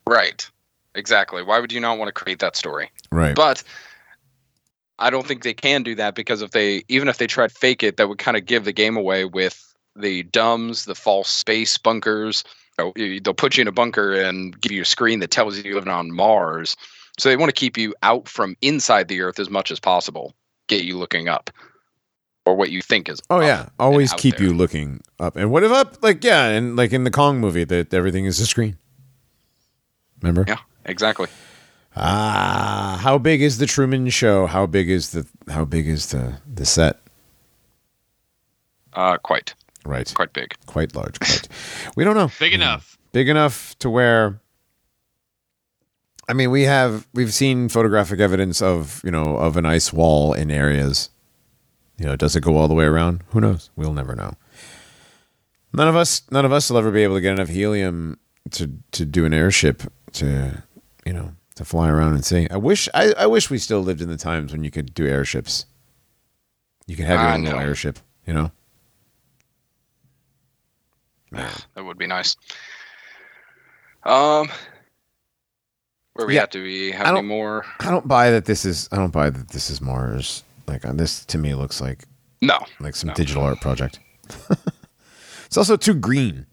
right 0.06 0.50
exactly 0.94 1.42
why 1.42 1.58
would 1.60 1.72
you 1.72 1.80
not 1.80 1.96
want 1.96 2.08
to 2.08 2.12
create 2.12 2.40
that 2.40 2.56
story 2.56 2.90
Right. 3.12 3.36
but 3.36 3.62
I 4.98 5.10
don't 5.10 5.26
think 5.26 5.42
they 5.42 5.54
can 5.54 5.82
do 5.82 5.94
that 5.96 6.14
because 6.14 6.42
if 6.42 6.52
they 6.52 6.82
even 6.88 7.08
if 7.08 7.18
they 7.18 7.26
tried 7.26 7.50
to 7.50 7.54
fake 7.54 7.82
it, 7.82 7.96
that 7.96 8.08
would 8.08 8.18
kind 8.18 8.36
of 8.36 8.46
give 8.46 8.64
the 8.64 8.72
game 8.72 8.96
away 8.96 9.24
with 9.24 9.74
the 9.96 10.22
dumbs, 10.24 10.84
the 10.84 10.94
false 10.94 11.28
space 11.28 11.76
bunkers. 11.76 12.44
Oh, 12.78 12.92
you 12.96 13.20
They'll 13.20 13.34
put 13.34 13.56
you 13.56 13.62
in 13.62 13.68
a 13.68 13.72
bunker 13.72 14.14
and 14.14 14.58
give 14.60 14.72
you 14.72 14.82
a 14.82 14.86
screen 14.86 15.20
that 15.20 15.30
tells 15.30 15.56
you 15.56 15.64
you're 15.64 15.74
living 15.74 15.92
on 15.92 16.12
Mars. 16.12 16.76
So 17.18 17.28
they 17.28 17.36
want 17.36 17.50
to 17.50 17.54
keep 17.54 17.76
you 17.76 17.94
out 18.02 18.28
from 18.28 18.56
inside 18.62 19.08
the 19.08 19.20
Earth 19.20 19.38
as 19.38 19.50
much 19.50 19.70
as 19.70 19.78
possible, 19.78 20.34
get 20.68 20.84
you 20.84 20.96
looking 20.96 21.28
up, 21.28 21.50
or 22.46 22.54
what 22.54 22.70
you 22.70 22.80
think 22.80 23.08
is. 23.08 23.20
Oh 23.28 23.40
yeah, 23.40 23.68
always 23.78 24.12
keep 24.14 24.36
there. 24.36 24.46
you 24.46 24.54
looking 24.54 25.02
up. 25.18 25.36
And 25.36 25.50
what 25.50 25.64
if 25.64 25.72
up? 25.72 26.02
Like 26.02 26.24
yeah, 26.24 26.46
and 26.46 26.76
like 26.76 26.92
in 26.92 27.04
the 27.04 27.10
Kong 27.10 27.38
movie, 27.38 27.64
that 27.64 27.92
everything 27.92 28.24
is 28.24 28.40
a 28.40 28.46
screen. 28.46 28.78
Remember? 30.22 30.44
Yeah, 30.46 30.58
exactly. 30.86 31.28
Ah, 31.94 32.98
how 33.02 33.18
big 33.18 33.42
is 33.42 33.58
the 33.58 33.66
Truman 33.66 34.08
Show? 34.08 34.46
How 34.46 34.66
big 34.66 34.88
is 34.88 35.10
the 35.10 35.26
how 35.50 35.64
big 35.64 35.86
is 35.86 36.06
the 36.10 36.38
the 36.52 36.64
set? 36.64 36.98
Uh, 38.94 39.16
quite, 39.18 39.54
Right, 39.84 40.10
quite 40.14 40.32
big. 40.32 40.54
quite 40.66 40.94
large. 40.94 41.18
Quite. 41.18 41.48
we 41.96 42.04
don't 42.04 42.14
know. 42.14 42.30
Big 42.38 42.52
enough. 42.52 42.98
Big 43.12 43.28
enough 43.28 43.74
to 43.78 43.88
where. 43.88 44.38
I 46.28 46.34
mean, 46.34 46.50
we 46.50 46.62
have 46.64 47.06
we've 47.14 47.32
seen 47.32 47.68
photographic 47.68 48.20
evidence 48.20 48.60
of 48.62 49.00
you 49.04 49.10
know 49.10 49.36
of 49.36 49.56
an 49.56 49.66
ice 49.66 49.92
wall 49.92 50.32
in 50.34 50.50
areas. 50.50 51.08
You 51.98 52.06
know, 52.06 52.16
does 52.16 52.36
it 52.36 52.42
go 52.42 52.56
all 52.56 52.68
the 52.68 52.74
way 52.74 52.84
around? 52.84 53.22
Who 53.30 53.40
knows? 53.40 53.70
We'll 53.76 53.92
never 53.92 54.14
know. 54.14 54.34
None 55.74 55.88
of 55.88 55.96
us, 55.96 56.22
none 56.30 56.44
of 56.44 56.52
us 56.52 56.68
will 56.70 56.78
ever 56.78 56.90
be 56.90 57.02
able 57.02 57.14
to 57.16 57.20
get 57.20 57.32
enough 57.32 57.48
helium 57.48 58.18
to 58.52 58.70
to 58.92 59.04
do 59.06 59.24
an 59.24 59.32
airship 59.34 59.82
to 60.12 60.62
you 61.06 61.12
know 61.12 61.32
to 61.62 61.68
fly 61.68 61.88
around 61.88 62.14
and 62.14 62.24
see. 62.24 62.48
I 62.50 62.56
wish 62.56 62.88
I, 62.94 63.12
I 63.18 63.26
wish 63.26 63.50
we 63.50 63.58
still 63.58 63.80
lived 63.80 64.00
in 64.02 64.08
the 64.08 64.16
times 64.16 64.52
when 64.52 64.64
you 64.64 64.70
could 64.70 64.92
do 64.94 65.06
airships. 65.06 65.66
You 66.86 66.96
could 66.96 67.06
have 67.06 67.20
your 67.20 67.30
own 67.30 67.44
little 67.44 67.60
airship. 67.60 67.98
You 68.26 68.34
know. 68.34 68.50
That 71.74 71.84
would 71.84 71.96
be 71.98 72.06
nice. 72.06 72.36
Um, 74.04 74.50
where 76.14 76.26
we 76.26 76.34
Yeah. 76.34 76.40
have 76.40 76.50
to 76.50 76.62
be 76.62 76.92
I 76.92 76.96
having 76.98 77.26
more. 77.26 77.64
I 77.80 77.90
don't 77.90 78.06
buy 78.06 78.30
that 78.30 78.44
this 78.44 78.64
is. 78.66 78.88
I 78.92 78.96
don't 78.96 79.12
buy 79.12 79.30
that 79.30 79.48
this 79.48 79.70
is 79.70 79.80
Mars. 79.80 80.42
Like 80.66 80.84
uh, 80.84 80.92
this 80.92 81.24
to 81.26 81.38
me 81.38 81.54
looks 81.54 81.80
like 81.80 82.04
No, 82.42 82.58
like 82.80 82.94
some 82.96 83.08
No. 83.08 83.14
digital 83.14 83.42
art 83.44 83.60
project. 83.60 83.98
it's 85.46 85.56
also 85.56 85.76
too 85.76 85.94
green. 85.94 86.46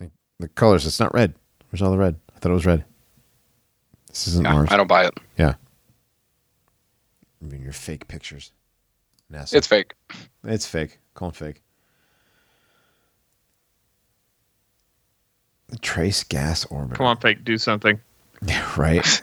Like 0.00 0.10
the 0.38 0.48
colors, 0.48 0.86
it's 0.86 1.00
not 1.00 1.12
red. 1.12 1.34
Where's 1.70 1.82
all 1.82 1.90
the 1.90 1.98
red? 1.98 2.16
I 2.34 2.38
thought 2.38 2.50
it 2.50 2.54
was 2.54 2.66
red. 2.66 2.84
This 4.14 4.28
isn't 4.28 4.44
no, 4.44 4.52
Mars. 4.52 4.68
I 4.70 4.76
don't 4.76 4.86
buy 4.86 5.06
it. 5.06 5.14
Yeah. 5.36 5.54
I 7.42 7.44
mean, 7.44 7.62
your 7.62 7.72
fake 7.72 8.06
pictures. 8.06 8.52
NASA. 9.30 9.54
It's 9.54 9.66
fake. 9.66 9.94
It's 10.44 10.66
fake. 10.66 11.00
Call 11.14 11.30
it 11.30 11.34
fake. 11.36 11.62
The 15.68 15.78
trace 15.78 16.22
gas 16.22 16.64
orbit. 16.66 16.96
Come 16.96 17.06
on, 17.06 17.16
fake, 17.16 17.44
do 17.44 17.58
something. 17.58 18.00
right? 18.76 19.22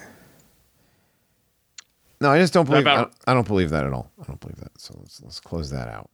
no, 2.20 2.30
I 2.30 2.38
just 2.40 2.54
don't 2.54 2.66
believe. 2.68 2.86
I, 2.86 2.94
about- 2.94 3.14
I 3.26 3.34
don't 3.34 3.48
believe 3.48 3.70
that 3.70 3.86
at 3.86 3.94
all. 3.94 4.12
I 4.22 4.26
don't 4.26 4.42
believe 4.42 4.58
that. 4.58 4.72
So 4.78 4.94
let's 5.00 5.22
let's 5.22 5.40
close 5.40 5.70
that 5.70 5.88
out. 5.88 6.10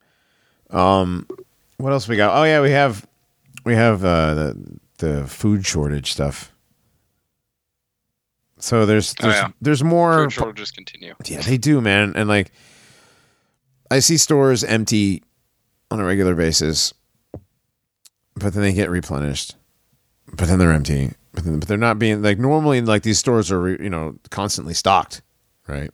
Um, 0.69 1.25
what 1.77 1.93
else 1.93 2.07
we 2.07 2.15
got? 2.15 2.39
Oh 2.39 2.43
yeah, 2.43 2.61
we 2.61 2.69
have 2.69 3.07
we 3.63 3.73
have 3.73 4.05
uh, 4.05 4.35
the 4.35 4.79
the 4.99 5.27
food 5.27 5.65
shortage 5.65 6.11
stuff. 6.11 6.53
So 8.59 8.85
there's 8.85 9.13
Oh, 9.21 9.23
there's, 9.23 9.35
yeah. 9.35 9.49
there's 9.61 9.83
more. 9.83 10.23
Food 10.23 10.33
shortages 10.33 10.71
continue. 10.71 11.13
Yeah, 11.25 11.41
they 11.41 11.57
do, 11.57 11.79
man. 11.81 12.13
And 12.15 12.27
like, 12.27 12.51
I 13.91 13.99
see 13.99 14.17
stores 14.17 14.63
empty 14.63 15.23
on 15.91 15.99
a 15.99 16.05
regular 16.05 16.35
basis, 16.35 16.93
but 18.35 18.53
then 18.53 18.63
they 18.63 18.73
get 18.73 18.89
replenished. 18.89 19.55
But 20.33 20.47
then 20.47 20.59
they're 20.59 20.73
empty. 20.73 21.13
But, 21.31 21.45
then, 21.45 21.59
but 21.59 21.67
they're 21.67 21.77
not 21.77 21.99
being 21.99 22.21
like 22.21 22.39
normally. 22.39 22.81
Like 22.81 23.03
these 23.03 23.19
stores 23.19 23.51
are, 23.51 23.69
you 23.69 23.89
know, 23.89 24.17
constantly 24.31 24.73
stocked, 24.73 25.21
right? 25.67 25.91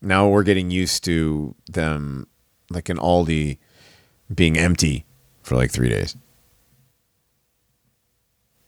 Now 0.00 0.28
we're 0.28 0.44
getting 0.44 0.70
used 0.70 1.04
to 1.04 1.54
them, 1.66 2.28
like 2.70 2.88
an 2.88 2.96
Aldi, 2.96 3.58
being 4.32 4.56
empty 4.56 5.04
for 5.42 5.56
like 5.56 5.70
three 5.70 5.88
days. 5.88 6.16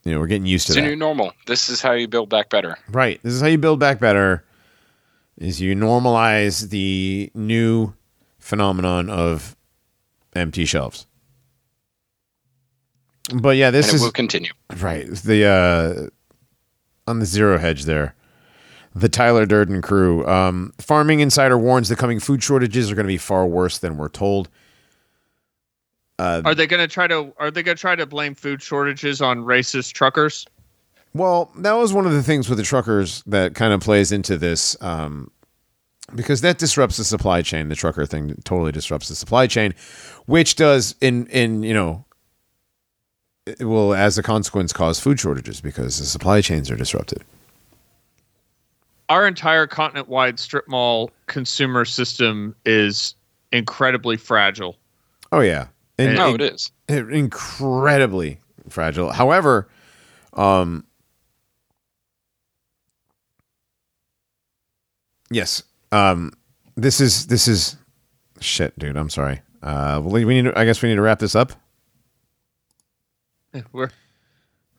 You 0.08 0.14
know, 0.14 0.20
we're 0.20 0.26
getting 0.26 0.46
used 0.46 0.66
to 0.68 0.72
it. 0.72 0.76
It's 0.78 0.82
that. 0.82 0.86
a 0.86 0.90
new 0.90 0.96
normal. 0.96 1.32
This 1.46 1.68
is 1.68 1.82
how 1.82 1.92
you 1.92 2.08
build 2.08 2.30
back 2.30 2.48
better. 2.48 2.78
Right. 2.90 3.20
This 3.22 3.34
is 3.34 3.42
how 3.42 3.46
you 3.48 3.58
build 3.58 3.78
back 3.78 4.00
better. 4.00 4.42
Is 5.36 5.60
you 5.60 5.74
normalize 5.74 6.70
the 6.70 7.30
new 7.34 7.92
phenomenon 8.38 9.10
of 9.10 9.54
empty 10.34 10.64
shelves. 10.64 11.06
But 13.34 13.56
yeah, 13.56 13.70
this 13.70 13.86
and 13.86 13.92
it 13.92 13.96
is 13.96 14.02
will 14.02 14.10
continue. 14.10 14.50
right. 14.80 15.06
The 15.06 15.44
uh 15.44 17.10
on 17.10 17.18
the 17.18 17.26
zero 17.26 17.58
hedge 17.58 17.84
there. 17.84 18.14
The 18.94 19.10
Tyler 19.10 19.44
Durden 19.44 19.82
crew. 19.82 20.26
Um, 20.26 20.72
Farming 20.78 21.20
Insider 21.20 21.58
warns 21.58 21.88
the 21.88 21.96
coming 21.96 22.18
food 22.18 22.42
shortages 22.42 22.90
are 22.90 22.94
going 22.94 23.04
to 23.04 23.08
be 23.08 23.18
far 23.18 23.46
worse 23.46 23.78
than 23.78 23.98
we're 23.98 24.08
told. 24.08 24.48
Uh, 26.18 26.42
Are 26.44 26.54
they 26.54 26.66
going 26.66 26.80
to 26.80 26.92
try 26.92 27.06
to? 27.06 27.32
Are 27.38 27.50
they 27.50 27.62
going 27.62 27.76
to 27.76 27.80
try 27.80 27.94
to 27.94 28.06
blame 28.06 28.34
food 28.34 28.60
shortages 28.60 29.22
on 29.22 29.38
racist 29.44 29.92
truckers? 29.92 30.46
Well, 31.14 31.50
that 31.58 31.72
was 31.72 31.92
one 31.92 32.06
of 32.06 32.12
the 32.12 32.22
things 32.22 32.48
with 32.48 32.58
the 32.58 32.64
truckers 32.64 33.22
that 33.26 33.54
kind 33.54 33.72
of 33.72 33.80
plays 33.80 34.12
into 34.12 34.36
this, 34.36 34.76
um, 34.82 35.30
because 36.14 36.40
that 36.42 36.58
disrupts 36.58 36.96
the 36.96 37.04
supply 37.04 37.42
chain. 37.42 37.68
The 37.68 37.76
trucker 37.76 38.04
thing 38.04 38.34
totally 38.44 38.72
disrupts 38.72 39.08
the 39.08 39.14
supply 39.14 39.46
chain, 39.46 39.74
which 40.26 40.56
does 40.56 40.94
in 41.00 41.26
in 41.28 41.62
you 41.62 41.74
know, 41.74 42.04
it 43.46 43.64
will 43.64 43.94
as 43.94 44.18
a 44.18 44.22
consequence 44.22 44.72
cause 44.72 44.98
food 45.00 45.20
shortages 45.20 45.60
because 45.60 45.98
the 45.98 46.06
supply 46.06 46.40
chains 46.40 46.70
are 46.70 46.76
disrupted. 46.76 47.22
Our 49.08 49.26
entire 49.26 49.66
continent-wide 49.66 50.38
strip 50.38 50.68
mall 50.68 51.10
consumer 51.26 51.86
system 51.86 52.54
is 52.66 53.14
incredibly 53.52 54.18
fragile. 54.18 54.76
Oh 55.32 55.40
yeah, 55.40 55.68
and, 55.98 56.14
No, 56.14 56.32
and- 56.32 56.40
it 56.40 56.54
is. 56.54 56.70
incredibly 56.88 58.38
fragile. 58.68 59.10
However, 59.12 59.68
um, 60.34 60.84
yes, 65.30 65.62
um, 65.92 66.32
this 66.76 67.00
is 67.00 67.26
this 67.26 67.48
is 67.48 67.76
shit, 68.40 68.78
dude. 68.78 68.96
I'm 68.96 69.10
sorry. 69.10 69.40
Uh, 69.62 70.00
well, 70.02 70.12
we 70.12 70.24
need. 70.24 70.42
To, 70.44 70.58
I 70.58 70.64
guess 70.64 70.82
we 70.82 70.88
need 70.88 70.96
to 70.96 71.02
wrap 71.02 71.18
this 71.18 71.34
up. 71.34 71.52
We're 73.72 73.90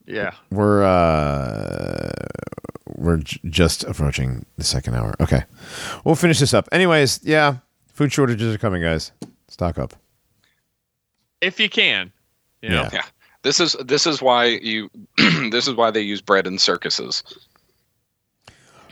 yeah. 0.06 0.32
We're 0.52 0.84
uh, 0.84 2.12
we're 2.96 3.18
j- 3.18 3.40
just 3.46 3.84
approaching 3.84 4.46
the 4.58 4.64
second 4.64 4.96
hour. 4.96 5.16
Okay, 5.20 5.44
we'll 6.04 6.16
finish 6.16 6.40
this 6.40 6.54
up. 6.54 6.70
Anyways, 6.72 7.20
yeah, 7.24 7.58
food 7.88 8.14
shortages 8.14 8.54
are 8.54 8.58
coming, 8.58 8.82
guys. 8.82 9.12
Stock 9.48 9.78
up. 9.80 9.94
If 11.42 11.60
you 11.60 11.70
can, 11.70 12.12
you 12.62 12.70
know. 12.70 12.84
Yeah. 12.84 12.90
Yeah. 12.94 13.06
This 13.42 13.60
is 13.60 13.76
this 13.86 14.06
is 14.06 14.22
why 14.22 14.46
you 14.46 14.90
this 15.52 15.68
is 15.68 15.74
why 15.74 15.92
they 15.92 16.02
use 16.02 16.22
bread 16.22 16.46
in 16.46 16.60
circuses. 16.60 17.24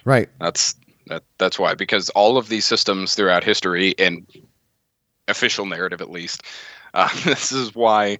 Right. 0.05 0.29
That's 0.39 0.75
that 1.07 1.23
that's 1.37 1.59
why 1.59 1.73
because 1.73 2.09
all 2.11 2.37
of 2.37 2.47
these 2.47 2.65
systems 2.65 3.15
throughout 3.15 3.43
history 3.43 3.93
and 3.99 4.25
official 5.27 5.65
narrative 5.65 5.99
at 5.99 6.09
least 6.09 6.43
uh, 6.93 7.09
this 7.25 7.51
is 7.51 7.75
why 7.75 8.19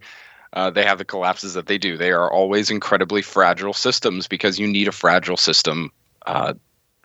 uh, 0.54 0.70
they 0.70 0.84
have 0.84 0.98
the 0.98 1.06
collapses 1.06 1.54
that 1.54 1.68
they 1.68 1.78
do. 1.78 1.98
They 1.98 2.12
are 2.12 2.32
always 2.32 2.70
incredibly 2.70 3.22
fragile 3.22 3.74
systems 3.74 4.28
because 4.28 4.60
you 4.60 4.68
need 4.68 4.88
a 4.88 4.92
fragile 4.92 5.38
system 5.38 5.92
uh, 6.26 6.54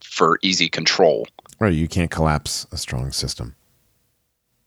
for 0.02 0.38
easy 0.42 0.68
control. 0.68 1.26
Right. 1.58 1.72
You 1.72 1.88
can't 1.88 2.10
collapse 2.10 2.66
a 2.72 2.76
strong 2.76 3.12
system. 3.12 3.54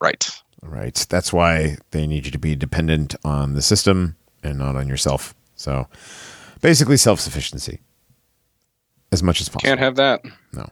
Right. 0.02 0.30
Right. 0.68 1.06
That's 1.10 1.32
why 1.32 1.78
they 1.92 2.06
need 2.08 2.26
you 2.26 2.32
to 2.32 2.38
be 2.38 2.56
dependent 2.56 3.16
on 3.24 3.54
the 3.54 3.62
system 3.62 4.16
and 4.44 4.58
not 4.58 4.76
on 4.76 4.88
yourself. 4.90 5.34
So 5.56 5.88
basically 6.62 6.98
self 6.98 7.20
sufficiency 7.20 7.80
as 9.12 9.24
much 9.24 9.40
as 9.42 9.48
possible. 9.50 9.68
Can't 9.70 9.80
have 9.80 9.96
that. 9.96 10.22
no. 10.54 10.68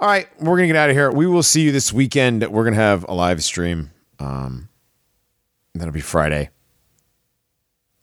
All 0.00 0.08
right. 0.08 0.26
We're 0.40 0.56
going 0.56 0.68
to 0.68 0.74
get 0.74 0.76
out 0.76 0.90
of 0.90 0.96
here. 0.96 1.10
We 1.12 1.26
will 1.26 1.42
see 1.44 1.62
you 1.62 1.70
this 1.72 1.92
weekend. 1.92 2.42
We're 2.42 2.64
going 2.64 2.74
to 2.74 2.80
have 2.80 3.04
a 3.08 3.14
live 3.14 3.42
stream. 3.44 3.90
Um, 4.18 4.68
that'll 5.74 5.92
be 5.92 6.00
Friday. 6.00 6.50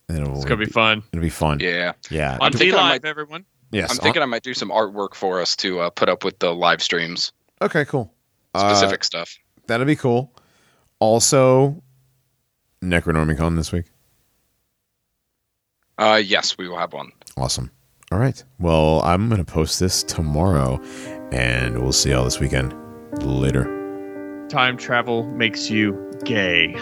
And 0.08 0.18
it'll, 0.20 0.36
It's 0.36 0.44
gonna 0.44 0.64
be 0.64 0.70
fun. 0.70 1.02
It'll 1.12 1.22
be 1.22 1.30
fun. 1.30 1.60
Yeah. 1.60 1.92
Yeah. 2.10 2.36
On 2.40 2.52
thinking 2.52 2.72
V 2.72 2.76
I 2.76 2.90
Live, 2.92 3.02
might- 3.02 3.08
everyone. 3.08 3.44
yes. 3.70 3.90
I'm 3.90 3.96
thinking 3.98 4.20
I 4.22 4.26
might 4.26 4.42
do 4.42 4.52
some 4.54 4.68
artwork 4.70 5.14
for 5.14 5.40
us 5.40 5.56
to 5.56 5.80
uh, 5.80 5.90
put 5.90 6.08
up 6.08 6.24
with 6.24 6.38
the 6.38 6.54
live 6.54 6.82
streams, 6.82 7.32
okay, 7.62 7.84
cool. 7.86 8.12
Uh, 8.54 8.74
specific 8.74 9.04
stuff. 9.04 9.34
that'll 9.68 9.86
be 9.86 9.96
cool. 9.96 10.30
Also, 11.02 11.82
Necronomicon 12.80 13.56
this 13.56 13.72
week. 13.72 13.86
Uh, 15.98 16.22
yes, 16.24 16.56
we 16.56 16.68
will 16.68 16.78
have 16.78 16.92
one. 16.92 17.10
Awesome. 17.36 17.72
All 18.12 18.20
right. 18.20 18.40
Well, 18.60 19.02
I'm 19.02 19.28
going 19.28 19.44
to 19.44 19.52
post 19.52 19.80
this 19.80 20.04
tomorrow 20.04 20.80
and 21.32 21.82
we'll 21.82 21.90
see 21.90 22.10
y'all 22.10 22.22
this 22.22 22.38
weekend. 22.38 22.72
Later. 23.20 23.64
Time 24.48 24.76
travel 24.76 25.24
makes 25.32 25.68
you 25.68 26.08
gay. 26.22 26.72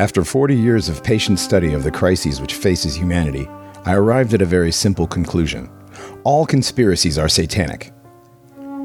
After 0.00 0.24
40 0.24 0.56
years 0.56 0.88
of 0.88 1.04
patient 1.04 1.38
study 1.38 1.74
of 1.74 1.84
the 1.84 1.92
crises 1.92 2.40
which 2.40 2.54
faces 2.54 2.96
humanity, 2.96 3.48
I 3.86 3.94
arrived 3.94 4.32
at 4.32 4.40
a 4.40 4.46
very 4.46 4.72
simple 4.72 5.06
conclusion. 5.06 5.68
All 6.24 6.46
conspiracies 6.46 7.18
are 7.18 7.28
satanic. 7.28 7.92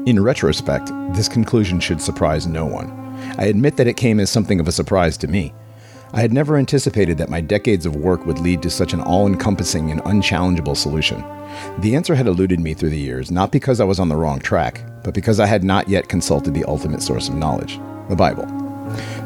In 0.04 0.22
retrospect, 0.22 0.90
this 1.14 1.26
conclusion 1.26 1.80
should 1.80 2.02
surprise 2.02 2.46
no 2.46 2.66
one. 2.66 2.90
I 3.38 3.44
admit 3.44 3.78
that 3.78 3.86
it 3.86 3.96
came 3.96 4.20
as 4.20 4.28
something 4.28 4.60
of 4.60 4.68
a 4.68 4.72
surprise 4.72 5.16
to 5.18 5.26
me. 5.26 5.54
I 6.12 6.20
had 6.20 6.34
never 6.34 6.58
anticipated 6.58 7.16
that 7.16 7.30
my 7.30 7.40
decades 7.40 7.86
of 7.86 7.96
work 7.96 8.26
would 8.26 8.40
lead 8.40 8.60
to 8.62 8.68
such 8.68 8.92
an 8.92 9.00
all 9.00 9.26
encompassing 9.26 9.90
and 9.90 10.02
unchallengeable 10.04 10.76
solution. 10.76 11.24
The 11.78 11.96
answer 11.96 12.14
had 12.14 12.26
eluded 12.26 12.60
me 12.60 12.74
through 12.74 12.90
the 12.90 12.98
years, 12.98 13.30
not 13.30 13.52
because 13.52 13.80
I 13.80 13.84
was 13.84 14.00
on 14.00 14.10
the 14.10 14.16
wrong 14.16 14.38
track, 14.38 14.82
but 15.02 15.14
because 15.14 15.40
I 15.40 15.46
had 15.46 15.64
not 15.64 15.88
yet 15.88 16.10
consulted 16.10 16.52
the 16.52 16.64
ultimate 16.64 17.00
source 17.00 17.28
of 17.28 17.36
knowledge 17.36 17.80
the 18.10 18.16
Bible. 18.16 18.69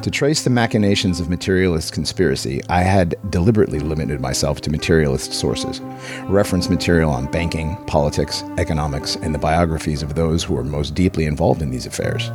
To 0.03 0.11
trace 0.11 0.45
the 0.45 0.51
machinations 0.51 1.21
of 1.21 1.31
materialist 1.31 1.93
conspiracy, 1.93 2.61
I 2.69 2.83
had 2.83 3.15
deliberately 3.31 3.81
limited 3.81 4.21
myself 4.21 4.61
to 4.63 4.71
materialist 4.71 5.33
sources, 5.33 5.81
reference 6.25 6.69
material 6.69 7.11
on 7.11 7.31
banking, 7.31 7.77
politics, 7.87 8.43
economics, 8.59 9.17
and 9.17 9.35
the 9.35 9.39
biographies 9.39 10.03
of 10.03 10.15
those 10.15 10.45
who 10.45 10.55
were 10.55 10.65
most 10.65 10.95
deeply 10.95 11.25
involved 11.25 11.63
in 11.63 11.71
these 11.71 11.87
affairs. 11.87 12.31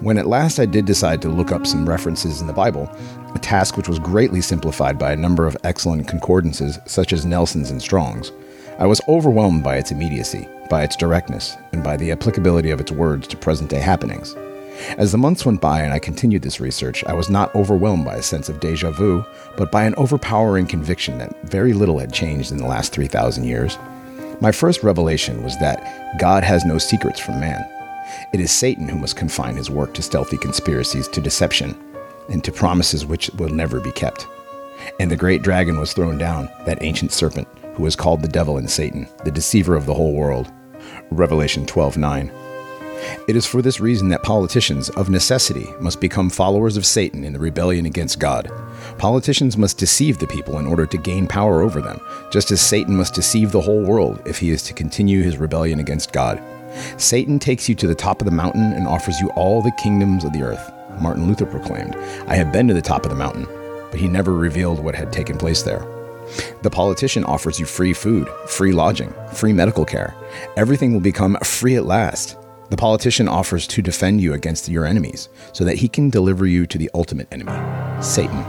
When 0.00 0.18
at 0.18 0.26
last 0.28 0.60
I 0.60 0.66
did 0.66 0.84
decide 0.84 1.22
to 1.22 1.28
look 1.28 1.50
up 1.50 1.66
some 1.66 1.88
references 1.88 2.40
in 2.40 2.46
the 2.46 2.52
Bible, 2.52 2.88
a 3.34 3.38
task 3.38 3.76
which 3.76 3.88
was 3.88 3.98
greatly 3.98 4.40
simplified 4.40 4.98
by 4.98 5.12
a 5.12 5.16
number 5.16 5.46
of 5.46 5.56
excellent 5.64 6.06
concordances 6.06 6.78
such 6.86 7.12
as 7.12 7.24
Nelson's 7.26 7.70
and 7.70 7.80
Strong's, 7.80 8.30
I 8.78 8.86
was 8.86 9.00
overwhelmed 9.08 9.64
by 9.64 9.76
its 9.76 9.90
immediacy, 9.90 10.46
by 10.68 10.84
its 10.84 10.96
directness, 10.96 11.56
and 11.72 11.82
by 11.82 11.96
the 11.96 12.12
applicability 12.12 12.70
of 12.70 12.80
its 12.80 12.92
words 12.92 13.26
to 13.28 13.36
present 13.36 13.70
day 13.70 13.80
happenings. 13.80 14.36
As 14.98 15.12
the 15.12 15.18
months 15.18 15.44
went 15.44 15.60
by 15.60 15.80
and 15.80 15.92
I 15.92 15.98
continued 15.98 16.42
this 16.42 16.60
research, 16.60 17.04
I 17.04 17.14
was 17.14 17.30
not 17.30 17.54
overwhelmed 17.54 18.04
by 18.04 18.16
a 18.16 18.22
sense 18.22 18.48
of 18.48 18.60
deja 18.60 18.90
vu, 18.90 19.24
but 19.56 19.72
by 19.72 19.84
an 19.84 19.94
overpowering 19.96 20.66
conviction 20.66 21.18
that 21.18 21.34
very 21.48 21.72
little 21.72 21.98
had 21.98 22.12
changed 22.12 22.52
in 22.52 22.58
the 22.58 22.66
last 22.66 22.92
3,000 22.92 23.44
years. 23.44 23.78
My 24.40 24.52
first 24.52 24.82
revelation 24.82 25.42
was 25.42 25.58
that 25.60 26.18
God 26.18 26.44
has 26.44 26.64
no 26.64 26.78
secrets 26.78 27.18
from 27.18 27.40
man. 27.40 27.64
It 28.32 28.40
is 28.40 28.52
Satan 28.52 28.88
who 28.88 28.98
must 28.98 29.16
confine 29.16 29.56
his 29.56 29.70
work 29.70 29.94
to 29.94 30.02
stealthy 30.02 30.36
conspiracies, 30.36 31.08
to 31.08 31.20
deception, 31.20 31.74
and 32.28 32.44
to 32.44 32.52
promises 32.52 33.06
which 33.06 33.30
will 33.30 33.48
never 33.48 33.80
be 33.80 33.92
kept. 33.92 34.26
And 35.00 35.10
the 35.10 35.16
great 35.16 35.42
dragon 35.42 35.80
was 35.80 35.92
thrown 35.92 36.18
down, 36.18 36.50
that 36.66 36.82
ancient 36.82 37.12
serpent, 37.12 37.48
who 37.74 37.82
was 37.82 37.96
called 37.96 38.22
the 38.22 38.28
devil 38.28 38.58
and 38.58 38.70
Satan, 38.70 39.08
the 39.24 39.30
deceiver 39.30 39.74
of 39.74 39.86
the 39.86 39.94
whole 39.94 40.12
world. 40.12 40.52
Revelation 41.10 41.66
12:9. 41.66 42.30
It 43.28 43.36
is 43.36 43.46
for 43.46 43.62
this 43.62 43.80
reason 43.80 44.08
that 44.08 44.22
politicians, 44.22 44.88
of 44.90 45.10
necessity, 45.10 45.68
must 45.80 46.00
become 46.00 46.30
followers 46.30 46.76
of 46.76 46.86
Satan 46.86 47.24
in 47.24 47.32
the 47.32 47.38
rebellion 47.38 47.86
against 47.86 48.18
God. 48.18 48.50
Politicians 48.98 49.56
must 49.56 49.78
deceive 49.78 50.18
the 50.18 50.26
people 50.26 50.58
in 50.58 50.66
order 50.66 50.86
to 50.86 50.98
gain 50.98 51.26
power 51.26 51.62
over 51.62 51.80
them, 51.80 52.00
just 52.30 52.50
as 52.50 52.60
Satan 52.60 52.96
must 52.96 53.14
deceive 53.14 53.52
the 53.52 53.60
whole 53.60 53.82
world 53.82 54.22
if 54.26 54.38
he 54.38 54.50
is 54.50 54.62
to 54.64 54.74
continue 54.74 55.22
his 55.22 55.38
rebellion 55.38 55.80
against 55.80 56.12
God. 56.12 56.42
Satan 56.96 57.38
takes 57.38 57.68
you 57.68 57.74
to 57.74 57.86
the 57.86 57.94
top 57.94 58.20
of 58.20 58.26
the 58.26 58.30
mountain 58.30 58.72
and 58.72 58.86
offers 58.86 59.20
you 59.20 59.28
all 59.30 59.62
the 59.62 59.72
kingdoms 59.72 60.24
of 60.24 60.32
the 60.32 60.42
earth. 60.42 60.72
Martin 61.00 61.26
Luther 61.26 61.46
proclaimed, 61.46 61.94
I 62.26 62.36
have 62.36 62.52
been 62.52 62.68
to 62.68 62.74
the 62.74 62.82
top 62.82 63.04
of 63.04 63.10
the 63.10 63.16
mountain, 63.16 63.46
but 63.90 64.00
he 64.00 64.08
never 64.08 64.32
revealed 64.32 64.78
what 64.78 64.94
had 64.94 65.12
taken 65.12 65.36
place 65.36 65.62
there. 65.62 65.86
The 66.62 66.70
politician 66.70 67.24
offers 67.24 67.60
you 67.60 67.66
free 67.66 67.92
food, 67.92 68.28
free 68.48 68.72
lodging, 68.72 69.12
free 69.32 69.52
medical 69.52 69.84
care. 69.84 70.14
Everything 70.56 70.92
will 70.92 71.00
become 71.00 71.36
free 71.42 71.76
at 71.76 71.86
last. 71.86 72.36
The 72.68 72.76
politician 72.76 73.28
offers 73.28 73.66
to 73.68 73.82
defend 73.82 74.20
you 74.20 74.34
against 74.34 74.68
your 74.68 74.86
enemies 74.86 75.28
so 75.52 75.64
that 75.64 75.76
he 75.76 75.88
can 75.88 76.10
deliver 76.10 76.46
you 76.46 76.66
to 76.66 76.78
the 76.78 76.90
ultimate 76.94 77.28
enemy, 77.30 77.52
Satan. 78.02 78.42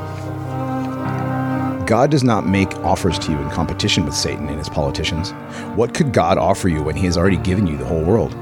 God 1.86 2.10
does 2.10 2.24
not 2.24 2.48
make 2.48 2.76
offers 2.78 3.20
to 3.20 3.32
you 3.32 3.38
in 3.38 3.50
competition 3.52 4.06
with 4.06 4.16
Satan 4.16 4.50
and 4.50 4.58
his 4.58 4.70
politicians. 4.70 5.32
What 5.76 5.94
could 5.94 6.14
God 6.14 6.40
offer 6.40 6.68
you 6.68 6.82
when 6.82 6.96
he 6.96 7.06
has 7.06 7.16
already 7.16 7.38
given 7.38 7.68
you 7.68 7.78
the 7.78 7.86
whole 7.86 8.04
world? 8.04 8.34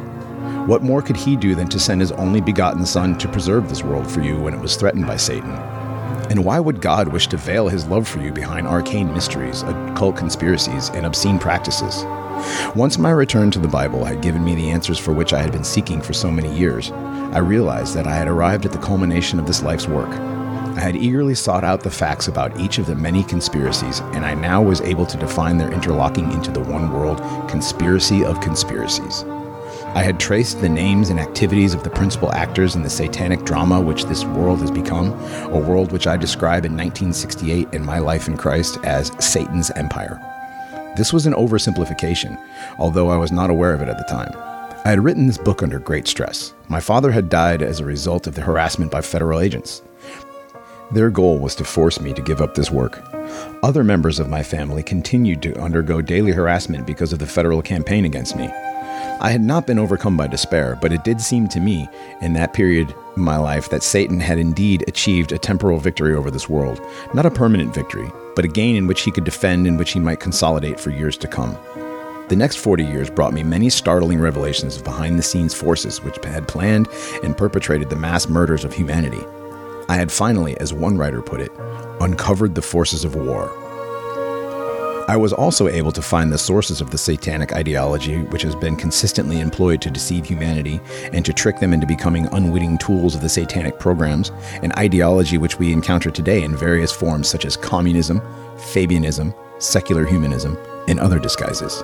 What 0.65 0.81
more 0.81 1.01
could 1.01 1.17
he 1.17 1.35
do 1.35 1.55
than 1.55 1.67
to 1.67 1.79
send 1.79 1.99
his 1.99 2.13
only 2.13 2.39
begotten 2.39 2.85
Son 2.85 3.17
to 3.17 3.27
preserve 3.27 3.67
this 3.67 3.83
world 3.83 4.09
for 4.09 4.21
you 4.21 4.39
when 4.39 4.53
it 4.53 4.59
was 4.59 4.77
threatened 4.77 5.05
by 5.05 5.17
Satan? 5.17 5.51
And 6.29 6.43
why 6.43 6.59
would 6.59 6.81
God 6.81 7.09
wish 7.09 7.27
to 7.27 7.37
veil 7.37 7.67
his 7.67 7.85
love 7.85 8.07
for 8.07 8.19
you 8.19 8.31
behind 8.31 8.67
arcane 8.67 9.13
mysteries, 9.13 9.61
occult 9.63 10.17
conspiracies, 10.17 10.89
and 10.89 11.05
obscene 11.05 11.39
practices? 11.39 12.03
Once 12.75 12.97
my 12.97 13.11
return 13.11 13.51
to 13.51 13.59
the 13.59 13.67
Bible 13.67 14.03
had 14.03 14.21
given 14.21 14.43
me 14.43 14.55
the 14.55 14.69
answers 14.69 14.99
for 14.99 15.13
which 15.13 15.33
I 15.33 15.41
had 15.41 15.51
been 15.51 15.63
seeking 15.63 16.01
for 16.01 16.13
so 16.13 16.29
many 16.29 16.53
years, 16.57 16.91
I 16.91 17.39
realized 17.39 17.95
that 17.95 18.07
I 18.07 18.15
had 18.15 18.27
arrived 18.27 18.65
at 18.65 18.71
the 18.71 18.77
culmination 18.79 19.39
of 19.39 19.47
this 19.47 19.63
life's 19.63 19.87
work. 19.87 20.09
I 20.09 20.81
had 20.81 20.97
eagerly 20.97 21.35
sought 21.35 21.63
out 21.63 21.81
the 21.81 21.89
facts 21.89 22.27
about 22.27 22.59
each 22.59 22.79
of 22.79 22.85
the 22.85 22.95
many 22.95 23.23
conspiracies, 23.23 24.01
and 24.13 24.25
I 24.25 24.33
now 24.33 24.61
was 24.61 24.81
able 24.81 25.05
to 25.05 25.17
define 25.17 25.57
their 25.57 25.71
interlocking 25.71 26.31
into 26.33 26.51
the 26.51 26.59
one 26.59 26.91
world 26.91 27.19
conspiracy 27.49 28.25
of 28.25 28.41
conspiracies. 28.41 29.23
I 29.95 30.03
had 30.03 30.19
traced 30.19 30.59
the 30.59 30.67
names 30.67 31.09
and 31.09 31.21
activities 31.21 31.73
of 31.73 31.85
the 31.85 31.89
principal 31.89 32.29
actors 32.33 32.75
in 32.75 32.83
the 32.83 32.89
satanic 32.89 33.45
drama 33.45 33.79
which 33.79 34.03
this 34.03 34.25
world 34.25 34.59
has 34.59 34.69
become, 34.69 35.13
a 35.53 35.57
world 35.57 35.93
which 35.93 36.05
I 36.05 36.17
describe 36.17 36.65
in 36.65 36.73
1968 36.73 37.73
in 37.73 37.85
My 37.85 37.99
Life 37.99 38.27
in 38.27 38.35
Christ 38.35 38.77
as 38.83 39.13
Satan's 39.25 39.71
Empire. 39.71 40.19
This 40.97 41.13
was 41.13 41.25
an 41.25 41.33
oversimplification, 41.33 42.37
although 42.77 43.07
I 43.07 43.15
was 43.15 43.31
not 43.31 43.49
aware 43.49 43.73
of 43.73 43.81
it 43.81 43.87
at 43.87 43.97
the 43.97 44.03
time. 44.03 44.33
I 44.83 44.89
had 44.89 45.01
written 45.01 45.27
this 45.27 45.37
book 45.37 45.63
under 45.63 45.79
great 45.79 46.09
stress. 46.09 46.53
My 46.67 46.81
father 46.81 47.11
had 47.11 47.29
died 47.29 47.61
as 47.61 47.79
a 47.79 47.85
result 47.85 48.27
of 48.27 48.35
the 48.35 48.41
harassment 48.41 48.91
by 48.91 48.99
federal 48.99 49.39
agents. 49.39 49.81
Their 50.91 51.09
goal 51.09 51.39
was 51.39 51.55
to 51.55 51.63
force 51.63 52.01
me 52.01 52.11
to 52.15 52.21
give 52.21 52.41
up 52.41 52.53
this 52.53 52.69
work. 52.69 53.01
Other 53.63 53.85
members 53.85 54.19
of 54.19 54.27
my 54.27 54.43
family 54.43 54.83
continued 54.83 55.41
to 55.43 55.57
undergo 55.57 56.01
daily 56.01 56.33
harassment 56.33 56.85
because 56.85 57.13
of 57.13 57.19
the 57.19 57.25
federal 57.25 57.61
campaign 57.61 58.03
against 58.03 58.35
me. 58.35 58.51
I 59.21 59.31
had 59.31 59.41
not 59.41 59.65
been 59.65 59.79
overcome 59.79 60.17
by 60.17 60.27
despair, 60.27 60.77
but 60.81 60.91
it 60.91 61.05
did 61.05 61.21
seem 61.21 61.47
to 61.47 61.61
me 61.61 61.87
in 62.21 62.33
that 62.33 62.53
period 62.53 62.91
of 62.91 63.17
my 63.17 63.37
life 63.37 63.69
that 63.69 63.81
Satan 63.81 64.19
had 64.19 64.37
indeed 64.37 64.83
achieved 64.89 65.31
a 65.31 65.37
temporal 65.37 65.79
victory 65.79 66.13
over 66.13 66.29
this 66.29 66.49
world. 66.49 66.81
Not 67.13 67.25
a 67.25 67.31
permanent 67.31 67.73
victory, 67.73 68.11
but 68.35 68.43
a 68.43 68.49
gain 68.49 68.75
in 68.75 68.87
which 68.87 69.03
he 69.03 69.11
could 69.11 69.23
defend 69.23 69.67
and 69.67 69.79
which 69.79 69.93
he 69.93 69.99
might 69.99 70.19
consolidate 70.19 70.79
for 70.79 70.89
years 70.89 71.15
to 71.19 71.29
come. 71.29 71.57
The 72.27 72.35
next 72.35 72.57
40 72.57 72.83
years 72.83 73.09
brought 73.09 73.33
me 73.33 73.41
many 73.41 73.69
startling 73.69 74.19
revelations 74.19 74.75
of 74.75 74.83
behind 74.83 75.17
the 75.17 75.23
scenes 75.23 75.53
forces 75.53 76.03
which 76.03 76.17
had 76.25 76.47
planned 76.47 76.87
and 77.23 77.37
perpetrated 77.37 77.89
the 77.89 77.95
mass 77.95 78.27
murders 78.27 78.65
of 78.65 78.73
humanity. 78.73 79.23
I 79.87 79.95
had 79.95 80.11
finally, 80.11 80.59
as 80.59 80.73
one 80.73 80.97
writer 80.97 81.21
put 81.21 81.39
it, 81.39 81.51
uncovered 82.01 82.55
the 82.55 82.61
forces 82.61 83.05
of 83.05 83.15
war. 83.15 83.49
I 85.07 85.17
was 85.17 85.33
also 85.33 85.67
able 85.67 85.91
to 85.91 86.01
find 86.01 86.31
the 86.31 86.37
sources 86.37 86.81
of 86.81 86.89
the 86.89 86.97
satanic 86.97 87.53
ideology 87.53 88.23
which 88.23 88.41
has 88.41 88.55
been 88.55 88.75
consistently 88.75 89.39
employed 89.39 89.79
to 89.83 89.91
deceive 89.91 90.25
humanity 90.25 90.79
and 91.13 91.23
to 91.25 91.31
trick 91.31 91.59
them 91.59 91.73
into 91.73 91.85
becoming 91.85 92.27
unwitting 92.31 92.79
tools 92.79 93.13
of 93.13 93.21
the 93.21 93.29
satanic 93.29 93.77
programs, 93.77 94.31
an 94.63 94.71
ideology 94.79 95.37
which 95.37 95.59
we 95.59 95.71
encounter 95.71 96.09
today 96.09 96.41
in 96.41 96.57
various 96.57 96.91
forms 96.91 97.27
such 97.27 97.45
as 97.45 97.55
communism, 97.55 98.19
Fabianism, 98.55 99.35
secular 99.61 100.05
humanism, 100.05 100.57
and 100.87 100.99
other 100.99 101.19
disguises. 101.19 101.83